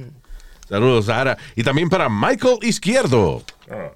saludos, 0.69 1.05
Sahara. 1.07 1.36
Y 1.57 1.62
también 1.62 1.91
para 1.91 2.09
Michael 2.09 2.59
Izquierdo. 2.62 3.43
Ah, 3.70 3.93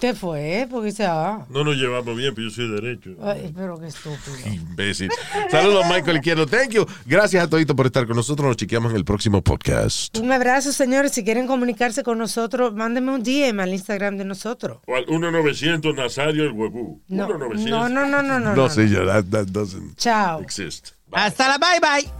¿Qué 0.00 0.14
fue? 0.14 0.66
Porque 0.70 0.92
se 0.92 1.04
ah. 1.04 1.44
no 1.50 1.62
nos 1.62 1.76
llevamos 1.76 2.16
bien, 2.16 2.34
pero 2.34 2.48
yo 2.48 2.54
soy 2.54 2.70
derecho. 2.70 3.10
Ay, 3.22 3.52
pero 3.54 3.78
qué 3.78 3.88
estúpido. 3.88 4.34
Imbécil. 4.46 5.10
Saludos, 5.50 5.84
Michael 5.90 6.16
Izquierdo. 6.16 6.46
Thank 6.46 6.70
you. 6.70 6.86
Gracias 7.04 7.44
a 7.44 7.50
todito 7.50 7.76
por 7.76 7.84
estar 7.84 8.06
con 8.06 8.16
nosotros. 8.16 8.48
Nos 8.48 8.56
chequeamos 8.56 8.92
en 8.92 8.96
el 8.96 9.04
próximo 9.04 9.42
podcast. 9.42 10.16
Un 10.16 10.32
abrazo, 10.32 10.72
señores. 10.72 11.12
Si 11.12 11.22
quieren 11.22 11.46
comunicarse 11.46 12.02
con 12.02 12.16
nosotros, 12.16 12.72
mándenme 12.72 13.12
un 13.12 13.22
DM 13.22 13.60
al 13.60 13.74
Instagram 13.74 14.16
de 14.16 14.24
nosotros. 14.24 14.78
O 14.86 14.96
al 14.96 15.04
1-900 15.04 15.94
Nazario 15.94 16.44
el 16.44 16.52
huevú. 16.52 17.02
No, 17.08 17.28
1-900. 17.28 17.68
no, 17.68 17.88
no, 17.90 18.06
no, 18.06 18.22
no, 18.22 18.40
no. 18.40 18.54
No, 18.56 18.68
señor, 18.70 19.06
that, 19.06 19.26
that 19.30 19.48
doesn't 19.48 19.98
Chao. 19.98 20.40
exist. 20.40 20.92
Hasta 21.12 21.48
la 21.48 21.58
bye 21.58 21.80
bye. 21.80 22.19